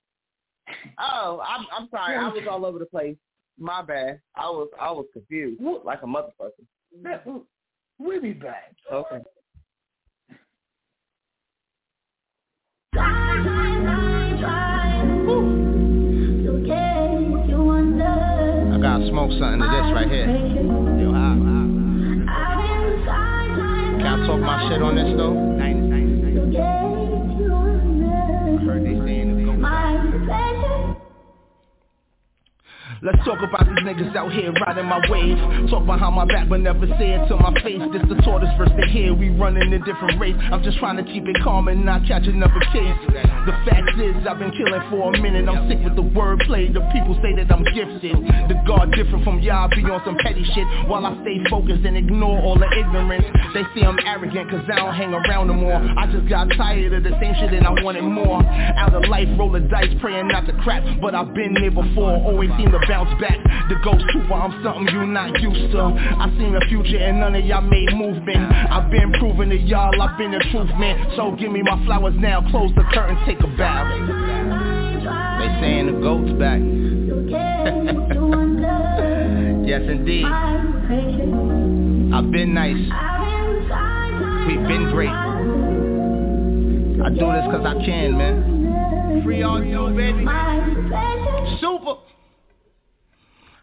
Oh, 0.98 1.43
I'm 1.47 1.66
I'm 1.73 1.89
sorry. 1.90 2.16
I 2.16 2.28
was 2.28 2.47
all 2.48 2.65
over 2.66 2.78
the 2.78 2.86
place. 2.86 3.16
My 3.59 3.82
bad. 3.82 4.20
I 4.36 4.48
was 4.51 4.69
I 4.81 4.90
was 4.93 5.06
confused 5.12 5.60
like 5.85 6.02
a 6.02 6.06
motherfucker. 6.06 7.43
We'll 7.98 8.20
be 8.23 8.32
back. 8.32 8.74
Okay. 8.93 9.23
smoke 19.18 19.34
something 19.40 19.58
to 19.58 19.66
this 19.66 19.90
right 19.92 20.08
here. 20.08 20.30
Yo, 20.30 21.10
how, 21.10 21.34
Can 23.98 24.06
I 24.06 24.26
talk 24.26 24.38
my 24.40 24.68
shit 24.70 24.80
on 24.80 24.94
this 24.94 25.16
though? 25.16 25.57
Let's 33.00 33.22
talk 33.22 33.38
about 33.38 33.62
these 33.62 33.78
niggas 33.86 34.10
out 34.16 34.32
here 34.32 34.50
riding 34.66 34.86
my 34.90 34.98
wave 35.06 35.38
Talk 35.70 35.86
behind 35.86 36.18
my 36.18 36.26
back 36.26 36.48
but 36.48 36.58
never 36.58 36.82
say 36.98 37.14
it 37.14 37.28
to 37.30 37.36
my 37.38 37.54
face. 37.62 37.78
This 37.94 38.02
the 38.10 38.18
tortoise 38.26 38.50
versus 38.58 38.74
the 38.74 38.90
hare, 38.90 39.14
we 39.14 39.30
running 39.30 39.70
a 39.70 39.78
different 39.78 40.18
race. 40.18 40.34
I'm 40.50 40.64
just 40.66 40.82
trying 40.82 40.98
to 40.98 41.06
keep 41.06 41.22
it 41.22 41.38
calm 41.44 41.68
and 41.68 41.86
not 41.86 42.02
catch 42.10 42.26
another 42.26 42.58
case. 42.74 42.98
The 43.46 43.54
fact 43.70 43.94
is 44.02 44.18
I've 44.26 44.42
been 44.42 44.50
killing 44.50 44.82
for 44.90 45.14
a 45.14 45.18
minute. 45.22 45.46
I'm 45.46 45.70
sick 45.70 45.78
with 45.78 45.94
the 45.94 46.02
wordplay, 46.02 46.74
the 46.74 46.82
people 46.90 47.14
say 47.22 47.38
that 47.38 47.46
I'm 47.54 47.62
gifted. 47.70 48.18
The 48.50 48.58
God 48.66 48.90
different 48.90 49.22
from 49.22 49.38
y'all 49.46 49.70
be 49.70 49.86
on 49.86 50.02
some 50.02 50.18
petty 50.18 50.42
shit. 50.50 50.66
While 50.90 51.06
I 51.06 51.14
stay 51.22 51.38
focused 51.46 51.86
and 51.86 51.94
ignore 51.94 52.42
all 52.42 52.58
the 52.58 52.66
ignorance. 52.66 53.30
They 53.54 53.62
say 53.78 53.86
I'm 53.86 53.98
arrogant 54.02 54.50
cause 54.50 54.66
I 54.66 54.82
don't 54.82 54.94
hang 54.98 55.14
around 55.14 55.46
no 55.46 55.54
more. 55.54 55.78
I 55.78 56.10
just 56.10 56.26
got 56.26 56.50
tired 56.58 56.90
of 56.98 57.06
the 57.06 57.14
same 57.22 57.34
shit 57.38 57.54
and 57.54 57.62
I 57.62 57.78
wanted 57.78 58.02
more. 58.02 58.42
Out 58.42 58.90
of 58.90 59.06
life, 59.06 59.30
roll 59.38 59.54
the 59.54 59.62
dice, 59.62 59.94
praying 60.02 60.34
not 60.34 60.50
to 60.50 60.52
crap. 60.66 60.82
But 60.98 61.14
I've 61.14 61.30
been 61.30 61.54
there 61.54 61.70
before, 61.70 62.18
always 62.26 62.50
seem 62.58 62.72
to 62.72 62.80
bounce 62.89 63.12
back 63.20 63.39
The 63.69 63.77
ghost 63.85 64.05
trooper, 64.10 64.35
I'm 64.35 64.62
something 64.65 64.89
you 64.89 65.06
not 65.06 65.40
used 65.40 65.70
to 65.73 65.78
I 65.78 66.28
seen 66.39 66.52
the 66.52 66.65
future 66.69 66.98
and 66.98 67.20
none 67.20 67.35
of 67.35 67.44
y'all 67.44 67.60
made 67.60 67.93
movement 67.94 68.51
I've 68.73 68.90
been 68.90 69.12
proving 69.20 69.51
to 69.51 69.56
y'all 69.56 70.01
I've 70.01 70.16
been 70.19 70.32
the 70.32 70.40
truth 70.51 70.70
man 70.81 71.12
So 71.16 71.36
give 71.36 71.52
me 71.52 71.62
my 71.62 71.85
flowers 71.85 72.15
now, 72.16 72.40
close 72.51 72.73
the 72.74 72.85
curtain, 72.93 73.19
take 73.27 73.40
a 73.40 73.47
bow 73.56 73.85
They 75.39 75.48
saying 75.60 75.86
the 75.86 75.93
goat's 76.01 76.32
back 76.40 76.59
Yes 79.69 79.82
indeed 79.85 80.24
I've 82.10 82.31
been 82.32 82.55
nice. 82.55 82.74
We've 84.48 84.66
been 84.66 84.90
great. 84.90 85.10
I 87.01 87.10
do 87.10 87.15
this 87.15 87.47
cause 87.52 87.65
I 87.65 87.74
can, 87.85 88.16
man. 88.16 89.23
Free 89.24 89.43
all 89.43 89.62
you, 89.62 89.90
baby. 89.94 90.24
Super. 91.60 91.77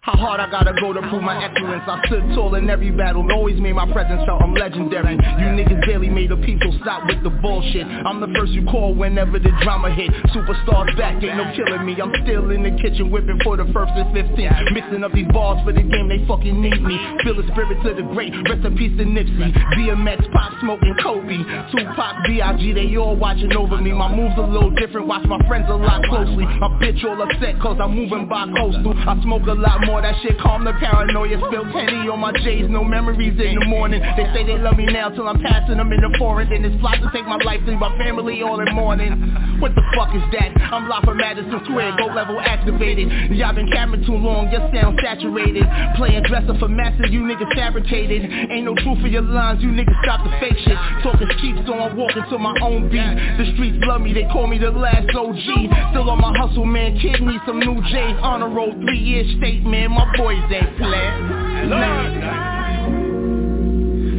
How 0.05 0.13
hard 0.21 0.37
I 0.39 0.45
gotta 0.51 0.77
go 0.77 0.93
to 0.93 1.01
prove 1.09 1.25
my 1.25 1.33
excellence. 1.41 1.81
I 1.89 1.97
stood 2.05 2.21
tall 2.37 2.53
in 2.53 2.69
every 2.69 2.91
battle, 2.91 3.25
always 3.33 3.57
made 3.57 3.73
my 3.73 3.89
presence 3.91 4.21
felt. 4.29 4.37
I'm 4.39 4.53
legendary. 4.53 5.17
You 5.17 5.49
niggas 5.57 5.81
barely 5.81 6.09
made 6.13 6.29
the 6.29 6.37
people 6.45 6.77
stop 6.85 7.09
with 7.09 7.23
the 7.23 7.33
bullshit. 7.33 7.89
I'm 7.89 8.21
the 8.21 8.29
first 8.37 8.53
you 8.53 8.61
call 8.69 8.93
whenever 8.93 9.39
the 9.39 9.49
drama 9.65 9.89
hit. 9.89 10.13
Superstars 10.29 10.93
back, 10.95 11.17
ain't 11.25 11.33
no 11.41 11.49
killing 11.57 11.89
me. 11.89 11.97
I'm 11.97 12.13
still 12.21 12.53
in 12.53 12.61
the 12.61 12.77
kitchen 12.77 13.09
whipping 13.09 13.41
for 13.41 13.57
the 13.57 13.65
first 13.73 13.97
and 13.97 14.13
15 14.13 14.77
Mixing 14.77 15.01
up 15.01 15.09
these 15.11 15.25
balls 15.33 15.57
for 15.65 15.73
the 15.73 15.81
game, 15.81 16.05
they 16.05 16.21
fucking 16.29 16.53
need 16.53 16.85
me. 16.85 17.01
Feel 17.25 17.41
the 17.41 17.47
spirit 17.49 17.81
to 17.81 17.97
the 17.97 18.05
great, 18.13 18.29
rest 18.45 18.61
in 18.61 18.77
peace 18.77 18.93
to 19.01 19.09
Nipsey. 19.09 19.57
DMX, 19.73 20.21
Pop 20.29 20.53
Smoke 20.61 20.85
and 20.85 21.01
Kobe. 21.01 21.41
Tupac, 21.73 22.13
B.I.G, 22.29 22.61
they 22.77 22.93
all 22.93 23.17
watching 23.17 23.57
over 23.57 23.81
me. 23.81 23.89
My 23.89 24.13
moves 24.13 24.37
a 24.37 24.45
little 24.45 24.69
different, 24.69 25.09
watch 25.09 25.25
my 25.25 25.41
friends 25.49 25.65
a 25.65 25.73
lot 25.73 26.05
closely. 26.05 26.45
My 26.61 26.69
bitch 26.77 27.01
all 27.01 27.17
upset 27.25 27.57
cause 27.57 27.81
I'm 27.81 27.97
moving 27.97 28.29
by 28.29 28.45
coastal. 28.53 28.93
I 28.93 29.17
smoke 29.25 29.49
a 29.49 29.57
lot 29.57 29.81
more 29.81 29.94
more, 29.95 30.03
that 30.03 30.19
shit 30.21 30.35
calm 30.43 30.67
the 30.67 30.75
paranoia. 30.75 31.39
Spill 31.47 31.71
penny 31.71 32.11
on 32.11 32.19
my 32.19 32.35
J's, 32.43 32.67
no 32.67 32.83
memories 32.83 33.39
in 33.39 33.55
the 33.55 33.65
morning. 33.65 34.03
They 34.19 34.27
say 34.35 34.43
they 34.43 34.59
love 34.59 34.75
me 34.75 34.85
now 34.91 35.07
till 35.07 35.27
I'm 35.27 35.39
passing 35.39 35.79
them 35.79 35.91
in 35.95 36.01
the 36.03 36.11
forest 36.19 36.51
And 36.51 36.65
it's 36.67 36.75
plot 36.83 36.99
to 36.99 37.07
take 37.15 37.23
my 37.23 37.39
life, 37.47 37.63
leave 37.63 37.79
my 37.79 37.95
family 37.95 38.43
all 38.43 38.59
in 38.59 38.67
mourning. 38.75 39.15
What 39.63 39.71
the 39.71 39.83
fuck 39.95 40.11
is 40.11 40.25
that? 40.35 40.51
I'm 40.51 40.91
live 40.91 41.07
from 41.07 41.17
Madison 41.17 41.63
Square, 41.63 41.95
go 41.95 42.11
level 42.11 42.35
activated. 42.43 43.07
Y'all 43.31 43.55
been 43.55 43.71
capping 43.71 44.03
too 44.03 44.19
long, 44.19 44.51
your 44.51 44.67
sound 44.75 44.99
saturated. 44.99 45.63
Playing 45.95 46.27
dresser 46.27 46.59
for 46.59 46.67
massive, 46.67 47.15
you 47.15 47.23
niggas 47.23 47.55
fabricated. 47.55 48.51
Ain't 48.51 48.67
no 48.67 48.75
truth 48.75 48.99
for 48.99 49.07
your 49.07 49.23
lines, 49.23 49.63
you 49.63 49.71
niggas 49.71 49.95
stop 50.03 50.27
the 50.27 50.31
fake 50.43 50.59
shit. 50.67 50.75
Talking 51.07 51.31
cheap, 51.39 51.55
so 51.63 51.79
I'm 51.79 51.95
walking 51.95 52.27
to 52.27 52.35
my 52.35 52.51
own 52.59 52.91
beat. 52.91 53.15
The 53.39 53.47
streets 53.55 53.79
love 53.87 54.03
me, 54.03 54.11
they 54.11 54.27
call 54.27 54.47
me 54.47 54.59
the 54.59 54.75
last 54.75 55.07
OG 55.15 55.47
Still 55.95 56.09
on 56.11 56.19
my 56.19 56.35
hustle, 56.35 56.65
man, 56.65 56.99
kid 56.99 57.23
me 57.23 57.39
some 57.47 57.63
new 57.63 57.79
J's. 57.87 58.19
On 58.25 58.41
a 58.41 58.49
roll, 58.49 58.75
three-year 58.83 59.23
man 59.63 59.84
and 59.85 59.93
my 59.93 60.17
boys 60.17 60.41
ain't 60.49 60.77
playing. 60.77 61.69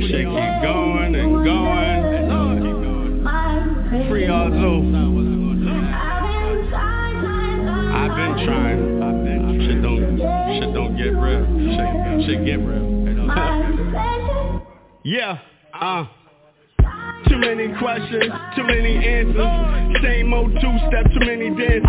Shit 0.07 0.27
keep 0.27 0.63
going 0.63 1.15
and 1.17 1.45
going. 1.45 2.07
Free 4.09 4.27
Arzo. 4.27 4.95
I've 7.95 8.15
been 8.15 8.35
trying. 8.47 8.81
Shit 9.67 9.83
don't, 9.83 10.19
shit 10.61 10.73
don't 10.73 10.97
get 10.97 11.13
real. 11.19 11.45
Shit, 11.75 12.27
shit 12.27 12.45
get 12.45 12.61
real. 12.65 12.87
yeah, 15.05 15.39
uh. 15.75 16.07
Too 17.29 17.39
many 17.39 17.69
questions, 17.79 18.31
too 18.55 18.65
many 18.65 18.97
answers. 19.05 20.03
Same 20.03 20.33
old 20.33 20.53
two-step, 20.53 21.05
too 21.13 21.25
many 21.27 21.51
dances. 21.51 21.83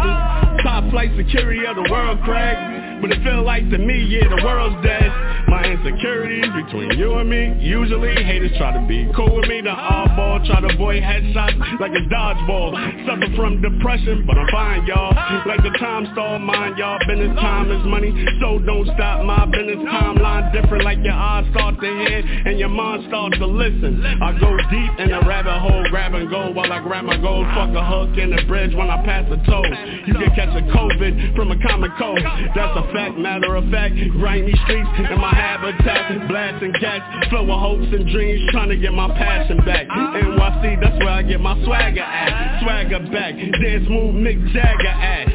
Top 0.63 0.89
flight 0.89 1.11
security 1.15 1.65
of 1.65 1.75
the 1.75 1.87
world, 1.91 2.19
crack 2.23 3.01
But 3.01 3.11
it 3.11 3.23
feel 3.23 3.43
like 3.43 3.69
to 3.69 3.77
me, 3.77 4.07
yeah, 4.09 4.27
the 4.27 4.41
world's 4.43 4.81
dead. 4.83 5.11
My 5.47 5.63
insecurities 5.63 6.51
between 6.65 6.99
you 6.99 7.15
and 7.15 7.29
me 7.29 7.55
Usually 7.63 8.11
haters 8.23 8.51
try 8.57 8.73
to 8.73 8.85
be 8.87 9.07
cool 9.15 9.35
with 9.35 9.47
me. 9.47 9.61
The 9.61 9.69
oddball 9.69 10.45
try 10.45 10.61
to 10.61 10.73
avoid 10.73 11.01
headshots 11.03 11.79
like 11.79 11.91
a 11.91 12.03
dodgeball. 12.11 12.73
Suffer 13.05 13.35
from 13.35 13.61
depression, 13.61 14.25
but 14.25 14.37
I'm 14.37 14.47
fine, 14.51 14.85
y'all. 14.87 15.13
Like 15.45 15.63
the 15.63 15.71
time 15.79 16.07
stall, 16.13 16.39
mind 16.39 16.77
y'all. 16.77 16.99
Business 17.07 17.35
time 17.39 17.71
is 17.71 17.85
money, 17.85 18.11
so 18.41 18.59
don't 18.59 18.85
stop 18.95 19.23
my 19.23 19.45
business. 19.45 19.77
Timeline 19.87 20.51
Different 20.53 20.83
like 20.83 20.99
your 21.03 21.13
eyes 21.13 21.45
start 21.51 21.79
to 21.79 21.85
hit 21.85 22.25
And 22.47 22.59
your 22.59 22.69
mind 22.69 23.05
starts 23.07 23.37
to 23.37 23.45
listen. 23.45 24.03
I 24.21 24.37
go 24.39 24.57
deep 24.69 24.91
in 24.99 25.11
the 25.21 25.27
rabbit 25.27 25.59
hole, 25.59 25.83
grab 25.89 26.13
and 26.13 26.29
go 26.29 26.51
While 26.51 26.71
I 26.71 26.81
grab 26.81 27.05
my 27.05 27.17
gold, 27.17 27.45
fuck 27.55 27.69
a 27.73 27.85
hook 27.85 28.17
in 28.17 28.29
the 28.29 28.41
bridge 28.47 28.73
when 28.75 28.89
I 28.89 29.03
pass 29.05 29.25
the 29.29 29.37
toll. 29.45 29.65
You 30.05 30.13
can 30.13 30.31
catch 30.35 30.53
a 30.53 30.63
COVID 30.69 31.35
from 31.35 31.51
a 31.51 31.57
common 31.67 31.91
cold. 31.97 32.19
That's 32.55 32.77
a 32.77 32.83
fact, 32.93 33.17
matter 33.17 33.55
of 33.55 33.69
fact. 33.71 33.95
Grimy 34.17 34.53
streets 34.65 34.89
in 35.09 35.19
my 35.19 35.33
habitat. 35.33 36.27
Blasting 36.27 36.73
cats, 36.79 37.29
flow 37.29 37.49
of 37.49 37.59
hopes 37.59 37.89
and 37.93 38.07
dreams 38.09 38.41
Trying 38.51 38.69
to 38.69 38.77
get 38.77 38.93
my 38.93 39.09
passion 39.09 39.57
back. 39.65 39.87
NYC, 39.87 40.81
that's 40.81 40.97
where 40.99 41.09
I 41.09 41.23
get 41.23 41.39
my 41.39 41.55
swagger 41.63 42.01
at. 42.01 42.61
Swagger 42.61 42.99
back, 43.11 43.33
dance 43.35 43.87
move 43.89 44.15
Mick 44.15 44.37
Jagger 44.53 44.87
at. 44.87 45.27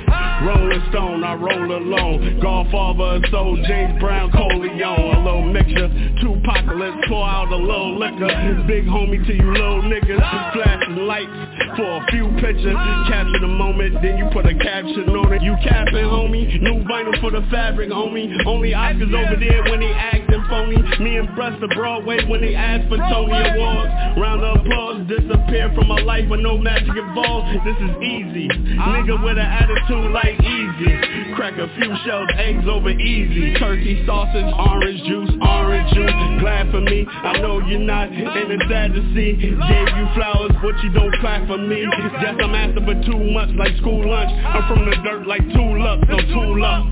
Rolling 0.42 0.82
Stone, 0.90 1.22
I 1.22 1.34
roll 1.34 1.70
alone 1.70 2.40
Godfather, 2.42 3.22
soul, 3.30 3.56
James 3.68 3.98
Brown, 4.00 4.32
Corleone 4.32 5.14
A 5.14 5.24
little 5.24 5.44
mixture, 5.44 5.88
two 6.20 6.34
apocalypse 6.34 6.98
Pour 7.08 7.24
out 7.24 7.52
a 7.52 7.56
little 7.56 7.98
liquor. 7.98 8.64
Big 8.66 8.84
homie 8.86 9.24
to 9.24 9.34
you 9.34 9.52
little 9.52 9.71
niggas 9.80 10.52
Flashing 10.52 11.06
lights 11.06 11.32
for 11.76 12.02
a 12.02 12.06
few 12.10 12.28
pictures 12.40 12.76
Capture 13.08 13.40
the 13.40 13.48
moment, 13.48 13.96
then 14.02 14.18
you 14.18 14.28
put 14.32 14.44
a 14.46 14.54
caption 14.54 15.08
on 15.16 15.32
it 15.32 15.42
You 15.42 15.56
capping 15.64 16.04
homie, 16.04 16.60
new 16.60 16.84
vinyl 16.84 17.18
for 17.20 17.30
the 17.30 17.40
fabric, 17.50 17.90
homie. 17.90 18.28
Only 18.46 18.72
Oscars 18.72 19.14
over 19.14 19.38
there 19.38 19.62
when 19.70 19.80
they 19.80 19.92
acting 19.92 20.42
phony. 20.48 20.76
Me 21.00 21.16
and 21.16 21.28
Buster 21.36 21.68
Broadway 21.74 22.20
when 22.28 22.40
they 22.40 22.54
ask 22.54 22.88
for 22.88 22.98
Tony 22.98 23.32
Awards. 23.32 23.92
Round 24.20 24.42
of 24.42 24.60
applause, 24.60 25.08
disappear 25.08 25.72
from 25.74 25.88
my 25.88 26.00
life 26.02 26.28
with 26.28 26.40
no 26.40 26.58
magic 26.58 26.92
involved. 26.92 27.48
This 27.64 27.76
is 27.80 27.94
easy. 28.02 28.48
Nigga 28.48 29.16
with 29.22 29.38
an 29.38 29.48
attitude 29.48 30.12
like 30.12 30.36
easy. 30.40 30.92
Crack 31.34 31.56
a 31.56 31.68
few 31.80 31.90
shells, 32.04 32.28
eggs 32.36 32.64
over 32.68 32.90
easy. 32.90 33.54
Turkey 33.58 34.04
sausage, 34.04 34.52
orange 34.52 35.00
juice, 35.08 35.32
orange 35.40 35.88
juice. 35.94 36.12
Glad 36.40 36.70
for 36.70 36.80
me, 36.80 37.06
I 37.08 37.40
know 37.40 37.60
you're 37.60 37.80
not. 37.80 38.08
And 38.12 38.52
it's 38.52 38.68
sad 38.68 38.92
to 38.92 39.02
see. 39.14 39.56
Gave 39.68 39.96
you 39.96 40.06
flowers, 40.14 40.52
but 40.62 40.74
you 40.82 40.90
don't 40.92 41.14
clap 41.20 41.46
for 41.46 41.58
me. 41.58 41.86
Guess 42.20 42.36
I'm 42.42 42.54
asking 42.54 42.84
for 42.84 42.94
too 43.06 43.18
much 43.32 43.50
like 43.56 43.76
school 43.78 44.08
lunch. 44.08 44.30
I'm 44.30 44.66
from 44.68 44.84
the 44.88 44.96
dirt 45.02 45.26
like 45.26 45.42
tool 45.52 45.86
up, 45.86 46.00
so 46.08 46.16
tool 46.32 46.64
up. 46.64 46.84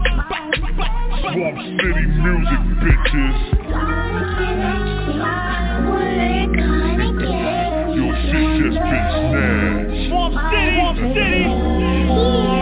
Swamp 1.21 1.59
City 1.81 2.07
music, 2.07 2.63
bitches. 2.81 3.37
Your 7.97 8.15
shit 8.31 8.49
just 8.63 8.79
been 8.79 9.07
snatched. 9.31 10.09
Swamp 10.09 10.35
City, 10.51 10.77
Swamp 10.77 10.99
City. 11.15 12.60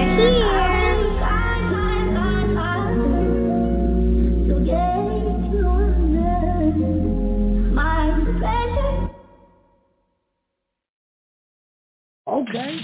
Okay. 12.28 12.78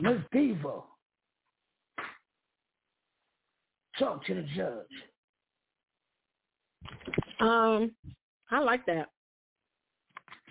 Miss 0.00 0.18
Diva. 0.32 0.80
Talk 3.98 4.24
to 4.26 4.34
the 4.34 4.42
judge. 4.56 4.86
Um, 7.40 7.92
I 8.50 8.60
like 8.60 8.84
that. 8.86 9.10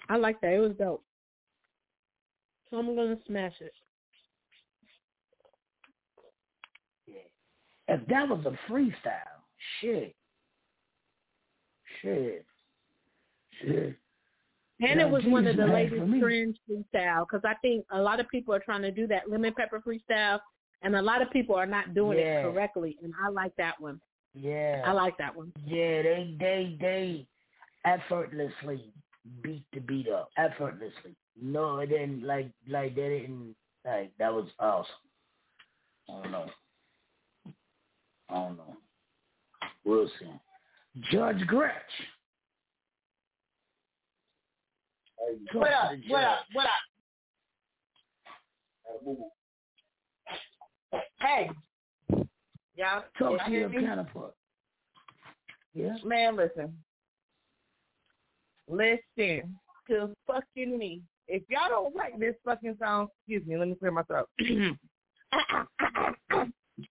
I 0.10 0.16
like 0.16 0.40
that. 0.42 0.54
It 0.54 0.60
was 0.60 0.72
dope. 0.80 1.04
So 2.70 2.78
I'm 2.78 2.96
gonna 2.96 3.18
smash 3.28 3.54
it. 3.60 3.74
If 7.90 8.06
that 8.08 8.28
was 8.28 8.46
a 8.46 8.72
freestyle, 8.72 9.42
shit. 9.80 10.14
Shit. 12.02 12.46
Shit. 13.62 13.96
And 14.80 15.02
it 15.02 15.10
was 15.10 15.24
one 15.26 15.48
of 15.48 15.58
the 15.58 15.66
latest 15.66 16.04
trends 16.22 16.58
freestyle 16.70 17.26
because 17.28 17.42
I 17.44 17.56
think 17.62 17.86
a 17.92 18.00
lot 18.00 18.20
of 18.20 18.30
people 18.30 18.54
are 18.54 18.60
trying 18.60 18.84
to 18.84 18.92
do 18.92 19.08
that 19.08 19.30
lemon 19.30 19.54
pepper 19.56 19.82
freestyle, 19.82 20.40
and 20.84 20.96
a 20.96 21.02
lot 21.02 21.22
of 21.22 21.32
people 21.32 21.56
are 21.56 21.66
not 21.66 21.96
doing 21.96 22.20
Yeah. 22.20 22.42
it 22.42 22.44
correctly. 22.44 22.98
And 23.02 23.14
I 23.24 23.30
like 23.30 23.56
that 23.56 23.80
one. 23.82 24.00
Yeah. 24.36 24.84
I 24.86 24.92
like 24.92 25.18
that 25.18 25.36
one. 25.36 25.52
Yeah, 25.66 26.04
they 26.04 26.36
they 26.40 26.78
they 26.80 27.28
effortlessly 27.86 28.94
beat 29.42 29.64
the 29.74 29.80
beat 29.80 30.08
up. 30.10 30.30
Effortlessly. 30.38 31.16
No, 31.42 31.80
it 31.80 31.88
didn't 31.88 32.24
like 32.24 32.52
like 32.68 32.96
they 32.96 33.10
didn't 33.22 33.56
like 33.84 34.12
that 34.20 34.32
was 34.34 34.48
awesome. 34.60 34.94
I 36.10 36.22
don't 36.22 36.32
know. 36.32 36.50
I 38.30 38.34
don't 38.34 38.58
know. 38.58 38.78
We'll 39.86 40.08
see. 40.20 40.32
Judge 41.12 41.46
Gretch. 41.48 41.74
What 45.54 45.72
up? 45.72 45.92
What 46.08 46.24
up? 46.24 46.40
What 46.54 46.68
up? 50.94 51.04
Hey. 51.20 51.50
Y'all, 52.76 53.04
Talk 53.18 53.46
to 53.46 53.52
your 53.52 53.70
counterpart. 53.70 54.34
Yeah. 55.74 55.96
Man, 56.04 56.36
listen. 56.36 56.78
Listen 58.68 59.58
to 59.90 60.14
fucking 60.28 60.78
me. 60.78 61.02
If 61.28 61.44
y'all 61.50 61.70
don't 61.70 61.96
like 61.96 62.20
this 62.20 62.36
fucking 62.46 62.78
song, 62.82 63.08
excuse 63.20 63.46
me, 63.48 63.58
let 63.58 63.68
me 63.68 63.76
clear 63.76 63.92
my 63.92 64.04
throat. 64.04 64.30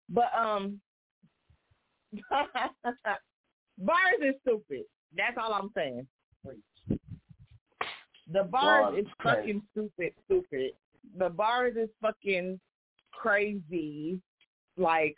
but 0.08 0.32
um 0.36 0.80
bars 3.78 4.20
is 4.22 4.34
stupid. 4.42 4.82
That's 5.16 5.36
all 5.40 5.54
I'm 5.54 5.70
saying. 5.74 6.06
The 8.32 8.42
bars 8.44 8.92
Wow, 8.92 8.98
is 8.98 9.06
crazy. 9.18 9.36
fucking 9.38 9.62
stupid, 9.72 10.12
stupid. 10.24 10.72
The 11.18 11.28
bars 11.30 11.76
is 11.76 11.88
fucking 12.02 12.60
crazy. 13.12 14.20
Like 14.76 15.16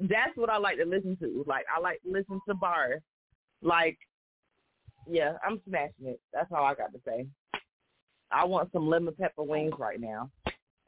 that's 0.00 0.36
what 0.36 0.50
I 0.50 0.56
like 0.58 0.78
to 0.78 0.84
listen 0.84 1.16
to. 1.18 1.44
Like 1.46 1.64
I 1.74 1.80
like 1.80 2.00
to 2.02 2.10
listen 2.10 2.40
to 2.48 2.54
bars. 2.54 3.00
Like 3.62 3.98
yeah, 5.06 5.34
I'm 5.46 5.60
smashing 5.68 6.06
it. 6.06 6.20
That's 6.32 6.50
all 6.52 6.64
I 6.64 6.74
got 6.74 6.92
to 6.92 7.00
say. 7.04 7.26
I 8.30 8.44
want 8.44 8.72
some 8.72 8.88
lemon 8.88 9.14
pepper 9.20 9.42
wings 9.42 9.74
right 9.78 10.00
now. 10.00 10.30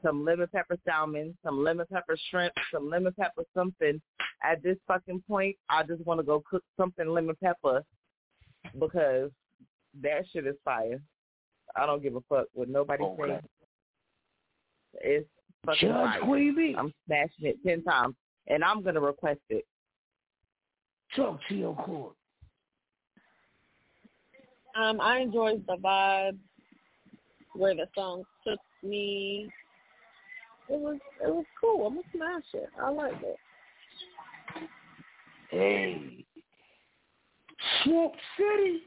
Some 0.03 0.23
lemon 0.25 0.47
pepper 0.53 0.77
salmon, 0.85 1.37
some 1.43 1.63
lemon 1.63 1.85
pepper 1.91 2.17
shrimp, 2.29 2.53
some 2.73 2.89
lemon 2.89 3.13
pepper 3.19 3.43
something. 3.55 4.01
At 4.43 4.61
this 4.63 4.77
fucking 4.87 5.23
point, 5.27 5.55
I 5.69 5.83
just 5.83 6.05
want 6.05 6.19
to 6.19 6.23
go 6.23 6.43
cook 6.49 6.63
something 6.77 7.07
lemon 7.07 7.35
pepper 7.43 7.83
because 8.79 9.31
that 10.01 10.25
shit 10.31 10.45
is 10.45 10.55
fire. 10.63 11.01
I 11.75 11.85
don't 11.85 12.01
give 12.01 12.15
a 12.15 12.21
fuck 12.21 12.47
what 12.53 12.69
nobody 12.69 13.03
Okay. 13.03 13.33
says. 13.33 13.43
It's 15.01 15.29
fucking 15.65 15.89
Judge 15.89 15.95
fire. 15.95 16.21
Queen 16.21 16.75
I'm 16.77 16.93
smashing 17.05 17.45
it 17.45 17.57
ten 17.65 17.83
times, 17.83 18.15
and 18.47 18.63
I'm 18.63 18.81
gonna 18.81 19.01
request 19.01 19.41
it. 19.49 19.65
Talk 21.15 21.39
to 21.49 21.55
your 21.55 21.75
court. 21.75 22.13
Um, 24.75 25.01
I 25.01 25.19
enjoyed 25.19 25.65
the 25.67 25.77
vibe 25.77 26.37
where 27.53 27.75
the 27.75 27.87
song 27.95 28.23
took 28.45 28.59
me. 28.83 29.49
It 30.69 30.79
was 30.79 30.99
it 31.23 31.33
was 31.33 31.45
cool. 31.59 31.87
I'm 31.87 31.95
gonna 31.95 32.07
smash 32.13 32.43
it. 32.53 32.69
I 32.81 32.89
like 32.89 33.21
it. 33.23 33.37
Hey. 35.49 36.25
Swamp 37.83 38.13
City. 38.37 38.81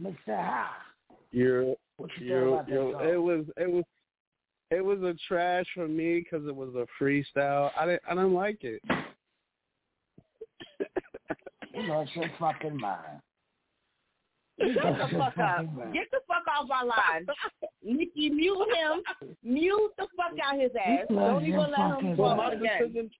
Mr. 0.00 0.14
High. 0.26 0.68
You're, 1.32 1.62
you 1.62 1.76
you're, 2.18 2.50
thought 2.50 2.52
about 2.52 2.66
that 2.66 2.72
you're, 2.72 2.92
song? 2.92 3.08
it 3.08 3.16
was, 3.16 3.44
it 3.56 3.70
was, 3.70 3.84
it 4.70 4.84
was 4.84 4.98
a 5.02 5.14
trash 5.28 5.66
for 5.74 5.88
me 5.88 6.20
because 6.20 6.46
it 6.46 6.54
was 6.54 6.70
a 6.74 6.86
freestyle. 7.02 7.70
I 7.78 7.86
didn't, 7.86 8.02
I 8.08 8.14
didn't 8.14 8.34
like 8.34 8.62
it. 8.64 8.82
You 11.74 11.82
lost 11.88 12.10
your 12.14 12.30
fucking 12.38 12.76
mind. 12.78 13.20
Shut 14.60 14.74
the 14.74 15.18
fuck 15.18 15.38
up. 15.38 15.64
Get 15.92 16.10
the 16.10 16.20
fuck 16.28 16.44
off 16.54 16.68
my 16.68 16.82
line. 16.82 17.26
Nikki, 17.82 18.28
mute 18.28 18.68
him. 18.74 19.28
Mute 19.42 19.92
the 19.96 20.06
fuck 20.16 20.38
out 20.44 20.60
his 20.60 20.70
ass. 20.76 21.06
Don't 21.08 21.44
even 21.44 21.58
let 21.58 21.68
him 21.70 21.90
fucking 21.90 22.16
Well, 22.16 22.28
talk 22.30 22.36
my 22.36 22.48
mind. 22.48 22.60
again. 22.60 22.78
decision, 22.82 23.10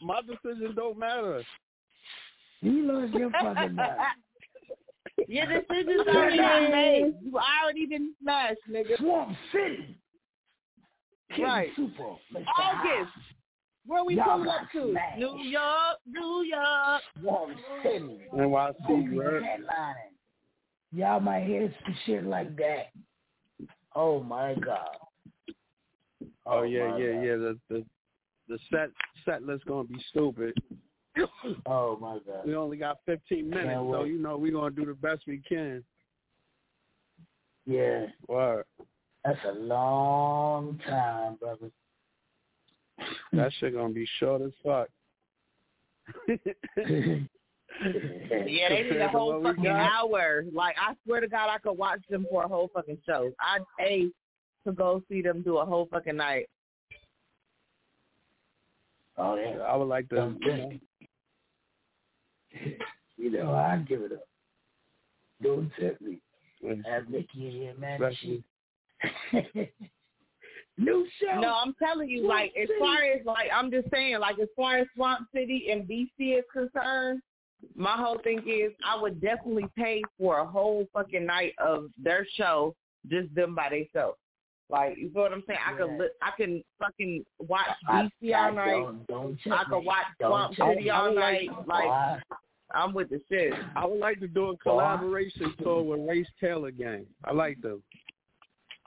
my 0.00 0.20
decision 0.22 0.74
don't 0.74 0.98
matter. 0.98 1.44
You 2.62 2.92
lost 2.92 3.14
your 3.14 3.30
fucking 3.30 3.74
mind. 3.74 3.76
Your 5.28 5.46
decision's 5.46 6.06
already 6.08 6.36
been 6.38 6.70
made. 6.70 7.14
You 7.22 7.38
already 7.38 7.86
been 7.86 8.14
smashed, 8.22 8.60
nigga. 8.70 8.96
Swamp 8.98 9.36
City. 9.52 9.96
King 11.34 11.44
Right. 11.44 11.68
Super. 11.76 12.16
Mr. 12.34 12.44
High. 12.46 12.96
August. 12.98 13.12
Where 13.86 14.04
we 14.04 14.16
Y'all 14.16 14.32
pulling 14.38 14.48
up 14.48 14.70
to? 14.72 14.90
smashed. 14.92 15.18
New 15.18 15.38
York, 15.38 15.98
New 16.06 16.42
York. 16.42 17.02
Swamp 17.20 17.56
City. 17.82 18.20
NYC, 18.34 18.74
Movie 18.88 19.18
right? 19.18 19.42
headlining. 19.42 19.94
Y'all 20.92 21.20
might 21.20 21.44
hear 21.44 21.72
some 21.84 21.96
shit 22.04 22.24
like 22.24 22.56
that. 22.56 22.86
Oh 23.94 24.20
my 24.22 24.54
god. 24.54 24.88
Oh, 26.46 26.58
oh 26.60 26.62
yeah, 26.62 26.96
yeah, 26.96 27.12
God. 27.12 27.22
yeah. 27.24 27.36
The 27.36 27.58
the 27.68 27.84
the 28.48 28.58
set 28.70 28.90
set 29.24 29.42
list 29.42 29.64
gonna 29.66 29.84
be 29.84 30.02
stupid. 30.10 30.54
Oh 31.66 31.96
my 32.00 32.18
god. 32.26 32.46
We 32.46 32.54
only 32.54 32.76
got 32.76 32.98
15 33.06 33.48
minutes, 33.50 33.66
Can't 33.68 33.78
so 33.90 34.02
wait. 34.02 34.12
you 34.12 34.18
know 34.18 34.36
we're 34.36 34.52
gonna 34.52 34.70
do 34.70 34.84
the 34.84 34.94
best 34.94 35.22
we 35.26 35.38
can. 35.48 35.82
Yeah, 37.66 38.06
Word. 38.28 38.64
that's 39.24 39.38
a 39.48 39.52
long 39.52 40.78
time, 40.86 41.36
brother. 41.36 41.70
That 43.32 43.52
shit 43.58 43.74
gonna 43.74 43.92
be 43.92 44.06
short 44.18 44.42
as 44.42 44.52
fuck. 44.64 44.88
Yeah, 47.82 48.68
they 48.68 48.82
need 48.90 49.00
a 49.00 49.08
whole 49.08 49.42
fucking 49.42 49.66
hour. 49.66 50.44
Like 50.52 50.76
I 50.78 50.94
swear 51.04 51.20
to 51.20 51.28
God, 51.28 51.48
I 51.48 51.56
could 51.58 51.78
watch 51.78 52.00
them 52.10 52.26
for 52.30 52.42
a 52.44 52.48
whole 52.48 52.68
fucking 52.74 52.98
show. 53.06 53.32
I'd 53.40 53.62
pay 53.78 54.08
to 54.66 54.72
go 54.72 55.02
see 55.08 55.22
them 55.22 55.40
do 55.42 55.58
a 55.58 55.64
whole 55.64 55.86
fucking 55.90 56.16
night. 56.16 56.50
Oh 59.16 59.36
yeah. 59.36 59.60
I 59.62 59.76
would 59.76 59.88
like 59.88 60.08
to. 60.10 60.16
You 60.16 60.20
know, 60.20 60.68
think. 60.68 60.82
You 63.16 63.30
know, 63.30 63.44
mm-hmm. 63.46 63.72
I'd 63.80 63.88
give 63.88 64.00
it 64.02 64.12
up. 64.12 64.26
Don't 65.42 65.70
tempt 65.78 66.00
me. 66.00 66.20
Have 66.90 67.08
Nikki 67.08 67.46
in 67.46 67.52
here, 67.52 67.74
man. 67.78 68.00
She- 68.20 68.42
New 70.78 71.06
show. 71.20 71.40
No, 71.40 71.54
I'm 71.54 71.74
telling 71.82 72.08
you, 72.08 72.26
like 72.26 72.52
as 72.60 72.68
far 72.78 72.96
as 73.02 73.24
like 73.26 73.48
I'm 73.54 73.70
just 73.70 73.90
saying, 73.90 74.18
like 74.18 74.38
as 74.38 74.48
far 74.56 74.78
as 74.78 74.86
Swamp 74.94 75.28
City 75.34 75.68
and 75.70 75.86
BC 75.86 76.38
is 76.38 76.44
concerned, 76.52 77.20
my 77.74 77.96
whole 77.96 78.18
thing 78.24 78.38
is 78.48 78.72
I 78.86 79.00
would 79.00 79.20
definitely 79.20 79.66
pay 79.76 80.02
for 80.18 80.38
a 80.38 80.46
whole 80.46 80.86
fucking 80.94 81.26
night 81.26 81.52
of 81.58 81.90
their 82.02 82.26
show, 82.34 82.74
just 83.10 83.34
them 83.34 83.54
by 83.54 83.68
themselves. 83.68 84.16
Like 84.70 84.96
you 84.96 85.10
know 85.14 85.22
what 85.22 85.32
I'm 85.32 85.42
saying? 85.46 85.58
I 85.66 85.72
could 85.76 85.90
Yeah. 85.90 85.98
li- 85.98 86.18
I 86.22 86.30
can 86.36 86.64
fucking 86.78 87.24
watch 87.38 87.66
I- 87.86 88.08
BC 88.22 88.32
I 88.34 88.44
all 88.46 88.52
night. 88.52 88.70
Don't, 88.70 89.06
don't 89.44 89.52
I 89.52 89.64
could 89.64 89.84
watch 89.84 90.06
Swamp 90.18 90.54
City 90.56 90.88
all 90.90 91.14
night. 91.14 91.48
Like 91.66 91.84
Why? 91.86 92.20
I'm 92.72 92.92
with 92.94 93.10
the 93.10 93.20
shit. 93.28 93.52
I 93.76 93.84
would 93.86 93.98
like 93.98 94.20
to 94.20 94.28
do 94.28 94.50
a 94.50 94.56
collaboration 94.58 95.54
tour 95.62 95.82
with 95.82 96.08
Race 96.08 96.28
Taylor 96.40 96.70
Gang. 96.70 97.06
I 97.24 97.32
like 97.32 97.60
them. 97.60 97.82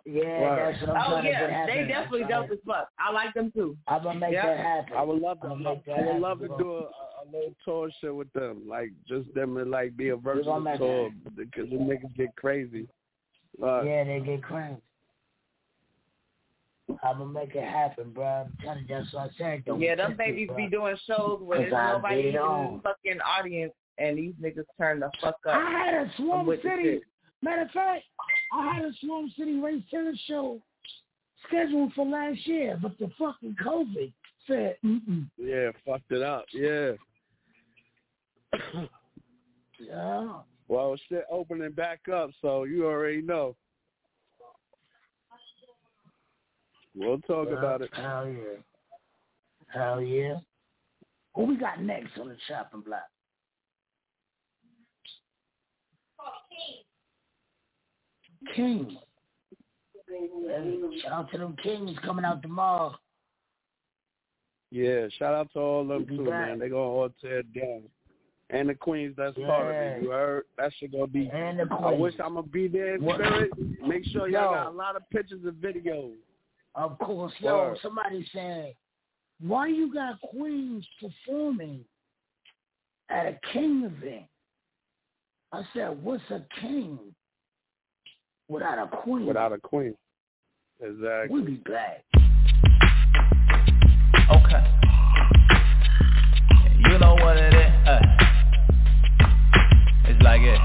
Yeah, 0.05 0.23
Right. 0.23 0.71
that's 0.73 0.81
what 0.87 0.97
I'm 0.97 1.03
Oh 1.05 1.09
trying 1.15 1.23
to 1.23 1.29
get 1.31 1.41
yeah, 1.41 1.49
happen. 1.57 1.75
they 1.77 1.87
definitely 1.87 2.23
I'm 2.23 2.29
dope 2.29 2.51
as 2.51 2.57
fuck. 2.67 2.89
I 2.99 3.11
like 3.13 3.33
them 3.33 3.51
too. 3.51 3.77
I'm 3.87 4.03
gonna 4.03 4.19
make 4.19 4.33
Yeah. 4.33 4.47
that 4.47 4.57
happen. 4.59 4.97
I 4.97 5.01
would 5.01 5.21
love 5.21 5.39
to. 5.41 5.47
I'm 5.47 5.63
gonna 5.63 5.75
make 5.75 5.85
that 5.85 5.99
I 5.99 6.11
would 6.11 6.21
love 6.21 6.39
to 6.39 6.47
do 6.57 6.73
a, 6.73 6.81
a 6.81 7.23
little 7.31 7.55
tour 7.63 7.89
shit 8.01 8.13
with 8.13 8.31
them, 8.33 8.63
like 8.67 8.89
just 9.07 9.33
them 9.33 9.55
and 9.57 9.71
like 9.71 9.95
be 9.95 10.09
a 10.09 10.17
gonna 10.17 10.35
versatile 10.35 10.59
make 10.59 10.77
tour 10.77 11.09
because 11.37 11.69
the 11.69 11.77
niggas 11.77 12.13
get 12.17 12.35
crazy. 12.35 12.87
Uh, 13.61 13.83
Yeah, 13.83 14.03
they 14.03 14.19
get 14.19 14.43
crazy. 14.43 14.75
I'm 17.03 17.17
gonna 17.17 17.31
make 17.31 17.53
it 17.55 17.63
happen, 17.63 18.11
bro. 18.11 18.25
I'm 18.25 18.57
telling 18.63 18.85
you, 18.87 18.95
that's 18.95 19.13
what 19.13 19.29
I 19.29 19.29
said. 19.37 19.65
Don't 19.65 19.81
Yeah, 19.81 19.95
them 19.95 20.15
babies 20.17 20.47
bro. 20.47 20.55
be 20.57 20.67
doing 20.67 20.95
shows 21.05 21.41
where 21.41 21.59
there's 21.59 21.71
'Cause 21.71 21.79
I 21.79 21.91
nobody 21.93 22.15
get 22.23 22.25
in 22.27 22.33
the 22.33 22.81
fucking 22.83 23.21
audience, 23.21 23.73
and 23.97 24.17
these 24.17 24.33
niggas 24.35 24.65
turn 24.77 24.99
the 25.01 25.11
fuck 25.21 25.35
up. 25.45 25.55
I 25.55 25.69
had 25.71 25.93
a 25.95 25.99
I'm 26.01 26.11
Swamp 26.17 26.61
City. 26.61 27.01
Matter 27.41 27.63
of 27.63 27.71
fact, 27.71 28.05
I 28.53 28.73
had 28.75 28.85
a 28.85 28.93
Swamp 29.01 29.31
City 29.37 29.59
Race 29.59 29.83
Taylor 29.91 30.13
show 30.27 30.61
scheduled 31.47 31.93
for 31.93 32.05
last 32.05 32.47
year, 32.47 32.79
but 32.81 32.97
the 32.99 33.09
fucking 33.19 33.55
COVID 33.61 34.13
said, 34.47 34.77
mm-mm. 34.83 35.29
yeah, 35.37 35.71
fucked 35.85 36.11
it 36.11 36.21
up. 36.21 36.45
Yeah. 36.53 36.93
Yeah. 39.79 40.39
Well, 40.69 40.95
shit 41.09 41.25
opening 41.29 41.71
back 41.71 42.07
up, 42.07 42.29
so 42.41 42.63
you 42.63 42.85
already 42.85 43.21
know. 43.21 43.55
We'll 46.95 47.19
talk 47.19 47.47
Yeah, 47.49 47.57
about 47.57 47.81
it. 47.81 47.89
Hell 47.93 48.27
yeah. 48.27 48.59
Hell 49.73 50.01
yeah. 50.01 50.35
Who 51.35 51.45
we 51.45 51.57
got 51.57 51.81
next 51.81 52.17
on 52.19 52.29
the 52.29 52.37
chopping 52.47 52.81
block? 52.81 53.01
King. 58.55 58.97
Hey, 60.07 60.79
shout 61.01 61.11
out 61.11 61.31
to 61.31 61.37
them 61.37 61.55
Kings 61.63 61.97
coming 62.03 62.25
out 62.25 62.41
tomorrow. 62.41 62.93
Yeah, 64.69 65.07
shout 65.17 65.33
out 65.33 65.51
to 65.53 65.59
all 65.59 65.85
them 65.87 66.03
Be 66.03 66.17
too, 66.17 66.25
back. 66.25 66.49
man. 66.49 66.59
They 66.59 66.69
gonna 66.69 66.81
all 66.81 67.09
tear 67.21 67.39
it 67.39 67.53
down. 67.53 67.83
And 68.49 68.69
the 68.69 68.75
queens 68.75 69.15
that's 69.17 69.35
part 69.37 69.67
of 69.67 69.75
it. 69.75 70.03
You 70.03 70.11
heard? 70.11 70.43
That 70.57 70.71
shit 70.79 70.91
gonna 70.91 71.07
be. 71.07 71.29
And 71.33 71.59
the 71.59 71.73
I 71.73 71.91
wish 71.93 72.13
I'm 72.23 72.35
gonna 72.35 72.47
be 72.47 72.67
there 72.67 72.95
in 72.95 73.01
spirit. 73.01 73.51
Make 73.87 74.05
sure 74.05 74.27
y'all 74.27 74.51
Yo. 74.51 74.53
got 74.53 74.67
a 74.67 74.69
lot 74.71 74.95
of 74.95 75.09
pictures 75.09 75.41
and 75.43 75.53
videos. 75.53 76.13
Of 76.75 76.97
course, 76.99 77.33
yo, 77.39 77.57
Word. 77.57 77.77
somebody 77.81 78.25
said, 78.33 78.73
why 79.39 79.67
you 79.67 79.93
got 79.93 80.19
Queens 80.21 80.87
performing 80.99 81.85
at 83.09 83.25
a 83.25 83.39
King 83.51 83.83
event? 83.83 84.25
I 85.51 85.61
said, 85.73 86.01
what's 86.03 86.23
a 86.31 86.43
king 86.59 86.97
without 88.49 88.79
a 88.79 88.87
queen? 88.87 89.27
Without 89.27 89.53
a 89.53 89.59
queen. 89.59 89.93
Exactly. 90.81 91.29
we 91.29 91.45
be 91.45 91.55
back. 91.57 92.03
Okay. 94.31 94.63
You 96.89 96.97
know 96.97 97.13
what 97.21 97.37
it 97.37 97.53
is. 97.53 97.87
Uh, 97.87 97.99
it's 100.05 100.21
like 100.23 100.41
it. 100.41 100.59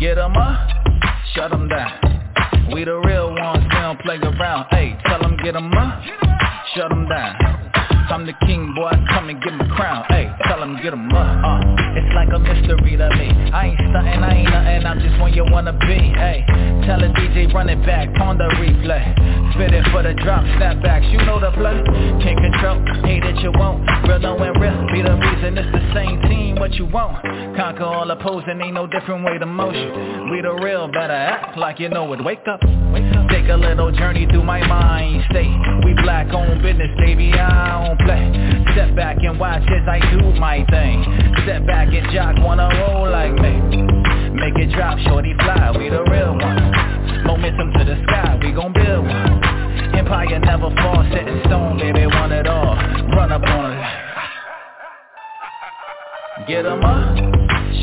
Get 0.00 0.18
'em 0.18 0.36
up, 0.36 0.68
shut 1.34 1.52
'em 1.52 1.68
down. 1.68 2.68
We 2.72 2.84
the 2.84 2.96
real 2.98 3.32
ones, 3.34 3.64
we 3.64 3.67
don't 3.88 4.00
play 4.02 4.18
around. 4.18 4.66
Hey, 4.70 4.98
tell 5.06 5.24
'em 5.24 5.36
get 5.38 5.56
'em 5.56 5.72
up, 5.72 6.02
shut 6.74 6.92
'em 6.92 7.08
down. 7.08 7.57
I'm 8.18 8.26
the 8.26 8.34
king, 8.50 8.74
boy, 8.74 8.90
come 9.14 9.30
and 9.30 9.40
get 9.40 9.54
my 9.54 9.68
crown. 9.76 10.02
Hey, 10.08 10.26
tell 10.50 10.60
him 10.60 10.74
get 10.82 10.92
him 10.92 11.06
up. 11.14 11.38
Uh, 11.38 11.94
it's 11.94 12.12
like 12.18 12.26
a 12.34 12.38
mystery 12.42 12.98
to 12.98 13.08
me. 13.14 13.30
I 13.54 13.70
ain't 13.70 13.78
stuntin', 13.78 14.26
I 14.26 14.34
ain't 14.34 14.50
nothing, 14.50 14.86
I'm 14.90 14.98
just 14.98 15.22
when 15.22 15.32
you 15.34 15.46
wanna 15.46 15.70
be. 15.86 16.02
Hey, 16.18 16.42
tell 16.82 16.98
a 16.98 17.06
DJ 17.14 17.46
run 17.54 17.70
it 17.70 17.78
back, 17.86 18.10
on 18.18 18.36
the 18.36 18.50
replay. 18.58 19.54
Spit 19.54 19.70
it 19.70 19.86
for 19.94 20.02
the 20.02 20.14
drop, 20.14 20.42
snap 20.58 20.82
backs, 20.82 21.06
you 21.14 21.18
know 21.18 21.38
the 21.38 21.54
play. 21.54 21.78
Can't 22.18 22.42
control, 22.42 22.82
hate 23.06 23.22
it 23.22 23.38
you 23.38 23.52
won't. 23.54 23.86
Real 24.02 24.18
no 24.18 24.34
knowing 24.34 24.58
real, 24.58 24.74
be 24.90 24.98
the 24.98 25.14
reason 25.14 25.56
it's 25.56 25.70
the 25.70 25.94
same 25.94 26.20
team, 26.22 26.56
what 26.58 26.74
you 26.74 26.86
want. 26.86 27.22
Conquer 27.54 27.84
all 27.84 28.10
opposing, 28.10 28.58
ain't 28.60 28.74
no 28.74 28.88
different 28.88 29.24
way 29.24 29.38
to 29.38 29.46
motion. 29.46 30.34
We 30.34 30.42
the 30.42 30.58
real, 30.58 30.88
better 30.88 31.14
act 31.14 31.56
like 31.56 31.78
you 31.78 31.88
know 31.88 32.12
it. 32.14 32.24
Wake 32.24 32.42
up, 32.50 32.58
wake 32.90 33.14
up. 33.14 33.30
Take 33.30 33.46
a 33.46 33.54
little 33.54 33.92
journey 33.92 34.26
through 34.26 34.42
my 34.42 34.66
mind 34.66 35.22
state. 35.30 35.54
We 35.86 35.94
black 36.02 36.34
on 36.34 36.60
business, 36.62 36.90
baby, 36.98 37.30
I 37.32 37.86
don't. 37.86 38.07
Step 38.08 38.96
back 38.96 39.16
and 39.20 39.38
watch 39.38 39.62
as 39.68 39.86
I 39.86 40.00
do 40.16 40.32
my 40.40 40.64
thing. 40.70 41.04
Step 41.44 41.66
back 41.66 41.88
and 41.92 42.10
jock 42.10 42.36
wanna 42.38 42.68
roll 42.80 43.10
like 43.10 43.34
me. 43.34 43.52
Make 44.32 44.56
it 44.56 44.72
drop, 44.72 44.98
shorty 45.00 45.34
fly, 45.34 45.72
we 45.76 45.90
the 45.90 46.02
real 46.04 46.32
one. 46.32 46.72
Momentum 47.26 47.72
to 47.74 47.84
the 47.84 48.02
sky, 48.08 48.38
we 48.40 48.52
gon' 48.52 48.72
build 48.72 49.04
one. 49.04 49.44
Empire 49.94 50.38
never 50.38 50.70
fall, 50.80 51.04
set 51.12 51.28
in 51.28 51.42
stone, 51.44 51.76
baby, 51.76 52.06
want 52.06 52.32
it 52.32 52.46
all. 52.46 52.76
Run 53.12 53.30
up 53.30 53.42
on 53.42 53.72
it. 53.72 53.84
Get 56.46 56.64
'em 56.64 56.82
up, 56.82 57.16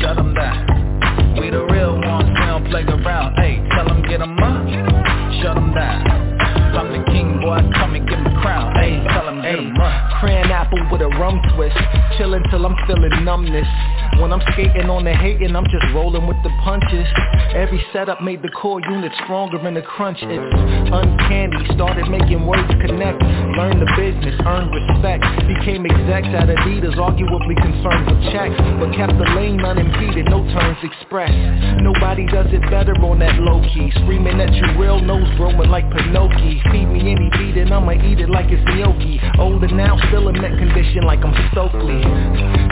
shut 0.00 0.18
'em 0.18 0.34
down. 0.34 0.66
We 1.38 1.50
the 1.50 1.64
real 1.66 2.00
ones, 2.00 2.28
we 2.28 2.46
don't 2.46 2.64
play 2.68 2.82
around. 2.82 3.38
Hey, 3.38 3.62
tell 3.76 3.88
'em 3.88 4.02
get 4.02 4.20
'em 4.20 4.38
up, 4.42 4.66
shut 5.40 5.56
'em 5.56 5.72
down. 5.72 6.02
I'm 6.74 6.90
the 6.90 7.04
king, 7.12 7.38
boy, 7.40 7.60
come 7.78 7.94
and 7.94 8.08
get 8.08 8.18
my 8.18 8.35
crown. 8.46 8.72
Tell 9.10 9.28
'em 9.28 9.42
get. 9.42 9.58
Cran 10.20 10.50
apple 10.50 10.78
with 10.90 11.02
a 11.02 11.08
rum 11.18 11.40
twist. 11.54 11.76
Chillin' 12.16 12.48
till 12.50 12.64
I'm 12.64 12.76
feeling 12.86 13.24
numbness. 13.24 13.68
When 14.20 14.32
I'm 14.32 14.40
skating 14.52 14.88
on 14.88 15.04
the 15.04 15.12
hating, 15.12 15.54
I'm 15.54 15.66
just 15.68 15.84
rolling 15.92 16.26
with 16.26 16.40
the 16.42 16.50
punches. 16.62 17.06
Every 17.54 17.84
setup 17.92 18.22
made 18.22 18.40
the 18.42 18.48
core 18.48 18.80
unit 18.80 19.12
stronger 19.24 19.58
in 19.66 19.74
the 19.74 19.82
crunch. 19.82 20.22
It's 20.22 20.90
uncanny. 20.92 21.66
Started 21.74 22.08
making 22.08 22.46
words 22.46 22.68
connect. 22.80 23.22
Learned 23.58 23.80
the 23.82 23.90
business, 23.96 24.34
earned 24.46 24.72
respect. 24.72 25.24
Became 25.46 25.84
execs 25.84 26.28
at 26.28 26.48
Adidas, 26.48 26.96
arguably 26.96 27.56
concerned 27.60 28.06
with 28.06 28.32
checks. 28.32 28.56
But 28.78 28.92
kept 28.94 29.18
the 29.18 29.28
lane 29.36 29.62
unimpeded, 29.62 30.30
no 30.30 30.44
turns 30.54 30.78
expressed. 30.82 31.36
Nobody 31.82 32.26
does 32.26 32.52
it 32.52 32.62
better 32.70 32.94
on 33.04 33.18
that 33.18 33.36
low 33.40 33.60
key. 33.72 33.90
Screaming 34.02 34.40
at 34.40 34.52
you, 34.54 34.66
real 34.80 35.00
nose 35.00 35.28
growing 35.36 35.68
like 35.68 35.90
Pinocchio. 35.90 36.36
Feed 36.70 36.88
me 36.88 37.00
any 37.10 37.30
beat 37.36 37.56
and 37.56 37.72
I'ma 37.72 37.92
eat 37.92 38.20
it 38.20 38.28
like 38.28 38.35
it's 38.44 38.60
gnocchi. 38.76 39.16
Older 39.38 39.68
now, 39.68 39.96
still 40.08 40.28
in 40.28 40.36
that 40.42 40.52
condition 40.58 41.04
like 41.08 41.24
I'm 41.24 41.32
Stokely. 41.52 42.04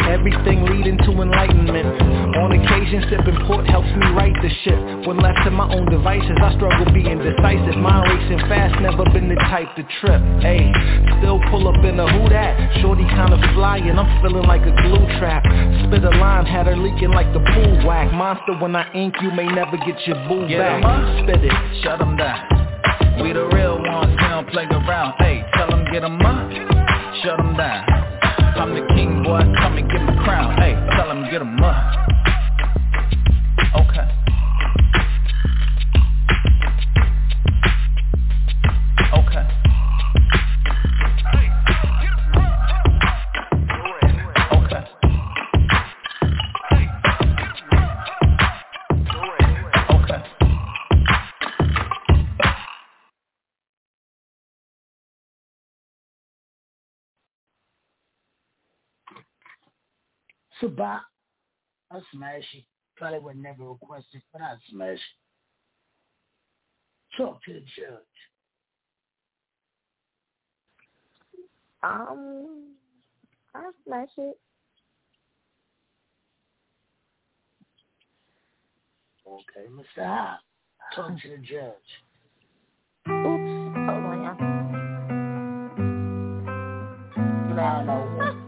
Everything 0.04 0.68
leading 0.68 0.98
to 1.08 1.10
enlightenment. 1.24 1.88
On 2.36 2.52
occasion, 2.52 3.00
sipping 3.08 3.40
port 3.46 3.66
helps 3.66 3.88
me 3.88 4.04
right 4.12 4.34
the 4.44 4.50
ship. 4.64 4.76
When 5.08 5.16
left 5.16 5.40
to 5.44 5.50
my 5.50 5.64
own 5.72 5.88
devices, 5.88 6.36
I 6.36 6.52
struggle 6.56 6.92
being 6.92 7.18
decisive. 7.18 7.76
Mind 7.80 8.04
racing 8.12 8.44
fast, 8.48 8.76
never 8.80 9.04
been 9.16 9.28
the 9.28 9.36
type 9.48 9.72
to 9.76 9.82
trip. 10.00 10.20
Ayy, 10.44 10.68
still 11.18 11.40
pull 11.50 11.68
up 11.68 11.80
in 11.84 11.98
a 11.98 12.06
who 12.12 12.28
that? 12.28 12.52
Shorty 12.82 13.04
kinda 13.08 13.40
flying, 13.54 13.96
I'm 13.98 14.20
feeling 14.20 14.44
like 14.44 14.62
a 14.66 14.74
glue 14.82 15.06
trap. 15.18 15.44
Spit 15.88 16.04
a 16.04 16.10
line, 16.20 16.44
had 16.44 16.66
her 16.66 16.76
leaking 16.76 17.12
like 17.12 17.32
the 17.32 17.40
pool 17.40 17.86
whack. 17.86 18.12
Monster 18.12 18.54
when 18.60 18.76
I 18.76 18.84
ink, 18.92 19.14
you 19.22 19.30
may 19.30 19.46
never 19.46 19.76
get 19.78 20.06
your 20.06 20.16
boo 20.28 20.46
Get 20.46 20.58
back. 20.58 20.84
'em 20.84 20.84
up, 20.84 21.18
Spit 21.22 21.44
it. 21.44 21.52
shut 21.82 22.00
'em 22.00 22.16
down. 22.16 22.63
We 23.22 23.32
the 23.32 23.46
real 23.52 23.78
ones, 23.80 24.10
we 24.10 24.28
don't 24.28 24.48
play 24.48 24.64
around. 24.64 25.14
Hey, 25.18 25.44
tell 25.54 25.68
them 25.70 25.84
get 25.92 26.02
'em 26.04 26.20
up, 26.20 26.50
shut 27.22 27.38
'em 27.38 27.56
down. 27.56 27.84
I'm 28.56 28.74
the 28.74 28.86
king, 28.94 29.22
boy, 29.22 29.40
come 29.60 29.76
and 29.78 29.90
get 29.90 30.02
my 30.02 30.24
crown. 30.24 30.56
Hey, 30.56 30.74
tell 30.96 31.10
'em 31.10 31.30
get 31.30 31.40
'em 31.40 31.62
up. 31.62 32.13
Sabah, 60.64 61.00
I 61.90 62.00
smash 62.12 62.44
it. 62.54 62.64
Probably 62.96 63.18
would 63.18 63.36
never 63.36 63.64
request 63.64 64.06
it, 64.14 64.22
but 64.32 64.40
I'd 64.40 64.56
smash 64.70 64.96
it. 64.96 65.00
Talk 67.18 67.44
to 67.44 67.52
the 67.52 67.60
judge. 67.60 68.00
Um, 71.82 72.76
I 73.54 73.70
smash 73.86 74.08
it. 74.16 74.38
Okay, 79.26 79.68
Mr. 79.70 80.04
Hop, 80.06 80.40
talk 80.94 81.20
to 81.22 81.28
the 81.28 81.38
judge. 81.38 81.72
Oops, 83.08 83.50
hold 83.86 84.04
on, 84.04 84.22
y'all. 84.22 84.36
No, 87.54 87.84
no. 87.84 88.43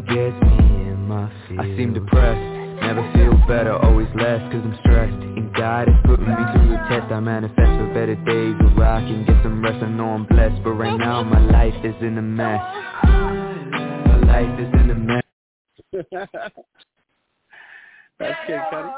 Often 0.00 0.14
gets 0.14 0.42
me 0.42 0.58
in 0.90 1.08
my 1.08 1.30
feels 1.48 1.60
I 1.60 1.76
seem 1.76 1.94
depressed, 1.94 2.82
never 2.82 3.02
feel 3.14 3.34
better, 3.46 3.72
always 3.72 4.08
less 4.16 4.40
cause 4.52 4.62
I'm 4.62 4.78
stressed 4.80 5.12
And 5.12 5.54
God 5.54 5.88
is 5.88 5.94
putting 6.04 6.26
me 6.26 6.34
through 6.52 6.68
the 6.70 6.76
test, 6.88 7.12
I 7.12 7.20
manifest 7.20 7.56
for 7.58 7.86
better 7.94 8.14
days 8.14 8.56
Where 8.76 8.88
I 8.88 9.00
can 9.00 9.24
get 9.26 9.42
some 9.42 9.62
rest, 9.62 9.82
I 9.82 9.88
know 9.88 10.08
I'm 10.08 10.26
blessed 10.26 10.62
But 10.64 10.72
right 10.72 10.96
now 10.96 11.22
my 11.22 11.40
life 11.40 11.84
is 11.84 11.94
in 12.00 12.18
a 12.18 12.22
mess 12.22 12.60
My 13.04 14.16
life 14.26 14.60
is 14.60 14.72
in 14.80 14.90
a 14.90 14.94
mess 14.94 15.24
That's 18.18 18.36
Kid 18.46 18.60
Cudi. 18.70 18.90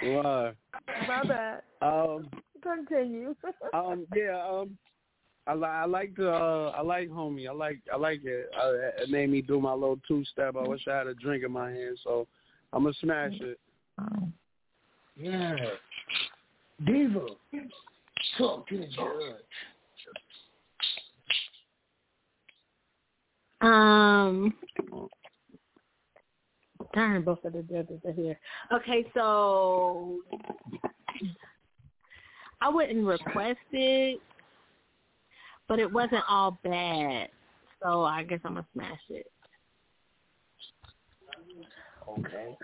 Wow. 0.00 0.52
My 1.06 1.24
bad. 1.24 1.62
Um, 1.82 2.30
Continue. 2.62 3.34
um, 3.74 4.06
yeah, 4.14 4.42
um, 4.48 4.78
I, 5.48 5.54
li- 5.54 5.64
I 5.64 5.86
like 5.86 6.14
the, 6.14 6.30
uh, 6.30 6.74
I 6.76 6.82
like 6.82 7.08
homie. 7.08 7.48
I 7.48 7.52
like, 7.52 7.78
I 7.92 7.96
like 7.96 8.20
it. 8.24 8.50
Uh, 8.54 9.02
it 9.02 9.08
made 9.08 9.30
me 9.30 9.40
do 9.40 9.58
my 9.60 9.72
little 9.72 9.98
two 10.06 10.22
step. 10.26 10.56
I 10.56 10.68
wish 10.68 10.86
I 10.86 10.98
had 10.98 11.06
a 11.06 11.14
drink 11.14 11.42
in 11.42 11.50
my 11.50 11.70
hand, 11.70 11.98
so 12.04 12.26
I'm 12.72 12.82
gonna 12.82 12.94
smash 13.00 13.32
it. 13.40 13.58
Yeah. 15.16 15.56
Diva, 16.84 17.26
talk 18.36 18.68
to 18.68 18.78
the 18.78 18.86
judge. 18.86 19.34
Um, 23.60 24.54
darn, 26.94 27.22
both 27.22 27.44
of 27.44 27.54
the 27.54 27.62
judges 27.62 28.00
are 28.04 28.12
here. 28.12 28.38
Okay, 28.72 29.06
so 29.14 30.18
I 32.60 32.68
wouldn't 32.68 33.04
request 33.04 33.58
it, 33.72 34.20
but 35.68 35.78
it 35.78 35.90
wasn't 35.92 36.24
all 36.28 36.58
bad. 36.64 37.28
So 37.82 38.02
I 38.02 38.24
guess 38.24 38.40
I'm 38.44 38.54
gonna 38.54 38.66
smash 38.72 39.00
it. 39.10 39.30
Okay. 42.08 42.56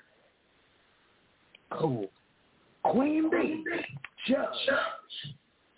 Cool. 1.70 2.09
Queen 2.82 3.31
Bee, 3.31 3.64
judge, 4.26 4.47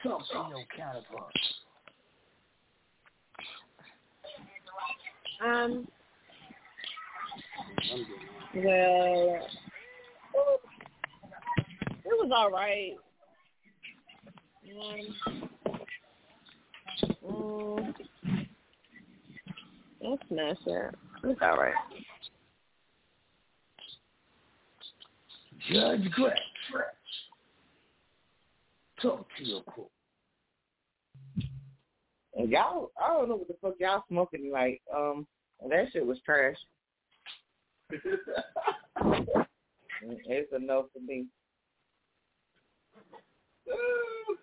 talk 0.02 0.20
to 0.28 0.48
your 0.48 0.64
counterpart. 0.76 1.32
Um. 5.44 5.88
Well, 8.54 9.38
it 12.04 12.06
was 12.06 12.30
all 12.34 12.50
right. 12.50 12.92
Um, 14.66 15.50
mm, 17.04 17.94
I'll 20.04 20.18
smash 20.28 20.56
it. 20.66 20.94
It's 21.24 21.40
all 21.42 21.56
right. 21.56 21.74
Judge 25.70 26.10
Gretch, 26.12 26.38
talk 29.02 29.26
to 29.38 29.44
your 29.44 29.62
court. 29.62 29.88
Y'all, 32.36 32.92
I 33.02 33.08
don't 33.08 33.28
know 33.28 33.36
what 33.36 33.48
the 33.48 33.56
fuck 33.60 33.74
y'all 33.80 34.04
smoking 34.08 34.44
tonight. 34.44 34.80
Um, 34.94 35.26
that 35.68 35.86
shit 35.92 36.06
was 36.06 36.20
trash. 36.24 36.54
it's 37.90 38.04
a 40.52 40.58
no 40.58 40.88
for 40.92 41.00
me. 41.00 41.26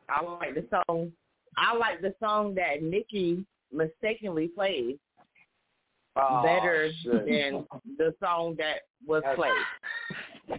I 0.10 0.24
like 0.24 0.56
the 0.56 0.66
song. 0.88 1.12
I 1.58 1.76
like 1.76 2.02
the 2.02 2.14
song 2.20 2.56
that 2.56 2.82
Nikki 2.82 3.46
mistakenly 3.72 4.48
played 4.48 5.00
Oh, 6.16 6.44
better 6.44 6.92
shit. 7.02 7.26
than 7.26 7.66
the 7.98 8.14
song 8.22 8.56
that 8.60 8.82
was 9.06 9.24
played. 9.36 9.52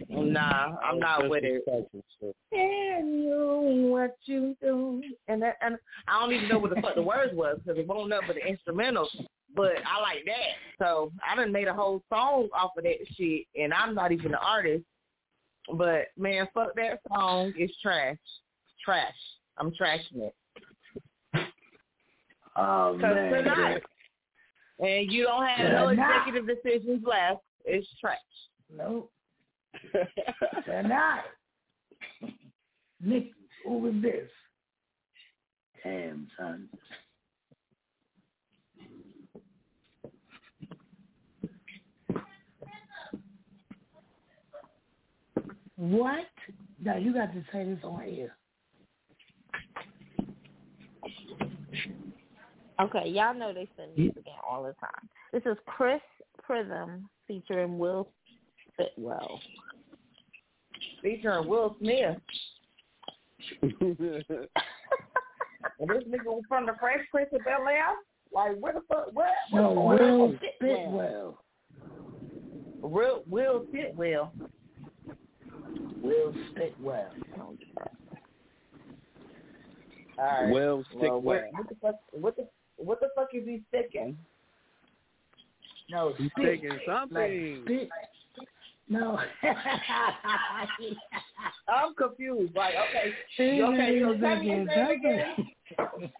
Nah, 0.09 0.75
I'm 0.83 0.99
not 0.99 1.29
with 1.29 1.43
it. 1.45 1.63
And 2.51 3.23
you 3.23 3.87
what 3.89 4.17
you 4.25 4.55
do, 4.61 5.01
and 5.27 5.41
that, 5.41 5.55
and 5.61 5.77
I 6.07 6.19
don't 6.19 6.33
even 6.33 6.49
know 6.49 6.59
what 6.59 6.75
the 6.75 6.81
fuck 6.81 6.95
the 6.95 7.01
words 7.01 7.33
was 7.33 7.57
because 7.63 7.79
it 7.79 7.87
won't 7.87 8.11
up 8.11 8.27
with 8.27 8.37
the 8.37 8.45
instrumental. 8.45 9.07
But 9.55 9.77
I 9.85 10.01
like 10.01 10.25
that, 10.25 10.83
so 10.85 11.13
I 11.25 11.35
done 11.37 11.53
made 11.53 11.69
a 11.69 11.73
whole 11.73 12.01
song 12.09 12.49
off 12.53 12.71
of 12.77 12.83
that 12.83 12.97
shit, 13.15 13.45
and 13.57 13.73
I'm 13.73 13.95
not 13.95 14.11
even 14.11 14.27
an 14.33 14.39
artist. 14.41 14.83
But 15.73 16.07
man, 16.17 16.47
fuck 16.53 16.75
that 16.75 16.99
song. 17.07 17.53
It's 17.55 17.73
trash, 17.81 18.17
trash. 18.83 19.13
I'm 19.57 19.71
trashing 19.71 20.17
it. 20.17 20.35
Oh 22.55 22.97
man. 22.97 23.31
tonight, 23.31 23.83
and 24.79 25.11
you 25.11 25.23
don't 25.23 25.45
have 25.45 25.71
no 25.71 25.91
not. 25.91 26.27
executive 26.27 26.47
decisions 26.47 27.03
left. 27.05 27.41
It's 27.65 27.87
trash. 27.99 28.17
Nope. 28.75 29.11
They're 30.65 30.83
not. 30.83 31.25
Nick, 33.01 33.31
who 33.65 33.77
was 33.79 33.93
this? 34.01 34.29
Damn, 35.83 36.27
son. 36.37 36.69
What? 45.77 46.25
Now 46.81 46.97
you 46.97 47.13
got 47.13 47.33
to 47.33 47.43
say 47.51 47.65
this 47.65 47.79
on 47.83 48.01
air. 48.01 48.37
Okay, 52.81 53.09
y'all 53.09 53.33
know 53.33 53.53
they 53.53 53.69
send 53.77 53.95
music 53.97 54.23
in 54.25 54.33
all 54.47 54.63
the 54.63 54.73
time. 54.73 55.09
This 55.31 55.43
is 55.45 55.57
Chris 55.65 56.01
Prism 56.43 57.09
featuring 57.27 57.77
Will 57.77 58.09
Fitwell. 58.77 59.39
Featuring 61.01 61.47
Will 61.47 61.75
Smith. 61.79 62.17
And 65.79 65.89
this 65.89 66.03
nigga 66.03 66.39
from 66.47 66.65
the 66.65 66.73
Fresh 66.79 67.01
Prince 67.11 67.29
of 67.33 67.43
Bel 67.43 67.67
Air? 67.67 67.95
Like, 68.31 68.57
where 68.59 68.73
the 68.73 68.81
fuck? 68.87 69.07
What? 69.13 69.27
No, 69.51 69.71
what's 69.71 70.01
Will 70.01 70.21
on? 70.21 70.39
Fitwell. 70.61 71.37
Will 72.81 73.23
Will 73.27 73.65
Fitwell. 73.73 74.31
Will 76.01 76.33
Fitwell. 76.55 77.09
All 80.17 80.25
right. 80.25 80.49
Will 80.49 80.83
well, 80.95 81.21
what, 81.21 81.37
Stickwell. 81.37 81.51
what 81.51 81.69
the 81.69 81.75
fuck? 81.81 81.95
What 82.11 82.35
the 82.37 82.47
what 82.77 82.99
the 82.99 83.07
fuck 83.15 83.29
is 83.33 83.45
he 83.45 83.61
sticking? 83.69 84.17
No, 85.89 86.13
He's 86.17 86.31
spit. 86.31 86.61
taking 86.61 86.79
something. 86.85 87.61
Like 87.65 87.65
spit. 87.65 87.89
No. 88.87 89.19
I'm 91.67 91.95
confused. 91.95 92.55
Like, 92.55 92.75
okay, 92.89 93.13
She 93.35 93.61
okay. 93.61 93.99
So 94.01 94.11
is 94.13 94.21
tell 94.21 94.35
me 94.37 94.49
his 94.49 94.67
name 94.67 94.87
again. 94.89 95.35
something. 95.75 96.11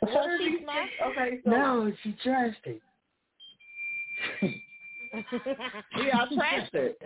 What 0.00 0.26
did 0.38 0.40
he 0.40 0.58
smash? 0.62 0.88
Okay, 1.06 1.38
so 1.44 1.50
No, 1.50 1.92
she 2.02 2.16
trashed 2.24 2.54
it. 2.64 2.82
yeah, 4.42 6.18
I 6.18 6.26
trashed 6.34 6.74
it. 6.74 6.98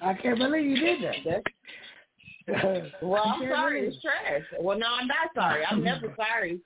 I 0.00 0.14
can't 0.14 0.38
believe 0.38 0.64
you 0.66 0.76
did 0.76 1.02
that. 1.24 1.42
Well, 3.02 3.22
I 3.24 3.34
I'm 3.34 3.48
sorry. 3.50 3.86
It's 3.86 4.02
trash. 4.02 4.42
Well, 4.60 4.78
no, 4.78 4.86
I'm 5.00 5.06
not 5.06 5.30
sorry. 5.34 5.64
I'm 5.64 5.82
never 5.82 6.14
sorry. 6.16 6.60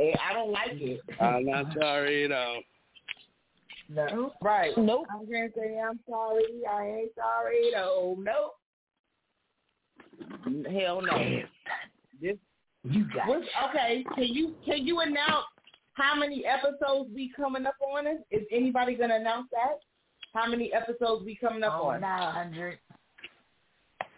Eh, 0.00 0.12
I 0.28 0.32
don't 0.32 0.52
like 0.52 0.72
it. 0.72 1.00
I'm 1.20 1.46
not 1.46 1.66
sorry, 1.78 2.28
though. 2.28 2.60
No. 3.88 4.32
Right. 4.42 4.72
Nope. 4.76 5.06
I'm 5.10 5.26
gonna 5.26 5.48
say 5.56 5.78
I'm 5.78 6.00
sorry. 6.08 6.44
I 6.68 6.84
ain't 6.86 7.12
sorry 7.14 7.70
though. 7.72 8.16
Nope. 8.18 8.56
Hell 10.70 11.02
no. 11.02 11.42
This 12.20 12.36
You 12.84 13.04
got 13.14 13.28
what's, 13.28 13.46
okay. 13.70 14.04
Can 14.14 14.24
you 14.24 14.54
can 14.64 14.86
you 14.86 15.00
announce 15.00 15.46
how 15.92 16.14
many 16.18 16.44
episodes 16.44 17.10
we 17.14 17.32
coming 17.36 17.66
up 17.66 17.76
on? 17.94 18.06
Is 18.30 18.42
anybody 18.50 18.94
gonna 18.94 19.16
announce 19.16 19.48
that? 19.52 19.78
How 20.34 20.50
many 20.50 20.72
episodes 20.72 21.24
we 21.24 21.36
coming 21.36 21.62
up 21.62 21.78
oh, 21.80 21.88
on? 21.88 22.00
900. 22.00 22.78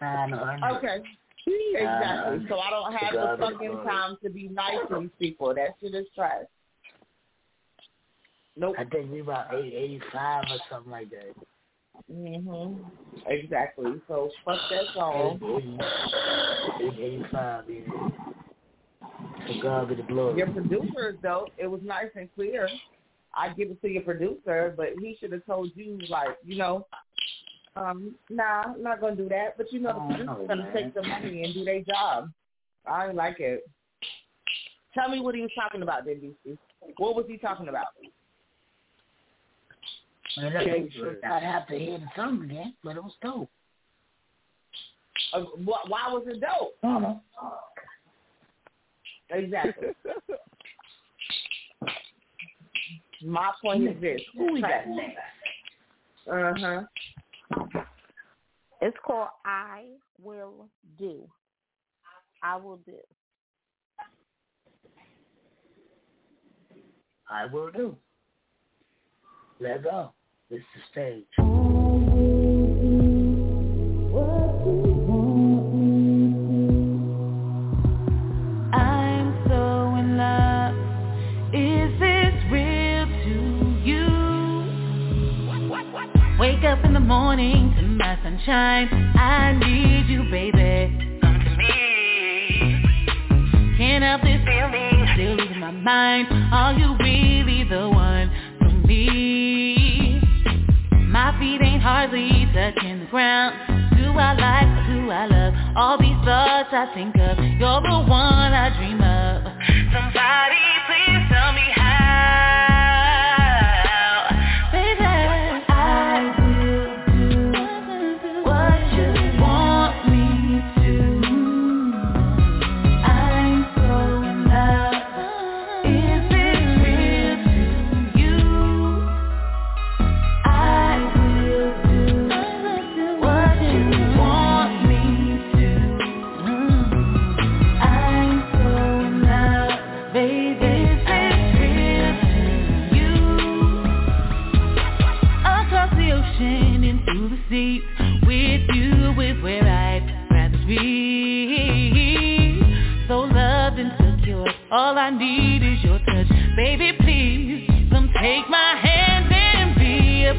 900. 0.01 0.77
Okay. 0.77 1.03
Exactly. 1.47 2.45
So 2.47 2.59
I 2.59 2.69
don't 2.69 2.93
have 2.93 3.13
the 3.13 3.37
fucking 3.39 3.73
God. 3.73 3.83
time 3.85 4.17
to 4.23 4.29
be 4.29 4.49
nice 4.49 4.77
to 4.89 4.99
these 5.01 5.09
people. 5.17 5.53
That 5.55 5.75
shit 5.81 5.95
is 5.95 6.05
trash. 6.13 6.45
Nope. 8.55 8.75
I 8.77 8.83
think 8.85 9.11
we 9.11 9.21
about 9.21 9.53
eight 9.55 9.73
eighty 9.73 10.01
five 10.11 10.43
or 10.51 10.57
something 10.69 10.91
like 10.91 11.09
that. 11.11 11.33
Mhm. 12.11 12.83
Exactly. 13.27 14.01
So 14.07 14.29
fuck 14.45 14.59
that 14.69 14.93
song. 14.93 15.39
Eight 16.81 16.99
eighty 16.99 17.23
five. 17.31 17.63
yeah. 17.69 18.09
To 19.47 19.61
God 19.61 19.89
be 19.89 19.95
the 19.95 20.03
glory. 20.03 20.37
Your 20.37 20.51
producer 20.51 21.09
is 21.09 21.15
dope. 21.23 21.49
It 21.57 21.67
was 21.67 21.81
nice 21.83 22.09
and 22.15 22.29
clear. 22.35 22.69
I 23.33 23.53
give 23.53 23.69
it 23.71 23.81
to 23.81 23.87
your 23.87 24.03
producer, 24.03 24.73
but 24.75 24.89
he 24.99 25.15
should 25.19 25.31
have 25.31 25.45
told 25.45 25.71
you, 25.75 25.99
like, 26.09 26.37
you 26.43 26.57
know, 26.57 26.85
um, 27.79 28.15
nah, 28.29 28.63
I'm 28.75 28.83
not 28.83 28.99
gonna 29.01 29.15
do 29.15 29.29
that. 29.29 29.57
But 29.57 29.71
you 29.71 29.79
know, 29.79 29.93
the 29.93 29.99
Oh, 29.99 30.07
producer's 30.35 30.47
gonna 30.47 30.63
man. 30.63 30.73
take 30.73 30.93
the 30.93 31.01
money 31.03 31.43
and 31.43 31.53
do 31.53 31.63
their 31.63 31.81
job. 31.81 32.29
I 32.85 33.05
didn't 33.05 33.17
like 33.17 33.39
it. 33.39 33.67
Tell 34.93 35.09
me 35.09 35.19
what 35.21 35.35
he 35.35 35.41
was 35.41 35.51
talking 35.55 35.81
about, 35.83 36.05
then, 36.05 36.15
DC. 36.45 36.57
What 36.97 37.15
was 37.15 37.25
he 37.27 37.37
talking 37.37 37.67
about? 37.69 37.87
Man, 40.37 40.53
that- 40.53 41.23
I'd 41.31 41.43
have 41.43 41.67
to 41.67 41.77
hear 41.77 41.97
the 41.97 42.07
song 42.15 42.43
again, 42.43 42.73
but 42.83 42.95
it 42.95 43.03
was 43.03 43.13
dope. 43.21 43.49
Uh, 45.33 45.41
wh- 45.41 45.89
why 45.89 46.07
was 46.11 46.23
it 46.27 46.39
dope? 46.41 46.75
No, 46.83 46.99
no. 46.99 47.21
Exactly. 49.31 49.89
My 53.23 53.51
point 53.61 53.83
is 53.87 53.99
this. 54.01 54.21
Who 54.37 54.53
we 54.53 54.61
got? 54.61 54.71
Uh 56.31 56.53
huh. 56.57 56.81
It's 58.81 58.97
called 59.05 59.29
I 59.45 59.85
Will 60.21 60.69
Do. 60.97 61.27
I 62.43 62.55
Will 62.55 62.77
Do. 62.85 62.93
I 67.29 67.45
will 67.45 67.69
do. 67.71 67.95
Let 69.59 69.83
go. 69.83 70.13
This 70.49 70.59
is 70.59 70.81
stage. 70.91 71.68
Up 86.69 86.85
in 86.85 86.93
the 86.93 86.99
morning 86.99 87.73
to 87.75 87.81
my 87.81 88.15
sunshine. 88.21 88.87
I 89.17 89.57
need 89.57 90.05
you, 90.07 90.21
baby. 90.29 91.19
Come 91.19 91.39
to 91.43 91.49
me. 91.57 92.83
Can't 93.75 94.03
help 94.03 94.21
this 94.21 94.37
feeling. 94.45 95.07
Still 95.15 95.33
losing 95.33 95.59
my 95.59 95.71
mind. 95.71 96.27
Are 96.53 96.73
you 96.73 96.95
really 96.99 97.63
the 97.67 97.89
one 97.89 98.29
for 98.59 98.69
me? 98.87 100.21
My 101.09 101.35
feet 101.39 101.59
ain't 101.59 101.81
hardly 101.81 102.45
touching 102.53 102.99
the 102.99 103.07
ground. 103.09 103.55
Do 103.97 104.11
I 104.11 104.33
like 104.37 104.69
or 104.69 104.93
do 104.93 105.09
I 105.09 105.25
love 105.25 105.53
all 105.75 105.97
these 105.97 106.23
thoughts 106.23 106.69
I 106.71 106.85
think 106.93 107.15
of? 107.15 107.39
You're 107.57 107.81
the 107.81 108.05
one 108.05 108.53
I 108.53 108.69
dream 108.77 109.01
of. 109.01 109.41
Somebody 109.91 110.61
please 110.85 111.25
tell 111.33 111.51
me 111.53 111.65
how. 111.73 112.08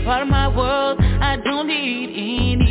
Part 0.04 0.22
of 0.22 0.28
my 0.28 0.48
world. 0.48 0.98
I 1.00 1.36
don't 1.36 1.66
need 1.66 2.10
anyone 2.10 2.69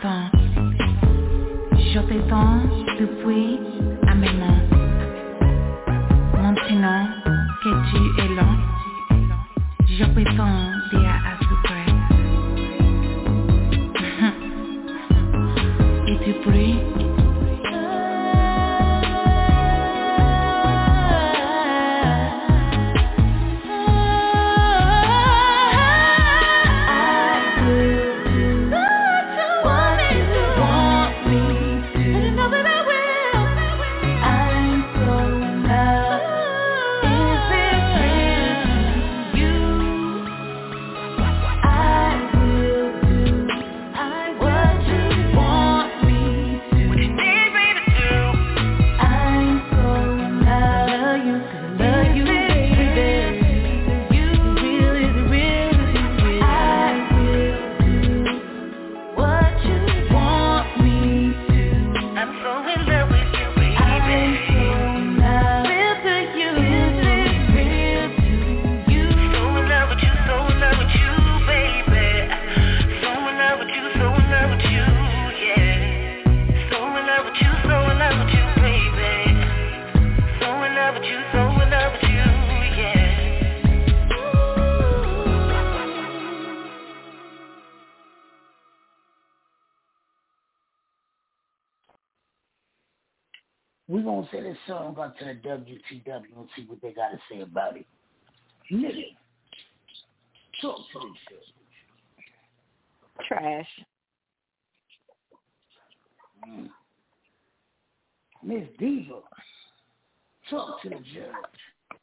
Temps. 0.00 0.30
Je 1.76 2.00
t'attends 2.00 2.62
depuis 2.98 3.58
un 4.08 4.14
moment. 4.14 4.58
Maintenant 6.40 7.06
que 7.62 7.70
tu 7.90 8.22
es 8.22 8.34
là, 8.34 8.46
je 9.86 10.04
prétends 10.12 10.71
song 94.66 94.96
out 94.98 95.18
to 95.18 95.24
the 95.24 95.48
WTW 95.48 96.36
and 96.36 96.48
see 96.56 96.64
what 96.66 96.80
they 96.82 96.92
got 96.92 97.10
to 97.10 97.18
say 97.30 97.40
about 97.40 97.76
it. 97.76 97.86
Nigga, 98.70 99.16
talk 100.60 100.78
to 100.92 101.00
this 101.00 101.18
shit. 101.28 103.26
Trash. 103.28 103.66
Mm. 106.48 106.68
Miss 108.44 108.64
Diva, 108.78 109.20
talk 110.50 110.82
to 110.82 110.88
the 110.88 110.96
judge. 110.96 112.00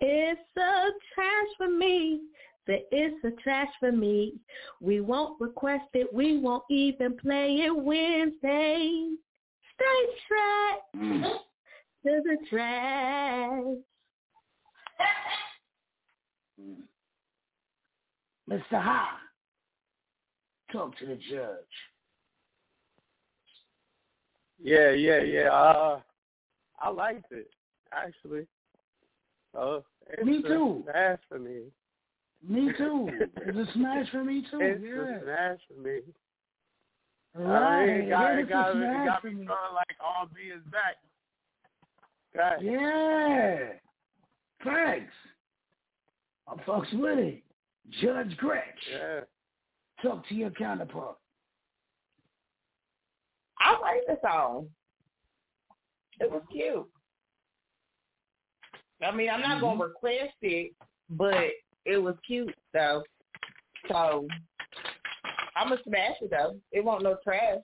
It's 0.00 0.40
a 0.58 0.90
trash 1.14 1.48
for 1.56 1.70
me. 1.70 2.20
Say 2.66 2.84
it's 2.90 3.24
a 3.24 3.30
trash 3.42 3.68
for 3.80 3.92
me. 3.92 4.34
We 4.80 5.00
won't 5.00 5.40
request 5.40 5.88
it. 5.94 6.12
We 6.12 6.38
won't 6.38 6.64
even 6.68 7.16
play 7.16 7.62
it 7.64 7.74
Wednesday. 7.74 9.10
Stay 9.76 10.06
trash 10.28 11.32
to 12.04 12.22
the 12.24 12.36
trash. 12.48 13.62
Mr. 18.48 18.80
High, 18.80 19.08
talk 20.72 20.96
to 20.98 21.06
the 21.06 21.16
judge. 21.16 21.56
Yeah, 24.62 24.90
yeah, 24.90 25.22
yeah. 25.22 25.48
Uh, 25.50 26.00
I 26.80 26.90
liked 26.90 27.30
it 27.32 27.50
actually. 27.92 28.46
Oh, 29.54 29.82
it's 30.10 30.24
Me 30.24 30.42
too. 30.42 30.84
Smash 30.84 31.18
for 31.28 31.38
me. 31.38 31.62
Me 32.46 32.70
too. 32.78 33.08
It's 33.20 33.56
a 33.70 33.72
smash 33.74 34.10
for 34.10 34.24
me 34.24 34.42
too. 34.50 34.58
It's 34.60 34.82
yeah. 34.84 35.16
a 35.16 35.22
smash 35.22 35.58
for 35.68 35.82
me. 35.82 36.00
Right. 37.38 38.00
Uh, 38.00 38.02
it 38.02 38.08
got, 38.08 38.32
It 38.32 38.38
it 38.38 38.42
is 38.42 38.48
a 38.48 38.52
got, 38.52 38.70
it 38.76 39.06
got 39.06 39.24
me 39.24 39.30
me. 39.30 39.36
feeling 39.36 39.48
like 39.74 39.96
all 40.00 40.26
B 40.34 40.42
is 40.50 40.62
back. 40.70 40.96
Right. 42.34 42.62
Yeah. 42.62 43.72
Thanks. 44.64 45.12
I 46.48 46.54
fucks 46.62 46.92
with 46.98 47.18
it. 47.18 47.42
Judge 48.00 48.36
Gretch. 48.36 48.64
Yeah. 48.90 49.20
Talk 50.02 50.26
to 50.28 50.34
your 50.34 50.50
counterpart. 50.50 51.16
I 53.58 53.78
like 53.80 54.06
the 54.06 54.18
song. 54.26 54.68
It 56.20 56.30
was 56.30 56.42
cute. 56.50 56.86
I 59.02 59.10
mean, 59.14 59.28
I'm 59.28 59.40
not 59.40 59.60
gonna 59.60 59.82
request 59.84 60.34
it, 60.42 60.72
but 61.10 61.34
it 61.84 61.98
was 61.98 62.14
cute 62.26 62.54
though. 62.72 63.02
So 63.88 64.26
I'm 65.56 65.68
gonna 65.70 65.80
smash 65.84 66.16
it 66.20 66.30
though. 66.30 66.56
It 66.70 66.84
won't 66.84 67.02
no 67.02 67.16
trash. 67.24 67.58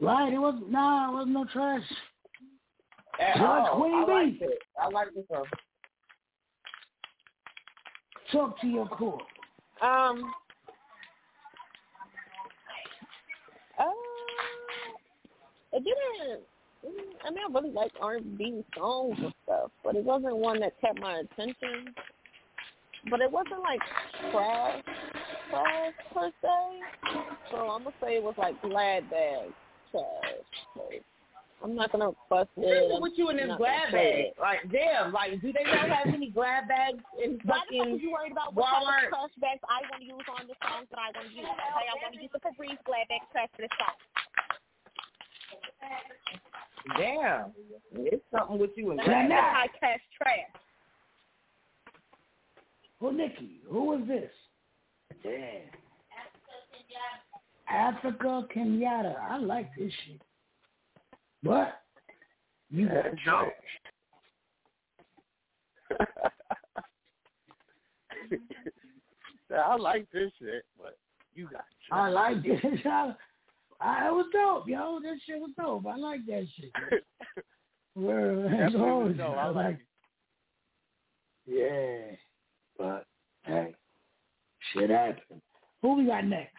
Right, 0.00 0.32
it 0.32 0.38
was 0.38 0.60
nah, 0.68 1.10
it 1.10 1.14
wasn't 1.14 1.34
no 1.34 1.44
trash. 1.52 1.82
At 3.20 3.34
Judge 3.34 3.42
all. 3.42 3.80
Queen 3.80 3.94
I 3.94 4.12
like 4.12 4.40
it. 4.40 4.58
I 4.80 4.88
like 4.88 5.08
the 5.14 5.24
song. 5.30 5.44
Talk 8.32 8.60
to 8.60 8.66
your 8.66 8.88
court. 8.88 9.22
Um. 9.82 10.32
Uh, 13.78 13.84
it 15.72 15.84
didn't. 15.84 16.40
I 17.24 17.30
mean, 17.30 17.38
I 17.48 17.52
really 17.52 17.70
like 17.70 17.92
R 18.00 18.16
and 18.16 18.36
B 18.36 18.62
songs 18.76 19.16
and 19.18 19.32
stuff, 19.44 19.70
but 19.82 19.96
it 19.96 20.04
wasn't 20.04 20.36
one 20.36 20.60
that 20.60 20.80
kept 20.80 21.00
my 21.00 21.20
attention. 21.20 21.94
But 23.10 23.20
it 23.20 23.30
wasn't 23.30 23.60
like 23.60 23.80
trash, 24.30 24.82
trash 25.54 25.94
per 26.12 26.30
se. 26.42 26.56
So 27.50 27.56
I'm 27.70 27.84
gonna 27.84 27.96
say 28.02 28.16
it 28.16 28.22
was 28.22 28.34
like 28.38 28.60
glad 28.62 29.08
bag 29.10 29.50
trash. 29.90 30.48
So 30.74 30.82
I'm 31.62 31.74
not 31.74 31.92
gonna 31.92 32.10
fuss 32.28 32.46
it. 32.56 32.90
What 32.90 32.96
I'm 32.96 33.02
with 33.02 33.12
you 33.16 33.30
in 33.30 33.36
this 33.38 33.48
not 33.48 33.58
glad 33.58 33.90
gonna 33.90 34.02
bag? 34.02 34.36
Like, 34.40 34.60
damn, 34.70 35.12
like, 35.12 35.40
do 35.40 35.52
they 35.52 35.64
not 35.64 35.88
have 35.88 36.12
any 36.12 36.28
glad 36.28 36.68
bags 36.68 37.00
in 37.22 37.40
Why 37.44 37.62
the 37.70 37.78
fuck 37.78 37.88
fucking 37.88 38.00
you 38.02 38.12
worried 38.12 38.32
about 38.32 38.54
what 38.54 38.68
Walmart? 38.68 39.08
type 39.08 39.16
of 39.16 39.32
trash 39.32 39.36
bags 39.40 39.60
I 39.64 39.80
want 39.88 40.02
to 40.02 40.06
use 40.06 40.26
on 40.28 40.44
the 40.46 40.54
songs 40.60 40.88
that 40.90 41.00
I 41.00 41.08
want 41.16 41.30
to 41.30 41.34
use? 41.34 41.46
Okay, 41.48 41.88
I 41.88 41.94
want 42.04 42.14
to 42.14 42.20
use 42.20 42.32
the 42.36 42.42
Febreze 42.44 42.76
glad 42.84 43.08
bag 43.08 43.24
trash 43.32 43.48
for 43.56 43.62
the 43.62 43.72
song. 43.80 43.96
Damn, 46.98 47.52
it's 48.04 48.24
something 48.30 48.58
with 48.58 48.76
you 48.76 48.90
and 48.90 48.98
Now, 48.98 49.04
glad 49.04 49.28
now. 49.28 49.40
bags. 49.40 49.56
High 49.56 49.78
class 49.78 50.00
trash. 50.20 50.52
Well, 53.00 53.12
Nikki, 53.12 53.60
who 53.68 53.94
is 53.96 54.08
this? 54.08 54.30
Yeah. 55.24 55.60
Africa 57.68 58.46
Kenyatta. 58.54 59.14
I 59.20 59.38
like 59.38 59.70
this 59.76 59.92
shit. 60.06 60.20
But 61.42 61.80
you 62.70 62.88
got 62.88 63.04
George. 63.24 63.52
I 69.54 69.76
like 69.76 70.10
this 70.12 70.32
shit, 70.40 70.64
but 70.76 70.98
you 71.34 71.48
got. 71.50 71.64
I 71.92 72.08
like 72.08 72.42
this. 72.42 72.60
I, 72.84 73.14
I, 73.80 74.08
it 74.08 74.12
was 74.12 74.26
dope, 74.32 74.68
yo. 74.68 74.98
This 75.02 75.20
shit 75.26 75.38
was 75.40 75.50
dope. 75.56 75.86
I 75.86 75.96
like 75.96 76.26
that 76.26 76.46
shit. 76.56 76.72
Word, 77.94 78.52
as 78.52 78.74
always. 78.74 79.20
I 79.20 79.46
like 79.46 79.54
like. 79.54 79.78
Yeah, 81.46 82.16
but 82.78 83.06
hey, 83.42 83.74
shit 84.72 84.90
happened. 84.90 85.40
Who 85.82 85.96
we 85.96 86.06
got 86.06 86.24
next? 86.24 86.54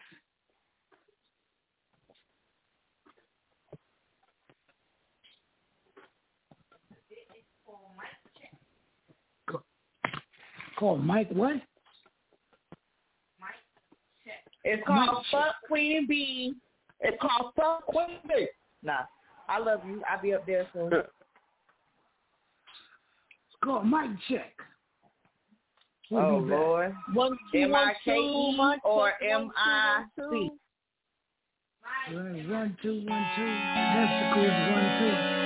Call 10.78 10.98
Mike 10.98 11.30
what? 11.30 11.54
Mike 13.40 13.54
Check. 14.24 14.34
It's 14.64 14.86
called 14.86 15.24
Fuck 15.30 15.54
Queen 15.66 16.06
Bee. 16.06 16.52
It's 17.00 17.16
called 17.20 17.52
Fuck 17.56 17.86
Queen 17.86 18.18
Bee. 18.28 18.48
Nah, 18.82 19.04
I 19.48 19.58
love 19.58 19.80
you. 19.86 20.02
I'll 20.08 20.20
be 20.20 20.34
up 20.34 20.46
there 20.46 20.66
soon. 20.72 20.90
It's 23.48 23.64
called 23.64 23.86
Mike 23.86 24.10
check. 24.28 24.52
We'll 26.10 26.22
oh 26.22 26.40
be 26.40 26.50
back. 26.50 26.58
Lord. 26.60 26.94
One, 27.14 27.38
two, 27.52 27.58
M 27.58 27.74
I 27.74 27.92
K 28.04 28.12
one, 28.14 28.76
E 28.76 28.80
two, 28.80 28.88
or 28.88 29.12
two, 29.20 29.26
M 29.26 29.50
I 29.56 30.04
one, 30.14 30.30
C. 30.30 30.50
Right, 32.14 32.48
one, 32.48 32.76
two, 32.80 33.04
one, 33.06 33.26
two. 33.34 33.46
Testicles, 33.92 34.54
one, 34.70 34.86
two. 35.00 35.36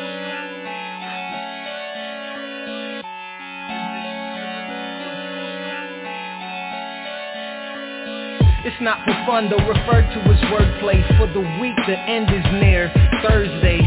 It's 8.63 8.83
not 8.83 8.99
for 9.07 9.17
fun 9.25 9.49
though, 9.49 9.67
referred 9.67 10.13
to 10.13 10.21
as 10.21 10.41
wordplay 10.53 11.01
For 11.17 11.27
the 11.33 11.41
week, 11.59 11.77
the 11.87 11.99
end 11.99 12.29
is 12.29 12.45
near 12.61 12.93
Thursday 13.23 13.81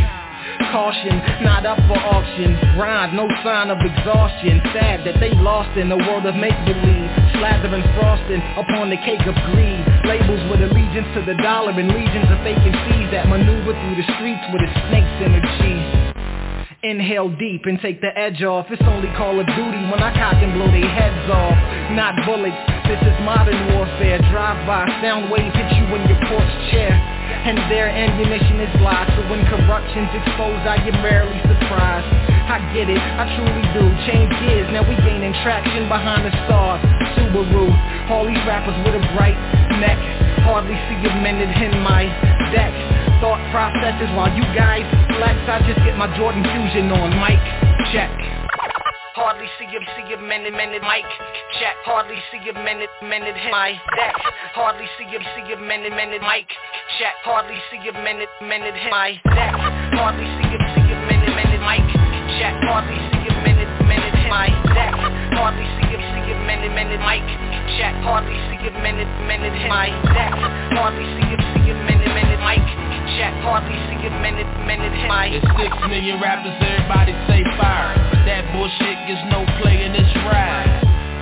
Caution, 0.74 1.22
not 1.46 1.70
up 1.70 1.78
for 1.86 2.02
auction. 2.02 2.58
Grind, 2.74 3.14
no 3.14 3.30
sign 3.46 3.70
of 3.70 3.78
exhaustion. 3.78 4.58
Sad 4.74 5.06
that 5.06 5.22
they 5.22 5.30
lost 5.38 5.70
in 5.78 5.86
a 5.94 6.00
world 6.10 6.26
of 6.26 6.34
make-believe 6.34 7.10
Slathering 7.38 7.86
frosting 7.94 8.42
upon 8.58 8.90
the 8.90 8.98
cake 9.06 9.22
of 9.30 9.38
greed. 9.54 9.86
Labels 10.10 10.42
with 10.50 10.66
allegiance 10.66 11.06
to 11.14 11.22
the 11.30 11.38
dollar 11.46 11.78
And 11.78 11.94
legions 11.94 12.26
of 12.26 12.42
vacancies 12.42 13.06
That 13.14 13.30
maneuver 13.30 13.78
through 13.78 13.98
the 14.02 14.08
streets 14.18 14.42
with 14.50 14.66
a 14.66 14.72
snake's 14.90 15.18
energy 15.22 15.78
Inhale 16.82 17.30
deep 17.38 17.70
and 17.70 17.78
take 17.78 18.02
the 18.02 18.10
edge 18.18 18.42
off. 18.42 18.66
It's 18.74 18.82
only 18.90 19.14
Call 19.14 19.38
of 19.40 19.46
Duty 19.46 19.82
when 19.94 20.02
I 20.02 20.10
cock 20.18 20.42
and 20.42 20.58
blow 20.58 20.74
their 20.74 20.90
heads 20.90 21.30
off. 21.30 21.56
Not 21.94 22.18
bullets, 22.26 22.58
this 22.90 22.98
is 22.98 23.16
modern 23.22 23.78
warfare. 23.78 24.18
Drive-by, 24.34 24.90
sound 25.06 25.30
waves 25.30 25.54
hit 25.54 25.70
you 25.78 25.86
in 25.94 26.02
your 26.10 26.20
porch 26.28 26.54
chair 26.74 27.13
And 27.44 27.60
their 27.68 27.92
ammunition 27.92 28.64
is 28.64 28.72
lies 28.80 29.08
So 29.20 29.22
when 29.28 29.44
corruption's 29.52 30.10
exposed 30.16 30.64
I 30.64 30.80
am 30.80 30.98
rarely 31.04 31.40
surprised 31.44 32.08
I 32.48 32.60
get 32.72 32.88
it, 32.88 33.00
I 33.00 33.24
truly 33.36 33.64
do 33.76 33.84
Change 34.08 34.32
gears, 34.44 34.68
now 34.72 34.84
we 34.88 34.96
gaining 35.04 35.36
traction 35.44 35.88
behind 35.92 36.24
the 36.24 36.34
stars 36.48 36.80
Subaru, 37.20 37.68
all 38.10 38.24
these 38.28 38.40
rappers 38.48 38.76
with 38.88 38.96
a 38.96 39.04
bright 39.16 39.38
neck 39.80 40.00
Hardly 40.48 40.76
see 40.88 41.00
a 41.08 41.14
minute 41.24 41.56
in 41.60 41.80
my 41.84 42.08
deck 42.52 42.74
thought 43.24 43.40
processes 43.56 44.12
while 44.20 44.28
you 44.36 44.44
guys 44.52 44.84
flex. 45.16 45.40
I 45.48 45.64
just 45.64 45.80
get 45.88 45.96
my 45.96 46.12
Jordan 46.18 46.44
Fusion 46.44 46.92
on. 46.92 47.16
Mic 47.24 47.40
check. 47.94 48.12
Hardly 49.14 49.46
see 49.62 49.70
a 49.70 49.78
see 49.94 50.10
a 50.10 50.18
minute 50.18 50.58
minute 50.58 50.82
mic 50.82 51.06
check. 51.62 51.78
Hardly 51.86 52.18
see 52.34 52.50
a 52.50 52.54
minute 52.66 52.90
minute 53.06 53.38
hit 53.38 53.54
my. 53.54 53.78
Hardly 54.58 54.90
see 54.98 55.06
a 55.06 55.22
see 55.22 55.54
a 55.54 55.58
minute 55.62 55.94
minute 55.94 56.26
mic 56.26 56.50
check. 56.98 57.14
Hardly 57.22 57.54
see 57.70 57.78
a 57.86 57.94
minute 57.94 58.34
minute 58.42 58.74
hit 58.74 58.90
my. 58.90 59.22
Hardly 59.94 60.26
see 60.42 60.50
a 60.50 60.58
see 60.74 60.90
a 60.90 60.98
minute 61.06 61.30
minute 61.30 61.62
mic 61.62 61.86
check. 62.42 62.58
Hardly 62.66 62.98
see 63.14 63.30
a 63.30 63.34
minute 63.46 63.70
minute 63.86 64.18
hit 64.18 64.34
my. 64.34 64.50
Hardly 65.38 65.62
see 65.78 65.94
a 65.94 65.98
see 66.02 66.34
a 66.34 66.38
minute 66.50 66.74
minute 66.74 67.02
mic 67.06 67.22
check. 67.78 67.94
Hardly 68.02 68.34
see 68.50 68.66
a 68.66 68.74
minute 68.82 69.14
minute 69.30 69.54
my. 69.70 69.94
Hardly 70.74 71.06
see 71.22 71.30
a 71.30 71.38
see 71.54 71.70
a 71.70 71.76
minute 71.86 72.10
minute 72.18 72.42
mic 72.42 72.66
check. 73.18 73.34
Hardly 73.46 73.76
see 73.90 74.08
a 74.08 74.14
minute 74.22 74.48
minute 74.66 74.94
hit 74.94 75.10
It's 75.38 75.48
six 75.60 75.72
million 75.88 76.22
rappers, 76.22 76.54
everybody 76.58 77.14
say 77.30 77.44
fire. 77.58 77.94
But 78.12 78.26
that 78.26 78.44
bullshit 78.54 78.98
gets 79.06 79.24
no 79.30 79.46
play 79.62 79.86
in 79.86 79.94
this 79.94 80.10
ride. 80.26 80.70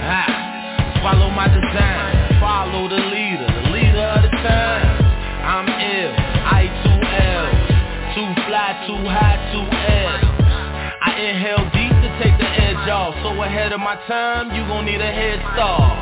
Ah, 0.02 1.02
follow 1.04 1.30
my 1.30 1.48
design, 1.48 2.40
follow 2.40 2.90
the 2.90 3.02
leader, 3.12 3.48
the 3.48 3.66
leader 3.70 4.08
of 4.18 4.22
the 4.24 4.34
time. 4.42 4.86
I'm 5.42 5.68
ill, 5.68 6.14
I 6.48 6.70
two 6.86 7.00
L's, 7.02 7.70
too 8.16 8.30
fly, 8.46 8.70
too 8.88 9.02
high, 9.10 9.38
too 9.52 9.66
L. 9.66 10.32
I 11.02 11.10
inhale 11.18 11.66
deep 11.74 11.92
to 11.92 12.10
take 12.22 12.38
the 12.38 12.50
edge 12.50 12.88
off. 12.90 13.16
So 13.22 13.36
ahead 13.42 13.74
of 13.74 13.80
my 13.80 13.98
time, 14.08 14.54
you 14.54 14.62
gon' 14.70 14.86
need 14.86 15.02
a 15.02 15.12
head 15.12 15.42
start. 15.54 15.98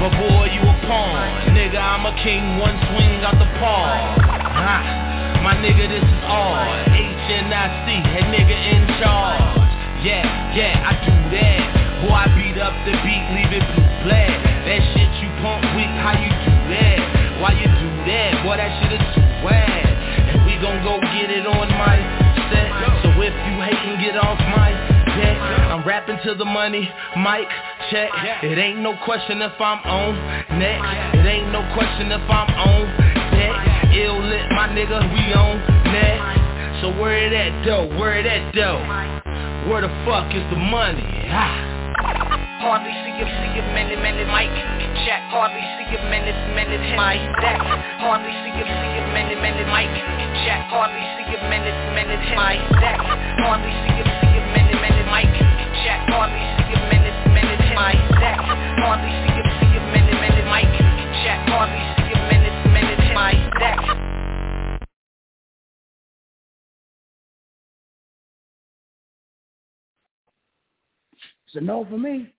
But 0.00 0.16
boy, 0.16 0.48
you 0.48 0.64
a 0.64 0.76
pawn. 0.88 1.52
Nigga, 1.52 1.76
I'm 1.76 2.06
a 2.08 2.14
king, 2.24 2.58
one 2.58 2.76
swing 2.88 3.20
out 3.20 3.36
the 3.38 3.48
paw. 3.60 4.39
Ha, 4.60 5.40
my 5.40 5.56
nigga, 5.56 5.88
this 5.88 6.04
is 6.04 6.22
all. 6.28 6.60
HNIC, 6.92 7.88
that 8.12 8.26
nigga 8.28 8.52
in 8.52 8.84
charge. 9.00 9.40
Yeah, 10.04 10.24
yeah, 10.52 10.84
I 10.84 10.92
do 11.00 11.16
that. 11.32 11.60
Boy, 12.04 12.12
I 12.12 12.28
beat 12.36 12.60
up 12.60 12.76
the 12.84 12.92
beat, 13.00 13.24
leave 13.36 13.52
it 13.56 13.64
blue 13.72 13.88
black. 14.04 14.32
That 14.68 14.80
shit 14.92 15.08
you 15.24 15.32
pump 15.40 15.64
weak, 15.76 15.88
how 16.04 16.12
you 16.12 16.28
do 16.28 16.54
that? 16.76 17.40
Why 17.40 17.56
you 17.56 17.68
do 17.68 17.88
that? 18.04 18.44
Boy, 18.44 18.60
that 18.60 18.72
shit 18.84 19.00
is 19.00 19.04
too 19.16 19.24
whack. 19.40 19.88
And 20.28 20.44
we 20.44 20.60
gon' 20.60 20.84
go 20.84 21.00
get 21.00 21.32
it 21.32 21.48
on 21.48 21.68
my 21.80 21.96
set. 22.52 22.68
So 23.00 23.08
if 23.20 23.32
you 23.32 23.54
hatin', 23.64 23.96
get 24.04 24.20
off 24.20 24.40
my 24.52 24.76
deck. 25.16 25.36
I'm 25.72 25.86
rapping 25.88 26.20
to 26.24 26.34
the 26.34 26.44
money, 26.44 26.84
mic 27.16 27.48
check. 27.90 28.10
It 28.44 28.58
ain't 28.58 28.80
no 28.80 28.96
question 29.04 29.40
if 29.40 29.56
I'm 29.60 29.80
on 29.88 30.12
next. 30.58 31.16
It 31.16 31.26
ain't 31.26 31.52
no 31.52 31.64
question 31.72 32.12
if 32.12 32.24
I'm 32.28 32.48
on 32.60 33.19
lit, 34.40 34.50
my 34.52 34.68
nigga, 34.68 34.98
we 35.12 35.32
on 35.34 35.60
next. 35.92 36.80
So 36.80 36.88
where 36.96 37.16
it 37.16 37.32
at 37.32 37.64
though? 37.64 37.88
Where 37.98 38.18
it 38.18 38.26
at 38.26 38.54
though? 38.54 38.80
Where 39.68 39.82
the 39.84 39.92
fuck 40.08 40.32
is 40.32 40.44
the 40.48 40.56
money? 40.56 41.04
Ah. 41.28 41.68
Hardly 42.60 42.92
see 43.04 43.16
a 43.20 43.24
see 43.24 43.60
a 43.60 43.64
minute 43.76 44.00
minute 44.00 44.28
mic 44.28 44.48
check. 45.04 45.20
Hardly 45.28 45.60
see 45.76 45.96
a 45.96 46.00
minute 46.08 46.36
minute 46.56 46.80
my 46.96 47.16
deck. 47.40 47.60
Hardly 48.00 48.32
see 48.44 48.56
a 48.56 48.64
see 48.64 48.96
a 48.96 49.04
minute 49.12 49.40
minute 49.40 49.68
mic 49.68 49.92
check. 50.44 50.64
Hardly 50.72 51.04
see 51.20 51.36
a 51.36 51.40
minute 51.48 51.76
minute 51.92 52.24
my 52.36 52.56
deck. 52.80 53.00
Hardly 53.44 53.72
see 53.84 54.00
a 54.00 54.04
see 54.04 54.36
a 54.36 54.42
minute 54.56 54.80
minute 54.80 55.08
mic 55.12 55.28
check. 55.84 56.00
Hardly 56.08 56.40
see 56.64 56.72
a 56.72 56.80
minute 56.88 57.16
minute 57.32 57.64
my 57.76 57.92
deck. 58.20 58.40
Hardly 58.80 59.12
see 59.24 59.36
a 59.36 59.44
see 59.60 59.72
a 59.76 59.80
minute 59.92 60.20
minute 60.20 60.48
mic 60.48 60.68
check. 61.24 61.40
Hardly 61.48 61.80
see 61.96 62.12
a 62.12 62.20
minute 62.32 62.56
minute 62.72 63.00
hit 63.00 63.12
my 63.12 63.32
It's 71.52 71.60
a 71.60 71.64
no 71.64 71.84
for 71.84 71.98
me. 71.98 72.32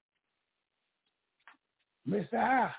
Mr. 2.08 2.30
High. 2.32 2.72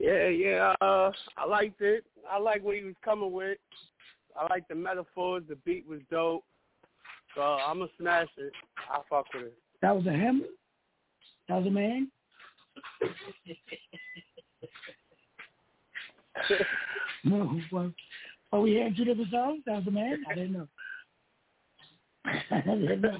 Yeah, 0.00 0.28
yeah. 0.28 0.74
Uh, 0.80 1.12
I 1.36 1.44
liked 1.46 1.82
it. 1.82 2.04
I 2.30 2.38
like 2.38 2.64
what 2.64 2.76
he 2.76 2.82
was 2.82 2.94
coming 3.04 3.30
with. 3.30 3.58
I 4.38 4.46
like 4.48 4.66
the 4.68 4.74
metaphors. 4.74 5.42
The 5.48 5.56
beat 5.66 5.86
was 5.86 6.00
dope. 6.10 6.44
So 7.34 7.42
I'm 7.42 7.80
gonna 7.80 7.90
smash 7.98 8.28
it. 8.38 8.52
I 8.90 9.00
fuck 9.10 9.26
with 9.34 9.44
it. 9.44 9.58
That 9.82 9.94
was 9.94 10.06
a 10.06 10.12
him? 10.12 10.44
That 11.50 11.56
was 11.56 11.66
a 11.66 11.70
man? 11.70 12.10
no. 17.24 17.58
Well, 17.70 17.92
oh, 18.52 18.60
we 18.62 18.76
had 18.76 18.96
two 18.96 19.04
different 19.04 19.30
songs? 19.30 19.62
That 19.66 19.76
was 19.76 19.86
a 19.88 19.90
man? 19.90 20.24
I 20.30 20.34
didn't 20.34 20.54
know. 20.54 20.68
I 22.50 22.60
didn't 22.60 23.00
know. 23.00 23.18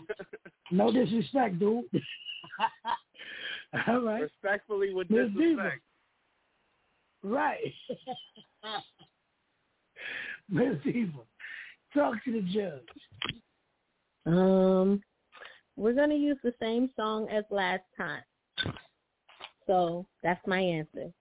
No 0.70 0.93
disrespect, 0.93 1.59
dude. 1.59 1.85
All 3.89 4.01
right. 4.01 4.22
Respectfully 4.22 4.94
with 4.94 5.10
Miss 5.10 5.28
disrespect. 5.28 5.82
Right. 7.22 7.72
Miss 10.51 10.76
Diva, 10.85 11.18
talk 11.93 12.14
to 12.24 12.32
the 12.32 12.40
judge. 12.40 12.82
Um, 14.24 15.02
we're 15.76 15.94
gonna 15.94 16.14
use 16.14 16.39
the 16.43 16.55
same 16.60 16.90
song 16.97 17.28
as 17.28 17.44
last 17.51 17.82
time. 17.97 18.22
So 19.66 20.06
that's 20.22 20.44
my 20.47 20.60
answer. 20.60 21.12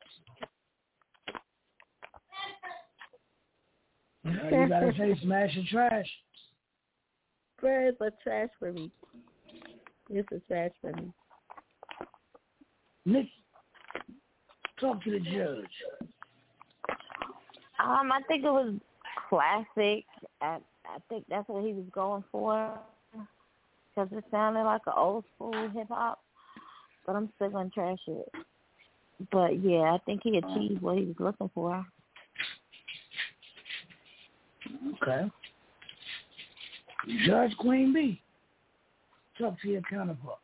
Uh, 4.25 4.31
you 4.51 4.67
gotta 4.67 4.93
say 4.97 5.15
smash 5.21 5.55
and 5.55 5.67
trash. 5.67 6.07
Where 7.61 7.87
is 7.87 7.95
the 7.99 8.11
trash 8.23 8.49
for 8.59 8.71
me? 8.71 8.91
This 10.09 10.25
is 10.31 10.41
trash 10.47 10.71
for 10.81 10.91
me. 10.93 11.11
Nick, 13.05 13.27
talk 14.79 15.03
to 15.03 15.11
the 15.11 15.19
judge. 15.19 15.65
Um, 17.79 18.11
I 18.11 18.21
think 18.27 18.43
it 18.43 18.49
was 18.49 18.73
classic. 19.29 20.05
I 20.41 20.59
I 20.85 20.99
think 21.09 21.25
that's 21.29 21.47
what 21.47 21.65
he 21.65 21.73
was 21.73 21.85
going 21.91 22.23
for 22.31 22.79
because 23.89 24.09
it 24.11 24.23
sounded 24.31 24.63
like 24.63 24.81
an 24.87 24.93
old 24.95 25.25
school 25.35 25.69
hip 25.69 25.87
hop. 25.89 26.19
But 27.05 27.15
I'm 27.15 27.29
still 27.35 27.49
gonna 27.49 27.69
trash 27.69 27.99
it. 28.07 28.31
But 29.31 29.63
yeah, 29.63 29.93
I 29.93 29.97
think 30.05 30.21
he 30.23 30.37
achieved 30.37 30.81
what 30.81 30.97
he 30.97 31.05
was 31.05 31.15
looking 31.19 31.49
for. 31.53 31.85
Okay. 35.01 35.31
Judge 37.25 37.55
Queen 37.57 37.93
B, 37.93 38.21
talk 39.37 39.59
to 39.61 39.67
your 39.69 39.81
counterpart. 39.89 40.39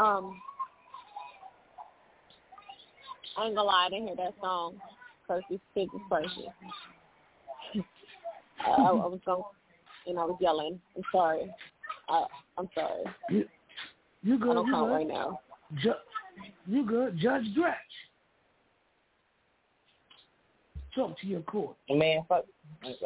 Um, 0.00 0.40
I 3.36 3.46
ain't 3.46 3.54
gonna 3.54 3.66
lie, 3.66 3.86
I 3.86 3.90
didn't 3.90 4.06
hear 4.08 4.16
that 4.16 4.34
song 4.40 4.76
because 5.22 5.42
these 5.50 5.60
kids 5.74 5.90
is 5.94 6.00
crazy. 6.08 6.48
I, 8.66 8.70
I, 8.70 8.88
I 8.88 8.90
was 8.92 9.20
going, 9.26 9.42
know, 10.14 10.22
I 10.22 10.24
was 10.24 10.38
yelling. 10.40 10.80
I'm 10.96 11.02
sorry. 11.12 11.50
I, 12.08 12.24
I'm 12.58 12.68
sorry. 12.74 13.04
You, 13.30 13.44
you 14.22 14.38
good? 14.38 14.50
I 14.50 14.54
don't 14.54 14.66
you 14.66 14.72
count 14.72 14.90
right 14.90 15.06
now. 15.06 15.40
Ju- 15.82 15.92
you 16.66 16.86
good? 16.86 17.18
Judge 17.18 17.44
Gretch, 17.54 17.76
talk 20.94 21.18
to 21.20 21.26
your 21.26 21.42
court. 21.42 21.76
Man, 21.88 22.22
fuck, 22.28 22.44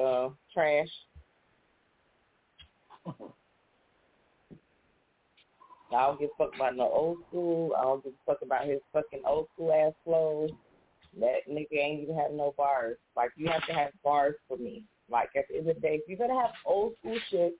uh, 0.00 0.28
trash. 0.52 0.88
I 5.92 6.06
don't 6.06 6.18
give 6.18 6.30
a 6.38 6.44
fuck 6.44 6.54
about 6.56 6.76
no 6.76 6.90
old 6.90 7.18
school. 7.28 7.72
I 7.78 7.82
don't 7.82 8.02
give 8.02 8.12
a 8.12 8.30
fuck 8.30 8.42
about 8.42 8.66
his 8.66 8.80
fucking 8.92 9.22
old 9.26 9.46
school 9.54 9.72
ass 9.72 9.92
flows. 10.04 10.50
That 11.18 11.48
nigga 11.48 11.78
ain't 11.78 12.02
even 12.02 12.16
have 12.16 12.32
no 12.32 12.54
bars. 12.56 12.96
Like 13.16 13.30
you 13.36 13.48
have 13.48 13.64
to 13.66 13.72
have 13.72 13.90
bars 14.04 14.34
for 14.48 14.56
me. 14.56 14.82
Like 15.08 15.30
at 15.36 15.44
the 15.48 15.58
end 15.58 15.68
of 15.68 15.76
the 15.76 15.80
day, 15.80 16.00
if 16.02 16.08
you're 16.08 16.18
gonna 16.18 16.40
have 16.40 16.50
old 16.64 16.94
school 16.98 17.18
shit, 17.30 17.54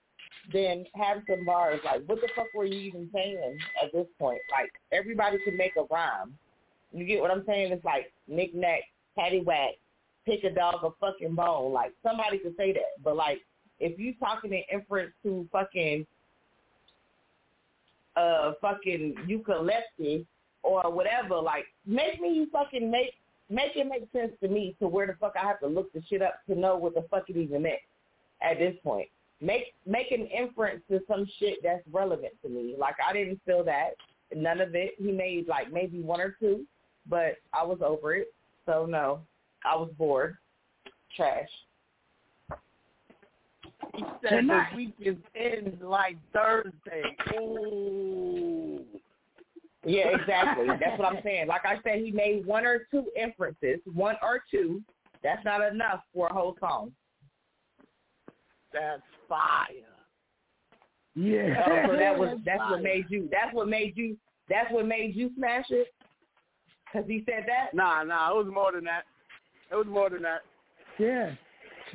then 0.52 0.84
have 0.94 1.18
some 1.28 1.44
bars. 1.44 1.80
Like 1.84 2.02
what 2.06 2.20
the 2.20 2.28
fuck 2.34 2.46
were 2.54 2.64
you 2.64 2.80
even 2.80 3.08
saying 3.14 3.58
at 3.82 3.92
this 3.92 4.06
point? 4.18 4.40
Like 4.50 4.72
everybody 4.92 5.38
can 5.44 5.56
make 5.56 5.76
a 5.76 5.84
rhyme. 5.92 6.34
You 6.92 7.04
get 7.04 7.20
what 7.20 7.30
I'm 7.30 7.44
saying? 7.46 7.72
It's 7.72 7.84
like 7.84 8.12
knick 8.26 8.54
knack, 8.54 8.80
paddywhack, 9.16 9.74
pick 10.26 10.44
a 10.44 10.50
dog 10.50 10.84
a 10.84 10.90
fucking 11.00 11.34
bone. 11.34 11.72
Like 11.72 11.92
somebody 12.02 12.38
could 12.38 12.56
say 12.56 12.72
that. 12.72 13.02
But 13.02 13.16
like 13.16 13.40
if 13.78 13.98
you 13.98 14.14
talking 14.18 14.52
in 14.52 14.62
inference 14.72 15.12
to 15.22 15.48
fucking 15.52 16.06
uh 18.16 18.52
fucking 18.60 19.14
ukulele 19.26 20.26
or 20.62 20.92
whatever, 20.92 21.36
like 21.36 21.64
make 21.86 22.20
me 22.20 22.46
fucking 22.52 22.90
make 22.90 23.14
make 23.48 23.76
it 23.76 23.86
make 23.86 24.08
sense 24.12 24.32
to 24.42 24.48
me 24.48 24.76
to 24.80 24.88
where 24.88 25.06
the 25.06 25.14
fuck 25.14 25.34
I 25.40 25.46
have 25.46 25.60
to 25.60 25.66
look 25.66 25.92
the 25.92 26.02
shit 26.08 26.22
up 26.22 26.40
to 26.48 26.58
know 26.58 26.76
what 26.76 26.94
the 26.94 27.06
fuck 27.10 27.30
it 27.30 27.36
even 27.36 27.62
meant 27.62 27.76
at 28.42 28.58
this 28.58 28.74
point. 28.82 29.08
Make 29.40 29.74
make 29.86 30.10
an 30.10 30.26
inference 30.26 30.82
to 30.90 31.00
some 31.06 31.26
shit 31.38 31.58
that's 31.62 31.82
relevant 31.92 32.32
to 32.42 32.48
me. 32.48 32.74
Like 32.78 32.96
I 33.06 33.12
didn't 33.12 33.40
feel 33.46 33.64
that. 33.64 33.90
None 34.34 34.60
of 34.60 34.74
it. 34.74 34.94
He 34.98 35.12
made 35.12 35.46
like 35.46 35.72
maybe 35.72 36.00
one 36.00 36.20
or 36.20 36.36
two, 36.40 36.64
but 37.08 37.36
I 37.52 37.64
was 37.64 37.78
over 37.84 38.14
it. 38.14 38.34
So 38.64 38.86
no. 38.86 39.20
I 39.66 39.76
was 39.76 39.90
bored. 39.98 40.36
Trash. 41.16 41.48
He 43.94 44.04
said 44.22 44.44
the 44.46 44.76
week 44.76 44.94
is 45.00 45.16
in 45.34 45.78
like 45.80 46.16
Thursday. 46.32 47.16
Ooh. 47.38 48.82
Yeah, 49.84 50.08
exactly. 50.20 50.66
That's 50.80 50.98
what 50.98 51.14
I'm 51.14 51.22
saying. 51.22 51.46
Like 51.46 51.64
I 51.64 51.76
said, 51.82 52.00
he 52.00 52.10
made 52.10 52.44
one 52.44 52.66
or 52.66 52.86
two 52.90 53.06
inferences, 53.20 53.80
one 53.92 54.16
or 54.22 54.42
two. 54.50 54.82
That's 55.22 55.44
not 55.44 55.62
enough 55.62 56.00
for 56.14 56.28
a 56.28 56.32
whole 56.32 56.56
song. 56.60 56.92
That's 58.72 59.02
fire. 59.28 59.68
Yeah. 61.14 61.64
Oh, 61.66 61.92
so 61.92 61.96
that 61.96 62.18
was 62.18 62.38
that's 62.44 62.60
what 62.70 62.82
made 62.82 63.06
you. 63.08 63.28
That's 63.32 63.54
what 63.54 63.68
made 63.68 63.96
you. 63.96 64.18
That's 64.48 64.70
what 64.70 64.86
made 64.86 65.16
you 65.16 65.30
smash 65.36 65.64
it. 65.70 65.88
Cause 66.92 67.04
he 67.06 67.24
said 67.26 67.44
that. 67.46 67.74
Nah, 67.74 68.02
nah, 68.04 68.30
it 68.30 68.36
was 68.36 68.52
more 68.52 68.72
than 68.72 68.84
that. 68.84 69.04
It 69.70 69.74
was 69.74 69.86
more 69.86 70.10
than 70.10 70.22
that. 70.22 70.40
Yeah. 70.98 71.32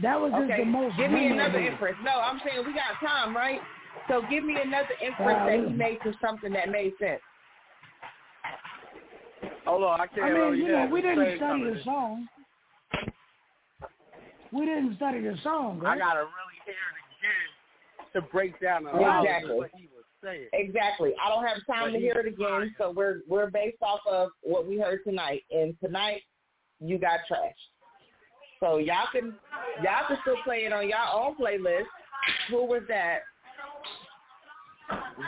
That 0.02 0.20
was 0.20 0.32
just 0.32 0.44
Okay, 0.44 0.58
the 0.60 0.66
most 0.66 0.98
give 0.98 1.12
me 1.12 1.28
another 1.28 1.60
memorable. 1.60 1.72
inference. 1.74 1.98
No, 2.04 2.12
I'm 2.20 2.40
saying 2.46 2.66
we 2.66 2.74
got 2.74 3.00
time, 3.06 3.36
right? 3.36 3.60
So 4.08 4.24
give 4.30 4.44
me 4.44 4.56
another 4.62 4.96
inference 5.04 5.40
that 5.46 5.70
he 5.70 5.76
made 5.76 6.00
to 6.04 6.14
something 6.22 6.52
that 6.54 6.70
made 6.70 6.94
sense. 7.00 7.22
Hold 9.66 9.84
on, 9.84 10.02
I 10.02 10.08
can't. 10.08 10.24
I 10.24 10.50
mean, 10.52 10.60
you 10.60 10.68
know, 10.72 10.90
we 10.92 11.02
didn't 11.02 11.38
study 11.38 11.64
the 11.64 11.82
song. 11.84 12.28
We 14.52 14.66
didn't 14.66 14.96
study 14.98 15.22
the 15.22 15.38
song, 15.44 15.82
I 15.86 15.98
gotta 15.98 16.20
really 16.20 16.60
hear 16.66 16.74
it 16.76 17.00
again 17.16 18.14
to 18.14 18.22
break 18.32 18.60
down 18.60 18.86
a 18.86 19.00
lot 19.00 19.24
Exactly. 19.24 19.52
of 19.52 19.58
what 19.58 19.70
he 19.74 19.88
was 19.96 20.04
saying. 20.22 20.48
Exactly. 20.52 21.14
I 21.24 21.30
don't 21.30 21.46
have 21.46 21.58
time 21.66 21.92
But 21.92 21.92
to 21.92 22.00
hear 22.00 22.16
it 22.18 22.28
again, 22.28 22.76
so 22.78 22.92
we're 22.92 23.22
we're 23.30 23.50
based 23.50 23.82
off 23.82 24.02
of 24.10 24.30
what 24.42 24.68
we 24.68 24.78
heard 24.78 25.04
tonight. 25.06 25.44
And 25.52 25.74
tonight, 25.82 26.24
you 26.82 26.98
got 26.98 27.20
trashed. 27.30 27.54
So 28.60 28.78
y'all 28.78 29.08
can 29.12 29.34
y'all 29.84 30.08
can 30.08 30.18
still 30.22 30.36
play 30.44 30.66
it 30.66 30.74
on 30.74 30.90
y'all 30.90 31.28
own 31.28 31.36
playlist. 31.36 31.86
Who 32.50 32.66
was 32.66 32.84
that? 32.88 33.20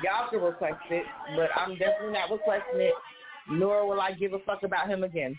Y'all 0.04 0.30
can 0.30 0.42
request 0.42 0.76
it, 0.90 1.06
but 1.36 1.50
I'm 1.56 1.78
definitely 1.78 2.14
not 2.14 2.30
requesting 2.30 2.82
it. 2.82 2.94
Nor 3.50 3.88
will 3.88 4.00
I 4.00 4.14
give 4.14 4.34
a 4.34 4.40
fuck 4.40 4.64
about 4.64 4.88
him 4.88 5.04
again. 5.04 5.38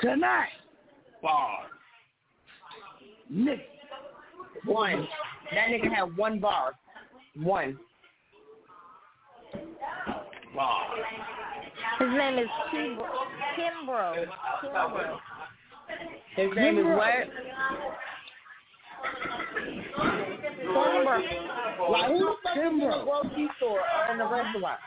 Tonight, 0.00 0.48
Bar. 1.22 1.66
Nick. 3.30 3.60
One. 4.64 5.06
That 5.52 5.68
nigga 5.68 5.94
had 5.94 6.16
one 6.16 6.40
bar. 6.40 6.72
One. 7.36 7.78
Bar. 10.54 10.86
His 11.98 12.08
name 12.08 12.38
is 12.38 12.48
Kimbro. 12.72 13.06
Kimbro. 13.58 14.26
Kimbro. 14.62 15.18
His 16.36 16.50
name 16.54 16.78
is 16.78 16.84
what? 16.84 17.28
Kimbro. 20.64 21.90
Like 21.90 22.10
who 22.10 22.18
the 22.18 22.34
fuck 22.42 22.56
is 22.56 22.62
in 22.70 22.78
the 22.78 23.02
grocery 23.04 23.48
store 23.56 23.80
or 23.80 24.12
in 24.12 24.18
the 24.18 24.24
restaurant? 24.24 24.80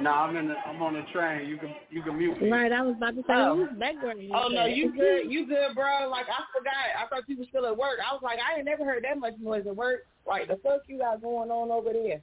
Nah, 0.00 0.24
I'm 0.24 0.36
in. 0.36 0.48
The, 0.48 0.54
I'm 0.54 0.82
on 0.82 0.94
the 0.94 1.02
train. 1.12 1.48
You 1.48 1.56
can 1.58 1.74
you 1.90 2.02
can 2.02 2.18
mute 2.18 2.40
me. 2.40 2.50
Right, 2.50 2.72
I 2.72 2.82
was 2.82 2.94
about 2.96 3.14
to 3.16 3.22
say, 3.22 3.32
Oh. 3.32 3.56
who's 3.56 3.78
background? 3.78 4.20
Oh 4.34 4.48
no, 4.48 4.66
you 4.66 4.92
good? 4.92 5.30
You 5.30 5.46
good, 5.46 5.74
bro? 5.74 6.08
Like 6.10 6.26
I 6.26 6.42
forgot. 6.56 6.74
I 7.02 7.06
thought 7.08 7.28
you 7.28 7.38
was 7.38 7.46
still 7.48 7.66
at 7.66 7.76
work. 7.76 7.98
I 8.06 8.12
was 8.12 8.22
like, 8.22 8.38
I 8.38 8.56
ain't 8.58 8.66
never 8.66 8.84
heard 8.84 9.04
that 9.04 9.18
much 9.18 9.34
noise 9.40 9.64
at 9.66 9.76
work. 9.76 10.06
Like 10.26 10.48
the 10.48 10.56
fuck 10.62 10.82
you 10.86 10.98
got 10.98 11.22
going 11.22 11.50
on 11.50 11.70
over 11.70 11.92
there? 11.92 12.20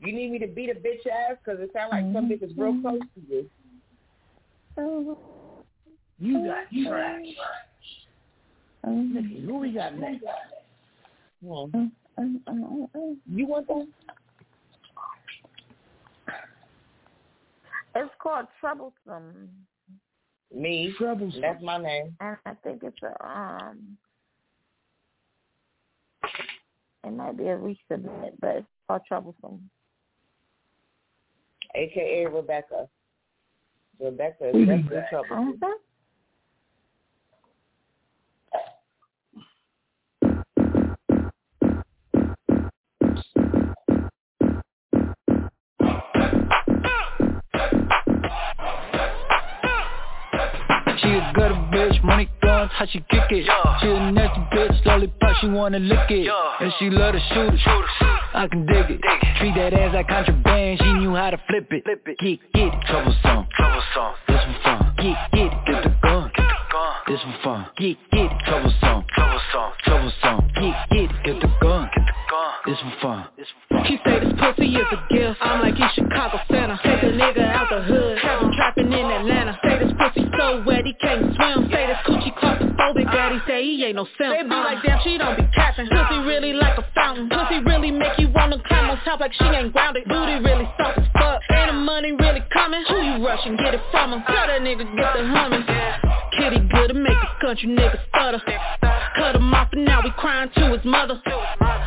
You 0.00 0.12
need 0.12 0.32
me 0.32 0.38
to 0.38 0.46
beat 0.46 0.70
a 0.70 0.74
bitch 0.74 1.06
ass 1.10 1.36
because 1.44 1.60
it 1.60 1.70
sounds 1.72 1.92
like 1.92 2.04
some 2.12 2.28
bitch 2.28 2.42
is 2.42 2.52
real 2.56 2.78
close 2.82 3.00
to 3.00 3.20
you. 3.28 3.50
You 6.18 6.46
got 6.46 6.64
trash. 6.86 7.26
Nicky, 8.86 9.40
who 9.46 9.58
we 9.58 9.72
got 9.72 9.96
next? 9.96 10.24
You 11.40 11.48
want 11.48 11.72
that? 11.72 11.90
It's 17.96 18.10
called 18.20 18.46
Troublesome. 18.60 19.48
Me. 20.54 20.92
Troublesome. 20.98 21.40
That's 21.40 21.62
my 21.62 21.78
name. 21.78 22.14
And 22.20 22.36
I 22.44 22.52
think 22.62 22.82
it's 22.82 22.98
a 23.02 23.26
um 23.26 23.96
it 27.04 27.12
might 27.12 27.36
be 27.36 27.44
a 27.44 27.56
resubmit, 27.56 28.32
but 28.40 28.56
it's 28.56 28.66
called 28.88 29.02
Troublesome. 29.06 29.70
AKA 31.74 32.26
Rebecca. 32.26 32.88
Rebecca 34.00 34.48
is 34.48 34.54
We 34.54 34.64
definitely 34.66 34.96
need 34.96 35.04
trouble. 35.10 35.54
Money 52.64 52.74
how 52.76 52.86
she 52.86 53.00
kick 53.10 53.30
it. 53.30 53.46
She 53.80 53.88
a 53.88 54.12
nasty 54.12 54.40
bitch, 54.52 54.84
lollipop, 54.84 55.36
she 55.40 55.48
wanna 55.48 55.78
lick 55.78 56.10
it. 56.10 56.30
And 56.60 56.72
she 56.78 56.90
love 56.90 57.14
to 57.14 57.20
shoot 57.32 57.54
it, 57.54 57.60
I 58.34 58.48
can 58.50 58.66
dig 58.66 58.90
it. 58.90 59.00
Treat 59.38 59.54
that 59.56 59.74
ass 59.74 59.94
like 59.94 60.08
contraband, 60.08 60.78
she 60.80 60.92
knew 60.94 61.14
how 61.14 61.30
to 61.30 61.38
flip 61.48 61.68
it. 61.70 61.84
Get, 61.84 62.40
get 62.54 62.74
it, 62.74 62.74
troublesome, 62.86 63.46
this 64.28 64.40
for 64.44 64.62
fun. 64.62 64.94
Get, 64.96 65.16
get 65.32 65.46
it, 65.46 65.52
get 65.66 65.82
the 65.84 65.96
gun, 66.02 66.30
this 67.06 67.20
one 67.24 67.36
fun. 67.42 67.66
Get, 67.76 67.96
get 68.12 68.24
it, 68.24 68.32
troublesome, 68.46 69.04
troublesome, 69.14 69.72
troublesome. 69.84 70.50
Get, 70.54 70.74
get 70.90 71.10
it, 71.10 71.24
get 71.24 71.40
the 71.40 71.50
gun, 71.60 71.90
get 71.94 72.06
the 72.06 72.14
gun. 72.30 72.52
This 72.66 72.78
one 72.82 72.94
fun. 73.02 73.26
This 73.36 73.48
one 73.70 73.78
fun. 73.78 73.86
She 73.88 73.98
say 74.04 74.20
this 74.20 74.32
pussy 74.40 74.74
is 74.74 74.86
a 74.90 75.12
gift. 75.12 75.38
I'm 75.40 75.60
like 75.60 75.78
in 75.78 75.88
Chicago 75.94 76.40
Center. 76.50 76.78
Take 76.82 77.02
a 77.02 77.12
nigga 77.12 77.44
out 77.44 77.68
the 77.68 77.82
hood. 77.82 78.18
Trapping 78.56 78.92
in 78.92 79.04
Atlanta. 79.04 79.58
This 79.94 80.10
pussy 80.14 80.30
so 80.38 80.62
wet 80.66 80.86
he 80.86 80.92
can't 80.94 81.34
swim. 81.34 81.70
Say 81.70 81.86
this 81.86 81.98
coochie 82.06 82.34
claustrophobic. 82.38 83.04
Daddy 83.12 83.38
say 83.46 83.62
he 83.62 83.84
ain't 83.84 83.96
no 83.96 84.06
simp. 84.18 84.34
They 84.34 84.42
be 84.42 84.54
uh. 84.54 84.64
like 84.64 84.82
damn 84.82 85.00
she 85.02 85.18
don't 85.18 85.36
be 85.36 85.46
capping. 85.54 85.88
Pussy 85.88 86.18
really 86.26 86.52
like 86.52 86.78
a 86.78 86.86
fountain. 86.94 87.28
Pussy 87.28 87.58
really 87.64 87.90
make 87.90 88.18
you 88.18 88.28
wanna 88.30 88.60
climb 88.66 88.90
on 88.90 88.98
top 89.04 89.20
like 89.20 89.32
she 89.32 89.44
ain't 89.44 89.72
grounded. 89.72 90.04
Booty 90.04 90.38
really 90.42 90.68
soft 90.76 90.98
as 90.98 91.06
fuck. 91.14 91.40
Ain't 91.50 91.70
the 91.70 91.78
money 91.78 92.12
really 92.12 92.42
coming? 92.52 92.82
Who 92.88 92.96
you 93.02 93.26
rushing? 93.26 93.56
Get 93.56 93.74
it 93.74 93.80
from 93.90 94.12
him. 94.12 94.22
Tell 94.26 94.46
that 94.46 94.60
nigga 94.60 94.84
get 94.96 95.14
the 95.14 95.26
humming. 95.28 95.64
Kitty 96.38 96.68
good 96.68 96.88
to 96.88 96.94
make 96.94 97.18
a 97.18 97.40
country 97.40 97.68
nigga 97.68 97.98
stutter. 98.08 98.40
Cut 99.16 99.36
him 99.36 99.54
off 99.54 99.68
and 99.72 99.84
now 99.84 100.00
we 100.02 100.10
crying 100.18 100.50
to 100.56 100.72
his 100.72 100.84
mother. 100.84 101.20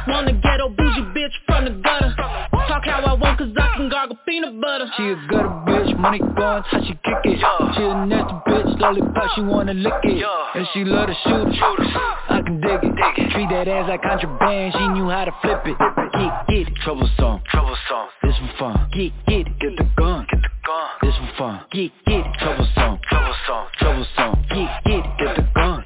Want 0.07 0.29
a 0.29 0.33
ghetto 0.33 0.69
bougie 0.69 1.01
bitch 1.13 1.33
from 1.45 1.65
the 1.65 1.71
gutter. 1.83 2.56
Talk 2.77 2.85
how 2.85 3.01
I 3.09 3.13
want 3.13 3.39
cause 3.39 3.49
I 3.57 3.75
can 3.75 3.89
gargle 3.89 4.17
peanut 4.27 4.61
butter. 4.61 4.85
She 4.97 5.03
a 5.03 5.15
gutter 5.31 5.49
bitch, 5.65 5.97
money 5.97 6.19
guns, 6.19 6.65
how 6.69 6.79
she 6.81 6.93
kick 6.93 7.25
it. 7.25 7.39
She 7.73 7.81
a 7.81 8.05
nasty 8.05 8.37
bitch, 8.45 8.79
lollipop, 8.79 9.31
she 9.33 9.41
wanna 9.41 9.73
lick 9.73 9.93
it. 10.03 10.23
And 10.53 10.67
she 10.73 10.83
love 10.83 11.07
to 11.07 11.15
shoot 11.25 11.47
it, 11.47 11.97
I 12.29 12.41
can 12.45 12.61
dig 12.61 12.77
it. 12.83 13.31
Treat 13.33 13.49
that 13.49 13.67
ass 13.67 13.89
like 13.89 14.03
contraband, 14.03 14.73
she 14.77 14.87
knew 14.89 15.09
how 15.09 15.25
to 15.25 15.33
flip 15.41 15.65
it. 15.65 15.73
Get, 15.73 16.45
get 16.49 16.67
it, 16.67 16.75
troublesome, 16.83 17.41
troublesome 17.49 18.07
This 18.21 18.35
one 18.41 18.53
fun, 18.59 18.89
get, 18.93 19.11
get 19.25 19.47
it, 19.47 19.59
get 19.59 19.73
the 19.77 19.89
gun, 19.97 20.27
get 20.29 20.41
the 20.41 20.49
gun. 20.61 20.89
This 21.01 21.17
one 21.17 21.33
fun, 21.35 21.65
get, 21.71 21.91
get 22.05 22.25
it, 22.25 22.33
troublesome, 22.37 22.99
troublesome, 23.09 23.65
troublesome 23.81 24.33
Get, 24.53 24.69
get 24.85 25.01
it, 25.01 25.17
get 25.17 25.35
the 25.35 25.45
gun, 25.55 25.76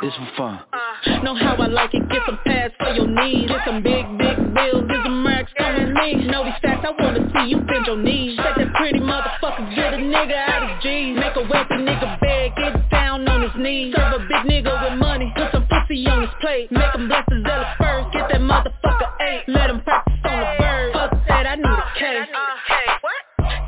get 0.00 0.12
the 0.12 0.18
gun 0.18 0.18
This 0.18 0.18
one 0.18 0.30
fun 0.36 0.60
uh, 0.72 1.22
Know 1.22 1.34
how 1.34 1.56
I 1.56 1.66
like 1.66 1.94
it, 1.94 2.08
get 2.08 2.22
some 2.26 2.38
pads 2.44 2.74
for 2.78 2.90
your 2.92 3.06
knees. 3.06 3.48
Get 3.48 3.60
some 3.66 3.82
big, 3.82 4.04
big 4.18 4.36
bills, 4.54 4.84
get 4.88 5.02
some 5.04 5.26
racks 5.26 5.52
on 5.58 5.94
me 5.94 6.26
Know 6.26 6.44
these 6.44 6.58
facts, 6.62 6.84
I 6.86 6.90
wanna 7.02 7.30
see 7.32 7.50
you 7.50 7.58
bend 7.62 7.86
your 7.86 7.96
knees. 7.96 8.36
Shake 8.36 8.56
that 8.56 8.74
pretty 8.74 9.00
motherfucker, 9.00 9.74
get 9.74 9.94
a 9.94 9.96
nigga 9.96 10.36
out 10.36 10.70
of 10.70 10.82
G's. 10.82 11.16
Make 11.16 11.36
a 11.36 11.42
wealthy 11.42 11.78
nigga 11.82 12.20
beg, 12.20 12.56
get 12.56 12.90
down 12.90 13.28
on 13.28 13.42
his 13.42 13.52
knees. 13.56 13.94
Serve 13.96 14.14
a 14.14 14.18
big 14.20 14.42
nigga 14.50 14.72
with 14.82 14.98
money, 14.98 15.32
put 15.36 15.52
some 15.52 15.66
pussy 15.66 16.06
on 16.06 16.22
his 16.22 16.30
plate. 16.40 16.70
Make 16.70 16.94
him 16.94 17.08
bless 17.08 17.24
his 17.30 17.42
zealous 17.44 17.68
first, 17.78 18.12
get 18.12 18.28
that 18.30 18.40
motherfucker 18.40 19.10
eight. 19.20 19.44
Let 19.48 19.70
him 19.70 19.80
practice 19.82 20.14
on 20.24 20.38
the 20.38 20.48
bird, 20.58 20.92
fuck 20.92 21.10
that, 21.28 21.46
I 21.46 21.54
need 21.56 21.66
a 21.66 21.84
K 21.98 22.18
uh, 22.18 22.58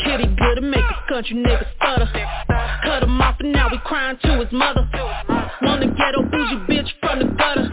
Kitty 0.04 0.26
good 0.36 0.54
to 0.56 0.60
make 0.60 0.84
a 0.84 1.08
country 1.08 1.36
nigga 1.36 1.66
stutter. 1.76 2.08
Cut 2.84 3.02
him 3.02 3.20
off 3.20 3.36
and 3.40 3.52
now 3.52 3.68
we 3.70 3.78
crying 3.84 4.18
to 4.22 4.40
his 4.40 4.52
mother. 4.52 4.88
Want 5.62 5.82
a 5.82 5.86
ghetto 5.88 6.22
bougie 6.22 6.56
bitch 6.68 6.88
from 7.00 7.18
the 7.18 7.26
gutter. 7.36 7.68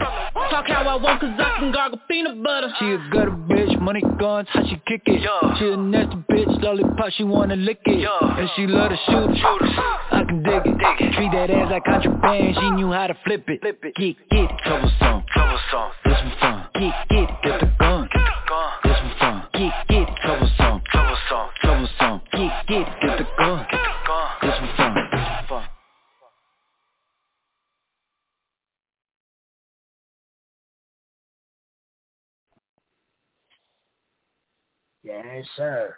Talk 0.50 0.66
how 0.68 0.88
I 0.88 0.96
want 0.96 1.20
cause 1.20 1.30
I 1.38 1.58
can 1.58 1.72
gargle 1.72 2.00
peanut 2.08 2.42
butter. 2.42 2.72
She 2.78 2.86
a 2.86 2.98
gutter 3.12 3.30
bitch, 3.30 3.80
money 3.80 4.02
guns, 4.18 4.48
how 4.50 4.62
she 4.64 4.80
kick 4.86 5.02
it? 5.06 5.22
She 5.58 5.68
a 5.68 5.76
nasty 5.76 6.16
bitch, 6.30 6.62
lollipop, 6.62 7.12
she 7.12 7.24
wanna 7.24 7.56
lick 7.56 7.80
it. 7.86 8.08
And 8.08 8.48
she 8.56 8.66
love 8.66 8.90
to 8.90 8.96
shoot 9.06 9.30
it, 9.30 9.44
I 9.44 10.24
can 10.26 10.42
dig 10.42 10.62
it. 10.64 11.14
Treat 11.14 11.32
that 11.32 11.50
ass 11.50 11.70
like 11.70 11.84
contraband, 11.84 12.56
she 12.60 12.70
knew 12.70 12.92
how 12.92 13.06
to 13.08 13.16
flip 13.24 13.44
it. 13.48 13.62
Get, 13.62 13.80
get 13.94 14.14
it, 14.32 14.50
troublesome, 14.64 15.24
troublesome 15.32 15.90
This 16.04 16.18
one 16.18 16.32
fun, 16.40 16.68
get, 16.74 16.94
get 17.10 17.22
it, 17.22 17.30
get 17.42 17.60
the 17.60 17.66
gun, 17.78 18.08
get 18.12 18.24
the 18.24 18.37
Yes, 35.38 35.46
sir. 35.56 35.94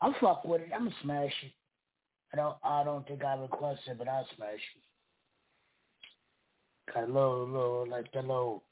I 0.00 0.10
fuck 0.18 0.46
with 0.46 0.62
it. 0.62 0.70
I'm 0.74 0.84
gonna 0.84 0.94
smash 1.02 1.34
it. 1.42 1.52
I 2.32 2.36
don't. 2.38 2.56
I 2.64 2.82
don't 2.82 3.06
think 3.06 3.22
I 3.22 3.34
requested, 3.34 3.98
but 3.98 4.08
I'll 4.08 4.26
smash 4.36 4.54
it. 4.54 4.82
Got 6.94 7.04
a 7.04 7.06
little, 7.06 7.46
little, 7.46 7.86
like 7.90 8.10
the 8.12 8.20
little. 8.20 8.64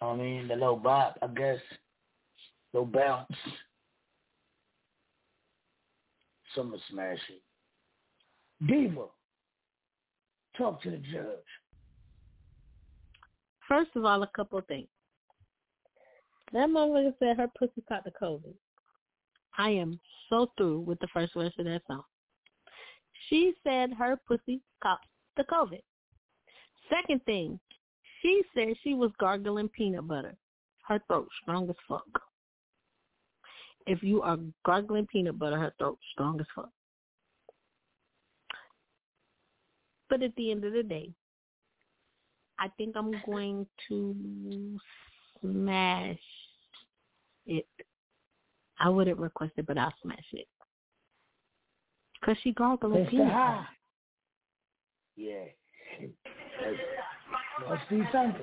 I 0.00 0.14
mean, 0.14 0.46
the 0.46 0.54
little 0.54 0.76
bop, 0.76 1.18
I 1.20 1.26
guess. 1.26 1.58
Little 2.72 2.86
bounce. 2.86 3.26
So 6.54 6.60
I'm 6.60 6.70
gonna 6.70 6.82
smash 6.88 7.18
it. 7.30 7.42
Diva, 8.64 9.06
talk 10.56 10.80
to 10.82 10.90
the 10.92 10.98
judge. 10.98 11.24
First 13.68 13.90
of 13.96 14.04
all, 14.04 14.22
a 14.22 14.30
couple 14.36 14.58
of 14.58 14.66
things. 14.68 14.86
That 16.52 16.68
motherfucker 16.68 17.14
said 17.18 17.38
her 17.38 17.50
pussy 17.58 17.82
caught 17.88 18.04
the 18.04 18.12
COVID. 18.22 18.54
I 19.58 19.70
am 19.70 19.98
so 20.28 20.50
through 20.56 20.80
with 20.80 21.00
the 21.00 21.08
first 21.08 21.34
verse 21.34 21.52
of 21.58 21.64
that 21.64 21.82
song. 21.86 22.02
She 23.28 23.52
said 23.64 23.92
her 23.92 24.18
pussy 24.26 24.60
caught 24.82 25.00
the 25.36 25.44
COVID. 25.44 25.82
Second 26.88 27.22
thing, 27.24 27.58
she 28.22 28.42
said 28.54 28.68
she 28.82 28.94
was 28.94 29.10
gargling 29.18 29.68
peanut 29.68 30.06
butter. 30.06 30.36
Her 30.86 31.00
throat 31.06 31.28
strong 31.42 31.68
as 31.68 31.76
fuck. 31.86 32.06
If 33.86 34.02
you 34.02 34.22
are 34.22 34.38
gargling 34.64 35.06
peanut 35.06 35.38
butter, 35.38 35.58
her 35.58 35.72
throat 35.78 35.98
strong 36.12 36.40
as 36.40 36.46
fuck. 36.54 36.70
But 40.08 40.22
at 40.22 40.34
the 40.36 40.50
end 40.50 40.64
of 40.64 40.72
the 40.72 40.82
day, 40.82 41.10
I 42.58 42.68
think 42.76 42.96
I'm 42.96 43.12
going 43.26 43.66
to 43.88 44.78
smash 45.40 46.18
it. 47.46 47.66
I 48.80 48.88
wouldn't 48.88 49.18
request 49.18 49.52
it, 49.56 49.66
but 49.66 49.78
I'll 49.78 49.92
smash 50.02 50.24
it. 50.32 50.46
Cause 52.24 52.36
she 52.42 52.52
gargling 52.52 53.04
Mr. 53.04 53.10
peanut 53.10 53.32
High. 53.32 53.56
butter. 53.56 53.68
Yeah. 55.16 55.44
Must 57.68 57.88
be 57.88 58.02
something. 58.12 58.42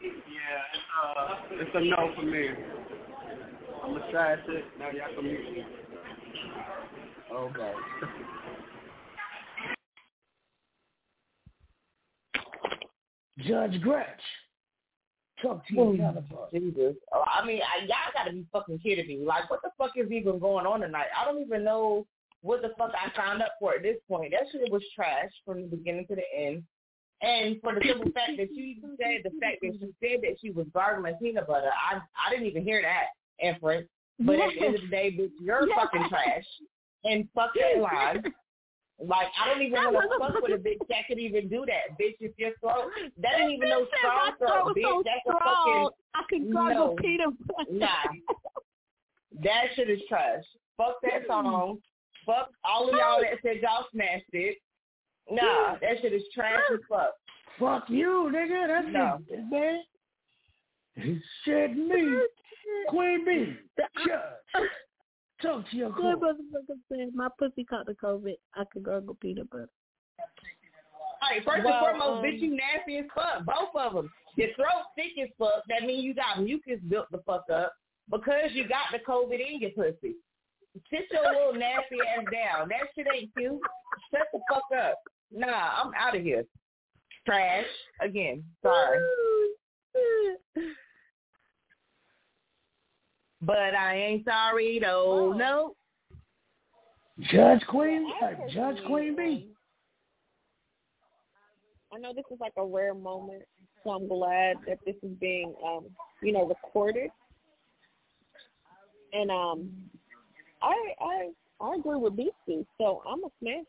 Yeah, 0.00 0.10
it's, 0.72 0.82
uh, 1.02 1.34
it's 1.52 1.70
a 1.74 1.80
no 1.80 2.12
for 2.14 2.22
me. 2.22 2.48
I'm 3.82 3.94
gonna 3.94 4.10
trash 4.10 4.38
it. 4.48 4.64
Now 4.78 4.90
y'all 4.90 5.14
can 5.14 5.24
mute 5.24 5.52
me. 5.52 5.64
Okay. 7.32 7.72
Judge 13.46 13.80
Gretch, 13.80 14.20
talk 15.42 15.66
to 15.68 15.74
your 15.74 15.96
counterpart. 15.96 16.52
Jesus. 16.52 16.94
Oh, 17.12 17.24
I 17.26 17.44
mean, 17.46 17.60
I, 17.62 17.84
y'all 17.84 18.12
gotta 18.14 18.32
be 18.32 18.44
fucking 18.52 18.78
kidding 18.80 19.06
me. 19.06 19.24
Like, 19.24 19.50
what 19.50 19.62
the 19.62 19.70
fuck 19.78 19.92
is 19.96 20.10
even 20.10 20.38
going 20.38 20.66
on 20.66 20.80
tonight? 20.80 21.06
I 21.18 21.24
don't 21.24 21.40
even 21.42 21.64
know 21.64 22.06
what 22.42 22.62
the 22.62 22.70
fuck 22.78 22.92
I 22.94 23.14
signed 23.16 23.42
up 23.42 23.52
for 23.58 23.74
at 23.74 23.82
this 23.82 23.96
point. 24.08 24.32
That 24.32 24.46
shit 24.52 24.70
was 24.70 24.82
trash 24.94 25.30
from 25.44 25.62
the 25.62 25.76
beginning 25.76 26.06
to 26.08 26.14
the 26.14 26.22
end. 26.36 26.62
And 27.20 27.60
for 27.60 27.74
the 27.74 27.80
simple 27.84 28.12
fact 28.12 28.32
that 28.36 28.52
you 28.52 28.64
even 28.64 28.96
said 28.96 29.22
the 29.24 29.30
fact 29.40 29.58
that 29.62 29.72
she 29.72 29.88
said 30.00 30.20
that 30.22 30.36
she 30.40 30.50
was 30.50 30.66
gargling 30.72 31.16
peanut 31.20 31.48
butter, 31.48 31.70
I 31.70 31.96
I 31.96 32.30
didn't 32.30 32.46
even 32.46 32.62
hear 32.62 32.80
that 32.82 33.06
inference. 33.44 33.88
But 34.20 34.36
at 34.36 34.50
the 34.54 34.66
end 34.66 34.74
of 34.76 34.80
the 34.82 34.86
day, 34.88 35.10
bitch, 35.10 35.30
you're 35.40 35.66
Yes. 35.68 35.78
fucking 35.80 36.08
trash. 36.08 36.44
And 37.04 37.28
fuck 37.34 37.50
that 37.54 37.80
line. 37.80 38.22
Like 39.00 39.28
I 39.40 39.48
don't 39.48 39.62
even 39.62 39.74
That 39.74 39.92
want 39.92 40.10
to 40.10 40.18
fuck 40.18 40.42
with 40.42 40.52
a 40.52 40.62
bitch 40.62 40.78
that 40.88 41.06
could 41.06 41.20
even 41.20 41.48
do 41.48 41.64
that, 41.66 41.96
bitch. 42.00 42.16
If 42.18 42.32
your 42.36 42.50
throat, 42.58 42.90
that 43.22 43.40
ain't 43.40 43.52
even 43.52 43.68
no 43.68 43.82
Bitch 43.82 43.90
said 43.90 43.98
strong 43.98 44.16
my 44.16 44.34
throat, 44.38 44.48
throat 44.48 44.76
bitch. 44.76 44.82
so 44.82 45.02
That's 45.04 45.26
a 45.28 45.44
fucking 45.44 45.88
I 46.14 46.22
can 46.28 46.52
gargle 46.52 46.86
no. 46.88 46.94
peanut 47.00 47.46
butter. 47.46 47.70
Nah, 47.70 47.86
that 49.44 49.64
shit 49.76 49.88
is 49.90 50.00
trash. 50.08 50.42
Fuck 50.76 50.96
that 51.02 51.26
song. 51.28 51.78
Fuck 52.26 52.50
all 52.64 52.88
of 52.88 52.94
y'all 52.94 53.20
that 53.20 53.38
said 53.42 53.60
y'all 53.62 53.86
smashed 53.92 54.24
it. 54.32 54.58
Nah, 55.30 55.76
that 55.80 56.00
shit 56.00 56.12
is 56.12 56.22
trash 56.34 56.62
as 56.72 56.80
fuck. 56.88 57.12
Fuck 57.58 57.88
you, 57.88 58.30
nigga. 58.32 58.66
That's 58.66 58.86
No. 58.90 59.18
it, 59.28 59.44
man. 59.50 59.80
He 60.96 61.20
said 61.44 61.76
me, 61.76 62.18
Queen 62.88 63.24
Bee, 63.24 63.56
judge. 64.06 64.68
Talk 65.42 65.68
to 65.70 65.76
your 65.76 65.88
That 65.90 65.96
court. 65.96 66.18
motherfucker 66.20 66.78
said 66.88 67.14
my 67.14 67.28
pussy 67.38 67.64
caught 67.64 67.86
the 67.86 67.94
COVID. 67.94 68.36
I 68.54 68.64
could 68.72 68.82
gargle 68.82 69.16
peanut 69.20 69.48
butter. 69.50 69.68
Hey, 71.30 71.40
first 71.44 71.64
Well, 71.64 71.74
and 71.74 71.98
foremost, 71.98 72.18
um, 72.18 72.24
bitch, 72.24 72.40
you 72.40 72.56
nasty 72.56 72.98
as 72.98 73.04
fuck. 73.14 73.44
Both 73.44 73.74
of 73.74 73.94
them. 73.94 74.10
Your 74.36 74.48
throat 74.54 74.86
thick 74.96 75.12
as 75.22 75.28
fuck. 75.38 75.62
That 75.68 75.82
means 75.86 76.04
you 76.04 76.14
got 76.14 76.42
mucus 76.42 76.80
built 76.88 77.06
the 77.10 77.18
fuck 77.26 77.44
up 77.52 77.72
because 78.10 78.50
you 78.52 78.66
got 78.68 78.86
the 78.92 78.98
COVID 78.98 79.38
in 79.40 79.60
your 79.60 79.70
pussy. 79.70 80.14
Sit 80.90 81.06
your 81.10 81.22
little 81.32 81.54
nasty 81.54 81.96
ass 82.16 82.24
down. 82.32 82.68
That 82.68 82.88
shit 82.94 83.06
ain't 83.12 83.30
cute. 83.36 83.60
Shut 84.12 84.26
the 84.32 84.40
fuck 84.48 84.62
up. 84.80 84.98
Nah, 85.32 85.82
I'm 85.82 85.92
out 85.94 86.16
of 86.16 86.22
here. 86.22 86.44
Trash. 87.26 87.64
Again. 88.00 88.44
Sorry. 88.62 88.98
But 93.40 93.74
I 93.74 93.96
ain't 93.96 94.24
sorry 94.24 94.78
though. 94.80 95.32
No. 95.36 95.74
Judge 97.20 97.62
Queen, 97.68 98.08
Judge 98.52 98.78
Queen 98.86 99.16
Bee. 99.16 99.50
I 101.92 101.98
know 101.98 102.12
this 102.14 102.24
is 102.30 102.38
like 102.40 102.52
a 102.56 102.64
rare 102.64 102.94
moment, 102.94 103.42
so 103.82 103.90
I'm 103.90 104.06
glad 104.06 104.56
that 104.66 104.78
this 104.86 104.94
is 105.02 105.10
being, 105.20 105.54
um, 105.64 105.86
you 106.22 106.32
know, 106.32 106.46
recorded. 106.46 107.10
And 109.12 109.30
um, 109.30 109.70
I 110.62 110.74
I 111.00 111.30
I 111.60 111.74
agree 111.74 111.96
with 111.96 112.16
Beastie, 112.16 112.66
so 112.78 113.02
I'm 113.08 113.24
a 113.24 113.28
smash 113.40 113.64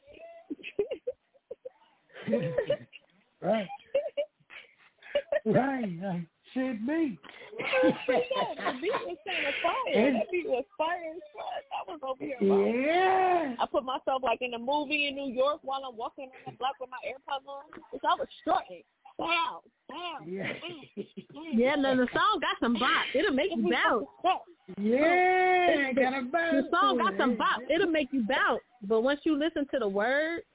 it. 2.28 2.90
right. 3.42 3.68
right. 5.46 5.90
Right. 6.02 6.28
Shit 6.54 6.82
me. 6.82 7.20
Oh, 7.84 7.92
the 8.08 8.74
beat 8.82 8.92
was 9.06 9.18
kind 9.26 9.46
of 9.46 9.54
fire. 9.62 10.14
That 10.14 10.32
beat 10.32 10.48
was 10.48 10.66
fire 10.78 11.14
as 11.14 11.22
fuck. 11.36 11.64
I 11.70 11.92
was 11.92 12.00
over 12.04 12.24
here. 12.24 12.38
vibing. 12.42 12.86
Yeah. 12.86 13.56
I 13.60 13.66
put 13.66 13.84
myself 13.84 14.24
like 14.24 14.42
in 14.42 14.54
a 14.54 14.60
movie 14.60 15.08
in 15.08 15.16
New 15.16 15.32
York 15.34 15.60
while 15.62 15.82
I'm 15.88 15.98
walking 15.98 16.26
on 16.26 16.54
the 16.54 16.58
block 16.58 16.76
with 16.80 16.90
my 16.90 16.98
AirPods 17.06 17.48
on. 17.48 17.64
Which 17.92 18.02
I 18.04 18.16
was 18.16 18.28
strutting. 18.42 18.84
Bow, 19.18 19.62
bow. 19.90 20.18
Yeah. 20.26 20.44
Mm, 20.44 20.90
mm, 20.98 21.06
mm. 21.36 21.52
Yeah, 21.54 21.76
no, 21.76 21.96
the 21.98 22.08
song 22.14 22.40
got 22.40 22.56
some 22.62 22.74
bop. 22.74 23.06
It'll 23.14 23.34
make 23.34 23.52
you 23.54 23.70
bounce. 23.70 24.06
Yeah, 24.78 25.92
the, 25.94 26.02
got 26.02 26.14
a 26.14 26.22
bounce 26.22 26.66
The 26.66 26.70
song 26.72 26.98
got 27.00 27.18
some 27.18 27.36
bop. 27.36 27.60
It'll 27.70 27.92
make 27.92 28.08
you 28.12 28.24
bounce. 28.28 28.62
But 28.82 29.02
once 29.02 29.20
you 29.24 29.38
listen 29.38 29.68
to 29.74 29.80
the 29.80 29.88
words, 29.88 30.46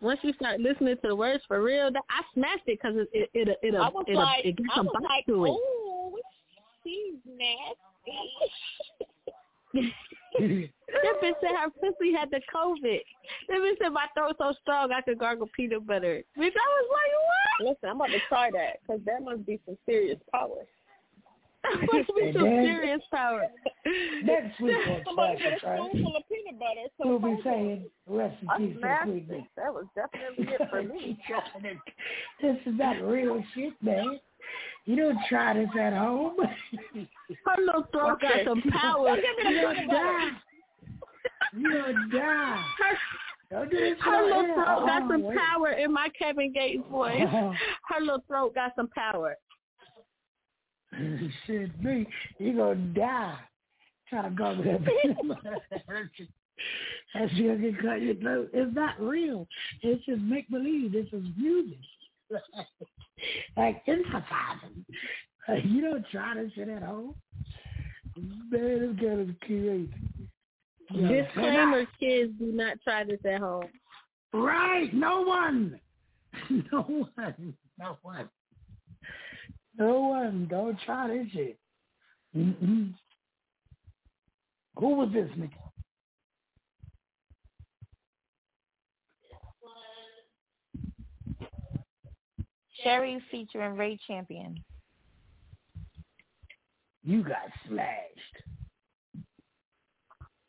once 0.00 0.20
you 0.22 0.32
start 0.34 0.60
listening 0.60 0.96
to 0.96 1.08
the 1.08 1.16
words 1.16 1.42
for 1.48 1.62
real, 1.62 1.90
that, 1.92 2.02
I 2.10 2.22
smashed 2.34 2.66
it 2.66 2.78
because 2.80 2.96
it 2.96 3.08
it 3.12 3.48
it 3.48 3.58
it 3.62 3.74
I 3.74 3.88
was 3.88 4.04
it, 4.06 4.14
like, 4.14 4.44
it 4.44 4.56
got 4.56 4.72
I 4.72 4.76
some 4.76 4.86
was 4.86 4.94
bop 4.94 5.02
like, 5.02 5.26
to 5.26 5.44
it. 5.44 5.50
oh, 5.50 6.18
she's 6.84 7.14
nasty. 7.26 8.32
that 10.38 11.22
bitch 11.22 11.32
said 11.40 11.50
her 11.58 11.70
pussy 11.80 12.12
had 12.12 12.30
the 12.30 12.40
COVID. 12.54 13.00
That 13.48 13.58
bitch 13.58 13.78
said 13.82 13.90
my 13.90 14.06
throat 14.14 14.36
so 14.38 14.52
strong 14.62 14.92
I 14.92 15.00
could 15.00 15.18
gargle 15.18 15.48
peanut 15.54 15.86
butter. 15.86 16.22
Bitch, 16.38 16.42
I 16.42 16.68
was 16.82 16.88
like, 16.92 17.12
what? 17.26 17.68
Listen, 17.70 17.88
I'm 17.90 17.96
about 17.96 18.08
to 18.08 18.20
try 18.28 18.50
that 18.52 18.80
because 18.82 19.00
that 19.06 19.22
must 19.22 19.46
be 19.46 19.60
some 19.66 19.76
serious 19.86 20.18
power. 20.32 20.66
That 21.72 21.80
must 21.92 22.08
be 22.16 22.32
some 22.32 22.42
then- 22.44 22.64
serious 22.64 23.02
power. 23.12 23.46
That 24.26 24.52
sweet 24.58 24.74
one 24.88 25.02
Somebody 25.04 25.36
put 25.36 25.46
a 25.46 25.66
right? 25.70 25.78
spoonful 25.90 26.16
of 26.16 26.22
peanut 26.28 26.58
butter. 26.58 26.86
So 27.00 27.08
We'll 27.08 27.18
be 27.36 27.42
saying 27.44 27.84
rest 28.06 28.36
I 28.48 28.56
in 28.56 28.74
peace 28.74 28.84
Queen. 29.02 29.26
Bee. 29.28 29.48
That 29.56 29.72
was 29.72 29.86
definitely 29.94 30.54
it 30.54 30.70
for 30.70 30.82
me. 30.82 31.18
This 32.42 32.56
is 32.66 32.74
not 32.78 33.00
real 33.02 33.42
shit, 33.54 33.72
man. 33.82 34.18
You 34.84 34.96
don't 34.96 35.18
try 35.28 35.54
this 35.54 35.68
at 35.80 35.92
home. 35.92 36.36
Her 36.38 37.62
little 37.64 37.86
throat 37.92 38.20
got 38.20 38.44
some 38.44 38.62
power. 38.72 39.16
You 39.16 39.62
gonna 39.62 39.86
die. 39.86 40.30
You 41.56 41.72
gonna 41.72 42.08
die. 42.12 42.64
Don't 43.50 43.70
do 43.70 43.76
this 43.78 43.96
Her 44.00 44.22
little 44.26 44.42
throat 44.54 44.80
ear. 44.80 44.86
got 44.86 45.02
Oh, 45.02 45.08
some 45.08 45.22
wait. 45.22 45.38
power 45.38 45.70
in 45.70 45.92
my 45.92 46.08
Kevin 46.18 46.52
Gates 46.52 46.82
voice. 46.90 47.22
Oh. 47.32 47.54
Her 47.88 48.00
little 48.00 48.24
throat 48.28 48.54
got 48.54 48.72
some 48.76 48.88
power. 48.88 49.36
Shit, 51.46 51.82
me. 51.82 52.06
You 52.38 52.56
gonna 52.56 52.74
die. 52.76 53.38
Try 54.08 54.22
to 54.22 54.30
go 54.30 54.56
with 54.56 54.66
that. 54.66 55.30
That's 57.14 57.32
gonna 57.32 57.56
get 57.56 57.80
cut 57.82 58.02
your 58.02 58.14
throat. 58.14 58.50
It's 58.52 58.74
not 58.74 59.00
real. 59.00 59.46
It's 59.82 60.04
just 60.04 60.20
make 60.22 60.48
believe. 60.48 60.92
This 60.92 61.06
is 61.12 61.24
music. 61.36 61.78
like 63.56 63.82
emphasizing. 63.86 64.84
Like, 65.48 65.64
you 65.64 65.80
don't 65.80 66.04
try 66.10 66.34
this 66.34 66.52
shit 66.54 66.68
at 66.68 66.82
home. 66.82 67.14
Man, 68.16 68.80
this 68.80 69.00
girl 69.00 69.20
is 69.20 69.34
crazy. 69.42 69.90
Disclaimer, 70.90 71.84
kids, 71.98 72.32
do 72.38 72.52
not 72.52 72.78
try 72.82 73.04
this 73.04 73.20
at 73.24 73.40
home. 73.40 73.68
Right, 74.32 74.92
no 74.92 75.22
one. 75.22 75.80
No 76.70 76.82
one. 76.82 77.54
No 77.78 77.96
one. 78.02 78.28
No 79.78 80.00
one. 80.00 80.46
Don't 80.50 80.78
try 80.80 81.08
this 81.08 81.26
shit. 81.32 81.58
Mm-mm. 82.36 82.94
Who 84.78 84.88
was 84.96 85.08
this 85.12 85.30
nigga? 85.38 85.52
Sherry 92.82 93.20
featuring 93.30 93.76
Ray 93.76 93.98
Champion. 94.06 94.62
You 97.02 97.22
got 97.22 97.50
smashed. 97.66 97.96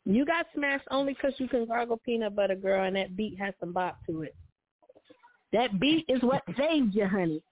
You 0.04 0.24
got 0.24 0.46
smashed 0.54 0.86
only 0.90 1.14
because 1.14 1.34
you 1.38 1.48
can 1.48 1.66
gargle 1.66 2.00
peanut 2.04 2.34
butter, 2.34 2.54
girl, 2.54 2.84
and 2.84 2.96
that 2.96 3.16
beat 3.16 3.38
has 3.38 3.54
some 3.60 3.72
bop 3.72 3.98
to 4.06 4.22
it. 4.22 4.34
That 5.52 5.80
beat 5.80 6.04
is 6.08 6.22
what 6.22 6.42
saved 6.58 6.94
you, 6.94 7.06
honey. 7.06 7.42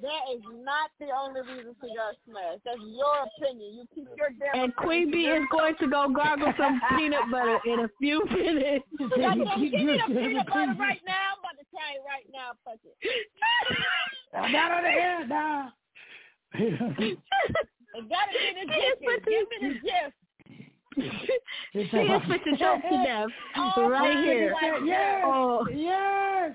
That 0.00 0.22
is 0.34 0.42
not 0.62 0.90
the 1.00 1.06
only 1.10 1.40
reason 1.42 1.74
she 1.80 1.88
got 1.94 2.14
smashed. 2.28 2.62
That's 2.64 2.78
your 2.80 3.26
opinion. 3.26 3.74
You 3.74 3.84
keep 3.94 4.08
your 4.16 4.30
damn 4.38 4.64
And 4.64 4.76
Queen 4.76 5.10
Bee 5.10 5.26
is 5.26 5.44
going 5.50 5.74
to 5.80 5.88
go 5.88 6.08
gargle 6.08 6.52
some 6.58 6.80
peanut 6.96 7.30
butter 7.30 7.58
in 7.66 7.80
a 7.80 7.88
few 8.00 8.24
minutes. 8.26 8.84
Give 8.98 9.08
me 9.08 9.16
the 9.16 10.04
peanut 10.06 10.46
butter 10.46 10.74
right 10.78 11.00
now. 11.06 11.34
I'm 11.34 11.40
about 11.40 11.56
to 11.58 11.66
try 11.70 11.96
it 11.96 12.02
right 12.06 12.26
now. 12.32 12.52
Fuck 12.64 12.78
it. 12.84 12.96
I'm 14.34 14.52
not 14.52 14.72
on 14.72 14.82
the 14.82 14.88
air 14.88 15.26
now. 15.26 15.72
I 16.54 18.00
gotta 18.00 18.32
be 18.32 18.48
the 18.54 18.66
gift. 18.66 19.00
Give 19.24 19.46
me 19.50 19.58
the 19.60 19.74
gift. 19.80 20.16
she 21.72 21.78
is 21.78 22.22
fit 22.28 22.44
to 22.44 22.56
choke 22.56 22.82
to 22.82 23.04
death 23.04 23.28
Oh, 23.56 23.88
right 23.88 24.24
here. 24.24 24.54
God. 24.60 24.86
Yes. 24.86 25.22
Oh. 25.24 25.66
Yes. 25.72 26.52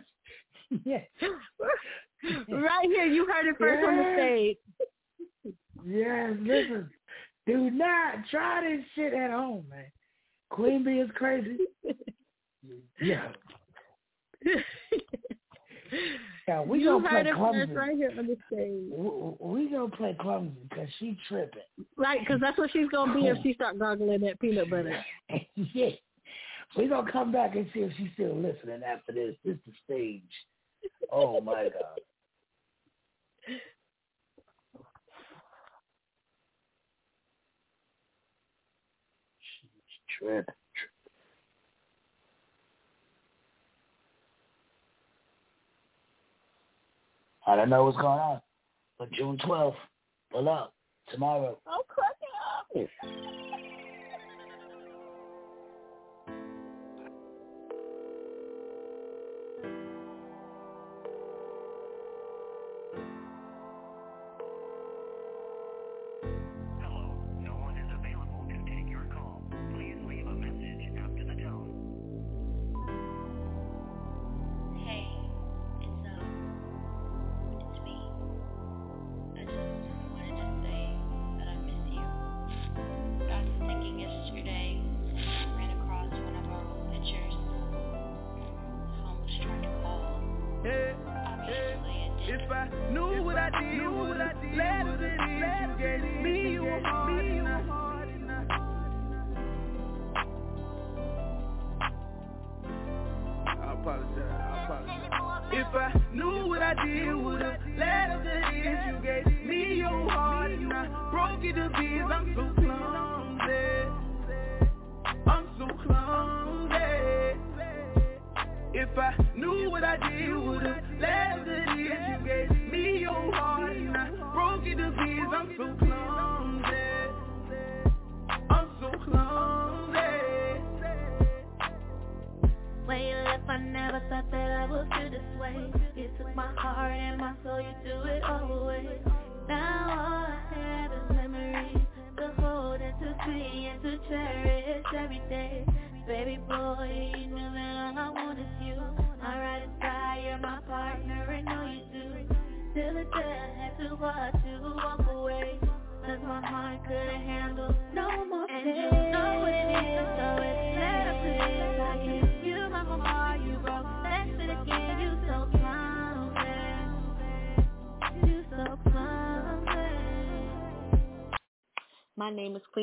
Yes. 0.85 1.07
right 2.49 2.85
here. 2.85 3.05
You 3.05 3.25
heard 3.25 3.47
it 3.47 3.55
first 3.57 3.83
on 3.85 3.97
the 3.97 4.13
stage. 4.15 4.57
Yes, 5.85 6.33
listen. 6.41 6.89
Do 7.45 7.69
not 7.69 8.15
try 8.31 8.61
this 8.61 8.85
shit 8.95 9.13
at 9.13 9.31
home, 9.31 9.65
man. 9.69 9.85
Queen 10.49 10.83
Bee 10.83 10.99
is 10.99 11.09
crazy. 11.15 11.57
Yeah. 13.01 13.27
Yeah, 16.47 16.61
we 16.61 16.79
you 16.79 16.85
gonna 16.85 17.01
play 17.07 17.17
heard 17.17 17.27
it 17.27 17.35
clumsy. 17.35 17.59
first 17.59 17.77
right 17.77 17.95
here 17.97 18.11
on 18.17 18.27
the 18.27 18.37
stage. 18.51 18.89
W- 18.89 19.37
We 19.39 19.69
gonna 19.69 19.89
play 19.95 20.15
clumsy 20.19 20.55
because 20.69 20.87
she 20.99 21.17
tripping. 21.27 21.61
Right, 21.97 22.19
because 22.21 22.39
that's 22.39 22.57
what 22.57 22.71
she's 22.71 22.87
going 22.89 23.09
to 23.09 23.15
be 23.15 23.27
if 23.27 23.37
she 23.43 23.53
start 23.53 23.77
gargling 23.77 24.21
that 24.21 24.39
peanut 24.39 24.69
butter. 24.69 24.97
yeah. 25.55 25.89
We 26.77 26.87
gonna 26.87 27.11
come 27.11 27.31
back 27.31 27.55
and 27.55 27.67
see 27.73 27.81
if 27.81 27.91
she's 27.97 28.09
still 28.13 28.35
listening 28.35 28.81
after 28.83 29.11
this. 29.11 29.35
This 29.45 29.55
is 29.55 29.59
the 29.67 29.73
stage. 29.85 30.31
Oh 31.11 31.39
my 31.41 31.63
god. 31.65 31.99
She's 39.39 39.69
tripping. 40.23 40.53
I 47.45 47.55
don't 47.55 47.69
know 47.69 47.83
what's 47.83 47.97
going 47.97 48.19
on, 48.19 48.41
but 48.97 49.11
June 49.11 49.37
12th, 49.37 49.75
pull 50.31 50.49
up 50.49 50.73
tomorrow. 51.11 51.57
I'm 51.67 51.81
cracking 51.87 52.87
up. 52.87 53.72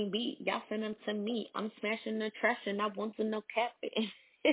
Queen 0.00 0.10
B. 0.10 0.36
Y'all 0.40 0.62
send 0.68 0.82
them 0.82 0.96
to 1.06 1.12
me. 1.12 1.50
I'm 1.54 1.70
smashing 1.80 2.18
the 2.18 2.30
trash 2.40 2.56
and 2.66 2.80
I 2.80 2.86
want 2.86 3.16
to 3.16 3.24
know 3.24 3.42
capping. 3.54 4.10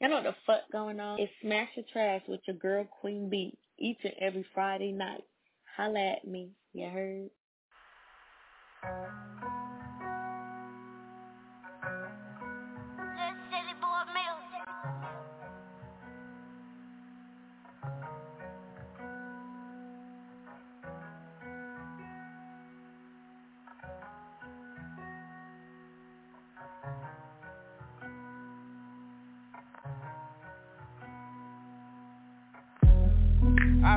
Y'all 0.00 0.08
know 0.08 0.16
what 0.16 0.24
the 0.24 0.34
fuck 0.46 0.60
going 0.72 0.98
on? 1.00 1.20
It's 1.20 1.30
Smash 1.42 1.68
the 1.76 1.82
Trash 1.92 2.22
with 2.26 2.40
your 2.46 2.56
girl 2.56 2.86
Queen 3.00 3.28
B 3.28 3.58
each 3.78 3.98
and 4.02 4.14
every 4.18 4.46
Friday 4.54 4.92
night. 4.92 5.24
Holla 5.76 6.16
at 6.16 6.26
me. 6.26 6.52
You 6.72 6.88
heard? 6.88 7.30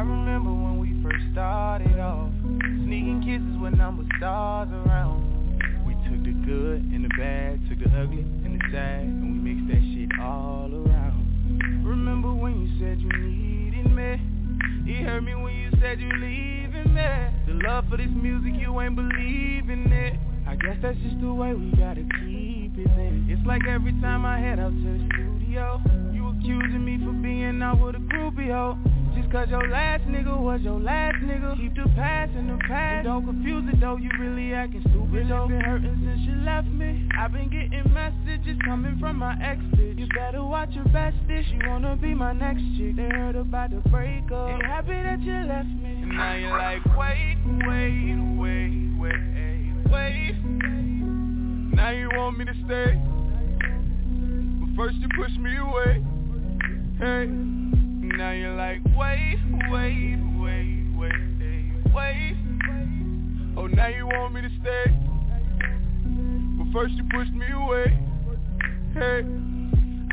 Remember 0.03 0.51
when 0.51 0.79
we 0.79 0.91
first 1.01 1.23
started 1.31 1.99
off. 1.99 2.29
Sneaking 2.83 3.23
kisses 3.23 3.55
with 3.61 3.73
number 3.73 4.03
stars 4.17 4.69
around. 4.85 5.23
We 5.87 5.93
took 6.05 6.23
the 6.23 6.35
good 6.45 6.81
and 6.91 7.05
the 7.05 7.09
bad 7.17 7.59
Took 7.69 7.79
the 7.79 7.89
ugly 7.97 8.19
and 8.43 8.59
the 8.59 8.63
sad 8.71 9.03
And 9.07 9.43
we 9.43 9.53
mixed 9.53 9.67
that 9.71 9.83
shit 9.95 10.09
all 10.19 10.67
around. 10.67 11.83
Remember 11.85 12.33
when 12.33 12.59
you 12.59 12.69
said 12.79 12.99
you 12.99 13.09
needed 13.09 13.91
me? 13.91 14.19
It 14.85 15.05
hurt 15.05 15.23
me 15.23 15.35
when 15.35 15.55
you 15.55 15.71
said 15.79 15.99
you 15.99 16.11
leaving 16.11 16.93
me. 16.93 17.09
The 17.47 17.53
love 17.63 17.85
for 17.89 17.97
this 17.97 18.11
music 18.11 18.53
you 18.59 18.79
ain't 18.81 18.95
believing 18.95 19.91
it. 19.91 20.19
I 20.45 20.55
guess 20.55 20.77
that's 20.81 20.97
just 20.99 21.19
the 21.21 21.33
way 21.33 21.53
we 21.53 21.71
gotta 21.71 22.03
keep 22.19 22.77
it 22.77 22.87
then 22.95 23.25
It's 23.29 23.45
like 23.47 23.61
every 23.65 23.93
time 24.01 24.25
I 24.25 24.39
head 24.39 24.59
out 24.59 24.71
to 24.71 24.75
the 24.75 25.09
studio 25.13 25.81
You 26.11 26.27
accusing 26.29 26.83
me 26.83 26.99
for 26.99 27.13
being 27.13 27.61
out 27.63 27.79
with 27.79 27.95
a 27.95 27.99
groupie 27.99 28.51
hoe 28.51 28.77
cause 29.33 29.49
your 29.49 29.67
last 29.67 30.03
nigga 30.03 30.39
was 30.39 30.61
your 30.61 30.79
last 30.79 31.15
nigga. 31.23 31.57
Keep 31.57 31.73
the 31.75 31.89
past 31.95 32.31
in 32.37 32.47
the 32.47 32.57
past. 32.69 33.03
And 33.03 33.05
Don't 33.05 33.25
confuse 33.25 33.65
it 33.73 33.79
though, 33.81 33.97
you 33.97 34.09
really 34.19 34.53
acting 34.53 34.81
stupid 34.81 35.09
really 35.11 35.27
though. 35.27 35.47
been 35.47 35.59
hurting 35.59 36.01
since 36.05 36.21
you 36.29 36.35
left 36.45 36.67
me. 36.67 37.09
I've 37.17 37.33
been 37.33 37.49
getting 37.49 37.83
messages 37.91 38.55
coming 38.63 38.99
from 38.99 39.17
my 39.17 39.33
ex 39.41 39.59
bitch. 39.73 39.97
You 39.97 40.07
better 40.13 40.43
watch 40.43 40.69
your 40.73 40.85
best 40.85 41.17
bitch, 41.27 41.51
you 41.51 41.67
wanna 41.67 41.95
be 41.95 42.13
my 42.13 42.31
next 42.31 42.61
chick. 42.77 42.95
They 42.95 43.09
heard 43.09 43.35
about 43.35 43.71
the 43.71 43.81
breakup. 43.89 44.51
Ain't 44.51 44.65
happy 44.65 45.01
that 45.01 45.19
you 45.21 45.33
left 45.33 45.67
me. 45.67 46.03
And 46.03 46.09
now 46.15 46.35
you're 46.35 46.51
like, 46.55 46.85
wait, 46.95 47.37
wait, 47.65 48.13
wait, 48.37 48.93
wait, 49.01 49.91
wait. 49.91 50.35
Now 51.73 51.89
you 51.89 52.07
want 52.13 52.37
me 52.37 52.45
to 52.45 52.53
stay? 52.65 53.01
But 54.61 54.75
first 54.77 54.95
you 54.97 55.07
push 55.17 55.31
me 55.39 55.57
away. 55.57 56.03
Hey 56.99 57.53
now 58.17 58.31
you're 58.31 58.55
like, 58.55 58.79
wait, 58.95 59.39
wait, 59.71 60.17
wait, 60.37 60.85
wait, 60.95 61.13
wait. 61.93 62.37
Oh, 63.57 63.67
now 63.67 63.87
you 63.87 64.05
want 64.05 64.33
me 64.35 64.41
to 64.41 64.49
stay. 64.61 64.85
But 66.57 66.71
first 66.71 66.93
you 66.93 67.03
pushed 67.11 67.33
me 67.33 67.47
away. 67.51 67.97
Hey, 68.93 69.25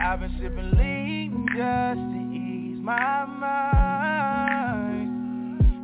I've 0.02 0.20
been 0.20 0.32
sipping 0.40 0.70
lean 0.78 1.46
just 1.50 2.00
to 2.00 2.20
ease 2.32 2.78
my 2.82 3.26
mind. 3.26 5.10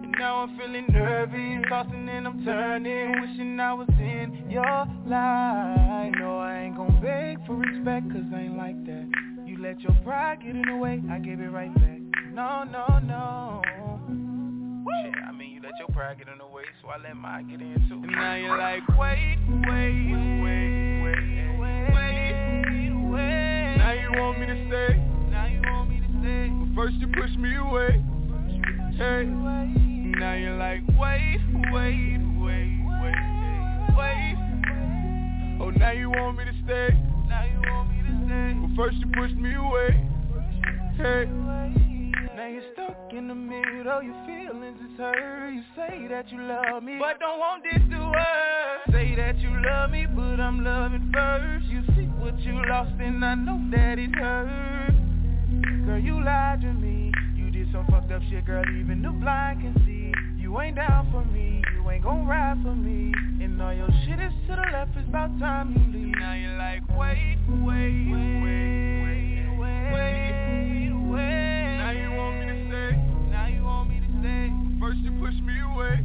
And 0.04 0.14
now 0.18 0.40
I'm 0.40 0.56
feeling 0.56 0.86
nervous, 0.88 1.64
tossing 1.68 2.08
and 2.08 2.26
I'm 2.26 2.42
turning, 2.44 3.20
wishing 3.20 3.60
I 3.60 3.74
was 3.74 3.88
in 3.98 4.48
your 4.48 4.86
life. 5.06 6.14
No, 6.18 6.38
I 6.38 6.62
ain't 6.64 6.76
gon' 6.76 6.98
beg 7.02 7.46
for 7.46 7.56
respect, 7.56 8.10
cause 8.10 8.24
I 8.34 8.40
ain't 8.40 8.56
like 8.56 8.82
that. 8.86 9.06
You 9.44 9.58
let 9.60 9.80
your 9.80 9.94
pride 10.02 10.40
get 10.40 10.56
in 10.56 10.62
the 10.62 10.76
way, 10.76 11.02
I 11.10 11.18
gave 11.18 11.40
it 11.40 11.50
right 11.50 11.74
back 11.74 12.05
no, 12.36 12.64
no, 12.64 12.98
no. 12.98 13.62
Shit, 13.64 15.14
I 15.26 15.32
mean, 15.32 15.52
you 15.52 15.60
let 15.62 15.72
your 15.78 15.88
pride 15.88 16.18
get 16.18 16.28
in 16.28 16.36
the 16.36 16.46
way, 16.46 16.64
so 16.82 16.88
I 16.88 16.98
let 16.98 17.16
mine 17.16 17.48
get 17.48 17.62
in 17.62 17.72
too. 17.88 17.94
And 17.94 18.12
now 18.12 18.34
you're 18.36 18.58
like, 18.58 18.86
wait, 18.88 19.38
wait, 19.48 20.12
wait, 20.12 21.00
wait, 21.00 21.16
wait, 21.56 21.88
wait. 23.08 23.76
Now 23.78 23.92
you 23.92 24.10
want 24.20 24.38
me 24.38 24.46
to 24.46 24.66
stay. 24.68 25.00
Now 25.30 25.46
you 25.46 25.62
want 25.64 25.88
me 25.88 26.00
to 26.00 26.08
stay. 26.20 26.52
But 26.52 26.74
first 26.76 26.96
you 26.96 27.08
push 27.08 27.34
me 27.38 27.56
away. 27.56 28.04
Hey. 29.00 29.24
Now 30.20 30.34
you're 30.34 30.58
like, 30.58 30.82
wait, 31.00 31.40
wait, 31.72 32.20
wait, 32.36 32.84
wait, 33.00 33.16
wait. 33.96 34.36
Oh, 35.62 35.70
now 35.70 35.92
you 35.92 36.10
want 36.10 36.36
me 36.36 36.44
to 36.44 36.52
stay. 36.64 36.92
Now 37.30 37.44
you 37.44 37.60
want 37.72 37.88
me 37.96 38.02
to 38.04 38.12
stay. 38.26 38.52
But 38.60 38.76
first 38.76 38.96
you 38.98 39.06
pushed 39.16 39.36
me 39.36 39.54
away. 39.54 40.04
Hey. 40.98 41.95
You're 42.56 42.72
stuck 42.72 43.12
in 43.12 43.28
the 43.28 43.34
middle, 43.34 44.02
your 44.02 44.16
feelings 44.24 44.78
is 44.80 44.96
hurt. 44.96 45.52
You 45.52 45.62
say 45.76 46.08
that 46.08 46.32
you 46.32 46.40
love 46.40 46.82
me, 46.82 46.96
but 46.98 47.20
don't 47.20 47.38
want 47.38 47.62
this 47.62 47.82
to 47.90 47.98
work. 47.98 48.80
Say 48.90 49.14
that 49.14 49.36
you 49.40 49.50
love 49.60 49.90
me, 49.90 50.06
but 50.06 50.40
I'm 50.40 50.64
loving 50.64 51.12
first. 51.12 51.66
You 51.66 51.82
see 51.94 52.08
what 52.16 52.38
you 52.40 52.54
lost 52.66 52.98
and 52.98 53.22
I 53.22 53.34
know 53.34 53.60
that 53.72 53.98
it 53.98 54.14
hurts. 54.14 54.96
Girl, 55.84 55.98
you 55.98 56.24
lied 56.24 56.62
to 56.62 56.72
me. 56.72 57.12
You 57.36 57.50
did 57.50 57.70
some 57.72 57.84
fucked 57.90 58.10
up 58.10 58.22
shit, 58.30 58.46
girl, 58.46 58.64
even 58.80 59.02
the 59.02 59.10
blind 59.10 59.60
can 59.60 59.74
see. 59.84 60.14
You 60.40 60.58
ain't 60.58 60.76
down 60.76 61.12
for 61.12 61.26
me, 61.26 61.62
you 61.74 61.90
ain't 61.90 62.04
gon' 62.04 62.26
ride 62.26 62.56
for 62.62 62.74
me. 62.74 63.12
And 63.44 63.60
all 63.60 63.74
your 63.74 63.90
shit 64.06 64.18
is 64.18 64.32
to 64.48 64.56
the 64.56 64.64
left, 64.72 64.96
it's 64.96 65.06
about 65.06 65.38
time 65.38 65.76
you 65.76 65.92
leave. 65.92 66.14
Now 66.18 66.32
you're 66.32 66.56
like, 66.56 66.80
wait, 66.96 67.36
wait, 67.50 68.08
wait, 68.08 68.40
wait, 68.40 69.58
wait, 69.60 69.92
wait, 69.92 71.10
wait 71.12 71.55
First 74.80 74.98
you 74.98 75.12
push 75.20 75.34
me 75.42 75.54
away. 75.72 76.04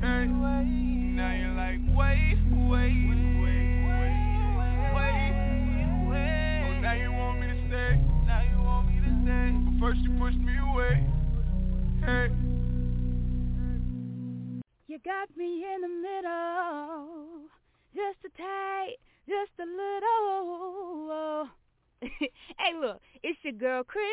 Hey. 0.00 0.26
Now 0.26 1.32
you're 1.32 1.54
like, 1.54 1.80
wait, 1.96 2.38
wait, 2.50 2.92
wait, 3.40 3.84
wait, 3.84 4.14
wait. 4.94 5.32
Oh, 6.66 6.80
now 6.80 6.92
you 6.92 7.10
want 7.12 7.40
me 7.40 7.46
to 7.46 7.56
stay. 7.68 7.96
Now 8.26 8.42
you 8.42 8.58
want 8.62 8.88
me 8.88 9.00
to 9.00 9.08
stay. 9.22 9.52
But 9.64 9.74
first 9.80 10.00
you 10.00 10.10
pushed 10.18 10.38
me 10.38 10.52
away. 10.72 11.06
Hey. 12.04 12.28
You 14.86 14.98
got 15.04 15.34
me 15.36 15.64
in 15.74 15.80
the 15.80 15.88
middle, 15.88 17.48
just 17.94 18.18
a 18.24 18.28
tight, 18.36 18.96
just 19.26 19.58
a 19.58 19.64
little. 19.64 21.48
hey, 22.02 22.72
look, 22.80 23.00
it's 23.22 23.38
your 23.42 23.54
girl 23.54 23.82
Cree 23.84 24.04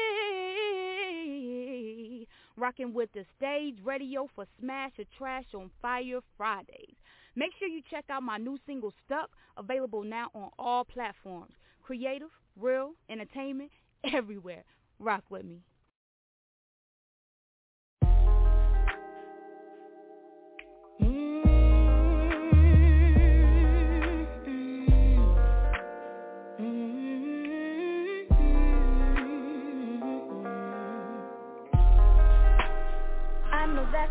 rocking 2.57 2.93
with 2.93 3.11
the 3.13 3.25
stage 3.37 3.77
radio 3.83 4.27
for 4.35 4.45
Smash 4.59 4.91
or 4.99 5.05
Trash 5.17 5.45
on 5.53 5.71
Fire 5.81 6.19
Fridays. 6.37 6.95
Make 7.35 7.51
sure 7.57 7.67
you 7.67 7.81
check 7.89 8.05
out 8.09 8.23
my 8.23 8.37
new 8.37 8.57
single 8.65 8.93
Stuck, 9.05 9.29
available 9.57 10.03
now 10.03 10.27
on 10.33 10.49
all 10.59 10.83
platforms. 10.83 11.53
Creative, 11.81 12.29
real, 12.59 12.91
entertainment, 13.09 13.71
everywhere. 14.13 14.63
Rock 14.99 15.23
with 15.29 15.45
me. 15.45 15.63
that 20.99 21.50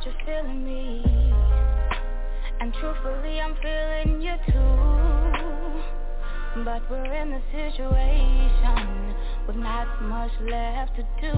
you're 0.04 0.14
feeling 0.24 0.64
me. 0.64 1.02
And 2.60 2.72
truthfully 2.74 3.40
I'm 3.40 3.56
feeling 3.56 4.20
you 4.22 4.36
too. 4.46 5.82
But 6.64 6.82
we're 6.90 7.14
in 7.14 7.32
a 7.32 7.40
situation 7.52 9.14
With 9.46 9.56
not 9.56 10.02
much 10.02 10.32
left 10.40 10.96
to 10.96 11.02
do. 11.20 11.32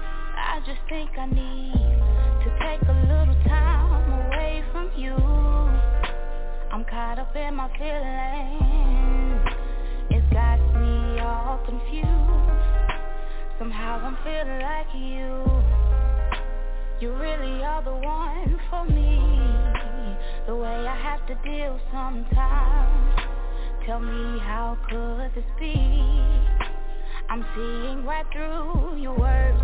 I 0.00 0.60
just 0.66 0.80
think 0.88 1.10
I 1.16 1.26
need 1.26 2.00
To 2.42 2.50
take 2.62 2.82
a 2.88 2.92
little 2.92 3.34
time 3.44 4.12
away 4.26 4.62
from 4.72 4.90
you. 4.96 5.14
I'm 6.72 6.84
caught 6.84 7.18
up 7.18 7.34
in 7.36 7.54
my 7.54 7.68
feelings. 7.78 9.46
It's 10.10 10.26
got 10.32 10.58
me 10.80 11.20
all 11.20 11.58
confused. 11.64 12.08
Somehow 13.58 14.00
I'm 14.04 14.16
feeling 14.24 14.60
like 14.60 14.94
you 14.94 15.87
You 17.00 17.12
really 17.12 17.62
are 17.62 17.80
the 17.84 17.94
one 17.94 18.58
for 18.70 18.84
me. 18.84 19.22
The 20.48 20.56
way 20.56 20.66
I 20.66 20.96
have 21.00 21.24
to 21.28 21.34
deal 21.48 21.78
sometimes. 21.92 23.20
Tell 23.86 24.00
me 24.00 24.40
how 24.40 24.76
could 24.90 25.30
this 25.32 25.48
be? 25.60 25.74
I'm 27.30 27.44
seeing 27.54 28.04
right 28.04 28.26
through 28.32 28.96
your 29.00 29.16
words, 29.16 29.62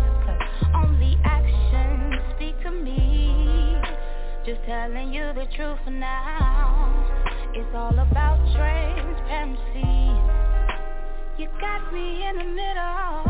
only 0.75 1.17
actions 1.25 2.21
speak 2.35 2.55
to 2.63 2.71
me. 2.71 3.81
Just 4.45 4.61
telling 4.65 5.11
you 5.11 5.33
the 5.35 5.45
truth 5.57 5.79
for 5.83 5.91
now. 5.91 6.87
It's 7.53 7.75
all 7.75 7.99
about 7.99 8.39
transparency. 8.55 9.91
You 11.37 11.49
got 11.59 11.91
me 11.91 12.23
in 12.29 12.37
the 12.37 12.45
middle, 12.45 13.23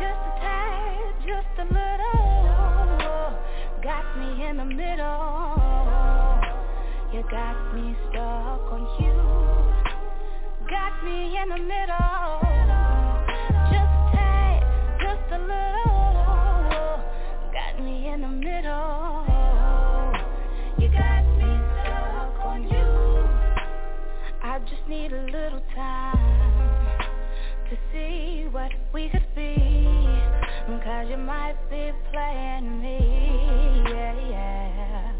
just 0.00 0.22
a 0.24 0.32
tad, 0.40 1.14
just 1.26 1.58
a 1.58 1.64
little. 1.64 1.89
Got 4.20 4.36
me 4.36 4.44
in 4.46 4.56
the 4.58 4.64
middle. 4.66 5.56
You 7.10 7.22
got 7.30 7.74
me 7.74 7.96
stuck 8.10 8.70
on 8.70 8.82
you. 9.00 9.14
Got 10.68 11.02
me 11.02 11.38
in 11.40 11.48
the 11.48 11.56
middle. 11.56 12.40
Just 15.00 15.32
a 15.32 15.38
little. 15.38 17.00
Got 17.50 17.82
me 17.82 18.08
in 18.08 18.20
the 18.20 18.28
middle. 18.28 19.24
You 20.78 20.88
got 20.92 21.24
me 21.38 21.50
stuck 21.80 22.44
on 22.44 22.62
you. 22.64 22.88
I 24.42 24.58
just 24.68 24.86
need 24.86 25.14
a 25.14 25.22
little 25.32 25.62
time 25.74 26.98
to 27.70 27.76
see 27.90 28.48
what 28.50 28.70
we 28.92 29.08
could 29.08 29.26
be. 29.34 29.99
Cause 30.78 31.08
you 31.10 31.16
might 31.16 31.56
be 31.68 31.90
playing 32.12 32.80
me, 32.80 32.98
yeah, 33.90 34.14
yeah. 34.30 35.12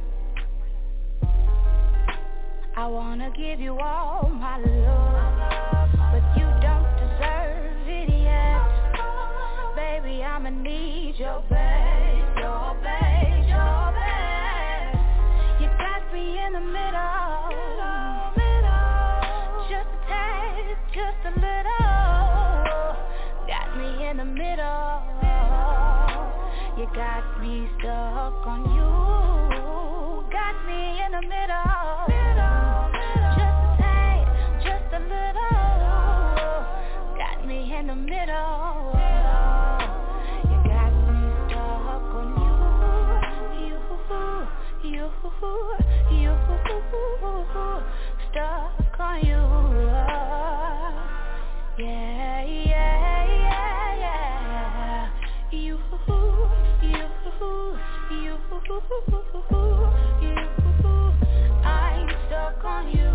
I 2.76 2.86
wanna 2.86 3.30
give 3.36 3.58
you 3.58 3.76
all 3.78 4.30
my 4.32 4.58
love, 4.58 5.90
but 6.12 6.22
you 6.38 6.46
don't 6.62 6.86
deserve 6.96 7.88
it 7.88 8.08
yet. 8.22 8.62
Baby, 9.74 10.22
I'ma 10.22 10.50
need 10.50 11.16
your 11.18 11.42
best, 11.50 12.38
your 12.38 12.76
best, 12.82 13.48
your 13.48 13.92
best. 13.98 14.98
You 15.60 15.66
got 15.76 16.12
me 16.12 16.38
in 16.46 16.52
the 16.52 16.60
middle, 16.60 17.50
just 19.68 19.90
a 19.90 19.98
tad, 20.08 20.76
just 20.94 21.20
a 21.26 21.32
little. 21.40 22.96
Got 23.46 23.76
me 23.76 24.06
in 24.08 24.16
the 24.18 24.24
middle. 24.24 25.09
You 26.80 26.86
got 26.94 27.38
me 27.42 27.68
stuck 27.78 28.46
on 28.46 28.64
you. 28.72 28.88
Got 30.32 30.56
me 30.64 30.80
in 31.04 31.12
the 31.12 31.20
middle. 31.20 32.08
Just 33.36 33.60
a 33.60 33.76
tad, 33.76 34.24
just 34.64 34.88
a 34.94 35.00
little. 35.04 36.64
Got 37.20 37.44
me 37.46 37.76
in 37.76 37.86
the 37.86 37.94
middle. 37.94 38.96
You 40.48 40.56
got 40.72 40.92
me 41.04 41.20
stuck 41.52 42.16
on 42.16 42.32
you. 42.40 42.56
You, 43.60 43.76
you, 44.88 45.04
you, 46.18 46.32
stuck 48.30 49.00
on 49.00 49.16
you. 49.20 49.42
Yeah, 51.76 52.40
yeah, 52.46 53.24
yeah, 53.28 53.96
yeah. 54.00 55.19
You, 55.52 55.78
you, 56.80 57.06
you. 58.12 58.38
I'm 61.64 62.08
stuck 62.28 62.64
on 62.64 62.88
you. 62.88 63.10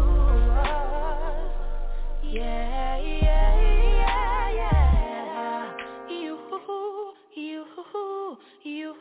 Yeah, 2.33 2.97
yeah, 2.97 3.61
yeah, 4.01 4.49
yeah. 4.51 5.77
You, 6.09 6.37
you, 7.35 7.65
you. 8.63 8.95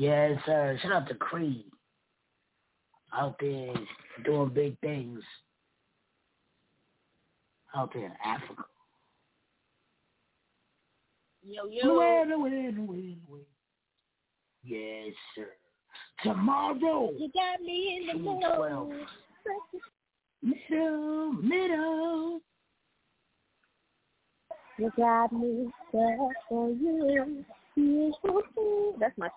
Yes, 0.00 0.40
sir. 0.46 0.78
Shout 0.82 0.92
out 0.92 1.08
to 1.08 1.14
Creed. 1.14 1.66
Out 3.12 3.36
there 3.38 3.74
doing 4.24 4.48
big 4.48 4.80
things. 4.80 5.20
Out 7.76 7.92
there 7.92 8.06
in 8.06 8.12
Africa. 8.24 8.64
Yo, 11.46 11.64
yo. 11.70 11.86
nowhere, 11.86 12.24
nowhere, 12.24 12.72
nowhere. 12.72 13.40
Yes, 14.64 15.12
sir. 15.36 15.48
Tomorrow. 16.22 17.10
You 17.18 17.30
got 17.34 17.60
me 17.60 18.00
in 18.00 18.06
the 18.06 18.22
middle. 18.22 18.94
Middle, 20.42 21.32
middle. 21.34 22.40
You 24.78 24.90
got 24.96 25.30
me 25.30 25.70
on 26.50 26.80
you. 26.80 27.44
You. 27.76 28.94
That's 28.98 29.18
my 29.18 29.28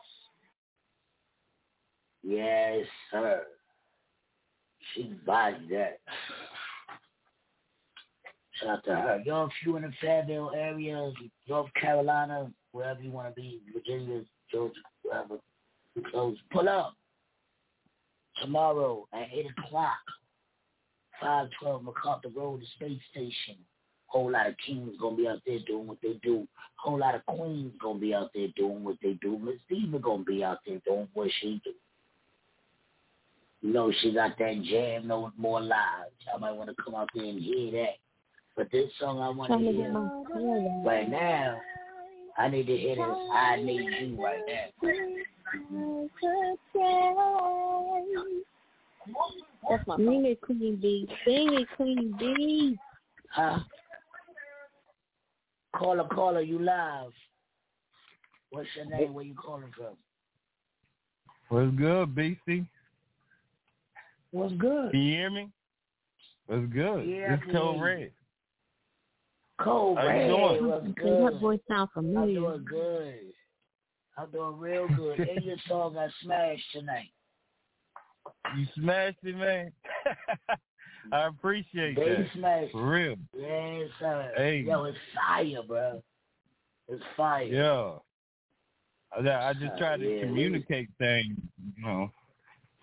Yes, 2.24 2.86
sir. 3.12 3.44
She 4.94 5.14
bodied 5.26 5.70
that. 5.70 6.00
Shout 8.54 8.70
out 8.70 8.84
to 8.86 8.96
her. 8.96 9.22
Yo, 9.26 9.46
if 9.46 9.52
you 9.66 9.76
in 9.76 9.84
the 9.84 9.92
Fayetteville 10.02 10.52
area, 10.56 11.12
North 11.48 11.74
Carolina, 11.80 12.52
wherever 12.72 13.02
you 13.02 13.12
want 13.12 13.34
to 13.34 13.42
be, 13.42 13.62
Virginia, 13.74 14.22
Georgia, 14.52 14.74
wherever, 15.04 15.38
close, 16.12 16.38
pull 16.52 16.70
up. 16.70 16.96
Tomorrow 18.42 19.08
at 19.14 19.28
8 19.32 19.46
o'clock, 19.58 19.98
512 21.22 21.84
MacArthur 21.84 22.30
Road, 22.36 22.62
the 22.62 22.66
space 22.76 23.02
station. 23.12 23.58
Whole 24.08 24.32
lot 24.32 24.48
of 24.48 24.56
kings 24.66 24.96
gonna 25.00 25.16
be 25.16 25.28
out 25.28 25.42
there 25.46 25.60
doing 25.66 25.88
what 25.88 25.98
they 26.02 26.20
do. 26.22 26.48
Whole 26.76 27.00
lot 27.00 27.16
of 27.16 27.26
queens 27.26 27.74
gonna 27.82 28.00
be 28.00 28.14
out 28.14 28.30
there 28.36 28.50
doing 28.56 28.84
what 28.84 28.98
they 29.02 29.14
do. 29.22 29.40
Miss 29.40 29.60
Diva 29.68 29.98
gonna 29.98 30.24
be 30.24 30.44
out 30.44 30.60
there 30.68 30.80
doing 30.86 31.08
what 31.14 31.32
she 31.40 31.62
do. 31.64 31.74
You 33.64 33.72
know 33.72 33.94
she 34.02 34.14
got 34.14 34.38
that 34.40 34.62
jam, 34.70 35.08
no 35.08 35.32
more 35.38 35.62
live. 35.62 36.12
I 36.34 36.38
might 36.38 36.52
want 36.52 36.70
to 36.70 36.76
come 36.84 36.96
out 36.96 37.10
there 37.16 37.24
and 37.24 37.42
hear 37.42 37.72
that. 37.72 37.96
But 38.58 38.70
this 38.74 38.92
song 39.00 39.22
I 39.22 39.30
want 39.30 39.54
to 39.54 39.58
hear 39.58 39.84
get 39.84 39.94
my 39.94 40.10
color. 40.32 40.84
right 40.86 41.10
now, 41.10 41.62
I 42.38 42.50
need 42.50 42.68
to 42.68 42.76
hear 42.76 42.98
this. 42.98 43.06
I 43.06 43.56
need 43.56 43.90
you 44.02 44.22
right 44.22 44.42
now. 44.46 44.90
That's 49.70 49.88
my 49.88 49.96
Sing 49.96 50.26
it, 50.26 50.42
Queen 50.42 50.78
B. 50.82 51.08
Sing 51.26 51.54
it, 51.54 51.68
Queen 51.78 52.16
B. 52.20 52.78
Huh? 53.30 53.60
Caller, 55.74 56.08
caller, 56.14 56.42
you 56.42 56.60
live. 56.60 57.14
What's 58.50 58.68
your 58.76 58.86
name? 58.86 59.14
Where 59.14 59.24
you 59.24 59.36
calling 59.36 59.72
from? 59.76 59.96
What's 61.48 61.76
good, 61.78 62.14
BC? 62.14 62.68
What's 64.34 64.54
good? 64.56 64.90
Can 64.92 65.00
you 65.00 65.14
hear 65.14 65.30
me? 65.30 65.50
What's 66.48 66.66
good? 66.74 67.08
Yeah, 67.08 67.34
I 67.34 67.36
This 67.36 67.46
can 67.46 67.52
Code. 67.54 67.82
Red. 67.82 68.12
How 69.96 70.04
you 70.06 70.10
Red 70.10 70.28
doing? 70.28 70.68
was 70.68 70.84
That 70.88 70.96
good. 71.04 71.40
voice 71.40 71.60
sound 71.70 71.90
I'm 71.96 72.12
doing 72.34 72.66
good. 72.68 73.20
I'm 74.18 74.32
doing 74.32 74.58
real 74.58 74.88
good. 74.88 75.20
and 75.20 75.46
your 75.46 75.58
song 75.68 75.94
got 75.94 76.10
smashed 76.24 76.64
tonight. 76.72 77.12
You 78.58 78.66
smashed 78.76 79.20
it, 79.22 79.38
man. 79.38 79.72
I 81.12 81.28
appreciate 81.28 81.96
They 81.96 82.06
that. 82.10 82.28
smashed. 82.34 82.72
For 82.72 82.90
real. 82.90 83.16
Yes, 83.38 83.90
sir. 84.00 84.32
Hey. 84.36 84.62
Yo, 84.62 84.86
it's 84.86 84.98
fire, 85.14 85.62
bro. 85.68 86.04
It's 86.88 87.04
fire. 87.16 87.44
Yeah. 87.44 87.98
I, 89.16 89.50
I 89.50 89.54
just 89.54 89.74
Uh, 89.74 89.78
try 89.78 89.98
to 89.98 90.04
yeah, 90.04 90.22
communicate 90.22 90.90
things, 90.98 91.38
you 91.78 91.86
know, 91.86 92.10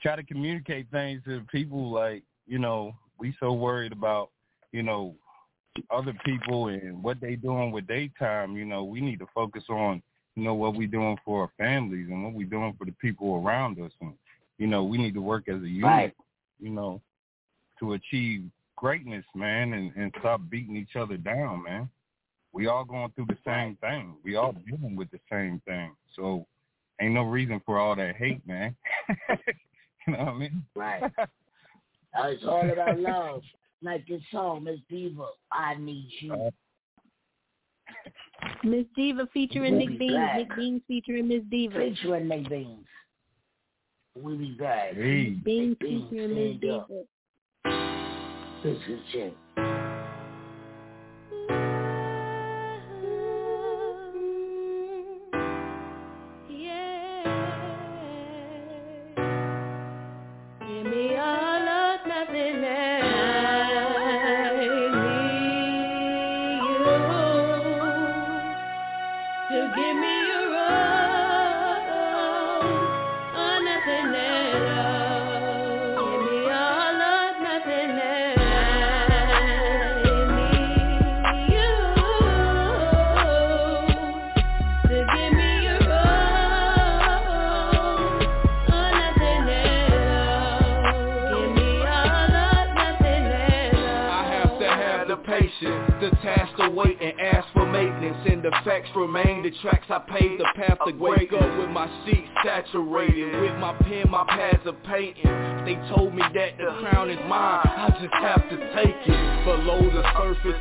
try 0.03 0.17
to 0.17 0.23
communicate 0.23 0.91
things 0.91 1.23
to 1.27 1.43
people 1.53 1.91
like, 1.91 2.23
you 2.47 2.59
know, 2.59 2.95
we 3.19 3.35
so 3.39 3.53
worried 3.53 3.93
about, 3.93 4.31
you 4.73 4.83
know, 4.83 5.15
other 5.91 6.15
people 6.25 6.69
and 6.69 7.03
what 7.03 7.21
they 7.21 7.37
doing 7.37 7.71
with 7.71 7.87
their 7.87 8.09
time, 8.19 8.57
you 8.57 8.65
know, 8.65 8.85
we 8.85 9.01
need 9.01 9.19
to 9.19 9.27
focus 9.35 9.65
on, 9.69 10.03
you 10.37 10.43
know, 10.43 10.55
what 10.55 10.75
we 10.75 10.87
doing 10.87 11.17
for 11.25 11.43
our 11.43 11.51
families 11.59 12.09
and 12.09 12.25
what 12.25 12.35
we 12.35 12.45
doing 12.45 12.75
for 12.79 12.85
the 12.85 12.93
people 12.93 13.37
around 13.37 13.79
us 13.81 13.93
and, 14.01 14.15
you 14.59 14.67
know, 14.67 14.85
we 14.85 14.99
need 14.99 15.15
to 15.15 15.21
work 15.21 15.49
as 15.49 15.63
a 15.63 15.69
unit, 15.69 15.85
Right. 15.85 16.15
you 16.59 16.71
know, 16.71 17.01
to 17.79 17.95
achieve 17.95 18.45
greatness, 18.77 19.25
man, 19.35 19.73
and, 19.75 19.93
and 19.97 20.13
stop 20.19 20.41
beating 20.51 20.77
each 20.77 20.97
other 20.97 21.17
down, 21.17 21.63
man. 21.63 21.89
We 22.53 22.67
all 22.67 22.85
going 22.85 23.13
through 23.13 23.27
the 23.27 23.39
same 23.45 23.77
thing. 23.77 24.15
We 24.25 24.37
all 24.37 24.53
dealing 24.53 24.97
with 24.97 25.11
the 25.11 25.21
same 25.31 25.63
thing. 25.67 25.95
So 26.17 26.47
ain't 27.01 27.15
no 27.15 27.23
reason 27.23 27.61
for 27.65 27.79
all 27.79 27.95
that 27.97 28.17
hate, 28.17 28.47
man. 28.47 28.75
you 30.07 30.13
know 30.13 30.19
what 30.25 30.29
I 30.29 30.39
mean? 30.39 30.65
Right. 30.75 31.03
uh, 31.19 31.27
it's 32.27 32.45
all 32.45 32.69
about 32.69 32.99
love. 32.99 33.43
Like 33.83 34.07
this 34.07 34.21
song, 34.31 34.65
Miss 34.65 34.79
Diva, 34.91 35.27
I 35.51 35.75
Need 35.77 36.11
You. 36.21 36.35
Uh, 36.35 36.51
Miss 38.63 38.85
Diva 38.95 39.27
featuring 39.33 39.77
We'll 39.77 39.87
Nick 39.87 39.99
be 39.99 40.09
Beans. 40.09 40.15
back. 40.15 40.37
Nick 40.37 40.57
Beans 40.57 40.83
featuring 40.87 41.29
Miss 41.29 41.43
Diva. 41.51 41.79
Featuring 41.79 42.29
Nick 42.29 42.49
Beans. 42.49 42.87
We'll 44.15 44.37
be 44.37 44.53
back. 44.53 44.95
Hey. 44.95 45.31
Beans 45.31 45.77
Beans, 45.81 46.05
featuring 46.11 46.35
Miss. 46.35 46.61
Diva. 46.61 46.85
This 48.63 48.77
is 48.89 49.01
Jim. 49.13 49.33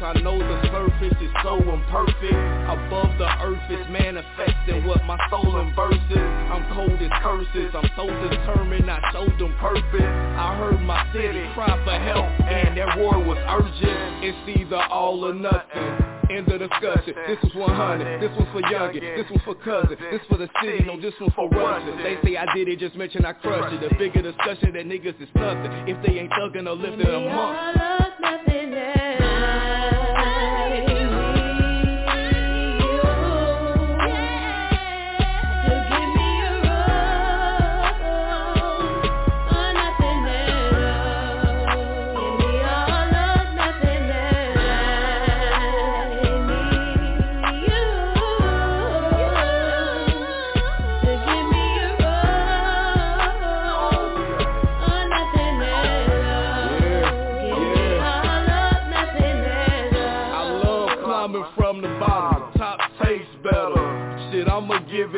I 0.10 0.14
know 0.22 0.40
the 0.40 0.58
surface 0.74 1.22
is 1.22 1.30
so 1.44 1.62
imperfect 1.62 2.34
Above 2.66 3.14
the 3.22 3.30
earth 3.46 3.62
is 3.70 3.86
manifesting 3.94 4.88
what 4.88 5.06
my 5.06 5.20
soul 5.30 5.62
in 5.62 5.70
verses 5.76 6.26
I'm 6.50 6.66
cold 6.74 6.98
as 6.98 7.14
curses, 7.22 7.70
I'm 7.78 7.86
so 7.96 8.10
determined 8.26 8.90
I 8.90 8.98
showed 9.14 9.38
them 9.38 9.54
purpose 9.62 10.02
I 10.02 10.58
heard 10.58 10.82
my 10.82 11.06
city 11.14 11.46
cry 11.54 11.78
for 11.86 11.94
help 11.94 12.26
and 12.42 12.76
that 12.76 12.98
war 12.98 13.22
was 13.22 13.38
urgent 13.54 14.26
It's 14.26 14.60
either 14.60 14.82
all 14.90 15.24
or 15.26 15.34
nothing 15.36 16.10
End 16.30 16.48
of 16.50 16.60
discussion. 16.60 17.16
This 17.26 17.40
was 17.42 17.56
100. 17.56 18.22
This 18.22 18.30
one's 18.38 18.52
for 18.54 18.62
youngin. 18.62 19.02
This 19.02 19.26
one's 19.32 19.44
for 19.44 19.56
cousin. 19.56 19.98
This 20.12 20.22
for 20.30 20.38
the 20.38 20.48
city. 20.62 20.86
No, 20.86 21.02
this 21.02 21.14
one's 21.20 21.34
for 21.34 21.50
Russian. 21.50 21.98
They 22.04 22.20
say 22.24 22.38
I 22.38 22.46
did 22.54 22.68
it, 22.68 22.78
just 22.78 22.96
mention 22.96 23.26
I 23.26 23.34
crushed 23.34 23.74
it. 23.74 23.90
The 23.90 23.96
bigger 23.96 24.22
discussion 24.22 24.74
that 24.74 24.86
niggas 24.86 25.20
is 25.20 25.30
nothing. 25.34 25.90
If 25.90 25.98
they 26.06 26.20
ain't 26.20 26.32
thuggin' 26.34 26.68
or 26.68 26.76
lifting 26.76 27.02
a 27.02 27.20
month. 27.34 29.19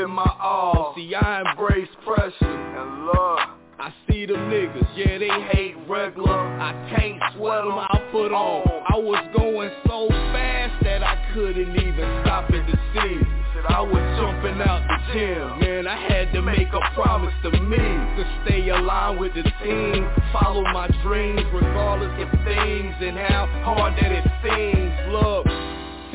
It 0.02 0.08
my 0.08 0.36
all. 0.42 0.94
See, 0.96 1.14
I 1.14 1.42
embrace 1.42 1.88
pressure 2.04 2.34
and 2.42 3.06
love. 3.06 3.40
I 3.78 3.94
see 4.10 4.26
them 4.26 4.50
niggas, 4.50 4.98
yeah, 4.98 5.20
they 5.20 5.30
hate 5.54 5.76
regular. 5.88 6.34
I 6.34 6.74
can't 6.90 7.22
sweat 7.36 7.64
them, 7.64 7.78
I 7.78 8.10
put 8.12 8.34
on. 8.34 8.64
Oh. 8.66 8.84
I 8.90 8.98
was 8.98 9.24
going 9.38 9.70
so 9.86 10.08
fast 10.34 10.84
that 10.84 11.04
I 11.04 11.32
couldn't 11.36 11.76
even 11.76 12.22
stop 12.24 12.50
at 12.50 12.66
the 12.66 12.80
city. 12.98 13.22
I 13.70 13.82
was 13.82 14.02
jumping 14.18 14.60
out 14.66 14.82
the 14.90 15.14
gym, 15.14 15.60
man, 15.60 15.86
I 15.86 15.96
had 15.96 16.34
to 16.34 16.42
make 16.42 16.74
a 16.74 16.82
promise 16.96 17.34
to 17.44 17.52
me 17.52 17.78
To 17.78 18.42
stay 18.44 18.70
aligned 18.70 19.20
with 19.20 19.36
the 19.36 19.44
team, 19.62 20.10
follow 20.34 20.64
my 20.64 20.88
dreams 21.04 21.42
Regardless 21.54 22.10
of 22.26 22.32
things 22.44 22.96
and 23.02 23.18
how 23.18 23.46
hard 23.62 23.94
that 24.02 24.12
it 24.12 24.26
seems 24.42 25.14
Look, 25.14 25.46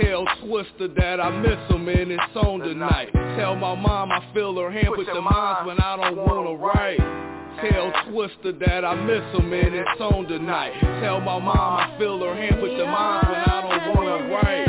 Tell 0.00 0.26
Twister 0.44 0.88
that 0.88 1.20
I 1.20 1.30
miss 1.40 1.58
him 1.70 1.88
and 1.88 2.12
it's 2.12 2.36
on 2.36 2.60
tonight. 2.60 3.08
Tell 3.38 3.56
my 3.56 3.74
mom 3.74 4.12
I 4.12 4.22
feel 4.34 4.54
her 4.56 4.70
hand 4.70 4.88
push 4.94 5.06
the 5.06 5.22
minds 5.22 5.66
when 5.66 5.78
I 5.80 5.96
don't 5.96 6.16
wanna 6.16 6.54
write. 6.54 6.98
Tell 7.60 7.90
Twister 8.10 8.52
that 8.52 8.84
I 8.84 8.94
miss 8.94 9.24
him 9.32 9.50
and 9.50 9.74
it's 9.74 10.00
on 10.00 10.26
tonight. 10.26 10.78
Tell 11.00 11.20
my 11.20 11.38
mom 11.38 11.80
I 11.80 11.98
feel 11.98 12.20
her 12.20 12.34
hand 12.34 12.56
push 12.60 12.76
the 12.76 12.84
minds 12.84 13.26
when 13.26 13.40
I 13.40 13.62
don't 13.62 13.96
wanna 13.96 14.34
write. 14.34 14.65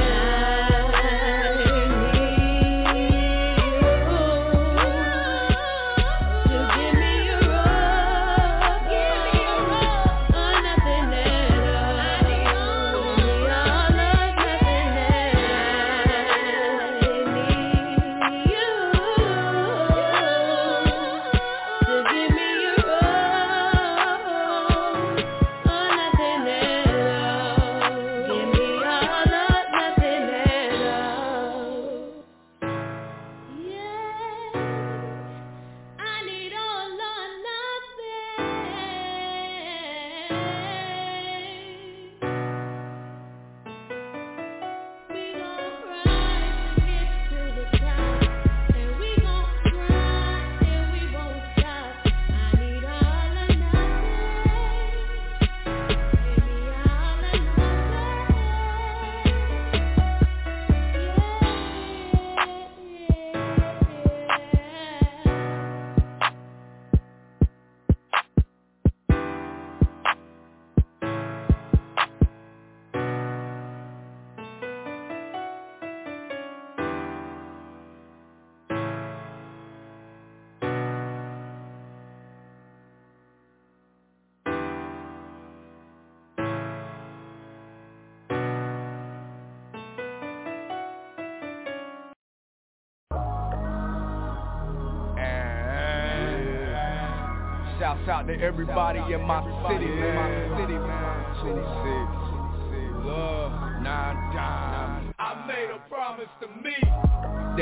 Shouts 97.79 98.09
out 98.09 98.25
to 98.25 98.33
everybody 98.41 99.13
in 99.13 99.21
my 99.21 99.37
city, 99.69 99.85
man. 99.85 100.49
My 100.49 100.57
city, 100.57 100.73
man. 100.73 101.37
26, 101.45 103.05
love, 103.05 103.51
nine 103.85 104.17
dime. 104.33 105.13
I 105.19 105.45
made 105.45 105.69
a 105.69 105.77
promise. 105.87 106.25
to 106.41 106.47
me 106.65 106.73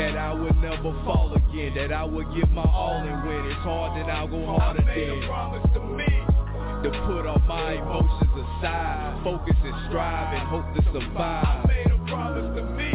that 0.00 0.16
I 0.16 0.32
would 0.32 0.56
never 0.64 0.96
fall 1.04 1.36
again, 1.36 1.74
that 1.76 1.92
I 1.92 2.02
would 2.02 2.32
give 2.34 2.48
my 2.52 2.64
all 2.64 2.96
and 2.96 3.28
when 3.28 3.44
it's 3.44 3.60
hard, 3.60 4.00
then 4.00 4.08
I'll 4.08 4.26
go 4.26 4.56
harder 4.56 4.80
I 4.80 4.84
made 4.86 5.08
a 5.10 5.26
promise 5.28 5.68
to 5.74 5.80
me 5.84 6.08
to 6.08 6.88
put 7.04 7.26
all 7.26 7.38
my 7.44 7.72
emotions 7.76 8.32
aside, 8.40 9.20
focus 9.22 9.56
and 9.64 9.76
strive 9.90 10.32
and 10.32 10.48
hope 10.48 10.64
to 10.76 10.82
survive. 10.96 11.44
I 11.44 11.64
made 11.68 11.92
a 11.92 11.98
promise 12.08 12.56
to 12.56 12.64
me 12.72 12.88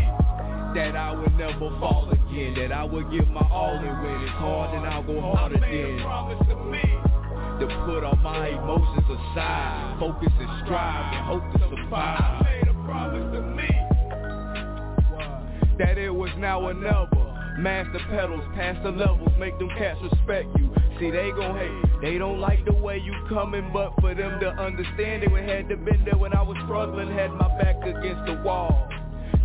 that 0.74 0.96
I 0.96 1.14
would 1.14 1.38
never 1.38 1.70
fall 1.78 2.10
again, 2.10 2.56
that 2.58 2.72
I 2.72 2.84
would 2.84 3.12
give 3.12 3.28
my 3.28 3.46
all 3.46 3.78
and 3.78 4.02
when 4.02 4.22
it's 4.26 4.34
hard, 4.42 4.74
then 4.74 4.90
I'll 4.92 5.04
go 5.04 5.22
harder 5.22 5.58
I 5.58 5.70
made 5.70 6.00
a 6.00 6.02
promise 6.02 6.48
to 6.50 6.56
me 6.66 7.01
To 7.62 7.68
put 7.86 8.04
all 8.04 8.16
my 8.16 8.48
emotions 8.48 9.06
aside, 9.06 9.98
focus 10.00 10.34
and 10.40 10.66
strive 10.66 11.14
and 11.14 11.26
hope 11.28 11.44
to 11.54 11.60
survive. 11.70 12.20
I 12.20 12.42
made 12.44 12.68
a 12.68 12.74
promise 12.86 13.36
to 13.36 13.42
me 13.54 13.70
that 15.78 16.00
it 16.00 16.10
was 16.10 16.32
now 16.40 16.60
or 16.60 16.74
never. 16.74 17.56
Master 17.60 18.00
pedals, 18.10 18.42
past 18.56 18.82
the 18.82 18.90
levels, 18.90 19.30
make 19.38 19.60
them 19.60 19.70
cats 19.78 20.00
respect 20.02 20.48
you. 20.58 20.74
See, 21.00 21.12
they 21.12 21.30
gon' 21.38 21.56
hate, 21.56 22.02
they 22.02 22.18
don't 22.18 22.40
like 22.40 22.66
the 22.66 22.74
way 22.74 22.98
you 22.98 23.14
coming, 23.30 23.70
but 23.72 23.94
for 24.02 24.16
them 24.16 24.40
to 24.40 24.48
understand 24.48 25.22
it, 25.22 25.32
we 25.32 25.42
had 25.42 25.70
to 25.70 25.78
been 25.78 26.04
there 26.04 26.18
when 26.18 26.34
I 26.34 26.42
was 26.42 26.58
struggling, 26.66 27.12
had 27.12 27.32
my 27.34 27.48
back 27.60 27.78
against 27.86 28.26
the 28.26 28.42
wall. 28.44 28.90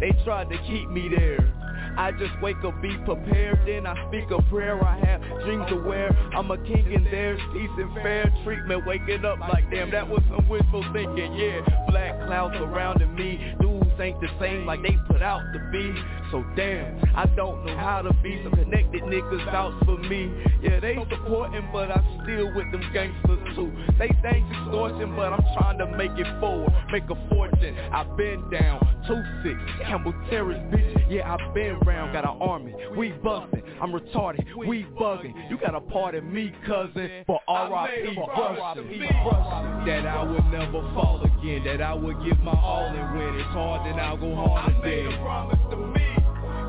They 0.01 0.13
tried 0.25 0.49
to 0.49 0.57
keep 0.67 0.89
me 0.89 1.11
there. 1.15 1.56
I 1.97 2.13
just 2.13 2.33
wake 2.43 2.63
up, 2.65 2.81
be 2.83 2.97
prepared, 3.05 3.59
then 3.67 3.87
I 3.87 4.09
speak 4.09 4.31
a 4.31 4.43
prayer. 4.51 4.83
I 4.85 4.99
have 4.99 5.23
dreams 5.45 5.67
where 5.85 6.11
I'm 6.35 6.51
a 6.51 6.59
king 6.59 6.93
and 6.95 7.07
there's 7.07 7.41
peace 7.53 7.71
and 7.79 7.93
fair 7.95 8.33
treatment. 8.45 8.87
Waking 8.87 9.25
up 9.25 9.39
like 9.41 9.71
damn, 9.71 9.91
that 9.91 10.07
was 10.09 10.21
some 10.29 10.47
wishful 10.49 10.85
thinking. 10.93 11.35
Yeah, 11.35 11.61
black 11.89 12.19
clouds 12.27 12.55
surrounding 12.59 13.15
me. 13.15 13.55
Dudes 13.61 13.87
ain't 13.99 14.21
the 14.21 14.29
same 14.39 14.67
like 14.67 14.83
they 14.83 14.97
put 15.09 15.23
out 15.23 15.41
to 15.53 15.59
be. 15.73 15.95
So 16.31 16.45
damn, 16.57 16.99
I 17.15 17.27
don't 17.37 17.65
know 17.65 17.77
how 17.77 18.03
to 18.03 18.13
be. 18.23 18.41
Some 18.43 18.53
connected 18.53 19.03
niggas 19.03 19.49
out 19.49 19.73
for 19.85 19.97
me. 19.97 20.31
Yeah, 20.63 20.81
they 20.81 20.97
supporting, 21.11 21.69
but 21.73 21.91
I'm 21.91 22.21
still 22.25 22.53
with 22.55 22.71
them 22.73 22.83
gangsters 22.93 23.55
too. 23.55 23.73
They 23.99 24.09
think 24.23 24.47
extortion, 24.51 25.15
but 25.15 25.33
I'm 25.33 25.45
trying 25.57 25.79
to 25.79 25.87
make 25.97 26.13
it 26.17 26.27
forward, 26.41 26.73
make 26.91 27.05
a 27.05 27.29
fortune. 27.29 27.77
I've 27.93 28.17
been 28.17 28.49
down, 28.51 28.81
two 29.07 29.23
six, 29.43 29.59
Campbell 29.87 30.15
terrorist 30.29 30.61
bitch. 30.75 31.11
Yeah, 31.11 31.33
I've 31.33 31.55
been 31.55 31.79
round, 31.81 32.13
got 32.13 32.25
an 32.25 32.41
army. 32.41 32.75
We 32.97 33.13
bustin', 33.13 33.63
I'm 33.81 33.93
retarded, 33.93 34.45
we 34.57 34.85
bugging. 34.99 35.35
You 35.51 35.59
gotta 35.59 35.81
pardon 35.81 36.33
me, 36.33 36.53
cousin, 36.67 37.25
for 37.27 37.41
R.I.P. 37.47 38.17
Russian. 38.19 39.87
That 39.87 40.07
I 40.07 40.23
would 40.25 40.45
never 40.47 40.83
fall 40.95 41.23
again, 41.23 41.65
that 41.65 41.81
I 41.81 41.95
would 41.95 42.17
give 42.25 42.39
my 42.41 42.53
all 42.53 42.87
and 42.87 43.19
when 43.19 43.35
it's 43.37 43.49
hard, 43.51 43.87
then 43.87 44.01
I'll 44.01 44.17
go 44.17 44.35
harder 44.35 44.75
I 44.77 44.81
made 44.83 45.07
a 45.07 45.11
then. 45.11 45.21
promise 45.21 45.59
to 45.71 45.77
me 45.77 46.06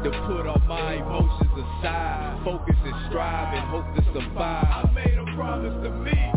To 0.07 0.13
put 0.25 0.47
all 0.47 0.61
my 0.69 0.93
emotions 0.93 1.51
aside, 1.51 2.39
focus 2.45 2.77
and 2.81 3.09
strive 3.09 3.53
and 3.53 3.67
hope 3.67 3.93
to 3.93 4.01
I 4.09 4.13
survive. 4.13 4.93
made 4.93 5.17
a 5.17 5.25
promise 5.35 5.83
to 5.83 5.91
me 5.91 6.31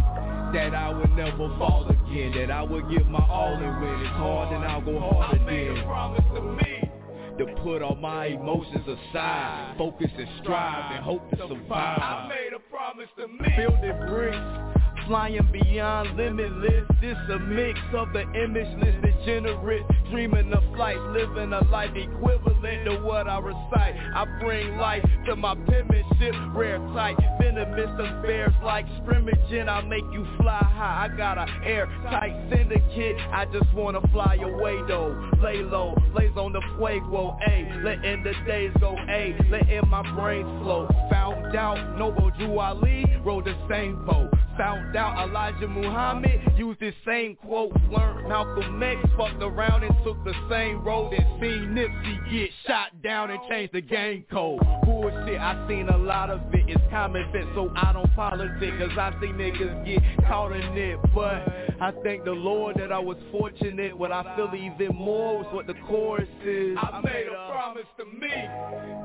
That 0.52 0.74
I 0.74 0.92
would 0.92 1.12
never 1.12 1.46
fall 1.56 1.86
again, 1.88 2.32
that 2.34 2.50
I 2.50 2.62
would 2.62 2.90
give 2.90 3.06
my 3.06 3.24
all 3.30 3.54
and 3.54 3.80
when 3.80 4.00
it's 4.00 4.10
hard, 4.18 4.52
then 4.52 4.68
I'll 4.68 4.80
go 4.80 4.98
I 4.98 5.38
made 5.44 5.68
a 5.78 5.84
promise 5.84 6.24
to 6.34 6.42
me 6.42 6.90
To 7.38 7.62
put 7.62 7.80
all 7.82 7.94
my 7.94 8.26
emotions 8.26 8.88
aside, 8.88 9.76
focus 9.78 10.10
and 10.18 10.28
strive 10.42 10.96
and 10.96 11.04
hope 11.04 11.30
to 11.30 11.36
survive. 11.36 11.70
I 11.70 12.28
made 12.28 12.52
a 12.52 12.58
promise 12.58 13.08
to 13.18 13.28
me. 13.28 13.54
Building 13.56 14.00
bricks, 14.08 14.79
flying 15.10 15.48
beyond 15.50 16.16
limitless. 16.16 16.84
This 17.00 17.16
a 17.32 17.38
mix 17.40 17.80
of 17.94 18.12
the 18.12 18.22
imageless 18.32 18.94
degenerate, 19.02 19.82
dreaming 20.08 20.52
of 20.52 20.62
flight, 20.76 21.00
living 21.10 21.52
a 21.52 21.64
life 21.64 21.90
equivalent 21.96 22.84
to 22.84 23.00
what 23.02 23.26
I 23.26 23.40
recite. 23.40 23.96
I 24.14 24.24
bring 24.40 24.76
life 24.76 25.04
to 25.26 25.34
my 25.34 25.56
penmanship, 25.66 26.34
rare 26.54 26.78
tight, 26.94 27.16
venomous 27.40 27.90
affairs 27.98 28.52
like 28.62 28.86
scrimmaging. 29.02 29.68
I 29.68 29.80
make 29.82 30.04
you 30.12 30.24
fly 30.40 30.62
high. 30.62 31.08
I 31.10 31.16
got 31.16 31.38
a 31.38 31.46
airtight 31.66 32.48
syndicate. 32.48 33.16
I 33.32 33.46
just 33.46 33.74
wanna 33.74 34.00
fly 34.12 34.36
away 34.36 34.78
though. 34.86 35.30
Lay 35.42 35.64
low, 35.64 35.96
lays 36.14 36.36
on 36.36 36.52
the 36.52 36.62
fuego, 36.76 37.36
ayy. 37.48 37.82
Letting 37.82 38.22
the 38.22 38.34
days 38.46 38.70
go, 38.78 38.94
ayy. 39.08 39.50
Letting 39.50 39.88
my 39.90 40.02
brain 40.14 40.44
flow. 40.62 40.88
Found 41.10 41.56
out 41.56 41.98
Noble 41.98 42.30
Drew 42.38 42.60
Ali 42.60 43.04
rode 43.24 43.46
the 43.46 43.56
same 43.68 44.04
boat. 44.06 44.30
Found 44.56 44.94
out 44.94 44.99
Elijah 45.00 45.68
Muhammad 45.68 46.40
used 46.56 46.80
this 46.80 46.94
same 47.06 47.36
quote. 47.36 47.72
Learned 47.90 48.28
Malcolm 48.28 48.82
X 48.82 49.00
fucked 49.16 49.42
around 49.42 49.84
and 49.84 49.94
took 50.04 50.22
the 50.24 50.34
same 50.50 50.82
road 50.84 51.12
and 51.12 51.40
seen 51.40 51.74
Nipsey 51.74 52.30
get 52.30 52.50
shot 52.66 53.02
down 53.02 53.30
and 53.30 53.40
change 53.48 53.70
the 53.72 53.80
game 53.80 54.24
code. 54.30 54.60
Bullshit, 54.84 55.40
I 55.40 55.66
seen 55.68 55.88
a 55.88 55.96
lot 55.96 56.30
of 56.30 56.40
it. 56.52 56.64
It's 56.68 56.82
common 56.90 57.24
sense, 57.32 57.46
so 57.54 57.72
I 57.76 57.92
don't 57.92 58.14
politic. 58.14 58.78
Cause 58.78 58.96
I 58.98 59.12
see 59.20 59.28
niggas 59.28 59.86
get 59.86 60.26
caught 60.26 60.52
in 60.52 60.76
it. 60.76 60.98
But 61.14 61.69
I 61.80 61.92
thank 62.04 62.24
the 62.24 62.32
Lord 62.32 62.76
that 62.76 62.92
I 62.92 62.98
was 62.98 63.16
fortunate. 63.32 63.96
What 63.96 64.12
I 64.12 64.36
feel 64.36 64.52
even 64.54 64.94
more 64.94 65.38
was 65.38 65.46
what 65.50 65.66
the 65.66 65.72
chorus 65.88 66.28
is. 66.44 66.76
I 66.76 67.00
made 67.02 67.26
a 67.26 67.50
promise 67.50 67.86
to 67.96 68.04
me 68.04 68.28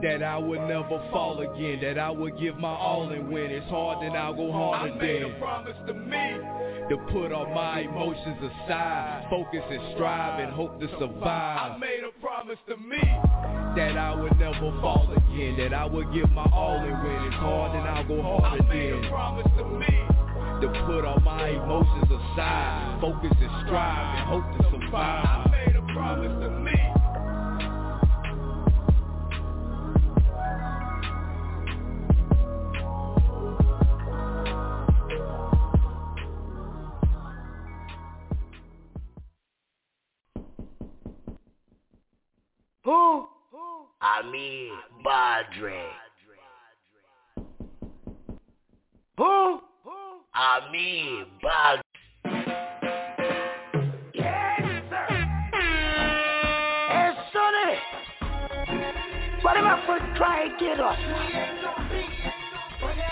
that 0.04 0.22
I 0.22 0.38
would 0.38 0.60
never 0.68 1.00
fall 1.10 1.40
again, 1.40 1.80
that 1.82 1.98
I 1.98 2.12
would 2.12 2.38
give 2.38 2.58
my 2.58 2.76
all 2.76 3.08
and 3.08 3.32
when 3.32 3.46
it's 3.46 3.66
hard, 3.70 4.04
then 4.04 4.14
I'll 4.18 4.34
go 4.34 4.52
I 4.52 4.78
harder 4.80 4.96
made 4.96 5.24
a 5.24 5.40
promise 5.40 5.78
to 5.88 5.94
me 5.94 6.40
To 6.90 6.98
put 7.14 7.32
all 7.32 7.48
my 7.56 7.80
emotions 7.80 8.38
aside, 8.44 9.28
focus 9.30 9.64
and 9.70 9.94
strive 9.96 10.42
and 10.42 10.52
hope 10.52 10.78
to 10.82 10.90
survive. 11.00 11.72
I 11.72 11.78
made 11.78 12.04
a 12.04 12.12
promise 12.20 12.60
to 12.68 12.76
me 12.76 13.00
That 13.78 13.98
I 13.98 14.14
would 14.22 14.38
never 14.38 14.72
fall 14.82 15.10
again, 15.16 15.56
that 15.60 15.74
I 15.74 15.86
would 15.86 16.14
give 16.14 16.30
my 16.32 16.46
all 16.52 16.76
and 16.76 17.08
when 17.08 17.24
it's 17.24 17.36
hard, 17.36 17.74
then 17.74 17.88
I'll 17.88 18.06
go 18.06 18.20
I 18.20 18.48
harder 18.48 18.64
made 18.64 18.92
a 18.92 19.10
promise 19.10 19.48
to 19.60 19.64
me 19.64 20.05
To 20.66 20.72
put 20.88 21.06
all 21.06 21.20
my 21.20 21.50
emotions 21.50 22.06
aside, 22.10 22.98
focus 23.00 23.38
and 23.40 23.68
strive 23.68 24.18
and 24.18 24.28
hope 24.28 24.58
to 24.58 24.64
survive. 24.72 25.46
I 25.46 25.50
made 25.52 25.76
a 25.76 25.82
promise 25.94 26.32
to 26.42 26.50
me 26.60 26.72
Who? 42.86 43.28
Ami 44.02 44.72
Badre. 45.06 45.84
Who? 49.20 49.60
Ami 50.36 51.24
Badre. 51.42 51.82
Yes, 54.14 54.62
sir. 54.90 55.08
Hey, 56.90 57.12
Sonny. 57.32 57.72
What 59.42 59.56
am 59.56 59.66
I 59.66 59.82
for 59.86 59.98
try 60.18 60.44
and 60.44 60.60
get 60.60 60.78
us? 60.78 61.00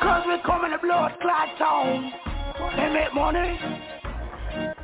Cause 0.02 0.24
we 0.28 0.36
come 0.46 0.66
in 0.66 0.72
the 0.72 0.78
blood 0.80 1.14
clot 1.22 1.48
town 1.58 2.12
and 2.60 2.94
make 2.94 3.14
money. 3.14 3.58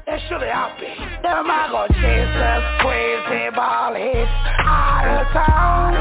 They 0.06 0.19
should 0.30 0.40
be 0.40 0.48
happy. 0.48 0.95
Them 1.22 1.51
I 1.51 1.68
go 1.69 1.88
chase 1.92 2.40
us 2.40 2.64
crazy 2.80 3.50
ball 3.53 3.95
hits 3.95 4.32
out 4.64 5.08
of 5.11 5.27
town. 5.34 5.93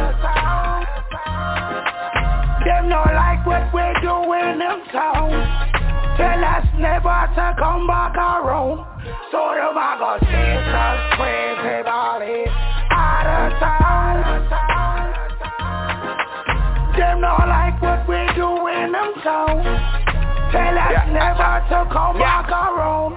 Them 2.65 2.89
not 2.89 3.12
like 3.12 3.44
what 3.44 3.75
we 3.75 3.83
do 4.02 4.33
in 4.34 4.58
town. 4.92 5.77
Tell 6.19 6.45
us 6.45 6.67
never 6.77 7.31
to 7.39 7.55
come 7.63 7.87
back 7.87 8.17
around. 8.17 8.83
So 9.31 9.39
them 9.55 9.79
I 9.79 9.95
go 10.03 10.19
chase 10.27 10.75
us 10.75 10.99
crazy 11.15 11.87
ball 11.87 12.19
out 12.91 13.27
of 13.39 13.55
town. 13.63 14.19
Them 16.99 17.21
not 17.21 17.47
like 17.47 17.81
what 17.81 18.03
we 18.11 18.19
do 18.35 18.67
in 18.67 18.91
them 18.91 19.15
town. 19.23 19.63
Tell 20.51 20.75
us 20.75 21.07
never 21.15 21.63
to 21.71 21.87
come 21.95 22.19
back 22.19 22.51
around. 22.51 23.15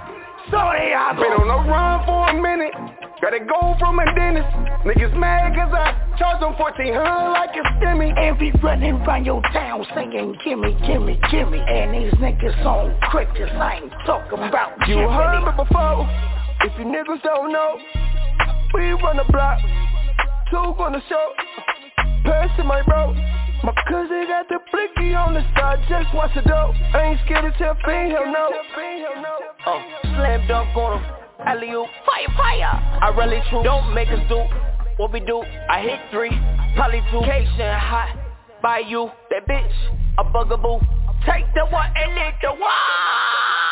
So 0.51 0.61
they 0.77 0.93
are 0.93 1.15
Been 1.15 1.33
on 1.41 1.47
the 1.49 1.57
run 1.69 2.05
for 2.05 2.29
a 2.29 2.33
minute. 2.39 3.00
Gotta 3.21 3.39
go 3.45 3.75
from 3.77 3.99
a 3.99 4.05
dentist. 4.15 4.49
Niggas 4.81 5.13
mad 5.13 5.53
cause 5.53 5.69
I 5.69 5.93
charge 6.17 6.39
them 6.41 6.57
1400 6.57 6.97
like 7.37 7.53
a 7.53 7.61
stimmy. 7.77 8.09
And 8.17 8.39
be 8.39 8.49
running 8.63 8.95
around 9.05 9.25
your 9.25 9.41
town 9.53 9.85
singing 9.93 10.35
gimme, 10.43 10.73
gimme, 10.87 11.21
gimme 11.29 11.59
And 11.61 11.93
these 11.93 12.13
niggas 12.17 12.65
on 12.65 12.97
crutches, 13.13 13.49
I 13.53 13.81
ain't 13.83 13.93
talking 14.07 14.41
about 14.41 14.73
You 14.87 14.95
Jimmy. 14.95 15.13
heard 15.13 15.45
me 15.45 15.53
before. 15.53 16.09
If 16.65 16.73
you 16.79 16.85
niggas 16.85 17.21
don't 17.21 17.53
know, 17.53 17.77
we 18.73 18.89
run 18.97 19.17
the 19.17 19.25
block. 19.29 19.59
Two 20.49 20.57
on 20.81 20.93
the 20.93 21.01
show. 21.07 21.33
Pass 22.25 22.49
to 22.57 22.63
my 22.63 22.81
bro. 22.83 23.13
My 23.63 23.73
cousin 23.87 24.25
got 24.25 24.49
the 24.49 24.57
blicky 24.73 25.13
on 25.13 25.35
the 25.35 25.45
side, 25.53 25.77
just 25.87 26.11
watch 26.15 26.33
the 26.33 26.41
dope. 26.41 26.73
I 26.93 27.13
ain't 27.13 27.19
scared 27.25 27.45
to 27.45 27.57
tell 27.59 27.77
fiend, 27.85 28.11
hell 28.11 28.25
no. 28.25 28.49
Oh, 29.67 29.81
slam 30.01 30.47
dunk 30.47 30.75
on 30.75 30.99
him. 30.99 31.20
Alley 31.45 31.71
oop, 31.71 31.87
fire, 32.05 32.27
fire. 32.37 32.73
I 33.01 33.13
really 33.17 33.41
true. 33.49 33.63
Don't 33.63 33.93
make 33.93 34.09
us 34.09 34.21
do 34.29 34.43
what 34.97 35.11
we 35.11 35.19
do. 35.19 35.43
I 35.69 35.81
hit 35.81 35.99
three. 36.11 36.31
Polyflucation 36.77 37.79
hot 37.79 38.15
by 38.61 38.79
you, 38.79 39.09
that 39.29 39.47
bitch, 39.47 39.73
a 40.19 40.23
bugaboo. 40.23 40.79
Take 41.25 41.45
the 41.53 41.65
one 41.65 41.91
and 41.95 42.15
lick 42.15 42.35
the 42.41 42.51
one. 42.51 42.61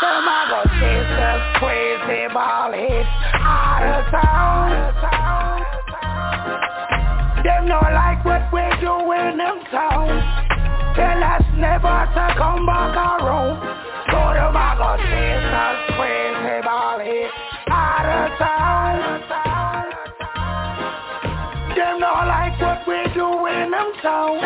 Other 0.02 0.64
sisters, 0.80 1.42
crazy 1.60 2.34
ball 2.34 2.72
heads, 2.72 3.10
out 3.34 3.84
of 3.86 4.06
town. 4.10 4.70
Them 7.44 7.68
no 7.68 7.80
like 7.80 8.24
what 8.26 8.52
we 8.52 8.62
do 8.82 9.12
in 9.14 9.38
them 9.38 9.60
town. 9.70 10.08
Tell 10.96 11.24
us 11.24 11.44
never 11.56 12.08
to 12.16 12.36
come 12.38 12.66
back 12.66 12.96
around. 12.96 13.62
So 14.10 14.18
other 14.18 14.98
sisters, 15.04 15.78
crazy 15.98 16.62
ball 16.66 17.00
heads, 17.00 17.34
of 18.34 19.22
town. 19.28 19.90
Them 21.76 22.00
no 22.00 22.14
like 22.28 22.60
what 22.60 22.88
we 22.88 23.14
do 23.14 23.46
in 23.48 23.72
them 23.72 23.94
town. 24.02 24.40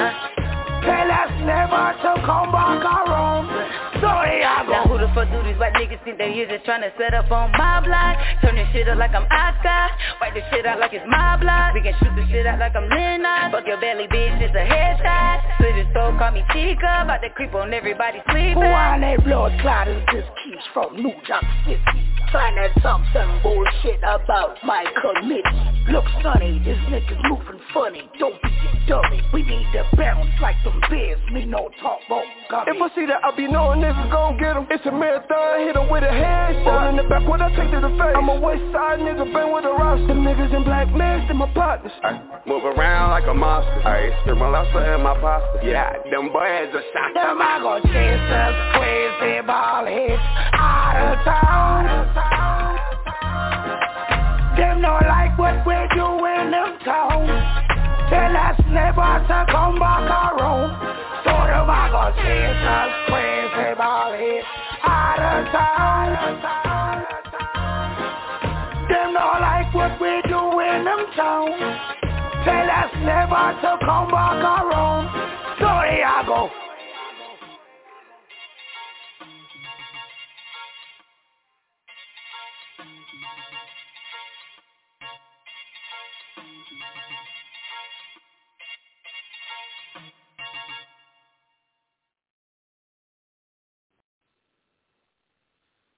Tell 0.83 1.11
us 1.11 1.31
never 1.43 1.95
to 2.03 2.21
come 2.25 2.51
back 2.51 2.83
around. 2.83 3.62
I 4.07 4.65
Now 4.67 4.83
who 4.85 4.97
the 4.97 5.07
fuck 5.15 5.31
do 5.31 5.39
these 5.43 5.57
white 5.59 5.73
niggas 5.73 6.03
think 6.03 6.17
they 6.17 6.33
here 6.33 6.47
just 6.47 6.65
tryna 6.65 6.91
set 6.97 7.13
up 7.13 7.31
on 7.31 7.51
my 7.51 7.79
block? 7.79 8.17
Turn 8.41 8.55
this 8.55 8.67
shit 8.73 8.87
up 8.89 8.97
like 8.97 9.15
I'm 9.15 9.23
Oscar. 9.23 9.87
Wipe 10.19 10.33
this 10.33 10.43
shit 10.51 10.65
out 10.65 10.79
like 10.79 10.93
it's 10.93 11.05
my 11.07 11.37
block. 11.39 11.73
We 11.73 11.81
can 11.81 11.95
shoot 11.99 12.11
this 12.15 12.27
shit 12.29 12.45
out 12.45 12.59
like 12.59 12.75
I'm 12.75 12.89
Lennox. 12.89 13.55
Fuck 13.55 13.67
your 13.67 13.79
belly, 13.79 14.07
bitch, 14.07 14.41
it's 14.41 14.55
a 14.55 14.65
headshot. 14.65 15.57
Slit 15.57 15.75
his 15.75 15.87
throat, 15.93 16.19
call 16.19 16.31
me 16.31 16.43
Chica. 16.51 17.03
About 17.03 17.21
to 17.23 17.29
creep 17.31 17.53
on 17.55 17.73
everybody 17.73 18.19
sleeping. 18.31 18.59
Who 18.59 18.67
on 18.67 19.01
that 19.01 19.23
blood 19.23 19.55
clot 19.61 19.87
who 19.87 19.99
just 20.11 20.29
keeps 20.43 20.63
from 20.73 20.97
New 20.97 21.15
York 21.23 21.45
City? 21.63 21.99
Trying 22.31 22.55
to 22.59 22.67
talk 22.81 23.01
some 23.13 23.39
bullshit 23.43 23.99
about 24.03 24.57
my 24.65 24.83
committee. 24.99 25.91
Look 25.91 26.05
sonny, 26.21 26.59
this 26.65 26.77
nigga's 26.89 27.19
moving 27.29 27.61
funny. 27.73 28.09
Don't 28.19 28.41
be 28.41 28.49
a 28.49 28.87
dummy. 28.87 29.21
We 29.33 29.43
need 29.43 29.67
to 29.73 29.85
bounce 29.95 30.33
like 30.41 30.55
some 30.63 30.81
bears. 30.89 31.19
Me 31.31 31.45
no 31.45 31.69
talk 31.81 31.99
gummy. 32.09 32.25
If 32.49 32.81
I 32.81 32.89
see 32.95 33.05
that, 33.07 33.23
I 33.23 33.35
be 33.35 33.47
knowing 33.47 33.79
niggas 33.79 34.11
gon' 34.11 34.37
get 34.37 34.55
him. 34.55 34.67
It's 34.69 34.85
a 34.85 34.91
marathon, 34.91 35.59
hit 35.65 35.75
him 35.75 35.89
with 35.89 36.03
a 36.03 36.11
headshot. 36.11 36.67
All 36.67 36.89
in 36.89 36.97
the 36.97 37.03
back, 37.03 37.27
what 37.27 37.41
I 37.41 37.49
take 37.55 37.71
to 37.71 37.79
the 37.79 37.89
face. 37.95 38.15
I'm 38.15 38.29
a 38.29 38.39
west 38.39 38.61
side 38.73 38.99
nigga, 38.99 39.25
been 39.31 39.53
with 39.53 39.65
a 39.65 39.71
roster. 39.73 40.07
Them 40.07 40.23
niggas 40.23 40.53
in 40.53 40.63
black 40.63 40.89
masks, 40.93 41.29
and 41.29 41.39
my 41.39 41.47
partners. 41.53 41.91
Move 42.45 42.65
around 42.65 43.11
like 43.11 43.25
a 43.27 43.33
monster. 43.33 43.87
I 43.87 44.11
spit 44.21 44.37
my 44.37 44.49
lobster 44.49 44.79
and 44.79 45.03
my 45.03 45.17
pasta. 45.19 45.61
Yeah, 45.63 45.93
them 46.11 46.29
boys 46.29 46.69
are 46.75 46.83
shot. 46.91 47.13
Them 47.15 47.41
I 47.41 47.59
go 47.63 47.79
chasers, 47.87 48.55
crazy 48.75 49.41
ball 49.47 49.85
heads, 49.85 50.21
out 50.53 51.15
of 51.15 51.23
town. 51.23 51.87
Them 54.57 54.81
no 54.81 54.99
like 55.07 55.37
what 55.39 55.65
we 55.65 55.73
do 55.95 56.05
in 56.27 56.51
them 56.51 56.77
town. 56.83 57.82
Tell 58.09 58.35
us 58.35 58.59
never 58.69 59.25
to 59.27 59.45
come 59.49 59.79
back 59.79 60.09
around. 60.09 60.69
So 61.23 61.31
them 61.31 61.69
I 61.69 61.87
go 61.91 62.11
chasers, 62.19 62.93
crazy 63.07 63.75
ball 63.77 64.11
heads, 64.13 64.47
out 64.83 65.19
of 65.19 65.51
town. 65.51 65.93
Them 68.89 69.13
no 69.13 69.25
like 69.39 69.73
what 69.73 69.99
we 70.01 70.21
do 70.27 70.59
in 70.59 70.83
them 70.83 71.05
town. 71.15 71.51
Tell 72.43 72.69
us 72.69 72.91
never 72.99 73.55
to 73.63 73.77
come 73.85 74.11
back 74.11 74.43
around. 74.43 75.07
So 75.59 75.69
here 75.87 76.05
I 76.05 76.23
go. 76.27 76.49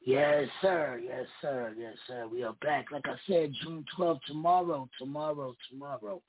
Yes, 0.05 0.47
sir. 0.61 1.01
Yes, 1.03 1.25
sir. 1.41 1.73
Yes, 1.75 1.95
sir. 2.05 2.27
We 2.31 2.43
are 2.43 2.53
back. 2.61 2.91
Like 2.91 3.05
I 3.07 3.15
said, 3.27 3.51
June 3.63 3.83
12th, 3.97 4.19
tomorrow, 4.27 4.87
tomorrow, 4.99 5.55
tomorrow. 5.67 6.21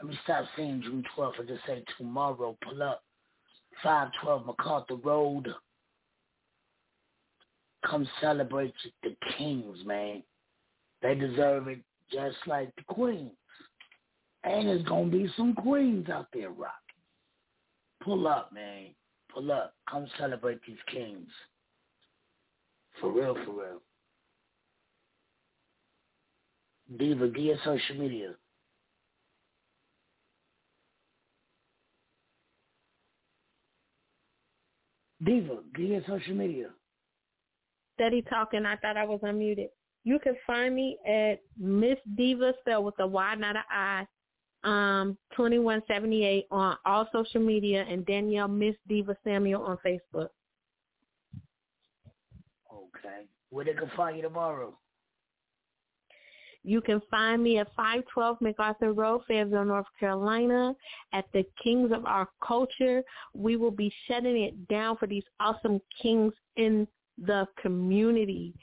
Let 0.00 0.08
me 0.08 0.16
stop 0.22 0.44
saying 0.56 0.82
June 0.84 1.02
12th 1.16 1.40
and 1.40 1.48
just 1.48 1.66
say 1.66 1.82
tomorrow. 1.98 2.56
Pull 2.62 2.80
up. 2.80 3.02
512 3.82 4.46
MacArthur 4.46 4.94
Road. 4.96 5.48
Come 7.84 8.08
celebrate 8.20 8.74
the 9.02 9.16
kings, 9.36 9.78
man. 9.84 10.22
They 11.02 11.16
deserve 11.16 11.66
it 11.66 11.80
just 12.12 12.36
like 12.46 12.72
the 12.76 12.84
queens. 12.84 13.32
And 14.44 14.68
there's 14.68 14.84
going 14.84 15.10
to 15.10 15.16
be 15.16 15.28
some 15.36 15.54
queens 15.54 16.08
out 16.08 16.28
there 16.32 16.50
rocking. 16.50 16.70
Pull 18.04 18.28
up, 18.28 18.52
man. 18.52 18.94
Pull 19.34 19.50
up. 19.50 19.74
Come 19.90 20.06
celebrate 20.20 20.60
these 20.64 20.76
kings. 20.86 21.28
For 23.00 23.10
real, 23.10 23.34
for 23.46 23.52
real. 23.52 23.82
Diva, 26.98 27.28
give 27.28 27.44
your 27.44 27.56
social 27.64 27.96
media. 27.96 28.34
Diva, 35.24 35.58
give 35.74 35.86
your 35.86 36.02
social 36.06 36.34
media. 36.34 36.70
Steady 37.94 38.22
talking. 38.22 38.66
I 38.66 38.76
thought 38.76 38.96
I 38.96 39.04
was 39.04 39.20
unmuted. 39.22 39.68
You 40.04 40.18
can 40.18 40.34
find 40.46 40.74
me 40.74 40.96
at 41.06 41.40
Miss 41.58 41.98
Diva, 42.16 42.54
spelled 42.60 42.86
with 42.86 42.94
a 43.00 43.06
Y, 43.06 43.34
not 43.34 43.56
a 43.56 43.62
I, 43.70 44.06
um, 44.64 45.18
2178 45.36 46.46
on 46.50 46.76
all 46.86 47.06
social 47.12 47.40
media, 47.40 47.84
and 47.88 48.04
Danielle 48.06 48.48
Miss 48.48 48.74
Diva 48.88 49.16
Samuel 49.24 49.62
on 49.62 49.78
Facebook. 49.86 50.28
Okay. 53.04 53.26
Where 53.50 53.64
they 53.64 53.74
can 53.74 53.90
find 53.96 54.16
you 54.16 54.22
tomorrow? 54.22 54.76
You 56.62 56.82
can 56.82 57.00
find 57.10 57.42
me 57.42 57.58
at 57.58 57.68
512 57.74 58.40
MacArthur 58.40 58.92
Road, 58.92 59.22
Fayetteville, 59.26 59.64
North 59.64 59.86
Carolina, 59.98 60.74
at 61.12 61.24
the 61.32 61.44
Kings 61.62 61.90
of 61.90 62.04
Our 62.04 62.28
Culture. 62.46 63.02
We 63.34 63.56
will 63.56 63.70
be 63.70 63.92
shutting 64.06 64.42
it 64.42 64.68
down 64.68 64.98
for 64.98 65.06
these 65.06 65.24
awesome 65.40 65.80
kings 66.00 66.34
in 66.56 66.86
the 67.16 67.46
community. 67.60 68.54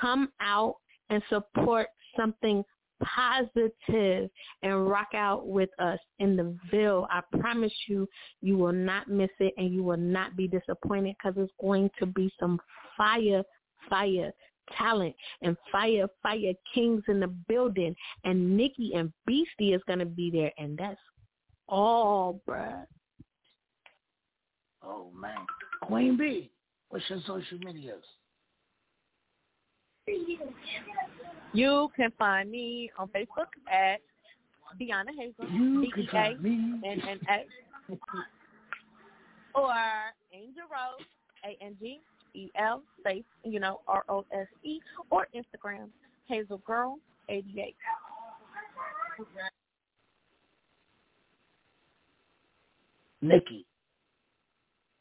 Come 0.00 0.30
out 0.40 0.76
and 1.10 1.22
support 1.28 1.88
something 2.16 2.64
positive 3.02 4.30
and 4.62 4.88
rock 4.88 5.08
out 5.14 5.46
with 5.46 5.70
us 5.78 5.98
in 6.18 6.36
the 6.36 6.56
Ville. 6.70 7.08
I 7.10 7.22
promise 7.40 7.72
you, 7.88 8.06
you 8.42 8.56
will 8.56 8.72
not 8.72 9.08
miss 9.08 9.30
it 9.38 9.54
and 9.56 9.72
you 9.72 9.82
will 9.82 9.96
not 9.96 10.36
be 10.36 10.46
disappointed 10.46 11.16
because 11.18 11.42
it's 11.42 11.52
going 11.60 11.90
to 11.98 12.06
be 12.06 12.32
some 12.38 12.60
fire, 12.96 13.42
fire 13.88 14.32
talent 14.76 15.14
and 15.42 15.56
fire, 15.70 16.06
fire 16.22 16.52
kings 16.74 17.02
in 17.08 17.20
the 17.20 17.26
building. 17.26 17.94
And 18.24 18.56
Nikki 18.56 18.92
and 18.94 19.12
Beastie 19.26 19.72
is 19.72 19.82
going 19.86 19.98
to 19.98 20.06
be 20.06 20.30
there. 20.30 20.52
And 20.58 20.78
that's 20.78 21.00
all, 21.68 22.40
bruh. 22.48 22.84
Oh, 24.82 25.10
man. 25.18 25.46
Queen 25.82 26.16
B, 26.16 26.50
what's 26.88 27.04
your 27.08 27.20
social 27.26 27.58
medias? 27.58 28.02
You 31.52 31.88
can 31.94 32.10
find 32.18 32.50
me 32.50 32.90
on 32.98 33.08
Facebook 33.08 33.46
at 33.70 34.00
Deanna 34.80 35.10
Hazel, 35.16 35.52
You 35.52 35.82
D 35.82 35.90
can 35.92 36.02
E 36.02 36.08
A 36.08 36.10
find 36.10 36.42
me. 36.42 36.80
N 36.84 37.00
N 37.08 37.20
A, 37.28 37.46
or 39.54 39.74
Angel 40.32 40.62
Rose, 40.70 41.06
A 41.44 41.64
N 41.64 41.76
G 41.80 42.00
E 42.34 42.50
L 42.56 42.82
space, 43.00 43.24
you 43.44 43.60
know, 43.60 43.80
R 43.88 44.04
O 44.08 44.24
S 44.32 44.46
E, 44.62 44.80
or 45.10 45.26
Instagram 45.34 45.88
Hazel 46.26 46.58
Girl 46.66 46.98
eighty 47.28 47.60
eight. 47.60 47.76
Nikki, 53.22 53.66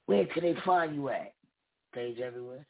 where 0.08 0.26
can 0.26 0.44
they 0.44 0.56
find 0.66 0.94
you 0.94 1.10
at? 1.10 1.34
Stage 1.92 2.20
everywhere? 2.20 2.66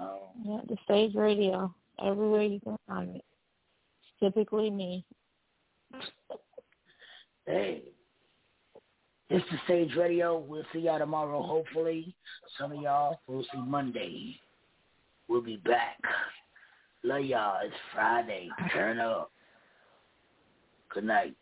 Oh. 0.00 0.30
Yeah, 0.44 0.60
the 0.68 0.76
stage 0.84 1.14
radio. 1.14 1.72
Everywhere 2.04 2.42
you 2.42 2.60
can 2.60 2.76
find 2.86 3.16
it. 3.16 3.24
Typically 4.20 4.70
me. 4.70 5.04
Hey. 7.46 7.84
It's 9.28 9.44
the 9.50 9.58
Sage 9.66 9.96
radio. 9.96 10.38
We'll 10.38 10.62
see 10.72 10.80
y'all 10.80 11.00
tomorrow, 11.00 11.42
hopefully. 11.42 12.14
Some 12.58 12.70
of 12.70 12.80
y'all, 12.80 13.18
we'll 13.26 13.42
see 13.42 13.60
Monday. 13.60 14.36
We'll 15.26 15.42
be 15.42 15.56
back. 15.56 15.98
Love 17.02 17.24
y'all. 17.24 17.58
It's 17.64 17.74
Friday. 17.92 18.48
Turn 18.72 19.00
up. 19.00 19.32
Good 20.94 21.04
night. 21.04 21.34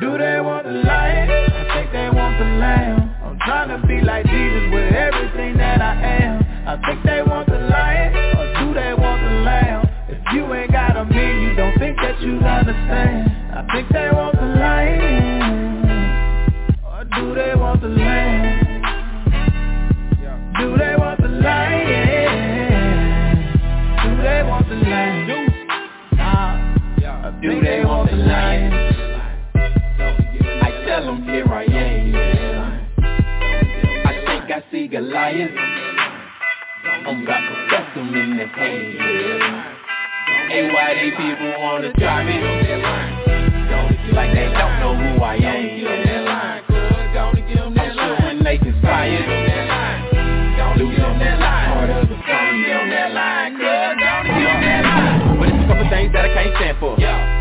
Do 0.00 0.18
they 0.18 0.40
want 0.40 0.64
the 0.64 0.72
lion? 0.72 1.30
I 1.30 1.80
think 1.80 1.92
they 1.92 2.10
want 2.10 2.38
the 2.38 2.44
lamb. 2.44 3.07
I'm 3.40 3.46
trying 3.46 3.80
to 3.80 3.86
be 3.86 4.00
like 4.04 4.26
Jesus 4.26 4.72
with 4.72 4.92
everything 4.92 5.56
that 5.58 5.80
I 5.80 5.94
am. 5.94 6.42
I 6.66 6.76
think 6.84 7.04
they 7.04 7.22
want 7.22 7.46
the 7.46 7.58
lion, 7.70 8.12
or 8.36 8.46
do 8.58 8.74
they 8.74 8.94
want 8.94 9.22
the 9.22 9.30
lamb? 9.46 9.86
If 10.08 10.18
you 10.34 10.52
ain't 10.54 10.72
got 10.72 10.96
a 10.96 11.04
mean, 11.04 11.42
you 11.42 11.54
don't 11.54 11.78
think 11.78 11.96
that 11.98 12.20
you 12.20 12.38
understand. 12.38 13.30
I 13.54 13.64
think 13.72 13.88
they 13.92 14.10
want 14.10 14.34
the 14.34 14.42
lion, 14.42 15.86
or 16.84 17.04
do 17.04 17.34
they 17.34 17.54
want 17.54 17.80
the 17.80 17.88
lamb? 17.88 18.82
Do 20.58 20.76
they 20.76 20.96
want 20.98 21.20
the 21.22 21.28
lion? 21.28 22.34
Do 24.02 24.22
they 24.22 24.42
want 24.42 24.68
the 24.68 24.74
lamb? 24.74 25.28
Nah, 26.16 27.30
do 27.40 27.60
they 27.60 27.84
want 27.84 28.10
the 28.10 28.16
lion? 28.16 28.87
See 34.88 34.96
Goliath. 34.96 35.50
I'm 37.06 37.24
got 37.24 37.40
professor 37.46 38.00
in 38.00 38.36
the 38.36 38.46
hand. 38.46 39.68
Hey, 40.50 40.70
why 40.72 40.94
they 40.94 41.10
people 41.10 41.60
wanna 41.60 41.92
try 41.94 42.24
me? 42.24 42.34
Like 44.12 44.32
they 44.32 44.46
don't 44.52 44.80
know 44.80 44.96
who 44.96 45.22
I 45.22 45.34
am. 45.36 46.07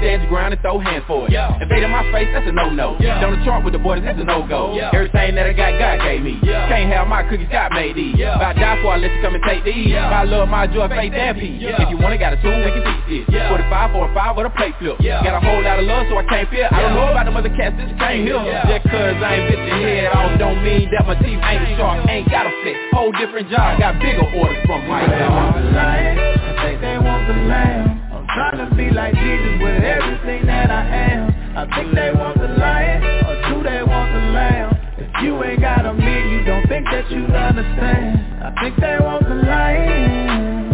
Stand 0.08 0.24
your 0.24 0.32
ground 0.32 0.56
and 0.56 0.62
throw 0.64 0.80
hands 0.80 1.04
for 1.04 1.28
it. 1.28 1.36
Invade 1.36 1.84
in 1.84 1.92
my 1.92 2.00
face, 2.16 2.32
that's 2.32 2.48
a 2.48 2.52
no-no. 2.56 2.96
Down 2.96 3.36
the 3.36 3.44
chart 3.44 3.68
with 3.68 3.76
the 3.76 3.80
boys, 3.84 4.00
that's 4.08 4.16
a 4.16 4.24
no-go. 4.24 4.72
Yeah. 4.72 4.96
Everything 4.96 5.36
that 5.36 5.44
I 5.44 5.52
got, 5.52 5.76
God 5.76 6.00
gave 6.08 6.24
me. 6.24 6.40
Can't 6.48 6.88
have 6.96 7.12
my 7.12 7.28
cookies, 7.28 7.52
God 7.52 7.76
made 7.76 8.00
these. 8.00 8.16
If 8.16 8.40
I 8.40 8.56
die 8.56 8.80
for 8.80 8.96
I 8.96 9.04
let 9.04 9.12
you 9.12 9.20
come 9.20 9.36
and 9.36 9.44
take 9.44 9.68
these. 9.68 9.92
If 9.92 10.00
I 10.00 10.24
love 10.24 10.48
my 10.48 10.64
joy, 10.64 10.88
faith, 10.88 11.12
and 11.12 11.36
peace. 11.36 11.60
If 11.60 11.92
you 11.92 12.00
want 12.00 12.16
it, 12.16 12.24
got 12.24 12.32
a 12.32 12.40
tool, 12.40 12.56
we 12.56 12.72
can 12.72 12.88
teach 12.88 13.28
this. 13.28 13.36
Yeah. 13.36 13.52
45 13.52 13.92
for 13.92 14.08
a 14.08 14.14
5 14.16 14.38
with 14.40 14.48
a 14.48 14.54
plate 14.56 14.76
flip. 14.80 14.96
Got 15.04 15.36
a 15.36 15.44
whole 15.44 15.60
lot 15.60 15.76
of 15.76 15.84
love, 15.84 16.08
so 16.08 16.16
I 16.16 16.24
can't 16.24 16.48
feel. 16.48 16.72
I 16.72 16.88
don't 16.88 16.96
know 16.96 17.12
about 17.12 17.28
them 17.28 17.36
other 17.36 17.52
cats, 17.52 17.76
this 17.76 17.92
can't 18.00 18.24
hear. 18.24 18.40
Just 18.64 18.88
cause 18.88 19.20
I 19.20 19.44
ain't 19.44 19.52
bit 19.52 19.60
your 19.60 19.76
head 19.76 20.16
off, 20.16 20.40
don't 20.40 20.64
mean 20.64 20.88
that 20.96 21.04
my 21.04 21.20
teeth 21.20 21.36
ain't 21.44 21.76
sharp. 21.76 22.08
Ain't 22.08 22.32
got 22.32 22.48
a 22.48 22.54
fit. 22.64 22.80
Whole 22.96 23.12
different 23.12 23.52
job, 23.52 23.76
got 23.76 24.00
bigger 24.00 24.24
orders 24.24 24.64
from 24.64 24.88
White 24.88 25.12
House. 25.12 25.52
I 25.76 26.64
think 26.64 26.80
they 26.80 26.96
want 26.96 27.28
the 27.28 27.36
lamb. 27.44 27.97
Trying 28.38 28.70
to 28.70 28.76
be 28.76 28.92
like 28.92 29.16
Jesus 29.16 29.58
with 29.66 29.82
everything 29.82 30.46
that 30.46 30.70
I 30.70 30.86
am. 30.86 31.34
I 31.58 31.66
think 31.74 31.96
they 31.96 32.12
want 32.14 32.38
the 32.38 32.48
lion, 32.48 33.02
or 33.26 33.34
do 33.50 33.64
they 33.64 33.82
want 33.82 34.14
the 34.14 34.20
lamb? 34.30 34.78
If 35.00 35.10
you 35.24 35.44
ain't 35.44 35.60
got 35.60 35.88
a 35.88 35.94
mean, 35.96 36.30
you 36.30 36.44
don't 36.46 36.68
think 36.68 36.86
that 36.86 37.10
you 37.10 37.26
understand. 37.26 38.46
I 38.46 38.54
think 38.62 38.78
they 38.78 38.98
want 39.02 39.24
the 39.28 39.34
lion, 39.42 40.70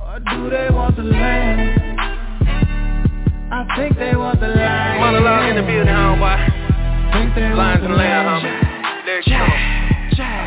or 0.00 0.20
do 0.20 0.48
they 0.48 0.70
want 0.72 0.96
the 0.96 1.02
lamb? 1.02 1.98
I 3.52 3.76
think 3.76 3.98
they 3.98 4.16
want 4.16 4.40
the 4.40 4.48
lion. 4.48 5.00
Monologue 5.00 5.50
in 5.50 5.56
the 5.56 5.62
building, 5.68 5.92
homeboy. 5.92 6.48
Lions 7.12 7.84
and 7.84 7.92
the 7.92 7.96
lamb, 7.96 8.24
lamb. 8.24 8.40
homie. 8.40 9.04
There 9.04 9.20
you 9.20 9.36
go. 9.36 9.63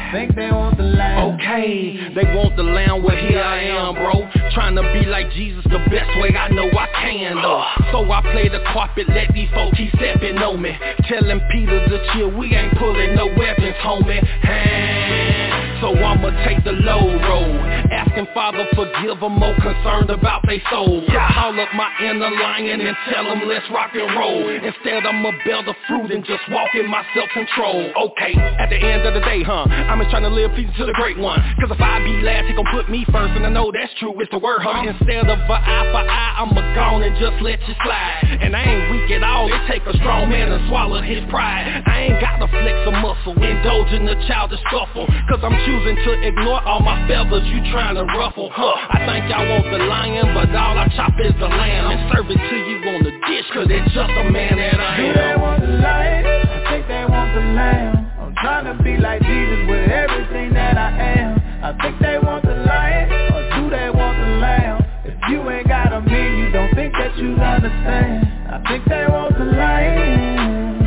I 0.07 0.11
think 0.13 0.35
they 0.35 0.49
want 0.49 0.77
the 0.77 0.83
lamb. 0.83 1.35
Okay, 1.35 1.99
they 2.15 2.23
want 2.33 2.55
the 2.55 2.63
lamb, 2.63 3.03
well 3.03 3.17
here 3.17 3.43
I 3.43 3.59
am, 3.75 3.93
bro. 3.95 4.23
Trying 4.55 4.75
to 4.75 4.83
be 4.95 5.05
like 5.05 5.29
Jesus 5.31 5.65
the 5.65 5.83
best 5.91 6.07
way 6.23 6.31
I 6.31 6.47
know 6.47 6.63
I 6.63 6.87
can, 6.95 7.35
though. 7.41 7.61
So 7.91 8.09
I 8.09 8.21
play 8.21 8.47
the 8.47 8.63
carpet, 8.71 9.09
let 9.09 9.33
these 9.33 9.49
folks 9.51 9.75
keep 9.75 9.91
stepping 9.99 10.37
on 10.37 10.61
me. 10.61 10.71
Telling 11.09 11.41
Peter 11.51 11.83
to 11.89 11.97
chill, 12.13 12.31
we 12.31 12.55
ain't 12.55 12.77
pulling 12.77 13.15
no 13.15 13.27
weapons, 13.35 13.75
homie. 13.83 14.23
Hey, 14.47 15.77
so 15.81 15.91
I'ma 15.91 16.31
take 16.47 16.63
the 16.63 16.71
low 16.71 17.03
road. 17.27 17.59
Asking 17.91 18.27
Father 18.33 18.65
forgive 18.75 19.19
them, 19.19 19.35
more 19.35 19.55
concerned 19.59 20.09
about 20.09 20.41
they 20.47 20.63
soul. 20.71 21.03
Call 21.07 21.59
up 21.59 21.69
my 21.75 21.91
inner 21.99 22.31
lion 22.31 22.79
and 22.79 22.95
tell 23.11 23.25
them 23.25 23.43
let's 23.45 23.65
rock 23.71 23.91
and 23.93 24.07
roll. 24.15 24.47
Instead 24.47 25.05
I'ma 25.05 25.31
bear 25.43 25.63
the 25.63 25.75
fruit 25.87 26.11
and 26.11 26.23
just 26.23 26.41
walk 26.49 26.73
in 26.75 26.89
my 26.89 27.03
self-control. 27.13 27.91
Okay, 28.07 28.33
at 28.57 28.69
the 28.69 28.79
end 28.79 29.05
of 29.05 29.13
the 29.13 29.19
day, 29.21 29.43
huh? 29.43 29.67
I'm 29.67 29.96
trying 30.05 30.23
to 30.23 30.29
live 30.29 30.51
pleasing 30.53 30.73
to 30.77 30.85
the 30.85 30.93
great 30.93 31.17
one. 31.17 31.41
Cause 31.59 31.73
if 31.73 31.81
I 31.81 31.97
be 32.05 32.21
last, 32.21 32.45
he 32.45 32.53
gon' 32.53 32.69
put 32.71 32.89
me 32.89 33.05
first. 33.09 33.33
And 33.33 33.45
I 33.45 33.49
know 33.49 33.71
that's 33.73 33.93
true, 33.97 34.13
it's 34.21 34.29
the 34.31 34.37
word, 34.37 34.61
huh? 34.61 34.85
Instead 34.85 35.25
of 35.25 35.39
a 35.39 35.57
eye 35.57 35.85
for 35.89 36.03
eye, 36.05 36.33
I'ma 36.37 36.61
gone 36.75 37.01
and 37.03 37.17
just 37.17 37.41
let 37.41 37.59
you 37.67 37.73
slide. 37.83 38.37
And 38.41 38.55
I 38.55 38.61
ain't 38.61 38.91
weak 38.93 39.09
at 39.11 39.23
all, 39.23 39.49
it 39.49 39.61
take 39.67 39.85
a 39.89 39.95
strong 39.97 40.29
man 40.29 40.49
to 40.53 40.59
swallow 40.69 41.01
his 41.01 41.23
pride. 41.29 41.83
I 41.87 42.11
ain't 42.11 42.21
got 42.21 42.37
to 42.37 42.47
flex 42.47 42.77
a 42.85 42.93
muscle, 43.01 43.33
indulging 43.41 43.97
in 43.97 44.05
the 44.05 44.15
childish 44.27 44.61
scuffle. 44.69 45.07
Cause 45.29 45.41
I'm 45.41 45.57
choosing 45.65 45.97
to 46.05 46.11
ignore 46.21 46.61
all 46.61 46.79
my 46.79 47.07
feathers 47.07 47.43
you 47.49 47.59
trying 47.71 47.95
to 47.95 48.05
ruffle, 48.13 48.49
huh? 48.53 48.77
I 48.93 49.01
think 49.09 49.31
y'all 49.31 49.47
want 49.47 49.65
the 49.73 49.81
lion, 49.81 50.33
but 50.37 50.53
all 50.53 50.77
I 50.77 50.87
chop 50.95 51.13
is 51.17 51.33
the 51.39 51.49
lamb. 51.49 51.91
And 51.91 52.13
serve 52.13 52.29
it 52.29 52.37
to 52.37 52.57
you 52.57 52.77
on 52.93 53.03
the 53.03 53.13
dish, 53.25 53.47
cause 53.53 53.67
it's 53.69 53.93
just 53.93 54.13
a 54.13 54.29
man 54.29 54.57
that 54.57 54.79
I 54.79 54.95
am 54.95 55.07
Do 55.07 55.13
they 55.17 55.35
want 55.41 55.61
the 55.61 55.73
lion? 55.81 56.25
I 56.25 56.71
think 56.71 56.87
they 56.87 57.05
want 57.09 57.33
the 57.33 57.41
lamb. 57.57 57.96
Trying 58.41 58.65
to 58.65 58.83
be 58.83 58.97
like 58.97 59.21
Jesus 59.23 59.67
with 59.67 59.89
everything 59.89 60.53
that 60.53 60.77
I 60.77 60.89
am. 60.91 61.41
I 61.63 61.73
think 61.81 61.99
they 61.99 62.19
want 62.19 62.43
the 62.45 62.53
lion, 62.53 63.09
or 63.33 63.41
do 63.55 63.69
they 63.69 63.89
want 63.89 64.17
the 64.17 64.27
lamb? 64.37 64.85
If 65.05 65.15
you 65.29 65.49
ain't 65.49 65.67
got 65.67 65.91
a 65.91 66.01
mean, 66.01 66.37
you 66.37 66.51
don't 66.51 66.73
think 66.75 66.93
that 66.93 67.17
you 67.17 67.33
understand. 67.33 68.27
I 68.53 68.61
think 68.69 68.85
they 68.85 69.05
want 69.09 69.37
the 69.37 69.45
lion, 69.45 70.85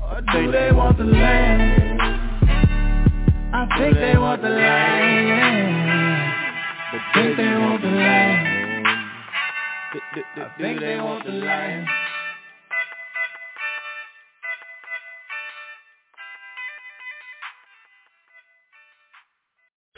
or 0.00 0.20
do 0.32 0.50
they 0.50 0.72
want 0.72 0.96
the 0.96 1.04
lamb? 1.04 2.00
I 3.52 3.78
think 3.78 3.96
they 3.96 4.16
want 4.16 4.40
the 4.42 4.48
lion. 4.48 5.76
I 6.88 6.98
think 7.14 7.36
they 7.36 7.54
want 7.58 7.82
the 7.82 7.88
lion. 7.88 8.46
I 10.36 10.50
think 10.58 10.80
they 10.80 10.96
want 10.96 11.24
the 11.24 11.32
lion. 11.32 11.86